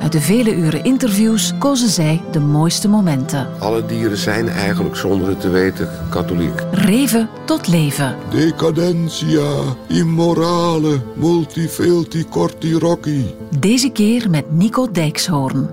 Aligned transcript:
Uit 0.00 0.12
de 0.12 0.20
vele 0.20 0.56
uren 0.56 0.84
interviews 0.84 1.52
kozen 1.58 1.88
zij 1.88 2.22
de 2.32 2.40
mooiste 2.40 2.88
momenten. 2.88 3.48
Alle 3.58 3.86
dieren 3.86 4.16
zijn 4.16 4.48
eigenlijk 4.48 4.96
zonder 4.96 5.28
het 5.28 5.40
te 5.40 5.48
weten 5.48 5.88
katholiek. 6.10 6.62
Reven 6.70 7.28
tot 7.44 7.68
leven. 7.68 8.16
Decadentia, 8.30 9.62
immorale, 9.88 11.00
multifilti 11.14 12.24
corti 12.28 12.74
rocci. 12.74 13.34
Deze 13.58 13.90
keer 13.90 14.30
met 14.30 14.52
Nico 14.52 14.90
Dijkshoorn. 14.90 15.70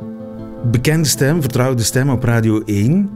Bekende 0.72 1.08
stem, 1.08 1.42
vertrouwde 1.42 1.84
stem 1.84 2.10
op 2.10 2.24
Radio 2.24 2.62
1. 2.66 3.10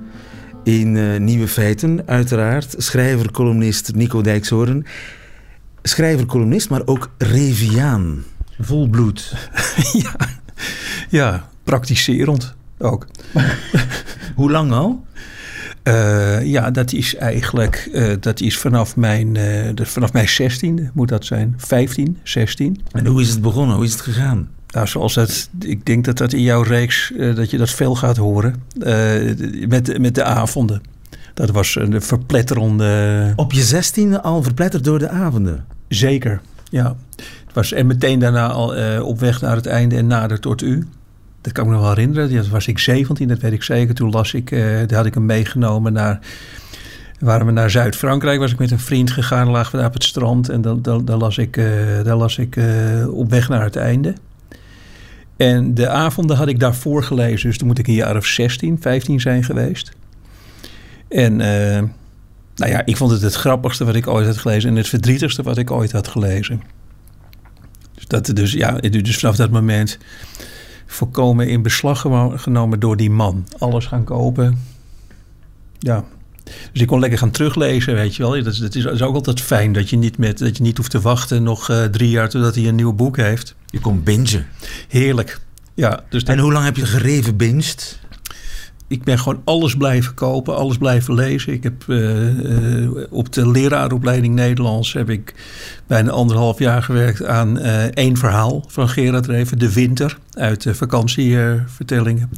In 0.64 0.98
eh, 0.98 1.20
Nieuwe 1.20 1.48
Feiten, 1.48 2.02
uiteraard. 2.06 2.76
Schrijver, 2.78 3.32
columnist 3.32 3.96
Nico 3.96 4.22
Dijkshoorn. 4.22 4.86
Schrijver, 5.84 6.26
columnist, 6.26 6.70
maar 6.70 6.82
ook 6.86 7.10
Reviaan. 7.18 8.24
Volbloed. 8.60 9.34
ja. 10.04 10.16
ja, 11.10 11.50
praktiserend 11.64 12.56
ook. 12.78 13.08
Hoe 14.36 14.52
lang 14.52 14.72
al? 14.72 15.06
Uh, 15.84 16.46
ja, 16.46 16.72
dat 16.72 16.94
is 16.94 17.16
eigenlijk 17.16 17.90
uh, 17.94 18.14
dat 18.20 18.40
is 18.40 18.58
vanaf 18.58 18.96
mijn, 18.96 19.28
uh, 19.28 19.70
de, 19.74 19.86
vanaf 19.86 20.14
mijn 20.14 20.28
16e 20.28 20.92
moet 20.94 21.08
dat 21.08 21.26
zijn. 21.26 21.54
15, 21.58 22.18
16. 22.24 22.82
En 22.92 23.06
hoe 23.06 23.22
is 23.22 23.30
het 23.30 23.42
begonnen? 23.42 23.76
Hoe 23.76 23.86
is 23.86 23.92
het 23.92 24.02
gegaan? 24.02 24.50
Nou, 24.68 24.88
zoals 24.88 25.16
het, 25.16 25.50
ik 25.60 25.86
denk 25.86 26.06
dat 26.06 26.18
dat 26.18 26.34
in 26.34 26.42
jouw 26.42 26.62
reeks, 26.62 27.14
dat 27.36 27.50
je 27.50 27.58
dat 27.58 27.70
veel 27.70 27.96
gaat 27.96 28.18
horen. 28.18 28.56
met, 29.68 29.98
met 30.00 30.16
de 30.16 30.24
avonden. 30.24 30.82
Dat 31.34 31.50
was 31.50 31.76
een 31.76 32.02
verpletterende... 32.02 33.34
Op 33.36 33.54
je 33.54 33.84
16e 33.84 34.22
al 34.22 34.44
verpletterd 34.44 34.84
door 34.84 35.00
de 35.00 35.10
avonden? 35.10 35.66
Zeker, 35.88 36.42
ja. 36.70 36.96
Het 37.48 37.56
was, 37.56 37.72
en 37.72 37.88
meteen 37.88 38.20
daarna 38.20 38.48
al 38.48 39.02
op 39.02 39.20
weg 39.20 39.42
naar 39.42 39.56
het 39.56 39.66
einde 39.66 39.96
en 39.96 40.08
nader 40.08 40.40
tot 40.40 40.62
u. 40.62 40.88
Dat 41.48 41.56
kan 41.56 41.64
ik 41.64 41.70
me 41.70 41.76
nog 41.76 41.86
wel 41.86 41.96
herinneren. 41.96 42.36
Dat 42.36 42.48
was 42.48 42.68
ik 42.68 42.80
17, 42.80 43.28
dat 43.28 43.40
weet 43.40 43.52
ik 43.52 43.64
zeker. 43.64 43.96
Toen 43.96 44.10
las 44.10 44.34
ik, 44.34 44.52
uh, 44.52 44.80
had 44.90 45.06
ik 45.06 45.14
hem 45.14 45.26
meegenomen 45.26 45.94
naar. 45.94 46.20
Waren 47.20 47.46
we 47.46 47.52
naar 47.52 47.70
Zuid-Frankrijk, 47.70 48.40
was 48.40 48.52
ik 48.52 48.60
met 48.60 48.72
een 48.72 48.80
vriend 48.80 49.12
gegaan, 49.12 49.50
lagen 49.50 49.72
we 49.72 49.78
daar 49.78 49.88
op 49.88 49.94
het 49.94 50.04
strand 50.04 50.50
en 50.50 50.62
dan, 50.62 50.82
dan, 50.82 51.06
dan 51.06 51.20
las 51.20 51.38
ik, 51.38 51.58
uh, 51.58 51.66
daar 52.04 52.16
las 52.16 52.38
ik 52.38 52.60
op 53.10 53.30
weg 53.30 53.50
naar 53.50 53.64
het 53.64 53.76
einde. 53.76 54.14
En 55.38 55.74
de 55.74 55.90
avonden 55.90 56.38
had 56.38 56.48
ik 56.48 56.60
daarvoor 56.60 57.04
gelezen, 57.04 57.50
dus 57.50 57.58
toen 57.58 57.68
moet 57.68 57.80
ik 57.80 57.88
een 57.88 57.94
jaar 57.94 58.18
of 58.18 58.26
16, 58.26 58.78
15 58.82 59.20
zijn 59.20 59.44
geweest. 59.44 59.92
En 61.10 61.36
nou 61.36 62.72
ja, 62.72 62.86
ik 62.86 62.98
vond 62.98 63.12
het 63.12 63.22
het 63.22 63.36
grappigste 63.36 63.86
wat 63.86 63.96
ik 63.96 64.08
ooit 64.08 64.26
had 64.26 64.38
gelezen 64.38 64.70
en 64.70 64.76
het 64.76 64.88
verdrietigste 64.88 65.44
wat 65.44 65.58
ik 65.58 65.72
ooit 65.72 65.92
had 65.92 66.08
gelezen. 66.08 66.62
Dus, 67.98 68.08
dat, 68.08 68.36
dus 68.36 68.52
ja, 68.52 68.72
dus 68.72 69.18
vanaf 69.18 69.36
dat 69.36 69.52
moment 69.52 69.98
volkomen 70.86 71.48
in 71.48 71.62
beslag 71.62 72.06
genomen 72.36 72.80
door 72.80 72.98
die 72.98 73.10
man. 73.10 73.48
Alles 73.58 73.86
gaan 73.86 74.04
kopen. 74.04 74.64
Ja. 75.80 76.06
Dus 76.72 76.82
ik 76.82 76.88
kon 76.88 77.00
lekker 77.00 77.20
gaan 77.20 77.32
teruglezen, 77.32 77.94
weet 77.94 78.16
je 78.16 78.24
wel. 78.24 78.44
Dat 78.44 78.54
is, 78.54 78.58
dat 78.58 78.76
is, 78.76 79.02
ook 79.02 79.16
altijd 79.16 79.42
fijn 79.42 79.74
dat 79.74 79.90
je 79.90 79.98
niet, 79.98 80.18
met, 80.18 80.38
dat 80.38 80.58
je 80.58 80.64
niet 80.64 80.78
hoeft 80.78 80.92
te 80.92 81.02
wachten 81.02 81.44
nog 81.44 81.70
uh, 81.70 81.84
drie 81.84 82.10
jaar 82.10 82.30
totdat 82.30 82.56
hij 82.56 82.68
een 82.68 82.76
nieuw 82.76 82.94
boek 82.94 83.18
heeft. 83.18 83.56
Je 83.66 83.80
kon 83.80 84.04
bingen. 84.04 84.48
Heerlijk. 84.88 85.40
Ja, 85.74 86.04
dus 86.10 86.24
en 86.24 86.40
hoe 86.40 86.52
lang 86.52 86.66
heb 86.66 86.76
je 86.76 86.86
gereven 86.86 87.38
binged? 87.38 88.00
Ik 88.88 89.04
ben 89.04 89.20
gewoon 89.20 89.42
alles 89.44 89.76
blijven 89.76 90.14
kopen, 90.14 90.56
alles 90.56 90.78
blijven 90.78 91.14
lezen. 91.14 91.54
Ik 91.54 91.64
heb 91.64 91.84
uh, 91.88 92.84
uh, 92.84 93.04
op 93.10 93.34
de 93.34 93.50
leraaropleiding 93.50 94.36
Nederlands 94.36 94.94
heb 94.94 95.10
ik 95.10 95.34
bijna 95.88 96.12
anderhalf 96.12 96.60
jaar 96.60 96.84
gewerkt 96.84 97.26
aan 97.26 97.60
uh, 97.60 97.84
één 97.84 98.18
verhaal 98.18 98.64
van 98.68 98.90
Gerard 98.90 99.26
Reven, 99.26 99.60
De 99.60 99.74
Winter, 99.74 100.18
uit 100.32 100.64
de 100.64 100.76
vakantievertellingen. 100.76 102.30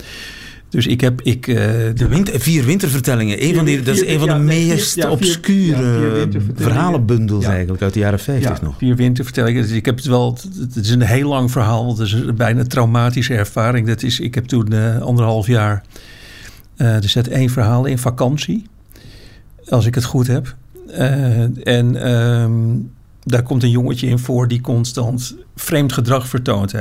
Dus 0.70 0.88
ik 0.88 1.02
heb. 1.02 1.22
Ik, 1.22 1.46
de 1.46 2.08
winter, 2.10 2.40
vier 2.40 2.66
wintervertellingen. 2.66 3.44
Een 3.44 3.56
van 3.56 3.66
die, 3.66 3.82
dat 3.82 3.96
is 3.96 4.06
een 4.06 4.20
van 4.20 4.28
de 4.28 4.36
meest 4.36 4.96
ja, 4.96 5.10
obscure 5.10 6.28
ja, 6.32 6.40
verhalenbundels 6.56 7.46
eigenlijk 7.46 7.82
uit 7.82 7.94
de 7.94 8.00
jaren 8.00 8.20
50 8.20 8.62
nog. 8.62 8.76
Vier 8.78 8.96
wintervertellingen. 8.96 9.62
Dus 9.62 9.72
ik 9.72 9.86
heb 9.86 9.96
het 9.96 10.06
wel. 10.06 10.38
Het 10.60 10.76
is 10.76 10.90
een 10.90 11.02
heel 11.02 11.28
lang 11.28 11.52
verhaal. 11.52 11.90
Het 11.90 12.00
is 12.00 12.12
een 12.12 12.36
bijna 12.36 12.64
traumatische 12.64 13.34
ervaring. 13.34 13.88
Dat 13.88 14.04
is, 14.04 14.20
ik 14.20 14.36
heb 14.36 14.46
toen 14.46 15.02
anderhalf 15.02 15.48
jaar 15.48 15.84
uh, 16.80 16.96
er 16.96 17.10
zit 17.10 17.28
één 17.28 17.50
verhaal 17.50 17.86
in, 17.86 17.98
vakantie. 17.98 18.66
Als 19.70 19.86
ik 19.86 19.96
het 19.96 20.04
goed 20.04 20.28
heb. 20.28 20.56
Uh, 20.90 21.68
en 21.68 22.12
um, 22.12 22.92
daar 23.24 23.44
komt 23.44 23.64
een 23.64 23.70
jongetje 23.70 24.08
in 24.08 24.20
voor 24.20 24.48
die 24.48 24.62
constant 24.62 25.36
vreemd 25.56 25.94
gedrag 25.94 26.28
vertoont. 26.28 26.74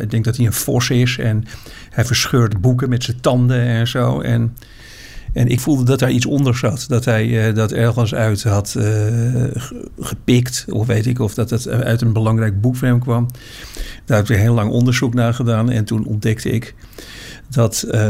Ik 0.00 0.10
denk 0.10 0.24
dat 0.24 0.36
hij 0.36 0.46
een 0.46 0.52
vos 0.52 0.90
is 0.90 1.18
en 1.18 1.44
hij 1.90 2.04
verscheurt 2.04 2.60
boeken 2.60 2.88
met 2.88 3.04
zijn 3.04 3.20
tanden 3.20 3.60
en 3.60 3.88
zo. 3.88 4.20
En, 4.20 4.56
en 5.32 5.48
ik 5.48 5.60
voelde 5.60 5.84
dat 5.84 5.98
daar 5.98 6.10
iets 6.10 6.26
onder 6.26 6.56
zat. 6.56 6.84
Dat 6.88 7.04
hij 7.04 7.48
uh, 7.48 7.54
dat 7.54 7.72
ergens 7.72 8.14
uit 8.14 8.42
had 8.42 8.76
gepikt. 9.98 10.64
Of 10.68 10.86
weet 10.86 11.06
ik, 11.06 11.18
of 11.18 11.34
dat 11.34 11.50
het 11.50 11.68
uit 11.68 12.00
een 12.00 12.12
belangrijk 12.12 12.60
boek 12.60 12.76
van 12.76 12.88
hem 12.88 13.00
kwam. 13.00 13.28
Daar 14.04 14.16
heb 14.16 14.30
ik 14.30 14.36
heel 14.36 14.54
lang 14.54 14.70
onderzoek 14.70 15.14
naar 15.14 15.34
gedaan. 15.34 15.70
En 15.70 15.84
toen 15.84 16.06
ontdekte 16.06 16.50
ik 16.50 16.74
dat 17.48 17.84
uh, 17.86 18.00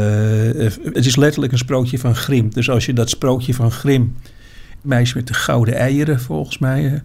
het 0.93 1.05
is 1.05 1.15
letterlijk 1.15 1.51
een 1.51 1.57
sprookje 1.57 1.99
van 1.99 2.15
Grim. 2.15 2.53
Dus 2.53 2.69
als 2.69 2.85
je 2.85 2.93
dat 2.93 3.09
sprookje 3.09 3.53
van 3.53 3.71
Grim, 3.71 4.15
meisje 4.81 5.17
met 5.17 5.27
de 5.27 5.33
gouden 5.33 5.75
eieren 5.75 6.19
volgens 6.19 6.57
mij, 6.57 6.83
uh, 6.83 6.99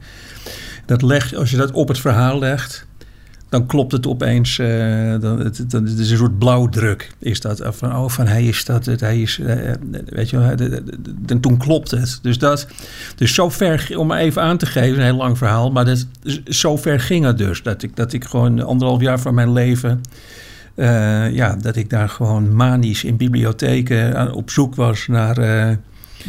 dat 0.87 1.03
legt, 1.03 1.35
als 1.35 1.51
je 1.51 1.57
dat 1.57 1.71
op 1.71 1.89
het 1.89 1.99
verhaal 1.99 2.39
legt, 2.39 2.87
dan 3.49 3.67
klopt 3.67 3.93
het 3.93 4.07
opeens. 4.07 4.59
Uh, 4.59 5.21
dan, 5.21 5.39
het, 5.41 5.59
het 5.59 5.99
is 5.99 6.11
een 6.11 6.17
soort 6.17 6.39
blauwdruk. 6.39 7.11
Is 7.19 7.41
dat 7.41 7.63
van 7.65 7.97
oh, 7.97 8.09
van 8.09 8.27
hij 8.27 8.45
is 8.45 8.65
dat, 8.65 8.85
hij 8.85 9.21
is, 9.21 9.41
weet 10.07 10.31
je, 10.31 10.39
en 11.27 11.41
toen 11.41 11.57
klopt 11.57 11.91
het. 11.91 12.19
Dus 12.23 12.39
dat, 12.39 12.67
dus 13.17 13.35
zo 13.35 13.49
ver 13.49 13.93
om 13.97 14.13
even 14.13 14.43
aan 14.43 14.57
te 14.57 14.67
geven, 14.67 14.99
een 14.99 15.05
heel 15.05 15.17
lang 15.17 15.39
verhaal, 15.39 15.71
maar 15.71 15.85
dat, 15.85 16.07
zo 16.45 16.77
ver 16.77 17.01
ging 17.01 17.25
het 17.25 17.39
dus 17.39 17.63
dat 17.63 17.83
ik 17.83 17.97
dat 17.97 18.13
ik 18.13 18.25
gewoon 18.25 18.63
anderhalf 18.63 19.01
jaar 19.01 19.21
van 19.21 19.35
mijn 19.35 19.53
leven 19.53 20.01
uh, 20.75 21.31
ja, 21.35 21.57
dat 21.57 21.77
ik 21.77 21.91
daar 21.91 22.09
gewoon 22.09 22.55
manisch 22.55 23.05
in 23.05 23.17
bibliotheken 23.17 24.33
op 24.33 24.51
zoek 24.51 24.75
was 24.75 25.07
naar. 25.07 25.39
Uh, 25.39 25.77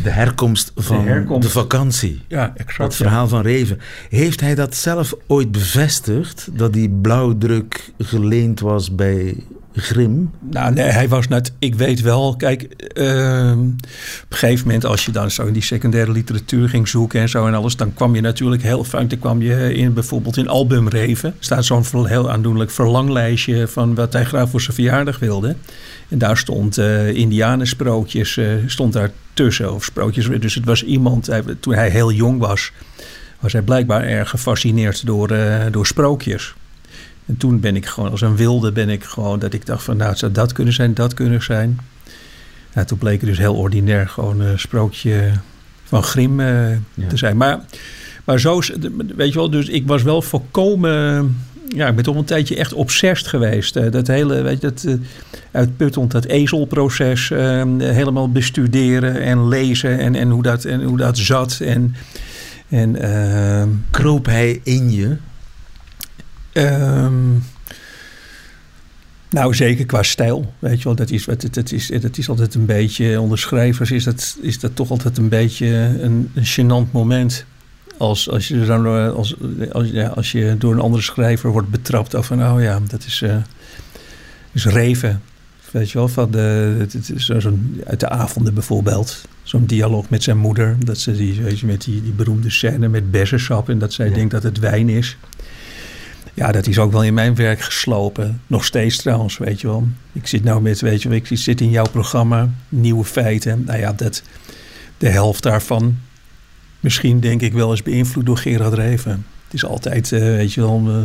de 0.03 0.09
herkomst 0.09 0.71
van 0.75 1.03
de, 1.03 1.09
herkomst. 1.09 1.47
de, 1.47 1.53
vakantie. 1.53 2.21
Ja, 2.27 2.53
exact. 2.55 2.77
Het 2.77 2.95
verhaal 2.95 3.27
van 3.27 3.41
Reven. 3.41 3.79
Heeft 4.09 4.39
hij 4.39 4.55
dat 4.55 4.75
zelf 4.75 5.15
ooit 5.27 5.51
bevestigd? 5.51 6.49
Dat 6.51 6.73
die 6.73 6.89
blauwdruk 6.89 7.91
geleend 7.97 8.59
was 8.59 8.95
bij 8.95 9.43
Grim? 9.75 10.31
Nou, 10.39 10.73
nee, 10.73 10.85
hij 10.85 11.09
was 11.09 11.27
net. 11.27 11.51
Ik 11.59 11.75
weet 11.75 12.01
wel. 12.01 12.35
Kijk, 12.35 12.61
uh, 12.61 13.51
op 13.51 14.31
een 14.31 14.37
gegeven 14.37 14.65
moment, 14.65 14.85
als 14.85 15.05
je 15.05 15.11
dan 15.11 15.31
zo 15.31 15.45
in 15.45 15.53
die 15.53 15.61
secundaire 15.61 16.11
literatuur 16.11 16.69
ging 16.69 16.87
zoeken 16.87 17.21
en 17.21 17.29
zo 17.29 17.47
en 17.47 17.53
alles, 17.53 17.75
dan 17.75 17.93
kwam 17.93 18.15
je 18.15 18.21
natuurlijk 18.21 18.63
heel 18.63 18.83
vaak. 18.83 19.09
Dan 19.09 19.19
kwam 19.19 19.41
je 19.41 19.73
in 19.73 19.93
bijvoorbeeld 19.93 20.37
in 20.37 20.47
Albumreven. 20.47 21.35
staat 21.39 21.65
zo'n 21.65 22.07
heel 22.07 22.31
aandoenlijk 22.31 22.71
verlanglijstje 22.71 23.67
van 23.67 23.95
wat 23.95 24.13
hij 24.13 24.25
graag 24.25 24.49
voor 24.49 24.61
zijn 24.61 24.75
verjaardag 24.75 25.19
wilde. 25.19 25.55
En 26.09 26.17
daar 26.17 26.37
stond 26.37 26.77
uh, 26.77 27.13
Indianensprookjes, 27.13 28.37
uh, 28.37 28.47
stond 28.65 28.93
daar 28.93 29.11
tussen. 29.33 29.73
Of 29.73 29.83
sprookjes. 29.83 30.29
Dus 30.39 30.55
het 30.55 30.65
was 30.65 30.83
iemand, 30.83 31.29
toen 31.59 31.73
hij 31.73 31.89
heel 31.89 32.11
jong 32.11 32.39
was, 32.39 32.71
was 33.39 33.53
hij 33.53 33.61
blijkbaar 33.61 34.03
erg 34.03 34.29
gefascineerd 34.29 35.05
door, 35.05 35.31
uh, 35.31 35.65
door 35.71 35.85
sprookjes. 35.85 36.53
En 37.25 37.37
toen 37.37 37.59
ben 37.59 37.75
ik 37.75 37.85
gewoon 37.85 38.11
als 38.11 38.21
een 38.21 38.35
wilde, 38.35 38.71
ben 38.71 38.89
ik 38.89 39.03
gewoon 39.03 39.39
dat 39.39 39.53
ik 39.53 39.65
dacht 39.65 39.83
van 39.83 39.97
nou, 39.97 40.09
het 40.09 40.19
zou 40.19 40.31
dat 40.31 40.51
kunnen 40.51 40.73
zijn, 40.73 40.93
dat 40.93 41.13
kunnen 41.13 41.43
zijn. 41.43 41.79
Nou, 42.73 42.87
toen 42.87 42.97
bleek 42.97 43.19
het 43.19 43.29
dus 43.29 43.37
heel 43.37 43.55
ordinair, 43.55 44.07
gewoon 44.07 44.39
een 44.39 44.59
sprookje 44.59 45.31
van 45.83 46.03
Grim 46.03 46.37
te 47.07 47.17
zijn. 47.17 47.37
Maar, 47.37 47.59
maar 48.23 48.39
zo, 48.39 48.61
weet 49.15 49.33
je 49.33 49.39
wel, 49.39 49.49
dus 49.49 49.67
ik 49.67 49.87
was 49.87 50.03
wel 50.03 50.21
volkomen 50.21 51.35
ja, 51.75 51.87
ik 51.87 51.95
ben 51.95 52.03
toch 52.03 52.15
een 52.15 52.25
tijdje 52.25 52.55
echt 52.55 52.73
obsessed 52.73 53.27
geweest. 53.27 53.91
dat 53.91 54.07
hele, 54.07 54.41
weet 54.41 54.61
je, 54.61 54.67
dat 54.67 54.83
uh, 54.87 54.93
uitputtend, 55.51 56.11
dat 56.11 56.25
ezelproces 56.25 57.29
helemaal 57.77 58.31
bestuderen 58.31 59.21
en 59.21 59.47
lezen 59.47 59.99
en, 59.99 60.15
en, 60.15 60.29
hoe, 60.29 60.43
dat, 60.43 60.65
en 60.65 60.83
hoe 60.83 60.97
dat 60.97 61.17
zat. 61.17 61.59
En, 61.59 61.95
en, 62.69 62.97
Kroop 63.91 64.25
hij 64.25 64.59
in 64.63 64.91
je? 64.91 65.17
Um, 66.53 67.43
nou, 69.29 69.55
zeker 69.55 69.85
qua 69.85 70.03
stijl. 70.03 70.53
Weet 70.59 70.77
je 70.77 70.83
wel, 70.83 70.95
dat 70.95 71.09
is, 71.09 71.25
dat, 71.25 71.47
dat 71.51 71.71
is, 71.71 71.87
dat 72.01 72.17
is 72.17 72.29
altijd 72.29 72.55
een 72.55 72.65
beetje. 72.65 73.21
Onder 73.21 73.37
schrijvers 73.37 73.91
is 73.91 74.03
dat, 74.03 74.37
is 74.41 74.59
dat 74.59 74.75
toch 74.75 74.89
altijd 74.89 75.17
een 75.17 75.29
beetje 75.29 75.67
een, 76.01 76.31
een 76.33 76.45
gênant 76.45 76.91
moment. 76.91 77.45
Als, 77.97 78.29
als, 78.29 78.47
je 78.47 78.65
dan, 78.65 79.13
als, 79.15 79.35
als, 79.71 79.89
ja, 79.89 80.07
als 80.07 80.31
je 80.31 80.55
door 80.57 80.73
een 80.73 80.79
andere 80.79 81.03
schrijver 81.03 81.51
wordt 81.51 81.69
betrapt. 81.69 82.13
Of 82.13 82.25
van, 82.25 82.43
oh 82.43 82.61
ja, 82.61 82.79
dat 82.87 83.05
is, 83.05 83.21
uh, 83.21 83.35
is 84.51 84.65
Reven. 84.65 85.21
Weet 85.71 85.91
je 85.91 85.97
wel, 85.97 86.07
van 86.07 86.31
de, 86.31 86.87
zo, 87.17 87.39
zo 87.39 87.57
uit 87.85 87.99
de 87.99 88.09
avonden 88.09 88.53
bijvoorbeeld. 88.53 89.21
Zo'n 89.43 89.65
dialoog 89.65 90.09
met 90.09 90.23
zijn 90.23 90.37
moeder. 90.37 90.75
Dat 90.79 90.97
ze 90.97 91.15
die, 91.15 91.41
weet 91.41 91.59
je, 91.59 91.65
met 91.65 91.81
die, 91.81 92.01
die 92.01 92.11
beroemde 92.11 92.49
scène 92.49 92.87
met 92.87 93.11
bessensap. 93.11 93.69
En 93.69 93.79
dat 93.79 93.93
zij 93.93 94.11
denkt 94.11 94.31
dat 94.31 94.43
het 94.43 94.59
wijn 94.59 94.89
is. 94.89 95.17
Ja, 96.33 96.51
dat 96.51 96.67
is 96.67 96.79
ook 96.79 96.91
wel 96.91 97.03
in 97.03 97.13
mijn 97.13 97.35
werk 97.35 97.61
geslopen. 97.61 98.41
Nog 98.47 98.65
steeds 98.65 98.97
trouwens, 98.97 99.37
weet 99.37 99.61
je 99.61 99.67
wel. 99.67 99.87
Ik 100.11 100.27
zit 100.27 100.43
nou 100.43 100.61
met, 100.61 100.81
weet 100.81 101.01
je 101.01 101.09
wel, 101.09 101.17
ik 101.17 101.27
zit 101.31 101.61
in 101.61 101.69
jouw 101.69 101.89
programma, 101.91 102.49
nieuwe 102.69 103.05
feiten. 103.05 103.63
Nou 103.65 103.79
ja, 103.79 103.93
dat, 103.93 104.23
de 104.97 105.09
helft 105.09 105.43
daarvan, 105.43 105.97
misschien 106.79 107.19
denk 107.19 107.41
ik 107.41 107.53
wel 107.53 107.71
eens 107.71 107.83
beïnvloed 107.83 108.25
door 108.25 108.37
Gerard 108.37 108.73
Reven. 108.73 109.25
Het 109.43 109.53
is 109.53 109.65
altijd, 109.65 110.11
uh, 110.11 110.19
weet 110.19 110.53
je 110.53 110.61
wel, 110.61 110.83
uh, 110.87 110.97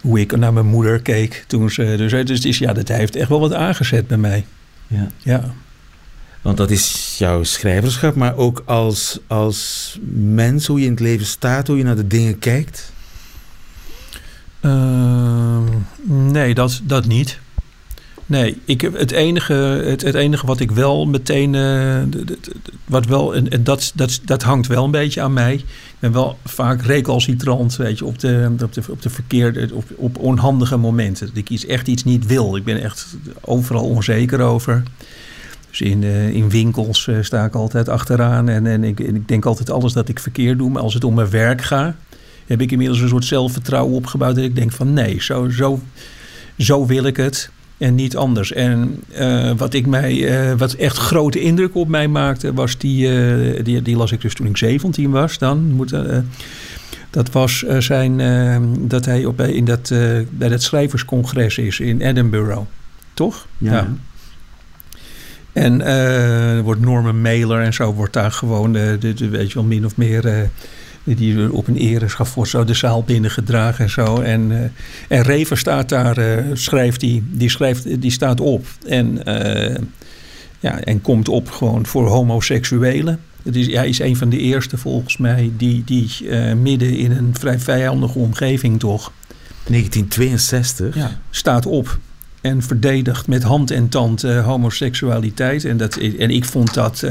hoe 0.00 0.20
ik 0.20 0.36
naar 0.36 0.52
mijn 0.52 0.66
moeder 0.66 1.00
keek 1.02 1.44
toen 1.46 1.70
ze... 1.70 1.94
Dus, 1.96 2.26
dus, 2.26 2.40
dus 2.40 2.58
ja, 2.58 2.72
dat 2.72 2.88
heeft 2.88 3.16
echt 3.16 3.28
wel 3.28 3.40
wat 3.40 3.54
aangezet 3.54 4.06
bij 4.06 4.18
mij. 4.18 4.44
Ja. 4.86 5.08
ja. 5.18 5.54
Want 6.42 6.56
dat 6.56 6.70
is 6.70 7.14
jouw 7.18 7.42
schrijverschap, 7.42 8.14
maar 8.14 8.36
ook 8.36 8.62
als, 8.64 9.18
als 9.26 9.98
mens, 10.12 10.66
hoe 10.66 10.78
je 10.78 10.84
in 10.84 10.90
het 10.90 11.00
leven 11.00 11.26
staat, 11.26 11.66
hoe 11.66 11.76
je 11.76 11.84
naar 11.84 11.96
de 11.96 12.06
dingen 12.06 12.38
kijkt. 12.38 12.92
Uh, 14.62 15.58
nee, 16.06 16.54
dat, 16.54 16.80
dat 16.84 17.06
niet. 17.06 17.38
Nee, 18.30 18.58
ik, 18.64 18.80
het, 18.80 19.10
enige, 19.10 19.52
het, 19.52 20.02
het 20.02 20.14
enige 20.14 20.46
wat 20.46 20.60
ik 20.60 20.70
wel 20.70 21.06
meteen. 21.06 21.54
Uh, 21.54 22.02
wat 22.84 23.06
wel, 23.06 23.34
en, 23.34 23.64
dat, 23.64 23.92
dat, 23.94 24.20
dat 24.24 24.42
hangt 24.42 24.66
wel 24.66 24.84
een 24.84 24.90
beetje 24.90 25.20
aan 25.20 25.32
mij. 25.32 25.54
Ik 25.54 25.64
ben 25.98 26.12
wel 26.12 26.38
vaak 26.44 26.82
recalcitrant, 26.82 27.76
weet 27.76 27.98
je, 27.98 28.04
op 28.04 28.18
de, 28.18 28.50
op 28.62 28.72
de, 28.72 28.82
op 28.88 29.02
de 29.02 29.10
verkeerde, 29.10 29.68
op, 29.72 29.84
op 29.96 30.18
onhandige 30.18 30.76
momenten. 30.76 31.26
Dat 31.26 31.36
ik 31.36 31.50
iets, 31.50 31.66
echt 31.66 31.88
iets 31.88 32.04
niet 32.04 32.26
wil. 32.26 32.56
Ik 32.56 32.64
ben 32.64 32.82
echt 32.82 33.06
overal 33.40 33.84
onzeker 33.84 34.40
over. 34.40 34.82
Dus 35.68 35.80
in, 35.80 36.02
uh, 36.02 36.28
in 36.28 36.50
winkels 36.50 37.06
uh, 37.06 37.16
sta 37.20 37.44
ik 37.44 37.54
altijd 37.54 37.88
achteraan. 37.88 38.48
En, 38.48 38.66
en, 38.66 38.84
ik, 38.84 39.00
en 39.00 39.14
ik 39.14 39.28
denk 39.28 39.44
altijd 39.44 39.70
alles 39.70 39.92
dat 39.92 40.08
ik 40.08 40.18
verkeerd 40.18 40.58
doe. 40.58 40.70
Maar 40.70 40.82
als 40.82 40.94
het 40.94 41.04
om 41.04 41.14
mijn 41.14 41.30
werk 41.30 41.62
gaat 41.62 41.94
heb 42.50 42.60
ik 42.60 42.70
inmiddels 42.70 43.00
een 43.00 43.08
soort 43.08 43.24
zelfvertrouwen 43.24 43.94
opgebouwd. 43.94 44.34
Dat 44.34 44.44
ik 44.44 44.54
denk 44.54 44.72
van 44.72 44.92
nee, 44.92 45.22
zo, 45.22 45.48
zo, 45.48 45.80
zo 46.58 46.86
wil 46.86 47.04
ik 47.04 47.16
het 47.16 47.50
en 47.78 47.94
niet 47.94 48.16
anders. 48.16 48.52
En 48.52 49.02
uh, 49.18 49.52
wat, 49.56 49.74
ik 49.74 49.86
mij, 49.86 50.14
uh, 50.14 50.58
wat 50.58 50.72
echt 50.72 50.96
grote 50.96 51.40
indruk 51.40 51.74
op 51.74 51.88
mij 51.88 52.08
maakte, 52.08 52.54
was 52.54 52.78
die, 52.78 53.08
uh, 53.08 53.64
die, 53.64 53.82
die 53.82 53.96
las 53.96 54.12
ik 54.12 54.20
dus 54.20 54.34
toen 54.34 54.46
ik 54.46 54.56
17 54.56 55.10
was. 55.10 55.38
Dan 55.38 55.72
moet, 55.72 55.94
dat 57.10 57.30
was 57.30 57.64
zijn, 57.78 58.20
dat 58.88 59.04
hij 59.04 59.24
op, 59.24 59.40
in 59.40 59.64
dat, 59.64 59.92
bij 60.30 60.48
dat 60.48 60.62
schrijverscongres 60.62 61.58
is 61.58 61.80
in 61.80 62.00
Edinburgh. 62.00 62.60
Toch? 63.14 63.46
Ja. 63.58 63.72
ja. 63.72 63.88
En 65.52 66.62
wordt 66.62 66.80
Norman 66.80 67.20
Mailer 67.20 67.60
en 67.60 67.74
zo 67.74 67.94
wordt 67.94 68.12
daar 68.12 68.32
gewoon, 68.32 68.72
de, 68.72 68.96
de, 68.98 69.28
weet 69.28 69.48
je 69.48 69.54
wel, 69.54 69.64
min 69.64 69.84
of 69.84 69.96
meer 69.96 70.50
die 71.04 71.52
op 71.52 71.68
een 71.68 71.76
ereschap 71.76 72.26
wordt 72.26 72.50
zo 72.50 72.64
de 72.64 72.74
zaal 72.74 73.02
binnengedragen 73.02 73.84
en 73.84 73.90
zo. 73.90 74.20
En, 74.20 74.50
uh, 74.50 74.60
en 75.08 75.22
Rever 75.22 75.58
staat 75.58 75.88
daar, 75.88 76.18
uh, 76.18 76.44
schrijft 76.52 77.00
die, 77.00 77.22
die, 77.30 77.48
schrijft, 77.48 78.00
die 78.00 78.10
staat 78.10 78.40
op. 78.40 78.66
En, 78.86 79.20
uh, 79.26 79.76
ja, 80.60 80.80
en 80.80 81.00
komt 81.00 81.28
op 81.28 81.50
gewoon 81.50 81.86
voor 81.86 82.08
homoseksuelen. 82.08 83.20
Het 83.42 83.56
is, 83.56 83.72
hij 83.72 83.88
is 83.88 83.98
een 83.98 84.16
van 84.16 84.28
de 84.28 84.38
eerste 84.38 84.78
volgens 84.78 85.16
mij 85.16 85.52
die, 85.56 85.82
die 85.84 86.10
midden 86.54 86.96
in 86.96 87.10
een 87.10 87.34
vrij 87.38 87.58
vijandige 87.58 88.18
omgeving 88.18 88.78
toch... 88.78 89.12
1962? 89.66 90.94
Ja, 90.94 91.20
staat 91.30 91.66
op 91.66 91.98
en 92.40 92.62
verdedigt 92.62 93.26
met 93.26 93.42
hand 93.42 93.70
en 93.70 93.88
tand 93.88 94.22
homoseksualiteit. 94.22 95.64
En, 95.64 95.76
dat, 95.76 95.96
en 95.96 96.30
ik 96.30 96.44
vond 96.44 96.74
dat, 96.74 97.04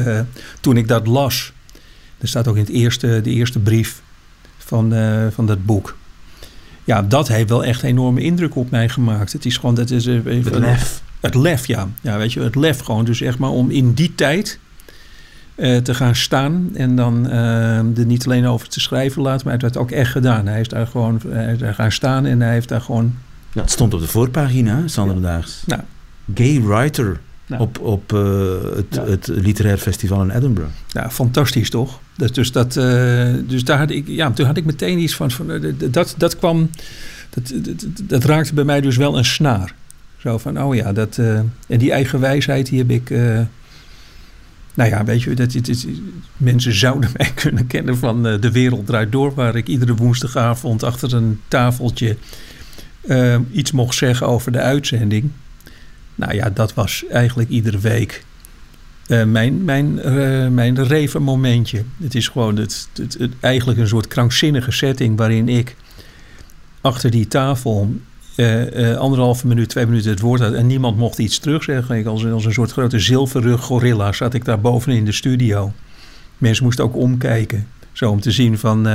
toen 0.60 0.78
ik 0.78 0.88
dat 0.88 1.08
las 1.08 1.54
er 2.20 2.28
staat 2.28 2.48
ook 2.48 2.56
in 2.56 2.62
het 2.62 2.72
eerste, 2.72 3.22
de 3.24 3.30
eerste 3.30 3.60
brief 3.60 4.02
van, 4.58 4.94
uh, 4.94 5.28
van 5.32 5.46
dat 5.46 5.66
boek. 5.66 5.98
Ja, 6.84 7.02
dat 7.02 7.28
heeft 7.28 7.50
wel 7.50 7.64
echt 7.64 7.84
een 7.84 7.90
enorme 7.90 8.22
indruk 8.22 8.56
op 8.56 8.70
mij 8.70 8.90
gemaakt. 8.90 9.34
Het 9.34 9.46
is 9.46 9.58
gewoon, 9.58 9.76
dat 9.76 9.90
is 9.90 10.06
even, 10.06 10.44
het 10.44 10.58
lef. 10.58 11.02
Het 11.20 11.36
lef, 11.36 11.68
ja. 11.68 11.88
Ja, 12.02 12.18
weet 12.18 12.34
je, 12.34 12.42
het 12.42 12.56
lef 12.56 12.80
gewoon. 12.80 13.06
Dus 13.06 13.22
echt 13.22 13.38
maar 13.38 13.50
om 13.50 13.70
in 13.70 13.94
die 13.94 14.16
tijd 14.16 14.60
uh, 15.56 15.78
te 15.78 15.94
gaan 15.94 16.16
staan 16.16 16.70
en 16.74 16.96
dan 16.96 17.28
uh, 17.28 17.98
er 17.98 18.06
niet 18.06 18.26
alleen 18.26 18.46
over 18.46 18.68
te 18.68 18.80
schrijven 18.80 19.22
laten, 19.22 19.44
maar 19.44 19.54
het 19.54 19.62
werd 19.62 19.78
ook 19.78 19.92
echt 19.92 20.12
gedaan. 20.12 20.48
Hij 20.48 20.60
is 20.60 20.68
daar 20.68 20.88
gewoon 20.88 21.22
hij 21.28 21.54
is 21.54 21.60
daar 21.60 21.74
gaan 21.74 21.92
staan 21.92 22.26
en 22.26 22.42
hij 22.42 22.52
heeft 22.52 22.70
daar 22.70 22.82
gewoon... 22.82 23.16
Ja, 23.54 23.62
het 23.62 23.72
stond 23.72 23.94
op 23.94 24.00
de 24.00 24.08
voorpagina, 24.08 24.88
Zanderdaags. 24.88 25.64
Ja. 25.66 25.86
Gay 26.34 26.62
writer 26.62 27.20
nou. 27.50 27.62
op, 27.62 27.80
op 27.80 28.14
uh, 28.14 28.52
het, 28.76 28.86
ja. 28.90 29.06
het 29.06 29.28
literair 29.28 29.78
festival 29.78 30.22
in 30.22 30.30
Edinburgh. 30.30 30.72
Ja, 30.88 31.12
fantastisch 31.12 31.70
toch? 31.70 32.00
Dus, 32.16 32.32
dus, 32.32 32.52
dat, 32.52 32.76
uh, 32.76 33.34
dus 33.48 33.64
daar 33.64 33.78
had 33.78 33.90
ik, 33.90 34.08
ja, 34.08 34.32
toen 34.32 34.46
had 34.46 34.58
ik 34.58 34.66
meteen 34.66 35.00
iets 35.00 35.16
van, 35.16 35.32
van 35.32 35.52
uh, 35.52 35.74
dat, 35.92 36.16
dat 36.18 36.38
kwam, 36.38 36.70
dat, 37.30 37.54
dat, 37.56 37.86
dat, 38.04 38.24
raakte 38.24 38.54
bij 38.54 38.64
mij 38.64 38.82
dus 38.82 38.98
wel 38.98 39.18
een 39.18 39.26
snaar. 39.26 39.74
Zo 40.18 40.38
van, 40.38 40.64
oh 40.64 40.76
ja, 40.76 40.94
dat, 40.94 41.18
en 41.68 41.78
die 41.78 41.92
eigen 41.92 42.20
wijsheid, 42.20 42.70
die 42.70 42.78
heb 42.78 42.90
ik, 42.90 43.10
nou 44.74 44.90
ja, 44.90 45.04
weet 45.04 45.22
je, 45.22 45.34
dat, 45.34 45.52
dat, 45.52 45.66
dat, 45.66 45.86
mensen 46.38 46.74
zouden 46.74 47.10
mij 47.18 47.32
kunnen 47.36 47.68
kennen 47.68 47.98
van 47.98 48.24
De 48.24 48.52
Wereld 48.52 48.86
Draait 48.86 49.12
Door, 49.12 49.34
waar 49.34 49.56
ik 49.56 49.68
iedere 49.68 49.96
woensdagavond 49.96 50.84
achter 50.84 51.14
een 51.14 51.40
tafeltje 51.48 52.18
iets 53.52 53.72
mocht 53.72 53.96
zeggen 53.96 54.28
over 54.28 54.52
de 54.52 54.60
uitzending. 54.60 55.32
Nou 56.20 56.34
ja, 56.34 56.50
dat 56.50 56.74
was 56.74 57.04
eigenlijk 57.10 57.50
iedere 57.50 57.78
week 57.78 58.24
uh, 59.08 59.24
mijn, 59.24 59.64
mijn, 59.64 60.00
uh, 60.06 60.48
mijn 60.48 60.84
reven 60.84 61.22
momentje. 61.22 61.84
Het 62.02 62.16
is 62.16 62.28
gewoon 62.28 62.58
het, 62.58 62.90
het, 62.94 63.16
het, 63.20 63.32
eigenlijk 63.40 63.80
een 63.80 63.88
soort 63.88 64.08
krankzinnige 64.08 64.72
setting 64.72 65.18
waarin 65.18 65.50
ik 65.50 65.76
achter 66.82 67.12
die 67.12 67.28
tafel 67.28 67.96
uh, 68.36 68.96
anderhalve 68.98 69.48
minuut, 69.48 69.70
twee 69.70 69.86
minuten 69.86 70.12
het 70.12 70.20
woord 70.20 70.40
had 70.40 70.54
en 70.54 70.68
niemand 70.68 70.98
mocht 70.98 71.20
iets 71.20 71.40
terugzeggen. 71.40 71.98
Ik 71.98 72.06
als, 72.06 72.26
als 72.26 72.46
een 72.46 72.54
soort 72.54 72.72
grote 72.72 73.00
zilverrug 73.00 73.62
gorilla 73.62 74.12
zat 74.12 74.34
ik 74.34 74.46
daar 74.46 74.62
boven 74.62 74.94
in 74.94 75.06
de 75.06 75.12
studio. 75.12 75.74
Mensen 76.38 76.64
moesten 76.64 76.86
ook 76.86 76.96
omkijken. 76.96 77.68
Zo 77.92 78.10
om 78.10 78.20
te 78.20 78.32
zien 78.32 78.58
van, 78.58 78.88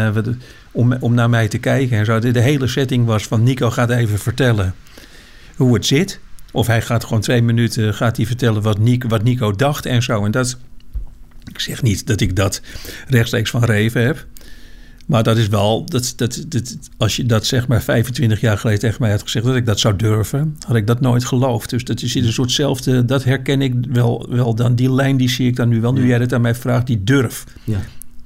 om, 0.73 0.93
om 1.00 1.14
naar 1.14 1.31
mij 1.31 1.49
te 1.49 1.59
kijken 1.59 1.99
en 1.99 2.04
zo. 2.04 2.19
De, 2.19 2.31
de 2.31 2.40
hele 2.40 2.66
setting 2.66 3.07
was 3.07 3.26
van 3.26 3.43
Nico 3.43 3.71
gaat 3.71 3.90
even 3.90 4.19
vertellen 4.19 4.75
hoe 5.57 5.75
het 5.75 5.87
zit. 5.87 6.21
Of 6.55 6.67
hij 6.67 6.83
gaat 6.83 7.05
gewoon 7.05 7.21
twee 7.21 7.43
minuten 7.43 7.95
gaat 7.95 8.17
hij 8.17 8.27
vertellen 8.27 8.63
wat 8.63 8.79
Nico, 8.79 9.09
wat 9.09 9.23
Nico 9.23 9.53
dacht 9.53 9.87
en 9.87 10.03
zo. 10.03 10.25
En 10.25 10.31
dat, 10.31 10.57
ik 11.51 11.61
zeg 11.61 11.83
niet 11.83 12.07
dat 12.07 12.21
ik 12.21 12.37
dat 12.37 12.61
rechtstreeks 13.09 13.51
van 13.51 13.65
Reven 13.65 14.05
heb. 14.05 14.27
Maar 15.07 15.23
dat 15.23 15.37
is 15.37 15.49
wel, 15.49 15.85
dat, 15.85 16.13
dat, 16.17 16.45
dat, 16.49 16.77
als 16.97 17.17
je 17.17 17.27
dat 17.27 17.47
zeg 17.47 17.69
maar 17.69 17.83
25 17.83 18.41
jaar 18.41 18.59
geleden 18.59 18.81
tegen 18.81 18.97
mij 19.01 19.11
had 19.11 19.23
gezegd 19.23 19.45
dat 19.45 19.57
ik 19.57 19.67
dat 19.67 19.81
zou 19.81 19.97
durven, 19.97 20.57
had 20.67 20.77
ik 20.77 20.87
dat 20.87 21.01
nooit 21.01 21.25
geloofd. 21.25 21.71
Dus 21.71 21.85
dat 21.85 22.03
is 22.03 22.15
een 22.15 22.33
soortzelfde, 22.33 23.05
dat 23.05 23.25
herken 23.25 23.63
ik 23.63 23.75
wel, 23.93 24.27
wel 24.31 24.55
dan. 24.55 24.75
Die 24.75 24.93
lijn 24.93 25.17
die 25.17 25.31
zie 25.31 25.49
ik 25.49 25.57
dan 25.57 25.69
nu 25.69 25.81
wel, 25.81 25.93
nu 25.93 26.07
jij 26.07 26.19
het 26.19 26.33
aan 26.33 26.41
mij 26.41 26.55
vraagt, 26.55 26.87
die 26.87 27.05
durf. 27.05 27.45
Ja. 27.65 27.79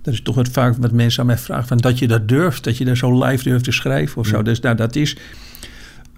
Dat 0.03 0.15
is 0.15 0.23
toch 0.23 0.37
het 0.37 0.49
vaak 0.49 0.77
wat 0.77 0.93
mensen 0.93 1.21
aan 1.21 1.27
mij 1.27 1.39
vragen, 1.39 1.69
van 1.69 1.79
dat 1.79 1.99
je 1.99 2.09
dat 2.09 2.29
durft, 2.29 2.65
dat 2.65 2.77
je 2.77 2.85
daar 2.85 2.97
zo 2.97 3.25
live 3.25 3.45
durft 3.45 3.65
te 3.65 3.73
schrijven 3.73 4.19
of 4.19 4.27
zo. 4.27 4.43
Dus 4.43 4.61
nou, 4.61 4.77
dat 4.77 4.97
is... 4.97 5.17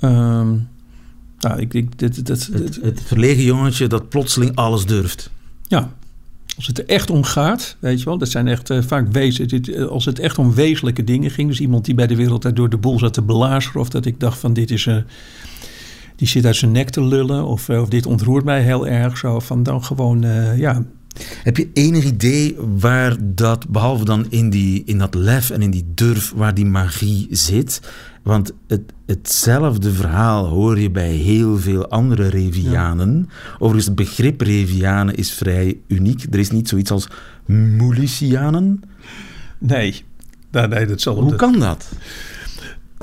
Um, 0.00 0.68
nou, 1.40 1.60
ik, 1.60 1.74
ik, 1.74 1.98
dit, 1.98 2.26
dit, 2.26 2.28
het, 2.52 2.78
het 2.82 3.02
verlegen 3.04 3.42
jongetje 3.42 3.86
dat 3.86 4.08
plotseling 4.08 4.56
alles 4.56 4.86
durft. 4.86 5.30
Ja, 5.68 5.92
als 6.56 6.66
het 6.66 6.78
er 6.78 6.86
echt 6.86 7.10
om 7.10 7.22
gaat, 7.22 7.76
weet 7.78 7.98
je 7.98 8.04
wel, 8.04 8.18
dat 8.18 8.28
zijn 8.28 8.48
echt 8.48 8.70
uh, 8.70 8.82
vaak 8.82 9.12
wezen. 9.12 9.48
Dit, 9.48 9.68
uh, 9.68 9.86
als 9.86 10.04
het 10.04 10.18
echt 10.18 10.38
om 10.38 10.54
wezenlijke 10.54 11.04
dingen 11.04 11.30
ging, 11.30 11.48
dus 11.48 11.60
iemand 11.60 11.84
die 11.84 11.94
bij 11.94 12.06
de 12.06 12.16
wereld 12.16 12.56
door 12.56 12.68
de 12.68 12.76
boel 12.76 12.98
zat 12.98 13.12
te 13.12 13.22
belazeren, 13.22 13.80
of 13.80 13.88
dat 13.88 14.06
ik 14.06 14.20
dacht 14.20 14.38
van 14.38 14.52
dit 14.52 14.70
is 14.70 14.86
een. 14.86 14.96
Uh, 14.96 15.02
die 16.16 16.28
zit 16.28 16.46
uit 16.46 16.56
zijn 16.56 16.72
nek 16.72 16.90
te 16.90 17.04
lullen, 17.04 17.44
of, 17.44 17.68
of 17.68 17.88
dit 17.88 18.06
ontroert 18.06 18.44
mij 18.44 18.62
heel 18.62 18.86
erg, 18.86 19.18
zo 19.18 19.38
van 19.38 19.62
dan 19.62 19.84
gewoon, 19.84 20.20
ja, 20.56 20.84
Heb 21.42 21.56
je 21.56 21.70
enig 21.72 22.04
idee 22.04 22.56
waar 22.78 23.16
dat, 23.20 23.68
behalve 23.68 24.04
dan 24.04 24.26
in, 24.28 24.50
die, 24.50 24.82
in 24.84 24.98
dat 24.98 25.14
lef 25.14 25.50
en 25.50 25.62
in 25.62 25.70
die 25.70 25.84
durf, 25.94 26.32
waar 26.36 26.54
die 26.54 26.66
magie 26.66 27.26
zit? 27.30 27.80
Want 28.22 28.52
het, 28.66 28.82
hetzelfde 29.06 29.92
verhaal 29.92 30.46
hoor 30.46 30.78
je 30.78 30.90
bij 30.90 31.10
heel 31.10 31.58
veel 31.58 31.88
andere 31.88 32.28
Revianen. 32.28 33.28
Overigens, 33.54 33.86
het 33.86 33.94
begrip 33.94 34.40
Revianen 34.40 35.14
is 35.14 35.32
vrij 35.32 35.78
uniek. 35.86 36.26
Er 36.30 36.38
is 36.38 36.50
niet 36.50 36.68
zoiets 36.68 36.90
als 36.90 37.08
Mulicianen. 37.44 38.82
Nee, 39.58 40.04
nee, 40.50 40.86
dat 40.86 41.00
zal 41.00 41.20
Hoe 41.20 41.34
kan 41.34 41.58
dat? 41.58 41.92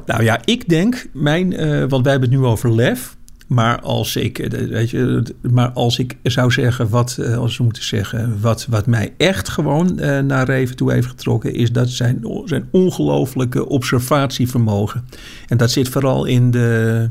Nou 0.05 0.23
ja, 0.23 0.39
ik 0.45 0.69
denk, 0.69 1.07
mijn, 1.13 1.51
uh, 1.51 1.85
want 1.89 2.03
wij 2.03 2.11
hebben 2.11 2.29
het 2.29 2.39
nu 2.39 2.45
over 2.45 2.75
lef. 2.75 3.16
Maar 3.47 3.81
als 3.81 4.15
ik, 4.15 4.39
eh, 4.39 4.67
weet 4.67 4.89
je, 4.89 5.23
maar 5.51 5.69
als 5.69 5.99
ik 5.99 6.17
zou 6.23 6.51
zeggen, 6.51 6.89
wat, 6.89 7.17
eh, 7.17 7.37
als 7.37 7.57
moeten 7.59 7.83
zeggen, 7.83 8.41
wat, 8.41 8.65
wat 8.69 8.85
mij 8.85 9.13
echt 9.17 9.49
gewoon 9.49 9.95
naar 10.25 10.45
Reven 10.45 10.75
toe 10.75 10.91
heeft 10.91 11.07
getrokken, 11.07 11.53
is 11.53 11.71
dat 11.71 11.89
zijn, 11.89 12.21
zijn 12.45 12.67
ongelooflijke 12.71 13.69
observatievermogen. 13.69 15.05
En 15.47 15.57
dat 15.57 15.71
zit 15.71 15.89
vooral 15.89 16.25
in 16.25 16.51
de, 16.51 17.09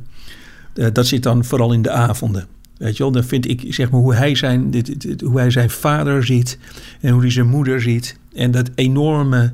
dat 0.92 1.06
zit 1.06 1.22
dan 1.22 1.44
vooral 1.44 1.72
in 1.72 1.82
de 1.82 1.90
avonden. 1.90 2.46
Weet 2.76 2.96
je 2.96 3.02
wel, 3.02 3.12
dan 3.12 3.24
vind 3.24 3.48
ik 3.48 3.74
zeg 3.74 3.90
maar 3.90 4.00
hoe 4.00 4.14
hij 4.14 4.34
zijn, 4.34 4.70
dit, 4.70 5.20
hoe 5.24 5.38
hij 5.38 5.50
zijn 5.50 5.70
vader 5.70 6.24
ziet 6.24 6.58
en 7.00 7.10
hoe 7.12 7.20
hij 7.20 7.30
zijn 7.30 7.46
moeder 7.46 7.80
ziet. 7.80 8.18
En 8.34 8.50
dat 8.50 8.70
enorme, 8.74 9.52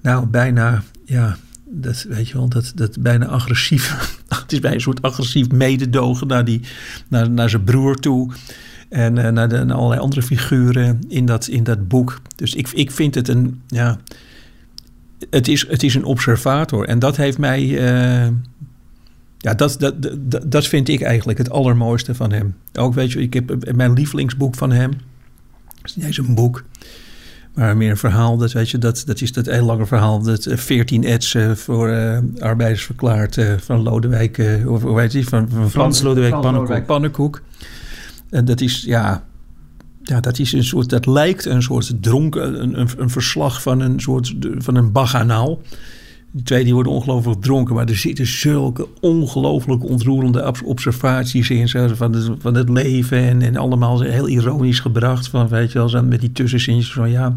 nou 0.00 0.26
bijna, 0.26 0.82
ja, 1.04 1.36
dat, 1.68 2.06
weet 2.08 2.28
je 2.28 2.34
wel, 2.34 2.48
dat, 2.48 2.72
dat 2.74 3.00
bijna 3.00 3.26
agressief. 3.26 4.16
het 4.28 4.52
is 4.52 4.60
bij 4.60 4.74
een 4.74 4.80
soort 4.80 5.02
agressief 5.02 5.50
mededogen 5.50 6.26
naar, 6.26 6.44
die, 6.44 6.60
naar, 7.08 7.30
naar 7.30 7.50
zijn 7.50 7.64
broer 7.64 7.96
toe. 7.96 8.32
En 8.88 9.16
uh, 9.16 9.28
naar, 9.28 9.48
de, 9.48 9.72
allerlei 9.72 10.00
andere 10.00 10.22
figuren 10.22 11.00
in 11.08 11.26
dat, 11.26 11.46
in 11.46 11.64
dat 11.64 11.88
boek. 11.88 12.20
Dus 12.36 12.54
ik, 12.54 12.68
ik 12.68 12.90
vind 12.90 13.14
het 13.14 13.28
een. 13.28 13.62
Ja, 13.66 13.98
het, 15.30 15.48
is, 15.48 15.68
het 15.68 15.82
is 15.82 15.94
een 15.94 16.04
observator. 16.04 16.86
En 16.86 16.98
dat 16.98 17.16
heeft 17.16 17.38
mij. 17.38 17.62
Uh, 17.62 18.32
ja, 19.38 19.54
dat, 19.54 19.76
dat, 19.78 19.94
dat, 20.02 20.50
dat 20.50 20.66
vind 20.66 20.88
ik 20.88 21.02
eigenlijk 21.02 21.38
het 21.38 21.50
allermooiste 21.50 22.14
van 22.14 22.32
hem. 22.32 22.54
Ook 22.72 22.94
weet 22.94 23.12
je, 23.12 23.20
ik 23.20 23.34
heb 23.34 23.74
mijn 23.74 23.92
lievelingsboek 23.92 24.54
van 24.54 24.70
hem. 24.72 24.90
Dat 25.82 26.08
is 26.08 26.18
een 26.18 26.34
boek. 26.34 26.64
Maar 27.56 27.76
meer 27.76 27.90
een 27.90 27.96
verhaal, 27.96 28.36
dat, 28.36 28.52
weet 28.52 28.70
je, 28.70 28.78
dat, 28.78 29.02
dat 29.06 29.20
is 29.20 29.32
dat 29.32 29.46
heel 29.46 29.64
lange 29.64 29.86
verhaal. 29.86 30.22
Dat 30.22 30.46
14 30.50 31.02
uh, 31.02 31.12
ets 31.12 31.34
uh, 31.34 31.52
voor 31.52 31.88
uh, 31.88 32.18
arbeiders 32.38 32.84
verklaard 32.84 33.36
uh, 33.36 33.52
van 33.58 33.82
Lodewijk, 33.82 34.62
of 34.66 34.82
hoe 34.82 35.00
heet 35.00 35.10
die? 35.10 35.28
Van, 35.28 35.48
van 35.48 35.70
Frans 35.70 36.02
Lodewijk 36.02 36.40
Pannenkoek. 36.40 36.86
Pannenkoek. 36.86 37.42
En 38.30 38.44
dat 38.44 38.60
is, 38.60 38.82
ja, 38.86 39.24
ja, 40.02 40.20
dat 40.20 40.38
is 40.38 40.52
een 40.52 40.64
soort, 40.64 40.88
dat 40.88 41.06
lijkt 41.06 41.44
een 41.44 41.62
soort 41.62 42.02
dronken, 42.02 42.62
een, 42.62 42.80
een, 42.80 42.88
een 42.96 43.10
verslag 43.10 43.62
van 43.62 43.80
een 43.80 44.00
soort, 44.00 44.34
van 44.58 44.74
een 44.74 44.92
baganaal. 44.92 45.60
Die 46.36 46.44
twee 46.44 46.64
die 46.64 46.74
worden 46.74 46.92
ongelooflijk 46.92 47.42
dronken, 47.42 47.74
maar 47.74 47.88
er 47.88 47.96
zitten 47.96 48.26
zulke 48.26 48.88
ongelooflijk 49.00 49.84
ontroerende 49.84 50.54
observaties 50.64 51.50
in 51.50 51.68
zo, 51.68 51.88
van, 51.94 52.12
het, 52.12 52.30
van 52.38 52.54
het 52.54 52.68
leven 52.68 53.18
en, 53.18 53.42
en 53.42 53.56
allemaal 53.56 54.00
heel 54.00 54.28
ironisch 54.28 54.80
gebracht. 54.80 55.28
Van, 55.28 55.48
weet 55.48 55.72
je 55.72 55.90
wel, 55.90 56.02
met 56.04 56.20
die 56.20 56.32
tussenzintjes 56.32 56.92
van 56.92 57.10
ja, 57.10 57.36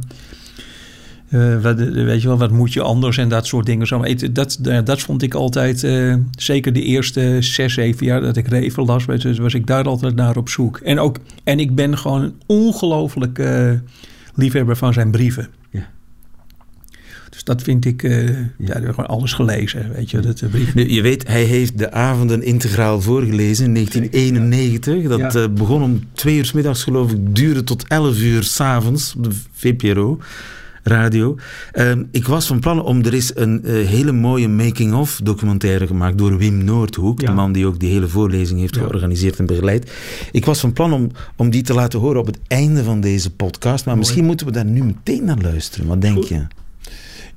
uh, 1.29 1.61
wat, 1.61 1.79
weet 1.79 2.21
je 2.21 2.27
wel, 2.27 2.37
wat 2.37 2.51
moet 2.51 2.73
je 2.73 2.81
anders 2.81 3.17
en 3.17 3.29
dat 3.29 3.47
soort 3.47 3.65
dingen. 3.65 3.87
Zo. 3.87 4.03
Dat, 4.31 4.59
dat 4.83 5.01
vond 5.01 5.21
ik 5.21 5.33
altijd, 5.33 5.87
zeker 6.31 6.73
de 6.73 6.83
eerste 6.83 7.37
zes, 7.39 7.73
zeven 7.73 8.05
jaar 8.05 8.21
dat 8.21 8.37
ik 8.37 8.47
Reven 8.47 8.85
las, 8.85 9.05
was 9.37 9.53
ik 9.53 9.67
daar 9.67 9.85
altijd 9.85 10.15
naar 10.15 10.37
op 10.37 10.49
zoek. 10.49 10.77
En, 10.77 10.99
ook, 10.99 11.17
en 11.43 11.59
ik 11.59 11.75
ben 11.75 11.97
gewoon 11.97 12.21
een 12.21 12.33
ongelooflijk 12.45 13.41
liefhebber 14.35 14.77
van 14.77 14.93
zijn 14.93 15.11
brieven. 15.11 15.58
Dus 17.29 17.43
dat 17.43 17.61
vind 17.61 17.85
ik, 17.85 18.03
uh, 18.03 18.29
ja, 18.57 18.79
gewoon 18.79 19.07
alles 19.07 19.33
gelezen, 19.33 19.91
weet 19.93 20.11
je. 20.11 20.19
Dat, 20.19 20.43
brief. 20.51 20.73
Je 20.73 21.01
weet, 21.01 21.27
hij 21.27 21.43
heeft 21.43 21.77
de 21.77 21.91
avonden 21.91 22.43
integraal 22.43 23.01
voorgelezen 23.01 23.65
in 23.65 23.73
1991. 23.73 25.07
Dat 25.07 25.33
ja. 25.33 25.41
uh, 25.41 25.47
begon 25.53 25.83
om 25.83 26.03
twee 26.13 26.37
uur 26.37 26.45
s 26.45 26.51
middags, 26.51 26.83
geloof 26.83 27.11
ik, 27.11 27.35
duurde 27.35 27.63
tot 27.63 27.87
elf 27.87 28.21
uur 28.21 28.43
s'avonds 28.43 29.15
op 29.17 29.23
de 29.23 29.31
VPRO 29.51 30.19
radio. 30.83 31.35
Uh, 31.73 31.91
ik 32.11 32.27
was 32.27 32.47
van 32.47 32.59
plan 32.59 32.83
om, 32.83 33.03
er 33.03 33.13
is 33.13 33.31
een 33.35 33.61
uh, 33.63 33.87
hele 33.87 34.11
mooie 34.11 34.47
making-of 34.47 35.19
documentaire 35.23 35.87
gemaakt 35.87 36.17
door 36.17 36.37
Wim 36.37 36.63
Noordhoek, 36.63 37.21
ja. 37.21 37.27
de 37.27 37.33
man 37.33 37.51
die 37.51 37.65
ook 37.65 37.79
die 37.79 37.91
hele 37.91 38.07
voorlezing 38.07 38.59
heeft 38.59 38.75
ja. 38.75 38.81
georganiseerd 38.81 39.39
en 39.39 39.45
begeleid. 39.45 39.91
Ik 40.31 40.45
was 40.45 40.59
van 40.59 40.73
plan 40.73 40.93
om, 40.93 41.11
om 41.35 41.49
die 41.49 41.61
te 41.61 41.73
laten 41.73 41.99
horen 41.99 42.19
op 42.19 42.25
het 42.25 42.39
einde 42.47 42.83
van 42.83 43.01
deze 43.01 43.31
podcast, 43.31 43.85
maar 43.85 43.95
mooi. 43.95 43.97
misschien 43.97 44.25
moeten 44.25 44.45
we 44.45 44.51
daar 44.51 44.65
nu 44.65 44.83
meteen 44.83 45.23
naar 45.23 45.41
luisteren. 45.41 45.87
Wat 45.87 46.01
denk 46.01 46.15
Goed. 46.15 46.27
je? 46.27 46.47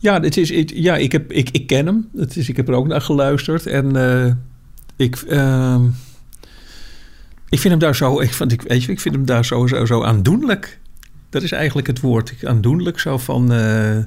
Ja, 0.03 0.21
het 0.21 0.37
is, 0.37 0.51
ik, 0.51 0.73
ja 0.75 0.97
ik, 0.97 1.13
heb, 1.13 1.33
ik, 1.33 1.51
ik 1.51 1.67
ken 1.67 1.87
hem. 1.87 2.09
Het 2.17 2.37
is, 2.37 2.49
ik 2.49 2.57
heb 2.57 2.69
er 2.69 2.75
ook 2.75 2.87
naar 2.87 3.01
geluisterd. 3.01 3.67
En 3.67 3.97
uh, 3.97 4.33
ik, 4.97 5.23
uh, 5.29 5.81
ik 7.49 7.59
vind 7.59 7.69
hem 7.69 7.79
daar 7.79 7.97
zo... 7.97 8.21
Ik, 8.21 8.33
vind, 8.33 8.53
ik, 8.53 8.63
weet 8.63 8.85
je, 8.85 8.93
ik 8.93 9.01
vind 9.01 9.15
hem 9.15 9.25
daar 9.25 9.45
zo, 9.45 9.67
zo, 9.67 9.85
zo 9.85 10.03
aandoenlijk. 10.03 10.81
Dat 11.31 11.43
is 11.43 11.53
eigenlijk 11.53 11.87
het 11.87 12.01
woord. 12.01 12.35
Aandoenlijk 12.43 12.99
zo 12.99 13.19
van... 13.19 13.53
Uh, 13.53 13.99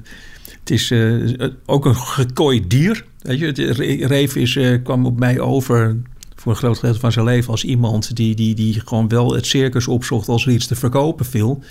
het 0.60 0.70
is 0.70 0.90
uh, 0.90 1.48
ook 1.66 1.84
een 1.84 1.96
gekooid 1.96 2.70
dier. 2.70 3.04
Weet 3.20 3.38
je, 3.38 4.06
Reef 4.06 4.36
is, 4.36 4.58
kwam 4.82 5.06
op 5.06 5.18
mij 5.18 5.40
over 5.40 5.96
voor 6.34 6.52
een 6.52 6.58
groot 6.58 6.76
gedeelte 6.76 7.00
van 7.00 7.12
zijn 7.12 7.24
leven 7.24 7.50
als 7.50 7.64
iemand 7.64 8.16
die, 8.16 8.34
die, 8.34 8.54
die 8.54 8.80
gewoon 8.80 9.08
wel 9.08 9.34
het 9.34 9.46
circus 9.46 9.88
opzocht 9.88 10.28
als 10.28 10.46
er 10.46 10.52
iets 10.52 10.66
te 10.66 10.74
verkopen 10.74 11.26
viel. 11.26 11.62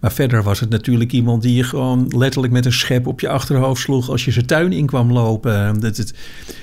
Maar 0.00 0.12
verder 0.12 0.42
was 0.42 0.60
het 0.60 0.68
natuurlijk 0.68 1.12
iemand 1.12 1.42
die 1.42 1.54
je 1.54 1.64
gewoon 1.64 2.12
letterlijk 2.16 2.52
met 2.52 2.64
een 2.64 2.72
schep 2.72 3.06
op 3.06 3.20
je 3.20 3.28
achterhoofd 3.28 3.82
sloeg 3.82 4.10
als 4.10 4.24
je 4.24 4.30
zijn 4.30 4.46
tuin 4.46 4.72
in 4.72 4.86
kwam 4.86 5.12
lopen. 5.12 5.80
Dat 5.80 5.96
het, 5.96 6.14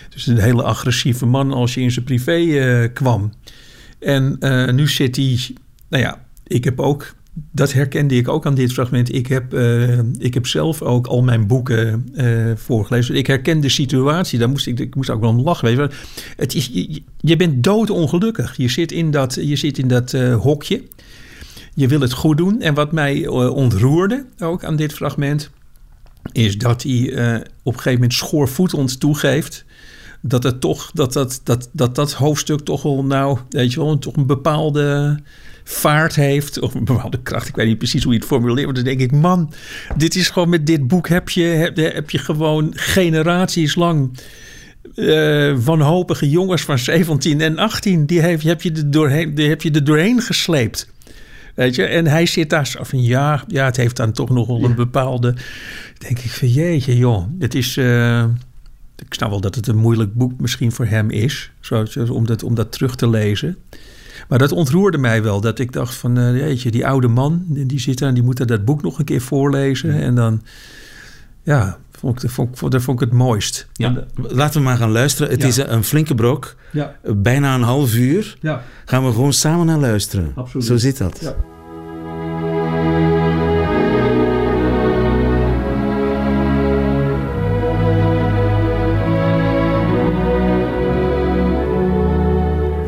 dus 0.09 0.27
een 0.27 0.37
hele 0.37 0.63
agressieve 0.63 1.25
man 1.25 1.51
als 1.51 1.73
je 1.73 1.81
in 1.81 1.91
zijn 1.91 2.05
privé 2.05 2.37
uh, 2.37 2.87
kwam. 2.93 3.33
En 3.99 4.35
uh, 4.39 4.71
nu 4.71 4.87
zit 4.87 5.15
hij, 5.15 5.39
nou 5.89 6.03
ja, 6.03 6.25
ik 6.47 6.63
heb 6.63 6.79
ook, 6.79 7.15
dat 7.51 7.73
herkende 7.73 8.15
ik 8.15 8.27
ook 8.27 8.45
aan 8.45 8.55
dit 8.55 8.73
fragment. 8.73 9.13
Ik 9.13 9.27
heb, 9.27 9.53
ik 10.17 10.33
heb 10.33 10.47
zelf 10.47 10.81
ook 10.81 11.07
al 11.07 11.23
mijn 11.23 11.47
boeken 11.47 12.07
voorgelezen. 12.55 13.15
Ik 13.15 13.27
herken 13.27 13.59
de 13.59 13.69
situatie, 13.69 14.39
daar 14.39 14.49
moest 14.49 14.67
ik, 14.67 14.79
ik 14.79 14.95
moest 14.95 15.09
ook 15.09 15.21
wel 15.21 15.29
om 15.29 15.41
lachen. 15.41 15.71
Je. 15.71 15.89
Het 16.35 16.55
is, 16.55 16.69
je, 16.73 17.01
je 17.19 17.35
bent 17.35 17.63
doodongelukkig. 17.63 18.57
Je 18.57 18.69
zit 18.69 18.91
in 18.91 19.11
dat, 19.11 19.37
je 19.41 19.55
zit 19.55 19.77
in 19.77 19.87
dat 19.87 20.11
hokje 20.39 20.81
je 21.75 21.87
wil 21.87 22.01
het 22.01 22.13
goed 22.13 22.37
doen. 22.37 22.61
En 22.61 22.73
wat 22.73 22.91
mij 22.91 23.17
uh, 23.17 23.55
ontroerde 23.55 24.25
ook 24.39 24.63
aan 24.63 24.75
dit 24.75 24.93
fragment, 24.93 25.51
is 26.31 26.57
dat 26.57 26.83
hij 26.83 26.91
uh, 26.91 27.35
op 27.63 27.73
een 27.73 27.79
gegeven 27.79 27.93
moment 27.93 28.13
schoorvoetend 28.13 28.99
toegeeft. 28.99 29.65
Dat, 30.21 30.43
het 30.43 30.61
toch, 30.61 30.91
dat, 30.93 31.13
dat, 31.13 31.41
dat, 31.43 31.69
dat 31.71 31.95
dat 31.95 32.13
hoofdstuk 32.13 32.59
toch 32.59 32.83
wel, 32.83 33.03
nou, 33.03 33.37
weet 33.49 33.73
je 33.73 33.79
wel, 33.79 33.97
toch 33.97 34.15
een 34.15 34.25
bepaalde 34.25 35.19
vaart 35.63 36.15
heeft. 36.15 36.59
Of 36.59 36.73
een 36.73 36.85
bepaalde 36.85 37.21
kracht. 37.21 37.47
Ik 37.47 37.55
weet 37.55 37.67
niet 37.67 37.77
precies 37.77 38.03
hoe 38.03 38.13
je 38.13 38.19
het 38.19 38.27
formuleert. 38.27 38.65
Maar 38.65 38.75
dan 38.75 38.83
denk 38.83 38.99
ik, 38.99 39.11
man, 39.11 39.53
dit 39.97 40.15
is 40.15 40.29
gewoon 40.29 40.49
met 40.49 40.65
dit 40.65 40.87
boek 40.87 41.07
heb 41.07 41.29
je, 41.29 41.43
heb, 41.43 41.75
heb 41.75 42.09
je 42.09 42.17
gewoon 42.17 42.71
generaties 42.75 43.75
lang. 43.75 44.17
Uh, 44.95 45.57
wanhopige 45.57 46.29
jongens 46.29 46.61
van 46.61 46.79
17 46.79 47.41
en 47.41 47.57
18, 47.57 48.05
die, 48.05 48.21
heb 48.21 48.61
je 48.61 48.71
er 48.71 48.91
doorheen, 48.91 49.35
die 49.35 49.49
heb 49.49 49.61
je 49.61 49.71
er 49.71 49.83
doorheen 49.83 50.21
gesleept. 50.21 50.92
Weet 51.53 51.75
je, 51.75 51.83
en 51.83 52.07
hij 52.07 52.25
zit 52.25 52.49
daar 52.49 52.67
zo 52.67 52.83
van 52.83 53.03
ja, 53.03 53.43
ja, 53.47 53.65
het 53.65 53.77
heeft 53.77 53.95
dan 53.95 54.11
toch 54.11 54.29
nog 54.29 54.47
wel 54.47 54.63
een 54.63 54.75
bepaalde. 54.75 55.35
Denk 55.97 56.19
ik 56.19 56.31
van 56.31 56.47
jeetje, 56.47 56.97
joh, 56.97 57.27
het 57.39 57.55
is. 57.55 57.77
Uh, 57.77 58.23
ik 58.95 59.13
snap 59.13 59.29
wel 59.29 59.41
dat 59.41 59.55
het 59.55 59.67
een 59.67 59.77
moeilijk 59.77 60.13
boek 60.13 60.39
misschien 60.39 60.71
voor 60.71 60.85
hem 60.85 61.09
is, 61.09 61.51
zo, 61.59 61.85
om, 62.09 62.25
dat, 62.25 62.43
om 62.43 62.55
dat 62.55 62.71
terug 62.71 62.95
te 62.95 63.09
lezen. 63.09 63.57
Maar 64.27 64.39
dat 64.39 64.51
ontroerde 64.51 64.97
mij 64.97 65.23
wel, 65.23 65.41
dat 65.41 65.59
ik 65.59 65.71
dacht 65.71 65.95
van, 65.95 66.19
uh, 66.19 66.37
jeetje, 66.37 66.71
die 66.71 66.87
oude 66.87 67.07
man, 67.07 67.45
die 67.47 67.79
zit 67.79 67.99
daar 67.99 68.09
en 68.09 68.13
die 68.13 68.23
moet 68.23 68.47
dat 68.47 68.65
boek 68.65 68.81
nog 68.81 68.99
een 68.99 69.05
keer 69.05 69.21
voorlezen. 69.21 69.93
En 70.01 70.15
dan, 70.15 70.41
ja, 71.43 71.77
vond 72.03 72.23
ik, 72.23 72.29
vond, 72.29 72.57
vond, 72.57 72.81
vond 72.81 73.01
ik 73.01 73.09
het 73.09 73.17
mooist. 73.17 73.67
Ja. 73.73 74.05
Laten 74.15 74.59
we 74.59 74.65
maar 74.65 74.77
gaan 74.77 74.91
luisteren. 74.91 75.31
Het 75.31 75.41
ja. 75.41 75.47
is 75.47 75.57
een 75.57 75.83
flinke 75.83 76.15
brok. 76.15 76.55
Ja. 76.71 76.95
Bijna 77.03 77.55
een 77.55 77.61
half 77.61 77.95
uur. 77.95 78.37
Ja. 78.39 78.63
Gaan 78.85 79.05
we 79.05 79.11
gewoon 79.11 79.33
samen 79.33 79.65
naar 79.65 79.77
luisteren. 79.77 80.31
Absoluut. 80.35 80.65
Zo 80.65 80.77
zit 80.77 80.97
dat. 80.97 81.19
Ja. 81.21 81.35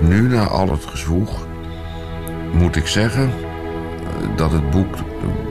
Nu, 0.07 0.27
na 0.27 0.47
al 0.47 0.71
het 0.71 0.85
gezwoeg, 0.85 1.47
moet 2.53 2.75
ik 2.75 2.87
zeggen 2.87 3.31
dat 4.35 4.51
het 4.51 4.69
boek 4.69 4.95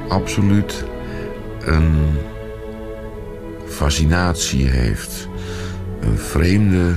absoluut 0.09 0.85
een 1.61 1.95
fascinatie 3.75 4.69
heeft. 4.69 5.29
Een 6.01 6.19
vreemde, 6.19 6.95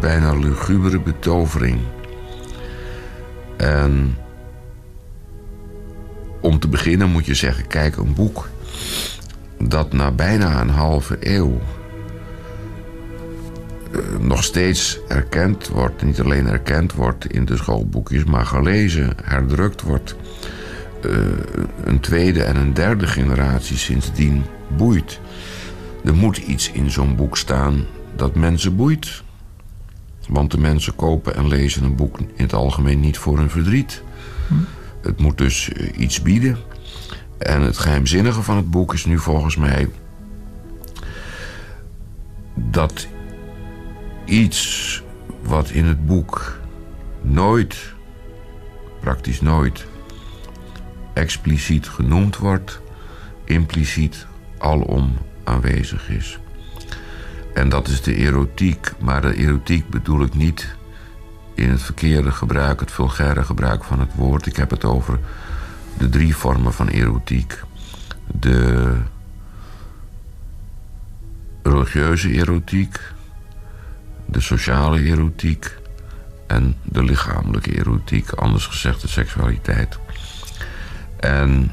bijna 0.00 0.34
lugubere 0.34 1.00
betovering. 1.00 1.78
En 3.56 4.16
om 6.40 6.58
te 6.58 6.68
beginnen 6.68 7.10
moet 7.10 7.26
je 7.26 7.34
zeggen: 7.34 7.66
kijk, 7.66 7.96
een 7.96 8.14
boek 8.14 8.48
dat 9.58 9.92
na 9.92 10.10
bijna 10.10 10.60
een 10.60 10.70
halve 10.70 11.16
eeuw 11.20 11.60
eh, 13.92 14.00
nog 14.20 14.44
steeds 14.44 14.98
erkend 15.08 15.68
wordt, 15.68 16.02
niet 16.02 16.20
alleen 16.20 16.46
erkend 16.46 16.92
wordt 16.92 17.32
in 17.32 17.44
de 17.44 17.56
schoolboekjes, 17.56 18.24
maar 18.24 18.46
gelezen, 18.46 19.12
herdrukt 19.22 19.82
wordt. 19.82 20.16
Uh, 21.06 21.16
een 21.84 22.00
tweede 22.00 22.42
en 22.42 22.56
een 22.56 22.74
derde 22.74 23.06
generatie 23.06 23.76
sindsdien 23.76 24.44
boeit. 24.76 25.20
Er 26.08 26.14
moet 26.14 26.36
iets 26.36 26.70
in 26.70 26.90
zo'n 26.90 27.16
boek 27.16 27.36
staan 27.36 27.86
dat 28.16 28.34
mensen 28.34 28.76
boeit. 28.76 29.22
Want 30.28 30.50
de 30.50 30.58
mensen 30.58 30.94
kopen 30.96 31.34
en 31.34 31.48
lezen 31.48 31.84
een 31.84 31.96
boek 31.96 32.18
in 32.18 32.26
het 32.36 32.52
algemeen 32.52 33.00
niet 33.00 33.18
voor 33.18 33.38
hun 33.38 33.50
verdriet. 33.50 34.02
Hm. 34.46 34.54
Het 35.02 35.18
moet 35.18 35.38
dus 35.38 35.72
eh, 35.72 36.00
iets 36.00 36.22
bieden. 36.22 36.58
En 37.38 37.60
het 37.62 37.78
geheimzinnige 37.78 38.42
van 38.42 38.56
het 38.56 38.70
boek 38.70 38.94
is 38.94 39.04
nu 39.04 39.18
volgens 39.18 39.56
mij 39.56 39.90
dat 42.54 43.06
iets 44.24 45.02
wat 45.42 45.70
in 45.70 45.84
het 45.84 46.06
boek 46.06 46.58
nooit, 47.20 47.76
praktisch 49.00 49.40
nooit, 49.40 49.86
expliciet 51.12 51.88
genoemd 51.88 52.36
wordt, 52.36 52.80
impliciet 53.44 54.26
alom 54.58 55.12
aanwezig 55.48 56.08
is. 56.08 56.38
En 57.54 57.68
dat 57.68 57.88
is 57.88 58.02
de 58.02 58.14
erotiek, 58.14 58.92
maar 59.00 59.22
de 59.22 59.34
erotiek 59.34 59.88
bedoel 59.90 60.22
ik 60.22 60.34
niet 60.34 60.76
in 61.54 61.70
het 61.70 61.82
verkeerde 61.82 62.30
gebruik, 62.30 62.80
het 62.80 62.90
vulgaire 62.90 63.44
gebruik 63.44 63.84
van 63.84 64.00
het 64.00 64.14
woord. 64.14 64.46
Ik 64.46 64.56
heb 64.56 64.70
het 64.70 64.84
over 64.84 65.18
de 65.98 66.08
drie 66.08 66.36
vormen 66.36 66.72
van 66.72 66.88
erotiek. 66.88 67.62
De 68.26 68.94
religieuze 71.62 72.30
erotiek, 72.30 73.00
de 74.26 74.40
sociale 74.40 75.02
erotiek 75.02 75.76
en 76.46 76.76
de 76.82 77.04
lichamelijke 77.04 77.78
erotiek, 77.78 78.30
anders 78.30 78.66
gezegd 78.66 79.00
de 79.00 79.08
seksualiteit. 79.08 79.98
En 81.20 81.72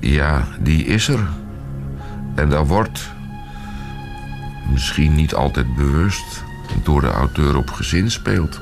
ja, 0.00 0.48
die 0.60 0.84
is 0.84 1.08
er. 1.08 1.28
En 2.34 2.48
daar 2.50 2.66
wordt 2.66 3.10
misschien 4.70 5.14
niet 5.14 5.34
altijd 5.34 5.74
bewust 5.74 6.44
door 6.82 7.00
de 7.00 7.10
auteur 7.10 7.56
op 7.56 7.70
gezin 7.70 8.10
speelt. 8.10 8.60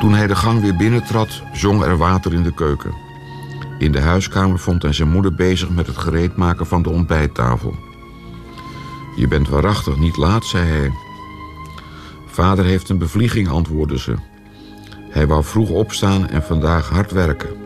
Toen 0.00 0.14
hij 0.14 0.26
de 0.26 0.34
gang 0.34 0.60
weer 0.60 0.76
binnentrad, 0.76 1.42
zong 1.52 1.82
er 1.82 1.96
water 1.96 2.34
in 2.34 2.42
de 2.42 2.54
keuken. 2.54 2.94
In 3.78 3.92
de 3.92 4.00
huiskamer 4.00 4.58
vond 4.58 4.82
hij 4.82 4.92
zijn 4.92 5.10
moeder 5.10 5.34
bezig 5.34 5.70
met 5.70 5.86
het 5.86 5.96
gereedmaken 5.96 6.66
van 6.66 6.82
de 6.82 6.90
ontbijttafel. 6.90 7.74
Je 9.16 9.28
bent 9.28 9.48
waarachtig 9.48 9.96
niet 9.96 10.16
laat, 10.16 10.44
zei 10.44 10.68
hij. 10.68 10.90
Vader 12.34 12.64
heeft 12.64 12.88
een 12.88 12.98
bevlieging, 12.98 13.48
antwoordde 13.48 13.98
ze. 13.98 14.14
Hij 15.10 15.26
wou 15.26 15.44
vroeg 15.44 15.70
opstaan 15.70 16.28
en 16.28 16.42
vandaag 16.42 16.88
hard 16.88 17.12
werken. 17.12 17.56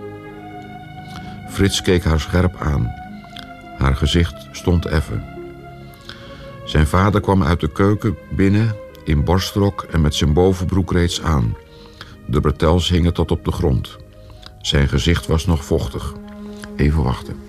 Frits 1.51 1.83
keek 1.83 2.05
haar 2.05 2.21
scherp 2.21 2.57
aan. 2.57 2.93
Haar 3.79 3.97
gezicht 3.97 4.49
stond 4.53 4.87
effen. 4.87 5.25
Zijn 6.65 6.87
vader 6.87 7.21
kwam 7.21 7.43
uit 7.43 7.61
de 7.61 7.73
keuken 7.73 8.17
binnen 8.31 8.77
in 9.05 9.25
borstrok 9.25 9.83
en 9.83 10.01
met 10.01 10.15
zijn 10.15 10.33
bovenbroek 10.33 10.93
reeds 10.93 11.23
aan. 11.23 11.57
De 12.27 12.41
bretels 12.41 12.89
hingen 12.89 13.15
tot 13.15 13.31
op 13.31 13.45
de 13.45 13.53
grond. 13.53 13.97
Zijn 14.61 14.89
gezicht 14.89 15.27
was 15.27 15.47
nog 15.47 15.65
vochtig. 15.65 16.15
Even 16.77 17.03
wachten. 17.03 17.48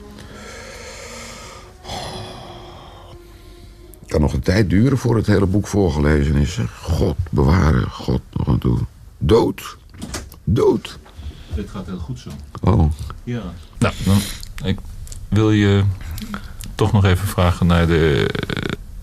Kan 4.09 4.21
nog 4.21 4.33
een 4.33 4.39
tijd 4.39 4.69
duren 4.69 4.97
voor 4.97 5.15
het 5.15 5.27
hele 5.27 5.45
boek 5.45 5.67
voorgelezen 5.67 6.35
is. 6.35 6.59
God 6.81 7.15
bewaren, 7.29 7.89
God 7.89 8.21
nog 8.33 8.47
aan 8.47 8.57
toe. 8.57 8.79
Dood. 9.17 9.77
Dood. 10.43 10.99
Dit 11.55 11.69
gaat 11.69 11.85
heel 11.85 11.97
goed 11.97 12.19
zo. 12.19 12.29
Oh. 12.61 12.91
Ja. 13.23 13.41
Nou, 13.77 13.93
dan, 14.05 14.17
ik 14.63 14.79
wil 15.27 15.51
je 15.51 15.83
toch 16.75 16.91
nog 16.91 17.05
even 17.05 17.27
vragen 17.27 17.67
naar 17.67 17.87
de, 17.87 18.29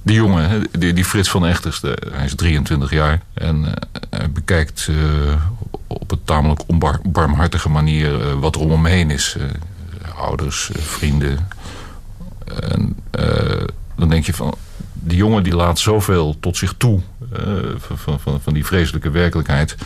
de 0.02 0.12
jongen, 0.12 0.66
die, 0.78 0.92
die 0.92 1.04
Frits 1.04 1.30
van 1.30 1.46
Echters. 1.46 1.80
hij 2.12 2.24
is 2.24 2.34
23 2.34 2.90
jaar 2.90 3.22
en 3.34 3.64
uh, 3.64 3.72
hij 4.10 4.30
bekijkt 4.30 4.86
uh, 4.90 5.42
op 5.86 6.10
een 6.10 6.24
tamelijk 6.24 6.62
onbarmhartige 7.02 7.68
manier 7.68 8.20
uh, 8.20 8.32
wat 8.32 8.54
er 8.54 8.60
om 8.60 8.70
hem 8.70 8.84
heen 8.84 9.10
is. 9.10 9.36
ouders, 10.16 10.70
vrienden. 10.74 11.48
En 12.70 12.96
dan 13.96 14.08
denk 14.08 14.26
je 14.26 14.34
van, 14.34 14.54
die 15.06 15.16
jongen 15.16 15.42
die 15.42 15.54
laat 15.54 15.78
zoveel 15.78 16.36
tot 16.40 16.56
zich 16.56 16.74
toe 16.76 17.00
van, 17.78 18.20
van, 18.20 18.40
van 18.40 18.54
die 18.54 18.66
vreselijke 18.66 19.10
werkelijkheid 19.10 19.76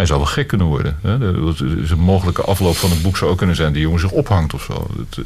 hij 0.00 0.08
zou 0.08 0.20
wel 0.20 0.28
gek 0.28 0.46
kunnen 0.46 0.66
worden. 0.66 0.98
Hè? 1.02 1.14
een 1.14 1.98
mogelijke 1.98 2.42
afloop 2.42 2.76
van 2.76 2.90
het 2.90 3.02
boek 3.02 3.16
zou 3.16 3.30
ook 3.30 3.38
kunnen 3.38 3.56
zijn... 3.56 3.72
die 3.72 3.82
jongen 3.82 4.00
zich 4.00 4.10
ophangt 4.10 4.54
of 4.54 4.62
zo. 4.62 4.86
Dat, 4.96 5.24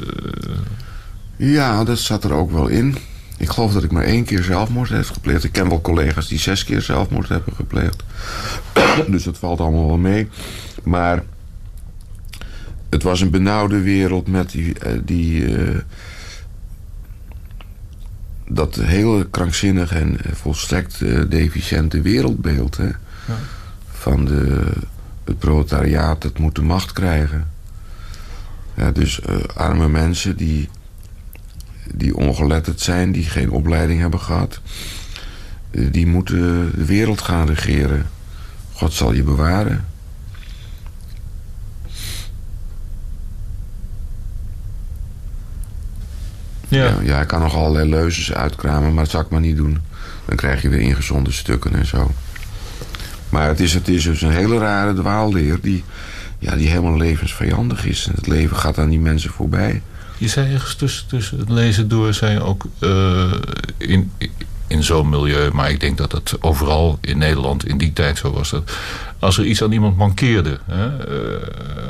Ja, 1.35 1.83
dat 1.83 1.99
zat 1.99 2.23
er 2.23 2.33
ook 2.33 2.51
wel 2.51 2.67
in. 2.67 2.97
Ik 3.37 3.49
geloof 3.49 3.73
dat 3.73 3.83
ik 3.83 3.91
maar 3.91 4.03
één 4.03 4.23
keer 4.23 4.43
zelfmoord 4.43 4.89
heb 4.89 5.05
gepleegd. 5.05 5.43
Ik 5.43 5.51
ken 5.51 5.69
wel 5.69 5.81
collega's 5.81 6.27
die 6.27 6.39
zes 6.39 6.63
keer 6.63 6.81
zelfmoord 6.81 7.29
hebben 7.29 7.55
gepleegd. 7.55 8.03
dus 9.07 9.23
dat 9.23 9.37
valt 9.37 9.59
allemaal 9.59 9.87
wel 9.87 9.97
mee. 9.97 10.27
Maar 10.83 11.23
het 12.89 13.03
was 13.03 13.21
een 13.21 13.29
benauwde 13.29 13.81
wereld 13.81 14.27
met 14.27 14.51
die... 14.51 14.75
die 15.03 15.41
uh, 15.41 15.77
dat 18.47 18.75
hele 18.75 19.29
krankzinnige 19.29 19.95
en 19.95 20.17
volstrekt 20.33 21.01
uh, 21.01 21.29
deficiënte 21.29 22.01
wereldbeeld. 22.01 22.77
Hè? 22.77 22.85
Ja 22.85 22.93
van 24.05 24.25
de, 24.25 24.71
het 25.23 25.39
proletariaat, 25.39 26.23
het 26.23 26.39
moet 26.39 26.55
de 26.55 26.61
macht 26.61 26.91
krijgen. 26.91 27.47
Ja, 28.73 28.91
dus 28.91 29.19
uh, 29.29 29.35
arme 29.55 29.89
mensen 29.89 30.37
die, 30.37 30.69
die 31.93 32.15
ongeletterd 32.15 32.79
zijn, 32.79 33.11
die 33.11 33.23
geen 33.23 33.49
opleiding 33.51 33.99
hebben 33.99 34.19
gehad... 34.19 34.59
Uh, 35.71 35.91
die 35.91 36.07
moeten 36.07 36.71
de 36.75 36.85
wereld 36.85 37.21
gaan 37.21 37.47
regeren. 37.47 38.05
God 38.71 38.93
zal 38.93 39.13
je 39.13 39.23
bewaren. 39.23 39.85
Ja. 46.67 46.93
ja. 47.03 47.21
Ik 47.21 47.27
kan 47.27 47.41
nog 47.41 47.55
allerlei 47.55 47.89
leuzes 47.89 48.33
uitkramen, 48.33 48.93
maar 48.93 49.03
dat 49.03 49.11
zal 49.11 49.21
ik 49.21 49.29
maar 49.29 49.39
niet 49.39 49.57
doen. 49.57 49.81
Dan 50.25 50.35
krijg 50.35 50.61
je 50.61 50.69
weer 50.69 50.79
ingezonde 50.79 51.31
stukken 51.31 51.73
en 51.73 51.85
zo. 51.85 52.11
Maar 53.29 53.47
het 53.47 53.59
is, 53.59 53.73
het 53.73 53.87
is 53.87 54.03
dus 54.03 54.21
een 54.21 54.31
hele 54.31 54.57
rare 54.57 54.93
dwaalleer 54.93 55.57
die, 55.61 55.83
ja, 56.39 56.55
die 56.55 56.67
helemaal 56.67 56.97
levensvijandig 56.97 57.85
is. 57.85 58.09
Het 58.15 58.27
leven 58.27 58.57
gaat 58.57 58.77
aan 58.77 58.89
die 58.89 58.99
mensen 58.99 59.31
voorbij. 59.31 59.81
Je 60.17 60.27
zei 60.27 60.53
ergens 60.53 60.75
tussen, 60.75 61.07
tussen 61.07 61.39
het 61.39 61.49
lezen 61.49 61.87
door, 61.87 62.13
zei 62.13 62.39
ook 62.39 62.65
uh, 62.79 63.33
in, 63.77 64.11
in 64.67 64.83
zo'n 64.83 65.09
milieu, 65.09 65.49
maar 65.53 65.69
ik 65.69 65.79
denk 65.79 65.97
dat 65.97 66.11
het 66.11 66.35
overal 66.39 66.97
in 67.01 67.17
Nederland 67.17 67.67
in 67.67 67.77
die 67.77 67.93
tijd 67.93 68.17
zo 68.17 68.31
was. 68.31 68.49
Dat 68.49 68.71
als 69.19 69.37
er 69.37 69.45
iets 69.45 69.63
aan 69.63 69.71
iemand 69.71 69.97
mankeerde, 69.97 70.59
hè, 70.65 70.85
uh, 70.87 71.41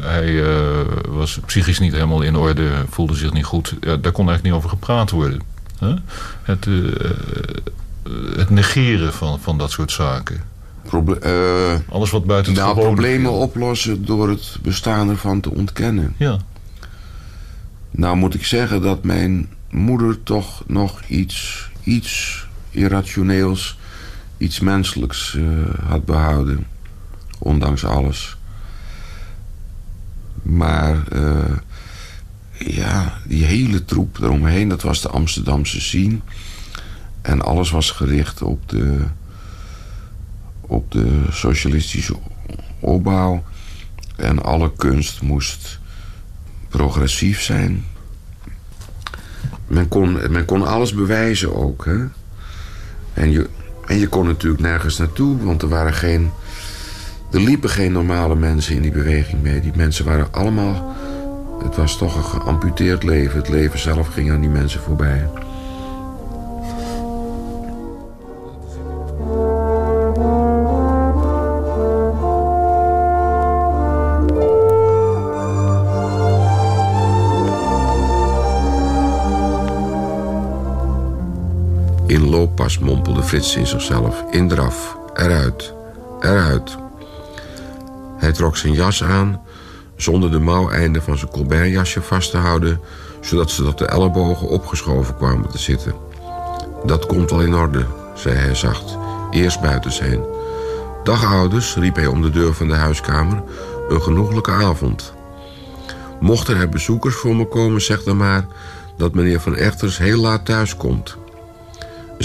hij 0.01 0.29
uh, 0.29 0.79
was 1.07 1.39
psychisch 1.45 1.79
niet 1.79 1.93
helemaal 1.93 2.21
in 2.21 2.35
orde, 2.35 2.69
voelde 2.89 3.15
zich 3.15 3.33
niet 3.33 3.45
goed, 3.45 3.75
ja, 3.81 3.95
daar 3.95 4.11
kon 4.11 4.27
eigenlijk 4.29 4.43
niet 4.43 4.53
over 4.53 4.69
gepraat 4.69 5.11
worden. 5.11 5.41
Hè? 5.79 5.93
Het, 6.43 6.67
het 8.35 8.49
negeren 8.49 9.13
van, 9.13 9.39
van 9.39 9.57
dat 9.57 9.71
soort 9.71 9.91
zaken. 9.91 10.41
Proble 10.87 11.81
Alles 11.89 12.11
wat 12.11 12.25
buiten 12.25 12.53
het 12.53 12.61
nou, 12.61 12.75
problemen 12.75 13.31
oplossen 13.31 14.05
door 14.05 14.29
het 14.29 14.57
bestaan 14.61 15.09
ervan 15.09 15.41
te 15.41 15.51
ontkennen. 15.51 16.13
Ja. 16.17 16.37
Nou 17.91 18.15
moet 18.15 18.33
ik 18.33 18.45
zeggen 18.45 18.81
dat 18.81 19.03
mijn 19.03 19.49
moeder 19.69 20.23
toch 20.23 20.63
nog 20.67 21.01
iets, 21.07 21.69
iets 21.83 22.44
irrationeels, 22.75 23.77
iets 24.37 24.59
menselijks 24.59 25.33
uh, 25.33 25.45
had 25.87 26.05
behouden. 26.05 26.67
Ondanks 27.39 27.85
alles. 27.85 28.37
Maar 30.41 31.03
uh, 31.13 31.57
ja, 32.57 33.17
die 33.27 33.43
hele 33.43 33.85
troep 33.85 34.17
eromheen, 34.21 34.69
dat 34.69 34.81
was 34.81 35.01
de 35.01 35.09
Amsterdamse 35.09 35.81
scene. 35.81 36.17
En 37.21 37.41
alles 37.41 37.69
was 37.69 37.91
gericht 37.91 38.41
op 38.41 38.69
de 38.69 39.03
op 40.67 40.91
de 40.91 41.21
socialistische 41.29 42.15
opbouw. 42.79 43.43
En 44.15 44.43
alle 44.43 44.71
kunst 44.75 45.21
moest 45.21 45.79
progressief 46.69 47.41
zijn. 47.41 47.85
Men 49.67 49.87
kon, 49.87 50.31
men 50.31 50.45
kon 50.45 50.67
alles 50.67 50.93
bewijzen 50.93 51.55
ook. 51.55 51.85
Hè? 51.85 52.05
En, 53.15 53.31
je, 53.31 53.49
en 53.85 53.99
je 53.99 54.07
kon 54.07 54.25
natuurlijk 54.25 54.61
nergens 54.61 54.97
naartoe, 54.97 55.43
want 55.43 55.61
er 55.61 55.67
waren 55.67 55.93
geen. 55.93 56.31
Er 57.31 57.41
liepen 57.41 57.69
geen 57.69 57.91
normale 57.91 58.35
mensen 58.35 58.75
in 58.75 58.81
die 58.81 58.91
beweging 58.91 59.41
mee. 59.41 59.61
Die 59.61 59.71
mensen 59.75 60.05
waren 60.05 60.27
allemaal. 60.31 60.95
Het 61.63 61.75
was 61.75 61.97
toch 61.97 62.15
een 62.15 62.41
geamputeerd 62.41 63.03
leven. 63.03 63.37
Het 63.37 63.49
leven 63.49 63.79
zelf 63.79 64.07
ging 64.07 64.31
aan 64.31 64.41
die 64.41 64.49
mensen 64.49 64.81
voorbij. 64.81 65.27
Mompelde 82.79 83.23
Frits 83.23 83.55
in 83.55 83.67
zichzelf. 83.67 84.23
In 84.31 84.47
draf. 84.47 84.97
Eruit. 85.13 85.73
Eruit. 86.19 86.77
Hij 88.17 88.31
trok 88.31 88.57
zijn 88.57 88.73
jas 88.73 89.03
aan, 89.03 89.41
zonder 89.95 90.31
de 90.31 90.39
mouweinden 90.39 91.03
van 91.03 91.17
zijn 91.17 91.31
colbertjasje 91.31 92.01
vast 92.01 92.31
te 92.31 92.37
houden... 92.37 92.79
zodat 93.21 93.51
ze 93.51 93.63
tot 93.63 93.77
de 93.77 93.85
ellebogen 93.85 94.47
opgeschoven 94.47 95.15
kwamen 95.15 95.49
te 95.49 95.57
zitten. 95.57 95.93
Dat 96.85 97.05
komt 97.05 97.29
wel 97.29 97.41
in 97.41 97.55
orde, 97.55 97.85
zei 98.13 98.35
hij 98.35 98.55
zacht. 98.55 98.97
Eerst 99.31 99.61
buiten 99.61 100.03
heen. 100.03 100.23
Dag 101.03 101.25
ouders, 101.25 101.75
riep 101.75 101.95
hij 101.95 102.07
om 102.07 102.21
de 102.21 102.29
deur 102.29 102.53
van 102.53 102.67
de 102.67 102.75
huiskamer. 102.75 103.43
Een 103.89 104.01
genoeglijke 104.01 104.51
avond. 104.51 105.13
Mochten 106.19 106.57
er 106.57 106.69
bezoekers 106.69 107.15
voor 107.15 107.35
me 107.35 107.47
komen, 107.47 107.81
zeg 107.81 108.03
dan 108.03 108.17
maar... 108.17 108.45
dat 108.97 109.13
meneer 109.13 109.39
Van 109.39 109.55
Echters 109.55 109.97
heel 109.97 110.21
laat 110.21 110.45
thuis 110.45 110.77
komt... 110.77 111.17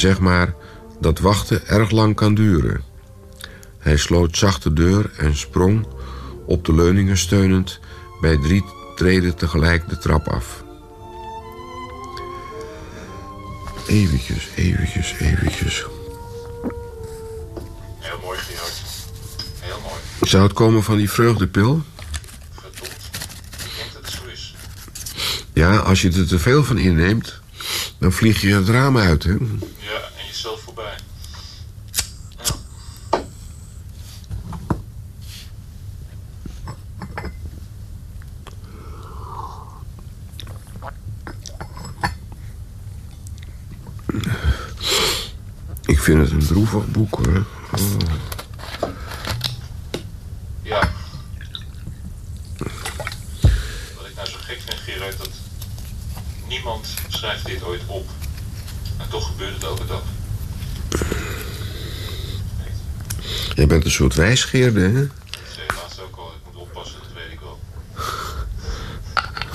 Zeg 0.01 0.21
maar 0.21 0.55
dat 1.01 1.19
wachten 1.19 1.67
erg 1.67 1.91
lang 1.91 2.15
kan 2.15 2.35
duren. 2.35 2.83
Hij 3.79 3.97
sloot 3.97 4.37
zacht 4.37 4.63
de 4.63 4.73
deur 4.73 5.11
en 5.17 5.37
sprong, 5.37 5.87
op 6.47 6.65
de 6.65 6.75
leuningen 6.75 7.17
steunend, 7.17 7.81
bij 8.21 8.37
drie 8.37 8.65
treden 8.97 9.37
tegelijk 9.37 9.89
de 9.89 9.99
trap 9.99 10.29
af. 10.29 10.65
Eventjes, 13.87 14.49
eventjes, 14.57 15.15
eventjes. 15.19 15.87
Heel 17.99 18.19
mooi, 18.23 18.39
Gerard. 18.39 18.83
Heel 19.61 19.81
mooi. 19.83 20.01
Zou 20.31 20.43
het 20.43 20.53
komen 20.53 20.83
van 20.83 20.97
die 20.97 21.11
vreugdepil? 21.11 21.83
Verdomd. 22.53 22.93
Ik 23.65 23.71
denk 23.77 23.93
dat 23.93 24.03
het 24.03 24.11
zo 24.11 24.23
is. 24.33 24.55
Ja, 25.53 25.77
als 25.77 26.03
je 26.03 26.13
er 26.13 26.27
te 26.27 26.39
veel 26.39 26.65
van 26.65 26.79
inneemt, 26.79 27.41
dan 28.01 28.13
vlieg 28.13 28.41
je 28.41 28.55
het 28.55 28.69
raam 28.69 28.99
uit, 28.99 29.23
hè? 29.23 29.31
Ja, 29.31 29.37
en 29.37 30.27
jezelf 30.27 30.61
voorbij. 30.61 30.95
Ik 45.87 46.01
vind 46.01 46.21
het 46.21 46.31
een 46.31 46.47
droevig 46.47 46.87
boek, 46.87 47.15
hoor. 47.15 47.45
Oh. 47.73 47.97
Ja. 50.63 50.91
Wat 53.97 54.07
ik 54.07 54.15
nou 54.15 54.29
zo 54.29 54.37
gek 54.41 54.61
vind, 54.61 54.79
Gerard, 54.79 55.19
dat 55.19 55.31
niemand 56.49 56.87
schrijft 57.09 57.47
dit 57.47 57.63
ooit 57.63 57.83
op. 57.87 58.09
En 58.99 59.09
toch 59.09 59.27
gebeurt 59.27 59.55
het 59.55 59.63
elke 59.63 59.87
dag. 59.87 60.03
Jij 63.61 63.69
bent 63.69 63.85
een 63.85 63.91
soort 63.91 64.15
wijsgeerde, 64.15 64.81
hè? 64.81 65.01
Ook 66.03 66.17
al, 66.17 66.33
ik 66.35 66.53
moet 66.53 66.63
oppassen, 66.63 66.99
dat 67.03 67.13
weet 67.15 67.33
ik 67.33 67.41
wel. 67.41 67.61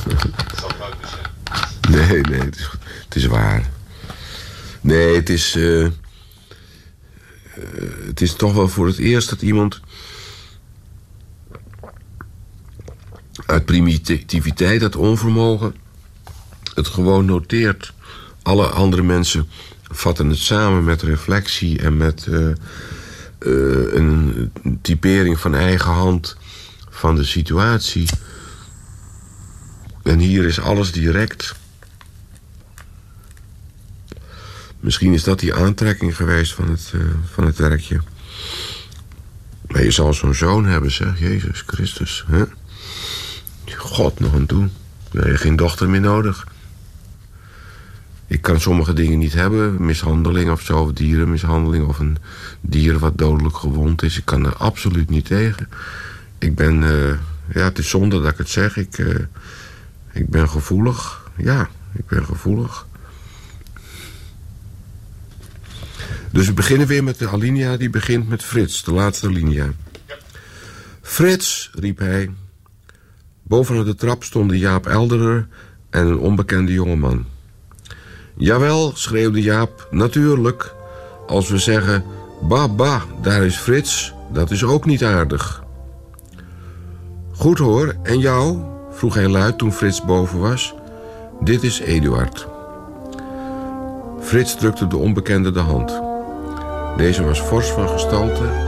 Dat 0.48 0.60
zal 0.60 0.70
niet 1.00 1.10
zeggen. 1.10 1.32
Nee, 1.90 2.22
nee, 2.22 2.40
het 2.40 2.56
is, 2.56 2.70
het 3.06 3.16
is 3.16 3.26
waar. 3.26 3.70
Nee, 4.82 5.16
het 5.16 5.30
is. 5.30 5.56
eh, 5.56 5.86
eh, 5.86 5.92
het 8.08 8.22
is 8.22 8.34
toch 8.34 8.54
wel 8.54 8.68
voor 8.68 8.88
het 8.88 8.98
eerst 8.98 9.30
dat 9.30 9.42
iemand. 9.42 9.80
uit 13.46 13.66
primitiviteit, 13.66 14.80
dat 14.82 14.96
onvermogen. 14.96 15.76
het 16.74 16.88
gewoon 16.88 17.26
noteert. 17.26 17.94
Alle 18.42 18.68
andere 18.68 19.04
mensen 19.04 19.50
vatten 19.84 20.30
het 20.30 20.38
samen 20.40 20.84
met 20.84 21.02
reflectie 21.02 21.80
en 21.80 21.98
met. 21.98 22.28
eh, 22.28 22.50
eh, 23.38 23.94
een 23.94 24.52
typering 24.82 25.40
van 25.40 25.56
eigen 25.56 25.92
hand 25.92 26.38
van 26.90 27.16
de 27.16 27.24
situatie. 27.24 28.10
En 30.04 30.20
hier 30.20 30.46
is 30.46 30.60
alles 30.60 30.92
direct. 30.92 31.56
Misschien 34.80 35.14
is 35.14 35.24
dat 35.24 35.40
die 35.40 35.54
aantrekking 35.54 36.16
geweest 36.16 36.54
van 36.54 36.70
het, 36.70 36.92
eh, 36.94 37.02
van 37.34 37.46
het 37.46 37.58
werkje. 37.58 38.02
Maar 39.68 39.84
je 39.84 39.92
zal 39.92 40.14
zo'n 40.14 40.34
zoon 40.34 40.66
hebben, 40.66 40.92
zeg. 40.92 41.20
Jezus 41.20 41.64
Christus. 41.66 42.26
Hè? 42.28 42.44
God 43.78 44.20
nog 44.20 44.34
aan 44.34 44.46
toe. 44.46 44.70
Heb 45.12 45.26
je 45.26 45.38
geen 45.38 45.56
dochter 45.56 45.90
meer 45.90 46.02
nodig. 46.02 46.48
Ik 48.28 48.42
kan 48.42 48.60
sommige 48.60 48.94
dingen 48.94 49.20
niet 49.20 49.34
hebben. 49.34 49.86
Mishandeling 49.86 50.52
of 50.52 50.62
zo, 50.62 50.80
of 50.80 50.92
dierenmishandeling... 50.92 51.88
of 51.88 52.00
een 52.00 52.18
dier 52.62 53.00
wat 53.00 53.18
dodelijk 53.18 53.58
gewond 53.58 54.04
is. 54.04 54.18
Ik 54.18 54.26
kan 54.26 54.46
er 54.46 54.56
absoluut 54.56 55.10
niet 55.10 55.26
tegen. 55.26 55.70
Ik 56.40 56.56
ben... 56.56 56.84
eh, 56.84 57.18
ja, 57.54 57.64
het 57.64 57.78
is 57.78 57.90
zonde 57.90 58.22
dat 58.22 58.32
ik 58.32 58.38
het 58.38 58.50
zeg. 58.50 58.78
Ik, 58.78 58.98
eh, 58.98 59.16
ik 60.12 60.30
ben 60.30 60.50
gevoelig. 60.50 61.30
Ja, 61.38 61.70
ik 61.94 62.08
ben 62.08 62.26
gevoelig. 62.26 62.86
Dus 66.32 66.48
we 66.48 66.54
beginnen 66.54 66.88
weer 66.88 67.04
met 67.04 67.20
de 67.20 67.30
alinea 67.30 67.78
die 67.78 67.90
begint 67.90 68.28
met 68.28 68.44
Frits, 68.44 68.84
de 68.84 68.92
laatste 68.92 69.28
alinea. 69.28 69.70
Frits, 71.02 71.72
riep 71.74 72.00
hij. 72.00 72.32
Bovenop 73.44 73.86
de 73.86 73.96
trap 73.96 74.24
stonden 74.24 74.58
Jaap 74.58 74.86
Elderer 74.86 75.48
en 75.90 76.08
een 76.08 76.18
onbekende 76.18 76.72
jongeman. 76.72 77.26
Jawel, 78.38 78.92
schreeuwde 78.94 79.42
Jaap, 79.42 79.88
natuurlijk. 79.92 80.74
Als 81.28 81.50
we 81.50 81.58
zeggen, 81.58 82.04
ba, 82.42 82.68
ba, 82.68 83.02
daar 83.22 83.46
is 83.46 83.58
Frits, 83.58 84.14
dat 84.32 84.52
is 84.52 84.64
ook 84.64 84.86
niet 84.86 85.04
aardig. 85.04 85.64
Goed 87.32 87.58
hoor, 87.58 87.96
en 88.04 88.20
jou? 88.20 88.58
vroeg 88.92 89.14
hij 89.14 89.28
luid 89.28 89.58
toen 89.58 89.74
Frits 89.74 90.06
boven 90.06 90.40
was. 90.40 90.74
Dit 91.40 91.64
is 91.64 91.80
Eduard. 91.80 92.48
Frits 94.20 94.56
drukte 94.56 94.88
de 94.88 94.98
onbekende 94.98 95.52
de 95.52 95.60
hand. 95.60 96.02
Deze 96.98 97.24
was 97.24 97.40
fors 97.40 97.68
van 97.68 97.90
gestalte 97.90 98.65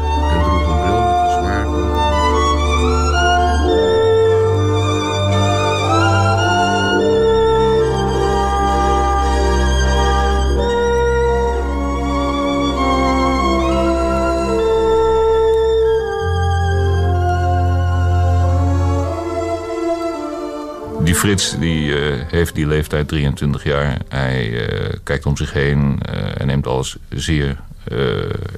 Frits 21.18 21.60
die, 21.60 21.96
eh, 21.96 22.24
heeft 22.28 22.56
die 22.56 22.68
leeftijd 22.68 23.08
23 23.08 23.64
jaar. 23.64 23.98
Hij 24.10 24.68
eh, 24.68 24.98
kijkt 25.04 25.26
om 25.26 25.38
zich 25.38 25.54
heen 25.54 26.00
eh, 26.02 26.42
en 26.42 26.48
neemt 26.48 26.68
alles 26.68 26.98
zeer 27.10 27.60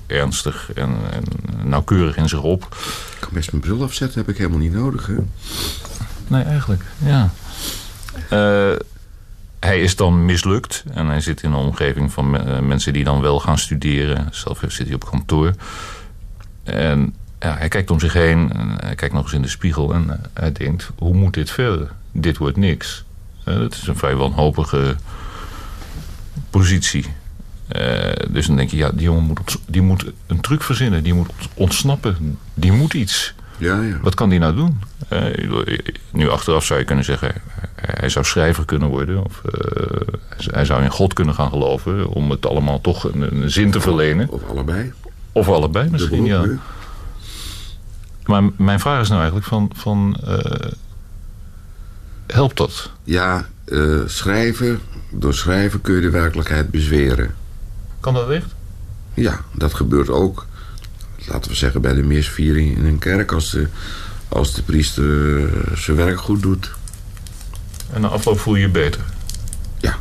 ernstig 0.07 0.71
en, 0.75 0.89
en 1.11 1.23
nauwkeurig 1.63 2.15
in 2.17 2.29
zich 2.29 2.41
op. 2.41 2.63
Ik 2.63 3.17
kan 3.19 3.29
best 3.33 3.51
mijn 3.51 3.63
bril 3.63 3.83
afzetten, 3.83 4.19
heb 4.19 4.29
ik 4.29 4.37
helemaal 4.37 4.59
niet 4.59 4.73
nodig. 4.73 5.07
Hè? 5.07 5.15
Nee, 6.27 6.43
eigenlijk, 6.43 6.83
ja. 6.97 7.29
Hij 9.59 9.81
is 9.81 9.95
dan 9.95 10.25
mislukt 10.25 10.83
en 10.93 11.07
hij 11.07 11.21
zit 11.21 11.41
in 11.43 11.51
een 11.51 11.57
omgeving 11.57 12.11
van 12.11 12.29
me- 12.29 12.61
mensen 12.61 12.93
die 12.93 13.03
dan 13.03 13.21
wel 13.21 13.39
gaan 13.39 13.57
studeren. 13.57 14.27
Zelf 14.31 14.63
zit 14.67 14.85
hij 14.85 14.95
op 14.95 15.05
kantoor. 15.09 15.53
En 16.63 17.15
ja, 17.39 17.55
hij 17.57 17.67
kijkt 17.67 17.91
om 17.91 17.99
zich 17.99 18.13
heen 18.13 18.51
en 18.53 18.75
hij 18.79 18.95
kijkt 18.95 19.13
nog 19.13 19.23
eens 19.23 19.33
in 19.33 19.41
de 19.41 19.47
spiegel 19.47 19.93
en 19.93 20.21
hij 20.33 20.51
denkt: 20.51 20.91
hoe 20.97 21.13
moet 21.13 21.33
dit 21.33 21.51
verder? 21.51 21.91
Dit 22.11 22.37
wordt 22.37 22.57
niks. 22.57 23.03
Eh, 23.43 23.57
dat 23.57 23.73
is 23.73 23.87
een 23.87 23.97
vrij 23.97 24.15
wanhopige 24.15 24.95
positie. 26.49 27.05
Eh, 27.67 28.11
dus 28.29 28.47
dan 28.47 28.55
denk 28.55 28.69
je, 28.69 28.77
ja, 28.77 28.89
die 28.89 29.01
jongen 29.01 29.23
moet, 29.23 29.57
die 29.65 29.81
moet 29.81 30.05
een 30.27 30.41
truc 30.41 30.63
verzinnen. 30.63 31.03
Die 31.03 31.13
moet 31.13 31.29
ontsnappen. 31.53 32.37
Die 32.53 32.71
moet 32.71 32.93
iets. 32.93 33.33
Ja, 33.57 33.81
ja. 33.81 33.99
Wat 34.01 34.15
kan 34.15 34.29
die 34.29 34.39
nou 34.39 34.55
doen? 34.55 34.79
Eh, 35.07 35.79
nu 36.11 36.29
achteraf 36.29 36.65
zou 36.65 36.79
je 36.79 36.85
kunnen 36.85 37.05
zeggen, 37.05 37.33
hij 37.75 38.09
zou 38.09 38.25
schrijver 38.25 38.65
kunnen 38.65 38.89
worden. 38.89 39.25
Of, 39.25 39.41
hij 40.37 40.65
zou 40.65 40.83
in 40.83 40.91
God 40.91 41.13
kunnen 41.13 41.35
gaan 41.35 41.49
geloven 41.49 42.07
om 42.07 42.29
het 42.29 42.45
allemaal 42.45 42.81
toch 42.81 43.03
een, 43.03 43.21
een 43.21 43.51
zin 43.51 43.71
te 43.71 43.81
verlenen. 43.81 44.29
Of 44.29 44.49
allebei. 44.49 44.93
Of 45.31 45.49
allebei 45.49 45.89
misschien, 45.89 46.25
ja. 46.25 46.45
Maar 48.25 48.43
mijn 48.55 48.79
vraag 48.79 49.01
is 49.01 49.07
nou 49.07 49.21
eigenlijk 49.21 49.49
van, 49.49 49.71
van 49.73 50.17
helpt 52.33 52.57
dat? 52.57 52.91
Ja, 53.03 53.49
eh, 53.65 53.99
schrijven, 54.05 54.79
door 55.09 55.33
schrijven 55.33 55.81
kun 55.81 55.95
je 55.95 56.01
de 56.01 56.09
werkelijkheid 56.09 56.69
bezweren. 56.69 57.35
Kan 57.99 58.13
dat 58.13 58.29
echt? 58.29 58.45
Ja, 59.13 59.41
dat 59.53 59.73
gebeurt 59.73 60.09
ook, 60.09 60.45
laten 61.27 61.51
we 61.51 61.57
zeggen, 61.57 61.81
bij 61.81 61.93
de 61.93 62.03
misviering 62.03 62.77
in 62.77 62.85
een 62.85 62.99
kerk... 62.99 63.31
als 63.31 63.51
de, 63.51 63.67
als 64.27 64.53
de 64.53 64.61
priester 64.61 65.43
eh, 65.43 65.77
zijn 65.77 65.97
werk 65.97 66.19
goed 66.19 66.41
doet. 66.41 66.71
En 67.93 68.01
na 68.01 68.07
afloop 68.07 68.39
voel 68.39 68.55
je 68.55 68.61
je 68.61 68.69
beter. 68.69 69.01
Ja, 69.77 69.95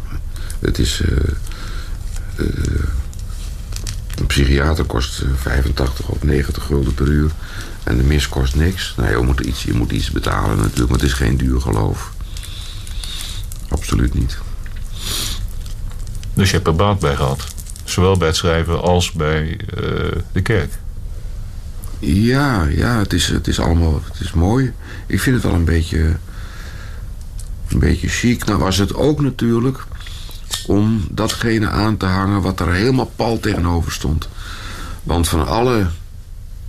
het 0.59 0.79
is... 0.79 1.01
eh, 1.01 2.45
een 4.19 4.27
psychiater 4.27 4.85
kost 4.85 5.21
eh, 5.21 5.29
85 5.37 6.09
of 6.09 6.23
90 6.23 6.65
gulden 6.65 6.95
per 6.95 7.07
uur. 7.07 7.31
En 7.85 7.97
de 7.97 8.03
mis 8.03 8.29
kost 8.29 8.55
niks. 8.55 8.95
Nou, 8.97 9.11
je 9.11 9.25
moet 9.25 9.41
iets, 9.41 9.63
je 9.63 9.75
moet 9.75 9.93
iets 9.93 10.11
betalen 10.11 10.57
natuurlijk, 10.57 10.91
maar 10.91 10.99
het 10.99 11.09
is 11.09 11.13
geen 11.13 11.37
duur 11.37 11.61
geloof. 11.61 12.13
Absoluut 13.69 14.15
niet. 14.15 14.39
Dus 16.35 16.51
je 16.51 16.55
hebt 16.55 16.67
er 16.67 16.75
baat 16.75 16.99
bij 16.99 17.17
gehad. 17.17 17.45
Zowel 17.85 18.17
bij 18.17 18.29
het 18.29 18.37
schrijven 18.37 18.83
als 18.83 19.13
bij 19.13 19.61
eh, 19.77 20.21
de 20.33 20.43
kerk. 20.43 20.73
Ja, 21.99 22.65
ja, 22.65 22.99
het 22.99 23.13
is, 23.13 23.29
het 23.29 23.47
is 23.47 23.61
allemaal 23.61 24.03
het 24.05 24.21
is 24.21 24.33
mooi. 24.33 24.73
Ik 25.07 25.21
vind 25.21 25.35
het 25.37 25.45
wel 25.45 25.55
een 25.55 25.65
beetje, 25.65 26.17
een 27.69 27.79
beetje 27.79 28.09
chic. 28.09 28.45
Nou 28.45 28.59
was 28.59 28.77
het 28.77 28.95
ook 28.95 29.21
natuurlijk 29.21 29.87
om 30.67 31.07
datgene 31.11 31.69
aan 31.69 31.97
te 31.97 32.07
hangen 32.07 32.43
wat 32.43 32.61
er 32.61 32.73
helemaal 32.73 33.13
pal 33.17 33.41
tegenover 33.41 33.93
stond. 33.93 34.29
Want 35.03 35.29
van 35.29 35.47
alle 35.47 35.87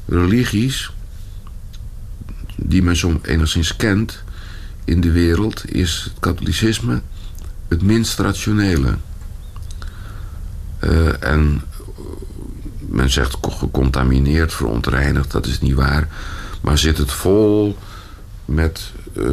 religies 0.05 0.91
die 2.55 2.83
men 2.83 2.95
zo 2.95 3.19
enigszins 3.23 3.75
kent 3.75 4.23
in 4.89 5.01
de 5.01 5.11
wereld... 5.11 5.73
is 5.73 6.01
het 6.03 6.19
katholicisme 6.19 7.01
het 7.67 7.81
minst 7.81 8.19
rationele. 8.19 8.97
Eh, 10.79 11.23
en 11.23 11.61
men 12.79 13.09
zegt 13.09 13.37
gecontamineerd, 13.41 14.53
verontreinigd, 14.53 15.31
dat 15.31 15.45
is 15.45 15.61
niet 15.61 15.73
waar. 15.73 16.07
Maar 16.61 16.77
zit 16.77 16.97
het 16.97 17.11
vol 17.11 17.77
met 18.45 18.91
eh, 19.13 19.25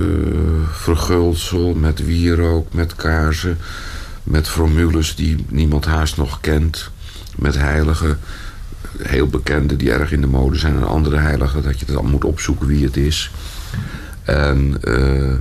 verguldsel, 0.71 1.75
met 1.75 2.05
wierook, 2.05 2.73
met 2.73 2.95
kaarsen... 2.95 3.59
met 4.23 4.49
formules 4.49 5.15
die 5.15 5.45
niemand 5.49 5.85
haast 5.85 6.17
nog 6.17 6.41
kent... 6.41 6.91
met 7.37 7.55
heiligen, 7.55 8.19
heel 8.99 9.27
bekende 9.27 9.77
die 9.77 9.93
erg 9.93 10.13
in 10.13 10.21
de 10.21 10.27
mode 10.27 10.59
zijn... 10.59 10.77
en 10.77 10.87
andere 10.87 11.17
heiligen, 11.17 11.63
dat 11.63 11.81
je 11.81 11.87
dan 11.87 12.11
moet 12.11 12.25
opzoeken 12.25 12.67
wie 12.67 12.85
het 12.85 12.97
is... 12.97 13.31
En 14.27 14.83
eh, 14.83 15.35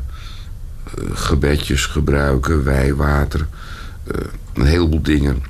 gebedjes 1.14 1.86
gebruiken, 1.86 2.64
wijwater, 2.64 3.48
eh, 4.04 4.22
een 4.54 4.66
heleboel 4.66 5.02
dingen 5.02 5.44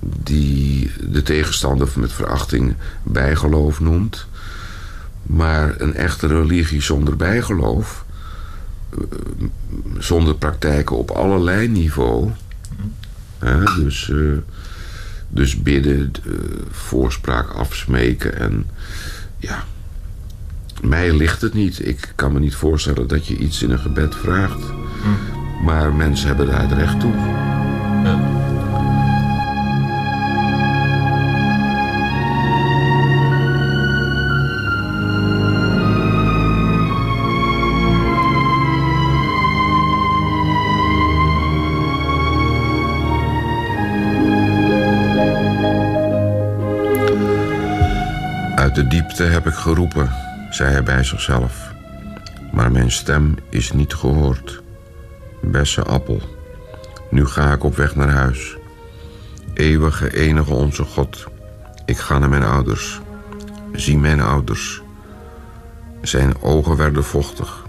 die 0.00 0.90
de 1.10 1.22
tegenstander 1.22 1.88
met 1.96 2.12
verachting 2.12 2.74
bijgeloof 3.02 3.80
noemt. 3.80 4.26
Maar 5.22 5.80
een 5.80 5.94
echte 5.94 6.26
religie 6.26 6.82
zonder 6.82 7.16
bijgeloof, 7.16 8.04
eh, 8.90 8.98
zonder 9.98 10.34
praktijken 10.34 10.96
op 10.96 11.10
allerlei 11.10 11.68
niveau, 11.68 12.30
dus, 13.76 14.12
dus 15.28 15.62
bidden, 15.62 16.12
voorspraak 16.70 17.50
afsmeken 17.50 18.38
en 18.38 18.66
ja, 19.36 19.64
mij 20.82 21.12
ligt 21.16 21.40
het 21.40 21.54
niet. 21.54 21.86
Ik 21.86 22.12
kan 22.14 22.32
me 22.32 22.38
niet 22.38 22.54
voorstellen 22.54 23.08
dat 23.08 23.26
je 23.26 23.36
iets 23.36 23.62
in 23.62 23.70
een 23.70 23.78
gebed 23.78 24.14
vraagt. 24.14 24.72
Maar 25.64 25.92
mensen 25.92 26.26
hebben 26.26 26.46
daar 26.46 26.60
het 26.60 26.72
recht 26.72 27.00
toe. 27.00 27.12
Ja. 28.04 28.38
Uit 48.54 48.74
de 48.74 48.86
diepte 48.86 49.22
heb 49.22 49.46
ik 49.46 49.54
geroepen, 49.54 50.10
zei 50.50 50.70
hij 50.70 50.82
bij 50.82 51.04
zichzelf. 51.04 51.72
Maar 52.52 52.72
mijn 52.72 52.90
stem 52.90 53.34
is 53.50 53.72
niet 53.72 53.94
gehoord. 53.94 54.62
Besse 55.42 55.82
appel, 55.82 56.20
nu 57.10 57.26
ga 57.26 57.52
ik 57.52 57.64
op 57.64 57.76
weg 57.76 57.94
naar 57.94 58.10
huis. 58.10 58.56
Eeuwige, 59.54 60.16
enige 60.16 60.52
onze 60.52 60.84
God, 60.84 61.26
ik 61.84 61.98
ga 61.98 62.18
naar 62.18 62.28
mijn 62.28 62.42
ouders. 62.42 63.00
Zie 63.72 63.98
mijn 63.98 64.20
ouders. 64.20 64.82
Zijn 66.02 66.42
ogen 66.42 66.76
werden 66.76 67.04
vochtig. 67.04 67.64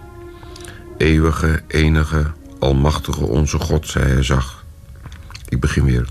Eeuwige, 0.98 1.62
enige, 1.67 2.32
almachtige 2.60 3.26
onze 3.26 3.60
God, 3.60 3.88
zei 3.88 4.06
hij 4.06 4.24
zacht. 4.24 4.56
Ik 5.50 5.60
begin 5.60 5.86
weer. 5.86 6.10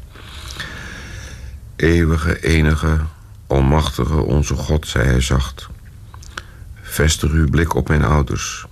Eeuwige, 1.77 2.41
enige, 2.41 2.99
almachtige 3.47 4.17
onze 4.17 4.55
God, 4.55 4.87
zei 4.87 5.05
hij 5.05 5.21
zacht. 5.21 5.69
Vestig 6.91 7.31
uw 7.31 7.49
blik 7.49 7.75
op 7.75 7.89
mijn 7.89 8.05
ouders. 8.05 8.67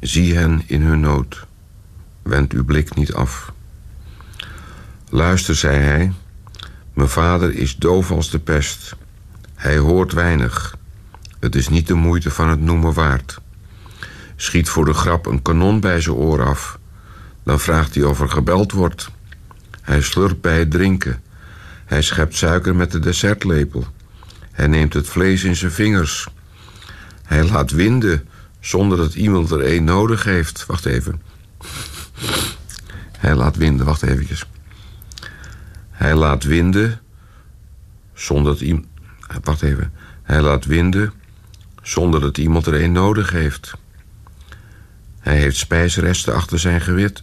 Zie 0.00 0.36
hen 0.36 0.62
in 0.66 0.82
hun 0.82 1.00
nood. 1.00 1.46
Wend 2.22 2.52
uw 2.52 2.64
blik 2.64 2.94
niet 2.94 3.12
af. 3.12 3.52
Luister, 5.08 5.54
zei 5.54 5.76
hij. 5.76 6.12
Mijn 6.92 7.08
vader 7.08 7.54
is 7.54 7.76
doof 7.76 8.10
als 8.10 8.30
de 8.30 8.38
pest. 8.38 8.96
Hij 9.54 9.78
hoort 9.78 10.12
weinig. 10.12 10.76
Het 11.40 11.54
is 11.54 11.68
niet 11.68 11.86
de 11.86 11.94
moeite 11.94 12.30
van 12.30 12.48
het 12.48 12.60
noemen 12.60 12.92
waard. 12.92 13.40
Schiet 14.36 14.68
voor 14.68 14.84
de 14.84 14.94
grap 14.94 15.26
een 15.26 15.42
kanon 15.42 15.80
bij 15.80 16.00
zijn 16.00 16.16
oor 16.16 16.46
af. 16.46 16.78
Dan 17.42 17.60
vraagt 17.60 17.94
hij 17.94 18.04
of 18.04 18.20
er 18.20 18.30
gebeld 18.30 18.72
wordt. 18.72 19.10
Hij 19.80 20.02
slurpt 20.02 20.40
bij 20.40 20.58
het 20.58 20.70
drinken. 20.70 21.22
Hij 21.84 22.02
schept 22.02 22.36
suiker 22.36 22.76
met 22.76 22.92
de 22.92 22.98
dessertlepel. 22.98 23.86
Hij 24.50 24.66
neemt 24.66 24.92
het 24.92 25.08
vlees 25.08 25.44
in 25.44 25.56
zijn 25.56 25.72
vingers. 25.72 26.28
Hij 27.32 27.44
laat 27.44 27.70
winden 27.70 28.28
zonder 28.60 28.98
dat 28.98 29.14
iemand 29.14 29.50
er 29.50 29.60
één 29.60 29.84
nodig 29.84 30.24
heeft. 30.24 30.66
Wacht 30.66 30.84
even. 30.84 31.22
Hij 33.18 33.34
laat 33.34 33.56
winden, 33.56 33.86
wacht 33.86 34.02
eventjes. 34.02 34.46
Hij 35.90 36.14
laat 36.14 36.44
winden 36.44 37.00
zonder 38.14 38.52
dat 38.52 38.60
iemand... 38.60 38.86
Wacht 39.42 39.62
even. 39.62 39.92
Hij 40.22 40.40
laat 40.42 40.64
winden 40.64 41.12
zonder 41.82 42.20
dat 42.20 42.38
iemand 42.38 42.66
er 42.66 42.74
één 42.74 42.92
nodig 42.92 43.30
heeft. 43.30 43.74
Hij 45.18 45.36
heeft 45.36 45.56
spijsresten 45.56 46.34
achter 46.34 46.58
zijn 46.58 46.80
gewit. 46.80 47.22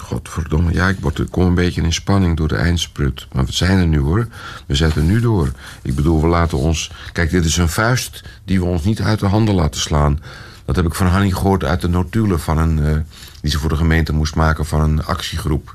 Godverdomme, 0.00 0.72
ja, 0.72 0.88
ik, 0.88 1.00
word, 1.00 1.18
ik 1.18 1.30
kom 1.30 1.46
een 1.46 1.54
beetje 1.54 1.82
in 1.82 1.92
spanning 1.92 2.36
door 2.36 2.48
de 2.48 2.56
eindsprut. 2.56 3.26
Maar 3.32 3.44
we 3.44 3.52
zijn 3.52 3.78
er 3.78 3.86
nu 3.86 3.98
hoor. 3.98 4.28
We 4.66 4.74
zetten 4.74 5.06
nu 5.06 5.20
door. 5.20 5.52
Ik 5.82 5.94
bedoel, 5.94 6.20
we 6.20 6.26
laten 6.26 6.58
ons... 6.58 6.90
Kijk, 7.12 7.30
dit 7.30 7.44
is 7.44 7.56
een 7.56 7.68
vuist 7.68 8.24
die 8.44 8.58
we 8.60 8.66
ons 8.66 8.84
niet 8.84 9.00
uit 9.00 9.18
de 9.18 9.26
handen 9.26 9.54
laten 9.54 9.80
slaan. 9.80 10.20
Dat 10.64 10.76
heb 10.76 10.86
ik 10.86 10.94
van 10.94 11.06
Hanny 11.06 11.30
gehoord 11.30 11.64
uit 11.64 11.80
de 11.80 11.88
notulen 11.88 12.40
van 12.40 12.58
een... 12.58 12.84
eh, 12.86 12.96
die 13.40 13.50
ze 13.50 13.58
voor 13.58 13.68
de 13.68 13.76
gemeente 13.76 14.12
moest 14.12 14.34
maken 14.34 14.66
van 14.66 14.80
een 14.80 15.04
actiegroep. 15.04 15.74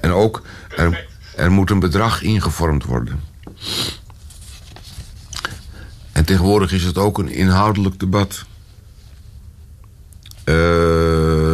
En 0.00 0.10
ook, 0.10 0.42
er, 0.76 1.06
er 1.36 1.50
moet 1.50 1.70
een 1.70 1.80
bedrag 1.80 2.22
ingevormd 2.22 2.84
worden. 2.84 3.20
En 6.12 6.24
tegenwoordig 6.24 6.72
is 6.72 6.84
het 6.84 6.98
ook 6.98 7.18
een 7.18 7.30
inhoudelijk 7.32 8.00
debat. 8.00 8.44
Eh... 10.44 11.49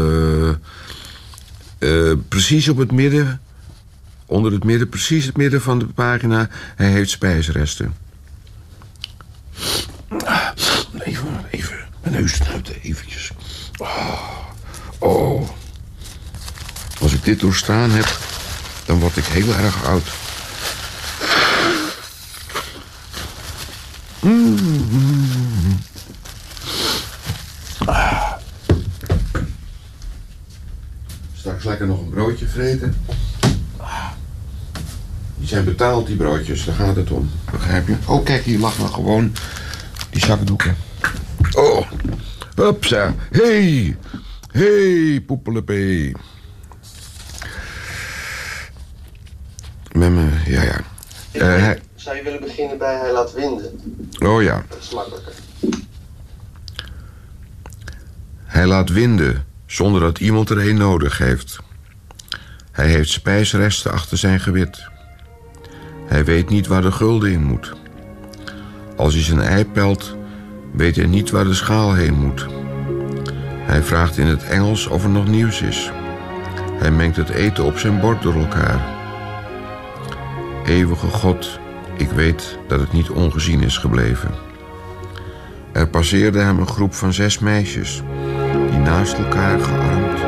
Eh, 1.78 2.12
precies 2.28 2.68
op 2.68 2.76
het 2.76 2.92
midden, 2.92 3.40
onder 4.26 4.52
het 4.52 4.64
midden, 4.64 4.88
precies 4.88 5.24
het 5.24 5.36
midden 5.36 5.62
van 5.62 5.78
de 5.78 5.86
pagina, 5.86 6.48
hij 6.76 6.90
heeft 6.90 7.10
spijsresten. 7.10 7.94
Even, 10.98 11.44
even, 11.50 11.76
mijn 12.02 12.14
neus 12.14 12.34
snuiten, 12.34 12.74
eventjes. 12.82 13.30
Oh, 13.76 14.20
oh. 14.98 15.48
Als 17.00 17.12
ik 17.12 17.24
dit 17.24 17.40
doorstaan 17.40 17.90
heb, 17.90 18.18
dan 18.84 18.98
word 18.98 19.16
ik 19.16 19.24
heel 19.24 19.54
erg 19.54 19.84
oud. 19.84 20.08
Mm. 24.20 24.66
Straks 31.46 31.64
lekker 31.64 31.87
nog 31.87 32.00
een 32.00 32.11
broodje 32.11 32.46
vreten. 32.46 32.96
Die 35.37 35.48
zijn 35.48 35.64
betaald, 35.64 36.06
die 36.06 36.16
broodjes. 36.16 36.64
Daar 36.64 36.74
gaat 36.74 36.96
het 36.96 37.11
om. 37.11 37.30
Begrijp 37.50 37.87
je? 37.87 37.96
Oh, 38.06 38.24
kijk, 38.24 38.42
hier 38.44 38.59
lag 38.59 38.78
nog 38.78 38.94
gewoon 38.94 39.32
die 40.11 40.24
zakdoeken. 40.24 40.76
Oh, 41.52 41.90
hupsa. 42.54 43.14
Hey, 43.30 43.96
hey, 44.50 45.22
poepelepee. 45.26 46.12
Met 49.92 50.11
me, 50.11 50.28
ja, 50.46 50.62
ja. 50.62 50.80
Ik 51.30 51.40
Eh, 51.40 51.70
Zou 51.94 52.16
je 52.16 52.22
willen 52.22 52.40
beginnen 52.40 52.78
bij 52.78 52.96
hij 52.96 53.12
laat 53.12 53.32
winden? 53.32 53.80
Oh 54.18 54.42
ja. 54.42 54.64
Dat 54.68 54.78
is 54.78 54.90
makkelijker. 54.90 55.32
Hij 58.44 58.66
laat 58.66 58.88
winden 58.88 59.44
zonder 59.76 60.00
dat 60.00 60.18
iemand 60.18 60.50
er 60.50 60.68
een 60.68 60.76
nodig 60.76 61.18
heeft. 61.18 61.58
Hij 62.72 62.88
heeft 62.88 63.10
spijsresten 63.10 63.92
achter 63.92 64.18
zijn 64.18 64.40
gewit. 64.40 64.88
Hij 66.06 66.24
weet 66.24 66.48
niet 66.48 66.66
waar 66.66 66.82
de 66.82 66.92
gulden 66.92 67.30
in 67.30 67.44
moet. 67.44 67.72
Als 68.96 69.14
hij 69.14 69.22
zijn 69.22 69.40
ei 69.40 69.64
pelt, 69.64 70.16
weet 70.72 70.96
hij 70.96 71.06
niet 71.06 71.30
waar 71.30 71.44
de 71.44 71.54
schaal 71.54 71.94
heen 71.94 72.14
moet. 72.14 72.46
Hij 73.58 73.82
vraagt 73.82 74.18
in 74.18 74.26
het 74.26 74.44
Engels 74.44 74.86
of 74.86 75.02
er 75.02 75.10
nog 75.10 75.26
nieuws 75.26 75.62
is. 75.62 75.90
Hij 76.72 76.90
mengt 76.90 77.16
het 77.16 77.28
eten 77.28 77.64
op 77.64 77.78
zijn 77.78 78.00
bord 78.00 78.22
door 78.22 78.34
elkaar. 78.34 78.94
Eeuwige 80.64 81.08
God, 81.08 81.58
ik 81.96 82.10
weet 82.10 82.58
dat 82.68 82.80
het 82.80 82.92
niet 82.92 83.10
ongezien 83.10 83.62
is 83.62 83.78
gebleven. 83.78 84.30
Er 85.72 85.88
passeerde 85.88 86.38
hem 86.38 86.58
een 86.58 86.68
groep 86.68 86.94
van 86.94 87.12
zes 87.12 87.38
meisjes 87.38 88.02
naast 88.87 89.14
elkaar 89.14 89.61
gearmd. 89.61 90.20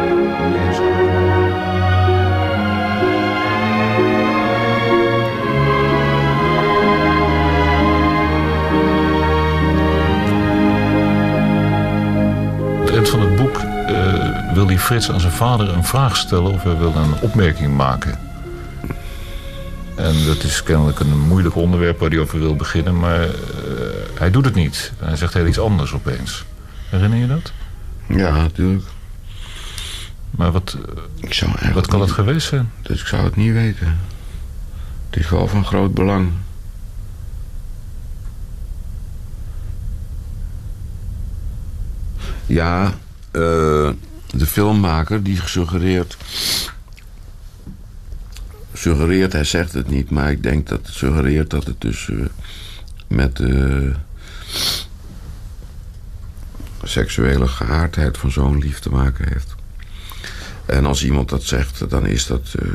het 12.80 12.96
eind 12.96 13.08
van 13.08 13.20
het 13.20 13.36
boek 13.36 13.56
eh, 13.56 14.54
wil 14.54 14.66
die 14.66 14.78
Frits 14.78 15.10
aan 15.10 15.20
zijn 15.20 15.32
vader 15.32 15.68
een 15.68 15.84
vraag 15.84 16.16
stellen 16.16 16.52
of 16.52 16.62
hij 16.62 16.76
wil 16.76 16.94
een 16.94 17.20
opmerking 17.20 17.76
maken. 17.76 18.18
En 19.96 20.24
dat 20.24 20.42
is 20.42 20.62
kennelijk 20.62 21.00
een 21.00 21.18
moeilijk 21.18 21.54
onderwerp 21.56 21.98
waar 21.98 22.10
hij 22.10 22.18
over 22.18 22.38
wil 22.38 22.56
beginnen, 22.56 22.98
maar 22.98 23.22
eh, 23.22 23.30
hij 24.14 24.30
doet 24.30 24.44
het 24.44 24.54
niet. 24.54 24.92
Hij 24.98 25.16
zegt 25.16 25.34
heel 25.34 25.46
iets 25.46 25.58
anders 25.58 25.92
opeens. 25.92 26.44
Herinner 26.88 27.18
je 27.18 27.26
dat? 27.26 27.52
Ja, 28.08 28.30
natuurlijk. 28.36 28.84
Maar 30.30 30.52
wat, 30.52 30.76
Ik 31.20 31.34
zou 31.34 31.52
wat 31.72 31.86
kan 31.86 32.00
het 32.00 32.10
geweest 32.10 32.48
zijn? 32.48 32.70
Dus 32.82 33.00
ik 33.00 33.06
zou 33.06 33.24
het 33.24 33.36
niet 33.36 33.52
weten. 33.52 33.98
Het 35.10 35.18
is 35.18 35.28
wel 35.30 35.48
van 35.48 35.64
groot 35.64 35.94
belang. 35.94 36.30
Ja, 42.46 42.94
eh, 43.30 43.90
de 44.30 44.46
filmmaker 44.46 45.22
die 45.22 45.40
suggereert. 45.44 46.16
Suggereert, 48.72 49.32
hij 49.32 49.44
zegt 49.44 49.72
het 49.72 49.88
niet, 49.88 50.10
maar 50.10 50.30
ik 50.30 50.42
denk 50.42 50.68
dat 50.68 50.86
het 50.86 50.94
suggereert 50.94 51.50
dat 51.50 51.64
het 51.64 51.80
dus 51.80 52.08
eh, 52.10 52.16
met 53.06 53.36
de 53.36 53.92
seksuele 56.88 57.48
geaardheid 57.48 58.18
van 58.18 58.30
zo'n 58.30 58.58
lief 58.58 58.78
te 58.78 58.90
maken 58.90 59.28
heeft. 59.32 59.54
En 60.66 60.86
als 60.86 61.04
iemand 61.04 61.28
dat 61.28 61.42
zegt, 61.42 61.90
dan 61.90 62.06
is 62.06 62.26
dat. 62.26 62.54
eh, 62.58 62.68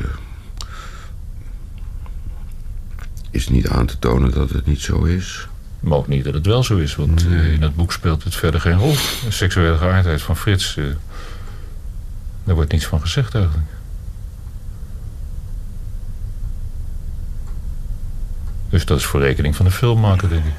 is 3.33 3.49
niet 3.49 3.67
aan 3.67 3.85
te 3.85 3.99
tonen 3.99 4.31
dat 4.31 4.49
het 4.49 4.65
niet 4.65 4.81
zo 4.81 5.03
is. 5.03 5.47
Maar 5.79 5.97
ook 5.97 6.07
niet 6.07 6.23
dat 6.23 6.33
het 6.33 6.45
wel 6.45 6.63
zo 6.63 6.77
is, 6.77 6.95
want 6.95 7.25
eh, 7.25 7.53
in 7.53 7.61
het 7.61 7.75
boek 7.75 7.91
speelt 7.91 8.23
het 8.23 8.35
verder 8.35 8.61
geen 8.61 8.77
rol. 8.77 8.91
De 9.25 9.31
seksuele 9.31 9.77
geaardheid 9.77 10.21
van 10.21 10.37
Frits, 10.37 10.77
eh, 10.77 10.83
daar 12.43 12.55
wordt 12.55 12.71
niets 12.71 12.85
van 12.85 13.01
gezegd 13.01 13.35
eigenlijk. 13.35 13.67
Dus 18.69 18.85
dat 18.85 18.97
is 18.97 19.05
voor 19.05 19.19
rekening 19.19 19.55
van 19.55 19.65
de 19.65 19.71
filmmaker, 19.71 20.29
denk 20.29 20.45
ik. 20.45 20.53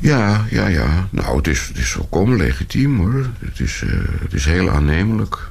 Ja, 0.00 0.44
ja, 0.50 0.66
ja. 0.66 1.08
Nou, 1.10 1.36
het 1.36 1.46
is, 1.46 1.66
het 1.68 1.76
is 1.76 1.90
volkomen 1.90 2.36
legitiem 2.36 2.98
hoor. 2.98 3.26
Het 3.38 3.60
is, 3.60 3.82
eh, 3.86 3.90
het 4.20 4.32
is 4.32 4.44
heel 4.44 4.70
aannemelijk. 4.70 5.48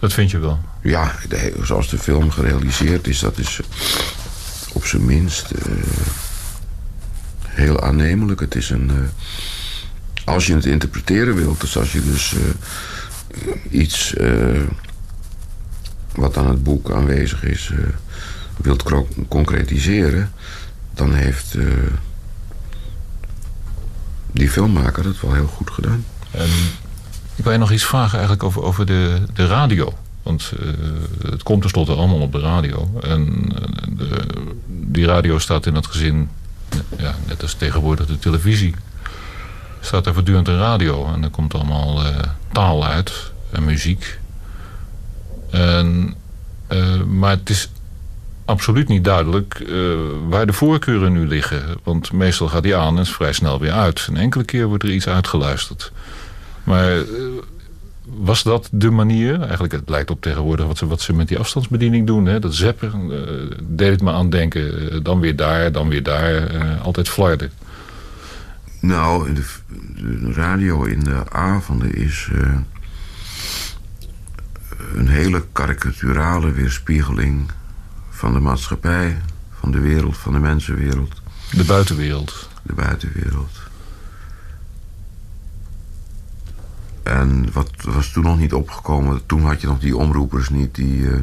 Dat 0.00 0.12
vind 0.12 0.30
je 0.30 0.38
wel. 0.38 0.60
Ja, 0.82 1.14
de- 1.28 1.54
zoals 1.62 1.88
de 1.88 1.98
film 1.98 2.30
gerealiseerd 2.30 3.06
is, 3.06 3.18
dat 3.18 3.38
is 3.38 3.60
eh, 3.60 3.66
op 4.72 4.84
zijn 4.84 5.04
minst 5.04 5.50
eh, 5.50 5.72
heel 7.48 7.82
aannemelijk. 7.82 8.40
Het 8.40 8.54
is 8.54 8.70
een. 8.70 8.90
als 10.24 10.46
je 10.46 10.54
het 10.54 10.64
interpreteren 10.64 11.34
wilt, 11.34 11.60
dus 11.60 11.76
als 11.76 11.92
je 11.92 12.02
dus 12.04 12.34
iets 13.70 14.14
wat 16.14 16.36
aan 16.36 16.48
het 16.48 16.62
boek 16.62 16.90
aanwezig 16.90 17.42
is, 17.44 17.72
wilt 18.56 18.82
concretiseren, 19.28 20.32
dan 20.94 21.14
heeft 21.14 21.56
die 24.34 24.50
filmmaker 24.50 25.04
het 25.04 25.20
wel 25.20 25.32
heel 25.32 25.46
goed 25.46 25.70
gedaan. 25.70 26.04
En 26.30 26.48
ik 27.34 27.44
wil 27.44 27.52
je 27.52 27.58
nog 27.58 27.72
iets 27.72 27.84
vragen 27.84 28.12
eigenlijk 28.12 28.42
over, 28.42 28.62
over 28.62 28.86
de, 28.86 29.22
de 29.34 29.46
radio. 29.46 29.94
Want 30.22 30.52
eh, 30.60 30.66
het 31.30 31.42
komt 31.42 31.60
tenslotte 31.60 31.92
allemaal 31.92 32.20
op 32.20 32.32
de 32.32 32.40
radio. 32.40 32.90
En 33.02 33.52
eh, 33.54 33.62
de, 33.96 34.26
die 34.66 35.06
radio 35.06 35.38
staat 35.38 35.66
in 35.66 35.74
het 35.74 35.86
gezin, 35.86 36.28
ja, 36.98 37.14
net 37.26 37.42
als 37.42 37.54
tegenwoordig 37.54 38.06
de 38.06 38.18
televisie, 38.18 38.74
staat 39.80 40.06
er 40.06 40.14
voortdurend 40.14 40.48
een 40.48 40.58
radio. 40.58 41.12
En 41.12 41.22
er 41.22 41.30
komt 41.30 41.54
allemaal 41.54 42.04
eh, 42.04 42.16
taal 42.52 42.86
uit 42.86 43.32
en 43.50 43.64
muziek. 43.64 44.18
En, 45.50 46.14
maar 47.06 47.30
het 47.30 47.50
is 47.50 47.68
absoluut 48.44 48.88
niet 48.88 49.04
duidelijk 49.04 49.54
eh, 49.54 49.74
waar 50.28 50.46
de 50.46 50.52
voorkeuren 50.52 51.12
nu 51.12 51.26
liggen. 51.26 51.62
Want 51.82 52.12
meestal 52.12 52.48
gaat 52.48 52.62
die 52.62 52.76
aan 52.76 52.96
en 52.96 53.02
is 53.02 53.12
vrij 53.12 53.32
snel 53.32 53.60
weer 53.60 53.72
uit. 53.72 54.06
Een 54.08 54.16
enkele 54.16 54.44
keer 54.44 54.66
wordt 54.66 54.82
er 54.82 54.92
iets 54.92 55.08
uitgeluisterd. 55.08 55.92
Maar 56.64 56.98
eh, 56.98 57.04
was 58.04 58.42
dat 58.42 58.68
de 58.72 58.90
manier? 58.90 59.40
Eigenlijk, 59.40 59.72
het 59.72 59.88
lijkt 59.88 60.10
op 60.10 60.20
tegenwoordig 60.20 60.66
wat 60.66 60.78
ze, 60.78 60.86
wat 60.86 61.00
ze 61.00 61.12
met 61.12 61.28
die 61.28 61.38
afstandsbediening 61.38 62.06
doen. 62.06 62.26
Hè? 62.26 62.38
Dat 62.38 62.54
zappen, 62.54 62.92
eh, 62.92 63.56
deed 63.62 63.90
het 63.90 64.02
me 64.02 64.10
aan 64.12 64.30
denken. 64.30 65.02
Dan 65.02 65.20
weer 65.20 65.36
daar, 65.36 65.72
dan 65.72 65.88
weer 65.88 66.02
daar. 66.02 66.58
altijd 66.82 67.08
flarden. 67.08 67.50
Nou, 68.80 69.34
de, 69.34 69.44
de 69.96 70.32
radio 70.32 70.82
in 70.84 71.00
de 71.00 71.30
avonden 71.30 71.94
is 71.94 72.28
een 74.94 75.08
hele 75.08 75.44
karikaturale 75.52 76.52
weerspiegeling 76.52 77.50
van 78.14 78.32
de 78.32 78.40
maatschappij, 78.40 79.20
van 79.60 79.70
de 79.72 79.80
wereld, 79.80 80.16
van 80.16 80.32
de 80.32 80.38
mensenwereld, 80.38 81.20
De 81.50 81.64
buitenwereld. 81.64 82.48
de 82.62 82.72
buitenwereld. 82.72 83.58
En 87.02 87.52
wat 87.52 87.70
was 87.82 88.10
toen 88.12 88.22
nog 88.22 88.38
niet 88.38 88.52
opgekomen? 88.52 89.26
Toen 89.26 89.44
had 89.44 89.60
je 89.60 89.66
nog 89.66 89.78
die 89.78 89.96
omroepers 89.96 90.48
niet 90.48 90.74
die. 90.74 91.10
eh, 91.10 91.18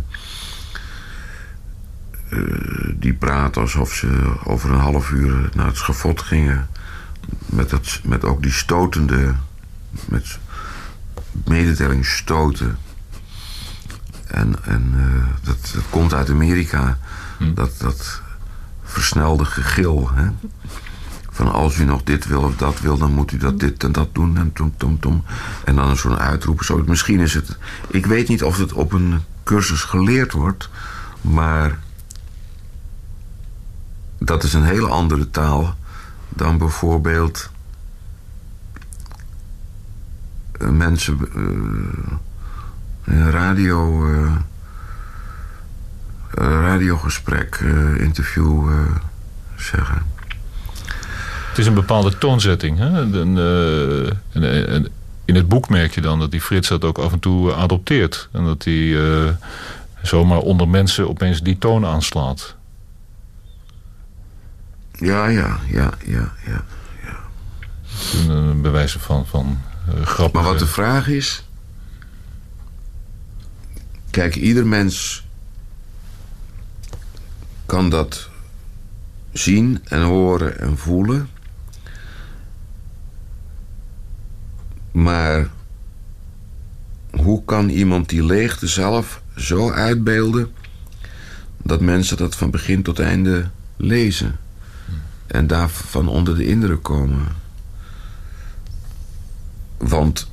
eh, 2.29 2.89
die 2.95 3.13
praten 3.13 3.61
alsof 3.61 3.93
ze 3.93 4.33
over 4.43 4.71
een 4.71 4.79
half 4.79 5.09
uur 5.11 5.49
naar 5.53 5.65
het 5.67 5.77
schafot 5.77 6.21
gingen. 6.21 6.67
Met, 7.45 7.69
dat, 7.69 7.99
met 8.03 8.23
ook 8.25 8.41
die 8.41 8.51
stotende. 8.51 9.33
met 10.05 10.39
mededeling 11.45 12.05
stoten. 12.05 12.77
En, 14.31 14.55
en 14.63 14.93
eh, 14.95 15.45
dat, 15.45 15.71
dat 15.73 15.83
komt 15.89 16.13
uit 16.13 16.29
Amerika. 16.29 16.97
Dat, 17.53 17.71
dat 17.77 18.21
versnelde 18.83 19.45
gegil. 19.45 20.09
Hè? 20.13 20.27
Van 21.31 21.51
als 21.51 21.77
u 21.77 21.83
nog 21.83 22.03
dit 22.03 22.25
wil 22.27 22.41
of 22.41 22.55
dat 22.55 22.79
wil, 22.79 22.97
dan 22.97 23.13
moet 23.13 23.31
u 23.31 23.37
dat 23.37 23.59
dit 23.59 23.83
en 23.83 23.91
dat 23.91 24.09
doen. 24.11 24.37
En, 24.37 24.53
tom, 24.53 24.73
tom, 24.77 24.99
tom. 24.99 25.23
en 25.65 25.75
dan 25.75 25.97
zo'n 25.97 26.17
uitroep. 26.17 26.63
Zo. 26.63 26.83
Misschien 26.85 27.19
is 27.19 27.33
het. 27.33 27.57
Ik 27.87 28.05
weet 28.05 28.27
niet 28.27 28.43
of 28.43 28.57
het 28.57 28.73
op 28.73 28.93
een 28.93 29.21
cursus 29.43 29.83
geleerd 29.83 30.31
wordt. 30.31 30.69
Maar 31.21 31.79
dat 34.17 34.43
is 34.43 34.53
een 34.53 34.63
hele 34.63 34.87
andere 34.87 35.29
taal 35.29 35.75
dan 36.29 36.57
bijvoorbeeld 36.57 37.49
eh, 40.51 40.69
mensen 40.69 41.19
eh, 41.35 42.17
radio 43.05 44.05
eh, 44.13 44.35
een 46.31 46.61
radiogesprek, 46.61 47.55
eh, 47.55 47.99
interview 47.99 48.69
eh, 48.69 48.95
zeggen. 49.57 50.01
Het 51.49 51.57
is 51.57 51.65
een 51.65 51.73
bepaalde 51.73 52.17
toonzetting. 52.17 52.77
Hè? 52.77 53.01
Een- 53.01 54.89
in 55.25 55.35
het 55.35 55.47
boek 55.47 55.69
merk 55.69 55.95
je 55.95 56.01
dan 56.01 56.19
dat 56.19 56.31
die 56.31 56.41
Frits 56.41 56.67
dat 56.67 56.83
ook 56.83 56.97
af 56.97 57.11
en 57.11 57.19
toe 57.19 57.53
adopteert. 57.53 58.29
En 58.31 58.45
dat 58.45 58.63
hij 58.63 58.97
zomaar 60.01 60.37
onder 60.37 60.67
mensen 60.67 61.09
opeens 61.09 61.41
die 61.41 61.57
toon 61.57 61.85
aanslaat. 61.85 62.55
Ja, 64.91 65.27
ja, 65.27 65.59
ja, 65.67 65.91
ja, 66.05 66.31
ja. 66.45 66.63
ja. 67.03 67.15
Een 68.29 68.61
bewijzen 68.61 68.99
van, 68.99 69.25
van 69.25 69.59
grappige... 70.03 70.43
Maar 70.43 70.51
wat 70.51 70.59
de 70.59 70.67
vraag 70.67 71.07
is... 71.07 71.43
Kijk, 74.11 74.35
ieder 74.35 74.67
mens 74.67 75.25
kan 77.65 77.89
dat 77.89 78.29
zien 79.31 79.81
en 79.83 80.01
horen 80.01 80.59
en 80.59 80.77
voelen. 80.77 81.29
Maar 84.91 85.49
hoe 87.11 87.45
kan 87.45 87.69
iemand 87.69 88.09
die 88.09 88.23
leegte 88.23 88.67
zelf 88.67 89.21
zo 89.35 89.71
uitbeelden 89.71 90.51
dat 91.63 91.81
mensen 91.81 92.17
dat 92.17 92.35
van 92.35 92.51
begin 92.51 92.83
tot 92.83 92.99
einde 92.99 93.49
lezen 93.77 94.35
en 95.27 95.47
daarvan 95.47 96.07
onder 96.07 96.35
de 96.35 96.45
indruk 96.45 96.83
komen? 96.83 97.27
Want 99.77 100.27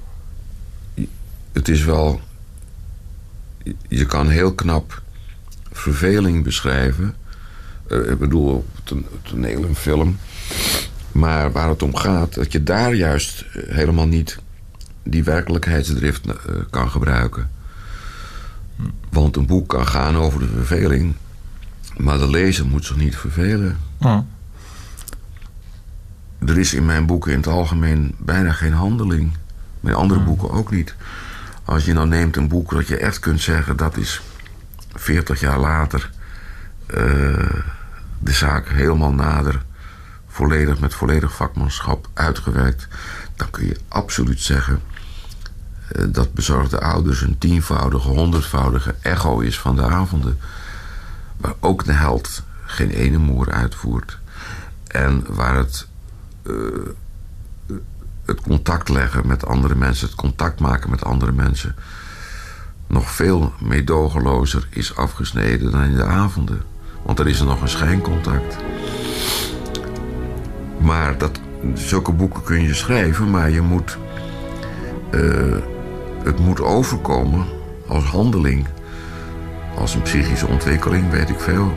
het 1.53 1.69
is 1.69 1.85
wel. 1.85 2.21
Je 3.89 4.07
kan 4.07 4.29
heel 4.29 4.55
knap 4.55 5.03
verveling 5.73 6.45
beschrijven. 6.45 7.15
Uh, 7.89 8.11
ik 8.11 8.19
bedoel, 8.19 8.67
toneel 9.23 9.65
en 9.65 9.75
film. 9.75 10.19
Maar 11.13 11.53
waar 11.53 11.69
het 11.69 11.83
om 11.83 11.97
gaat, 11.97 12.35
dat 12.35 12.53
je 12.53 12.63
daar 12.63 12.95
juist 12.95 13.45
helemaal 13.53 14.07
niet 14.07 14.39
die 15.03 15.25
werkelijkheidsdrift 15.25 16.27
uh, 16.27 16.35
kan 16.71 16.91
gebruiken. 16.91 17.51
Want 19.11 19.37
een 19.37 19.47
boek 19.47 19.69
kan 19.69 19.87
gaan 19.87 20.17
over 20.17 20.41
de 20.41 20.49
verveling, 20.49 21.15
maar 21.97 22.19
de 22.19 22.31
lezer 22.31 22.67
moet 22.67 22.85
zich 22.85 22.97
niet 22.97 23.17
vervelen. 23.17 23.77
Er 26.39 26.59
is 26.59 26.75
in 26.75 26.87
mijn 26.87 27.07
boeken 27.07 27.33
in 27.33 27.39
het 27.39 27.47
algemeen 27.47 28.15
bijna 28.19 28.53
geen 28.53 28.73
handeling. 28.73 29.33
Mijn 29.81 29.95
andere 29.95 30.21
boeken 30.21 30.51
ook 30.51 30.71
niet. 30.71 30.95
Als 31.69 31.85
je 31.85 31.93
nou 31.93 32.09
neemt 32.09 32.37
een 32.37 32.49
boek 32.49 32.71
dat 32.71 32.89
je 32.89 32.97
echt 32.97 33.19
kunt 33.19 33.41
zeggen 33.41 33.77
dat 33.77 33.97
is 33.97 34.21
40 34.95 35.41
jaar 35.41 35.59
later 35.59 36.11
uh, 36.87 36.97
de 38.19 38.33
zaak 38.33 38.69
helemaal 38.69 39.13
nader, 39.13 39.63
volledig 40.27 40.81
met 40.81 40.95
volledig 40.95 41.35
vakmanschap 41.35 42.09
uitgewerkt, 42.15 42.89
dan 43.37 43.51
kun 43.51 43.67
je 43.67 43.77
absoluut 43.89 44.41
zeggen 44.41 44.81
uh, 45.97 46.05
dat 46.09 46.33
bezorgde 46.33 46.81
ouders 46.81 47.21
een 47.21 47.39
tienvoudige, 47.39 48.09
honderdvoudige 48.09 48.95
echo 49.01 49.41
is 49.41 49.59
van 49.59 49.77
de 49.77 49.83
avonden. 49.83 50.39
Waar 51.37 51.55
ook 51.61 51.85
de 51.85 51.93
held 51.93 52.43
geen 52.65 52.91
ene 52.91 53.19
moer 53.19 53.53
uitvoert. 53.53 54.19
En 54.87 55.35
waar 55.35 55.57
het, 55.57 55.87
uh, 56.43 56.55
het 58.29 58.41
contact 58.41 58.89
leggen 58.89 59.27
met 59.27 59.47
andere 59.47 59.75
mensen, 59.75 60.07
het 60.07 60.17
contact 60.17 60.61
maken 60.61 60.91
met 60.91 61.05
andere 61.05 61.33
mensen 61.33 61.75
nog 62.87 63.11
veel 63.11 63.53
meedogenlozer 63.61 64.69
is 64.71 64.97
afgesneden 64.97 65.71
dan 65.71 65.83
in 65.83 65.95
de 65.95 66.05
avonden. 66.05 66.63
Want 67.03 67.17
dan 67.17 67.27
is 67.27 67.41
er 67.41 67.47
nog 67.47 67.63
een 67.63 67.69
schijncontact. 67.69 68.57
Maar 70.79 71.19
dat, 71.19 71.41
zulke 71.75 72.13
boeken 72.13 72.43
kun 72.43 72.63
je 72.63 72.75
schrijven, 72.75 73.31
maar 73.31 73.51
je 73.51 73.61
moet. 73.61 73.99
Uh, 75.11 75.57
het 76.23 76.39
moet 76.39 76.61
overkomen 76.61 77.47
als 77.87 78.05
handeling. 78.05 78.67
Als 79.77 79.95
een 79.95 80.03
psychische 80.03 80.47
ontwikkeling, 80.47 81.11
weet 81.11 81.29
ik 81.29 81.41
veel. 81.41 81.73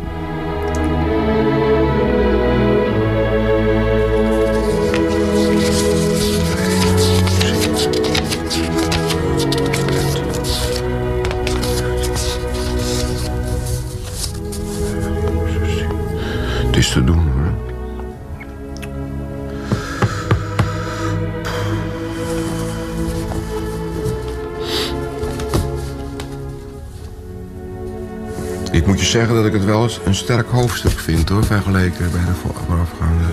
Ik 28.81 28.87
moet 28.87 28.99
je 28.99 29.05
zeggen 29.05 29.35
dat 29.35 29.45
ik 29.45 29.53
het 29.53 29.65
wel 29.65 29.83
eens 29.83 29.99
een 30.05 30.15
sterk 30.15 30.47
hoofdstuk 30.47 30.99
vind 30.99 31.29
hoor, 31.29 31.45
vergeleken 31.45 32.11
bij 32.11 32.25
de 32.25 32.33
voorafgaande. 32.33 33.23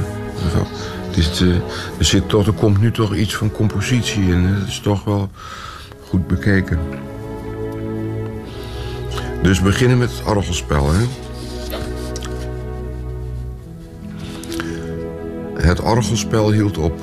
Het 1.06 1.16
is, 1.16 1.40
eh, 1.40 1.48
er, 1.98 2.04
zit 2.04 2.28
toch, 2.28 2.46
er 2.46 2.52
komt 2.52 2.80
nu 2.80 2.92
toch 2.92 3.14
iets 3.14 3.36
van 3.36 3.50
compositie 3.50 4.22
in. 4.22 4.44
Het 4.44 4.68
is 4.68 4.80
toch 4.80 5.04
wel 5.04 5.30
goed 6.08 6.26
bekeken. 6.26 6.78
Dus 9.42 9.60
beginnen 9.60 9.98
met 9.98 10.10
het 10.10 10.26
orgelspel, 10.26 10.92
hè? 10.92 11.06
Het 15.54 15.80
orgelspel 15.80 16.50
hield 16.50 16.78
op. 16.78 17.00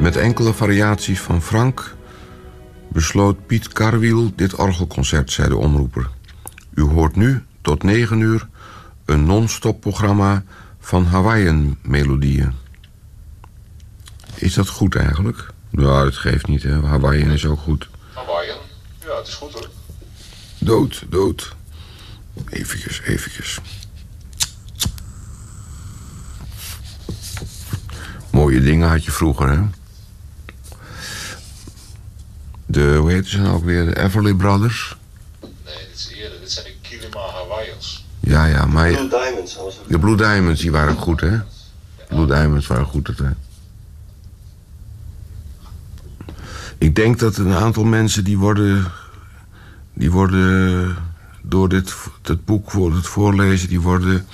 Met 0.00 0.16
enkele 0.16 0.52
variaties 0.52 1.20
van 1.20 1.42
Frank 1.42 1.94
besloot 2.88 3.46
Piet 3.46 3.68
Karwiel 3.68 4.32
dit 4.36 4.54
orgelconcert, 4.54 5.32
zei 5.32 5.48
de 5.48 5.56
omroeper. 5.56 6.08
U 6.74 6.82
hoort 6.82 7.16
nu 7.16 7.44
tot 7.62 7.82
negen 7.82 8.20
uur 8.20 8.48
een 9.04 9.24
non-stop 9.24 9.80
programma 9.80 10.44
van 10.80 11.04
Hawaiian-melodieën. 11.04 12.52
Is 14.34 14.54
dat 14.54 14.68
goed 14.68 14.96
eigenlijk? 14.96 15.48
Nou, 15.70 16.04
dat 16.04 16.16
geeft 16.16 16.46
niet, 16.46 16.62
hè. 16.62 16.80
Hawaiian 16.80 17.30
is 17.30 17.46
ook 17.46 17.60
goed. 17.60 17.88
Hawaiian? 18.14 18.58
Ja, 19.00 19.16
het 19.16 19.26
is 19.26 19.34
goed 19.34 19.52
hoor. 19.52 19.70
Dood, 20.58 21.04
dood. 21.08 21.54
Eventjes, 22.48 23.00
eventjes. 23.00 23.58
Mooie 28.30 28.60
dingen 28.60 28.88
had 28.88 29.04
je 29.04 29.10
vroeger, 29.10 29.48
hè? 29.50 29.62
De, 32.66 32.96
hoe 32.96 33.10
heet 33.10 33.26
ze 33.26 33.38
nou 33.38 33.54
ook 33.54 33.64
weer? 33.64 33.84
De 33.84 34.02
Everly 34.02 34.34
Brothers? 34.34 34.96
Nee, 35.40 35.50
dit 35.88 35.94
is 35.94 36.08
eerder. 36.08 36.40
Dit 36.40 36.48
Hawaiians. 37.20 38.06
Ja, 38.20 38.46
ja, 38.46 38.66
maar... 38.66 38.92
Blue 38.92 39.08
Diamonds. 39.08 39.58
De 39.88 39.98
Blue 39.98 40.16
Diamonds, 40.16 40.60
die 40.60 40.70
waren 40.70 40.96
goed, 40.96 41.20
hè? 41.20 41.38
Blue 42.08 42.26
Diamonds 42.26 42.66
waren 42.66 42.86
goed, 42.86 43.08
hè? 43.08 43.30
Ik 46.78 46.94
denk 46.94 47.18
dat 47.18 47.36
een 47.36 47.52
aantal 47.52 47.84
mensen 47.84 48.24
die 48.24 48.38
worden... 48.38 48.92
Die 49.94 50.10
worden 50.10 50.96
door 51.42 51.68
dit, 51.68 51.94
dit 52.22 52.44
boek, 52.44 52.70
voor 52.70 52.94
het 52.94 53.06
voorlezen, 53.06 53.68
die 53.68 53.80
worden 53.80 54.26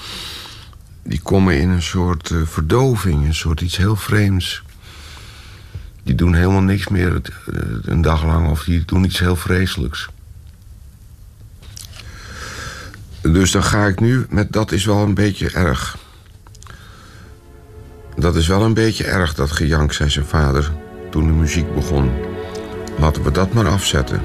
die 1.08 1.20
komen 1.20 1.60
in 1.60 1.68
een 1.68 1.82
soort 1.82 2.30
uh, 2.30 2.46
verdoving, 2.46 3.26
een 3.26 3.34
soort 3.34 3.60
iets 3.60 3.76
heel 3.76 3.96
vreemds. 3.96 4.62
Die 6.02 6.14
doen 6.14 6.34
helemaal 6.34 6.62
niks 6.62 6.88
meer 6.88 7.12
uh, 7.12 7.60
een 7.82 8.02
dag 8.02 8.24
lang 8.24 8.48
of 8.48 8.64
die 8.64 8.84
doen 8.84 9.04
iets 9.04 9.18
heel 9.18 9.36
vreselijks. 9.36 10.08
Dus 13.32 13.50
dan 13.50 13.62
ga 13.62 13.86
ik 13.86 14.00
nu 14.00 14.26
met 14.28 14.52
dat 14.52 14.72
is 14.72 14.84
wel 14.84 15.02
een 15.02 15.14
beetje 15.14 15.50
erg. 15.50 15.96
Dat 18.16 18.36
is 18.36 18.46
wel 18.46 18.62
een 18.62 18.74
beetje 18.74 19.04
erg, 19.04 19.34
dat 19.34 19.50
gejank, 19.50 19.92
zei 19.92 20.10
zijn 20.10 20.24
vader 20.24 20.70
toen 21.10 21.26
de 21.26 21.32
muziek 21.32 21.74
begon. 21.74 22.10
Laten 22.98 23.22
we 23.22 23.30
dat 23.30 23.52
maar 23.52 23.68
afzetten. 23.68 24.20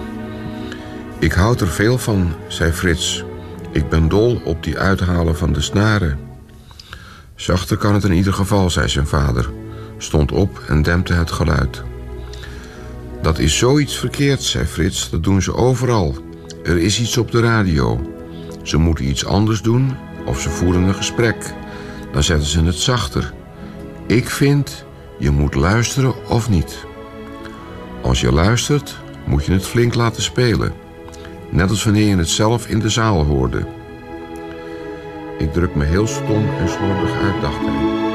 Ik 1.20 1.32
houd 1.32 1.62
er 1.62 1.68
veel 1.68 1.98
van, 1.98 2.34
zei 2.48 2.72
Frits. 2.72 3.24
Ik 3.72 3.90
ben 3.90 4.08
dol 4.08 4.42
op 4.44 4.64
die 4.64 4.78
uithalen 4.78 5.38
van 5.38 5.54
de 5.54 5.62
snaren. 5.62 6.20
Zachter 7.36 7.78
kan 7.78 7.94
het 7.94 8.04
in 8.04 8.14
ieder 8.14 8.34
geval, 8.34 8.70
zei 8.70 8.90
zijn 8.90 9.08
vader, 9.08 9.50
stond 9.98 10.32
op 10.32 10.64
en 10.68 10.82
dempte 10.82 11.14
het 11.14 11.32
geluid. 11.32 11.84
Dat 13.22 13.40
is 13.40 13.58
zoiets 13.58 13.98
verkeerd, 13.98 14.44
zei 14.44 14.66
Frits, 14.66 15.10
dat 15.10 15.24
doen 15.24 15.42
ze 15.42 15.56
overal. 15.56 16.18
Er 16.64 16.78
is 16.78 17.00
iets 17.00 17.18
op 17.18 17.32
de 17.32 17.42
radio. 17.42 18.13
Ze 18.64 18.78
moeten 18.78 19.08
iets 19.08 19.26
anders 19.26 19.62
doen 19.62 19.92
of 20.26 20.42
ze 20.42 20.50
voeren 20.50 20.84
een 20.84 20.96
gesprek. 20.96 21.54
Dan 22.12 22.24
zetten 22.24 22.48
ze 22.48 22.64
het 22.64 22.76
zachter. 22.76 23.34
Ik 24.08 24.30
vind, 24.30 24.86
je 25.20 25.32
moet 25.32 25.56
luisteren 25.56 26.28
of 26.30 26.50
niet. 26.50 26.86
Als 28.02 28.22
je 28.22 28.32
luistert, 28.32 29.00
moet 29.26 29.46
je 29.46 29.52
het 29.52 29.66
flink 29.68 29.94
laten 29.94 30.22
spelen. 30.22 30.74
Net 31.50 31.70
als 31.70 31.84
wanneer 31.84 32.08
je 32.08 32.18
het 32.18 32.30
zelf 32.30 32.68
in 32.68 32.80
de 32.80 32.90
zaal 32.90 33.24
hoorde. 33.24 33.66
Ik 35.38 35.54
druk 35.54 35.76
me 35.76 35.86
heel 35.86 36.08
stom 36.08 36.50
en 36.60 36.70
slordig 36.70 37.12
uit, 37.22 37.42
dacht 37.42 37.60
hij. 37.60 38.13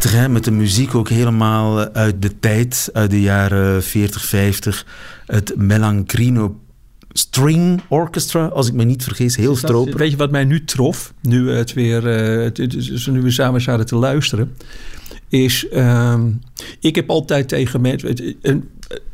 Prachtig, 0.00 0.20
hè? 0.20 0.28
Met 0.28 0.44
de 0.44 0.50
muziek 0.50 0.94
ook 0.94 1.08
helemaal 1.08 1.78
uit 1.92 2.22
de 2.22 2.38
tijd, 2.40 2.90
uit 2.92 3.10
de 3.10 3.20
jaren 3.20 3.82
40, 3.82 4.24
50. 4.24 4.86
Het 5.26 5.52
Melancrino 5.56 6.60
String 7.12 7.80
Orchestra, 7.88 8.46
als 8.46 8.68
ik 8.68 8.74
me 8.74 8.84
niet 8.84 9.02
vergis. 9.02 9.36
Heel 9.36 9.56
stroop. 9.56 9.92
Weet 9.92 10.10
je 10.10 10.16
wat 10.16 10.30
mij 10.30 10.44
nu 10.44 10.64
trof, 10.64 11.14
nu, 11.22 11.50
het 11.50 11.72
weer, 11.72 12.04
het, 12.04 12.58
nu 13.06 13.22
we 13.22 13.30
samen 13.30 13.60
zaten 13.60 13.86
te 13.86 13.96
luisteren, 13.96 14.56
is... 15.28 15.66
Uh, 15.72 16.20
ik 16.80 16.94
heb 16.94 17.10
altijd 17.10 17.48
tegen 17.48 17.80
mensen... 17.80 18.34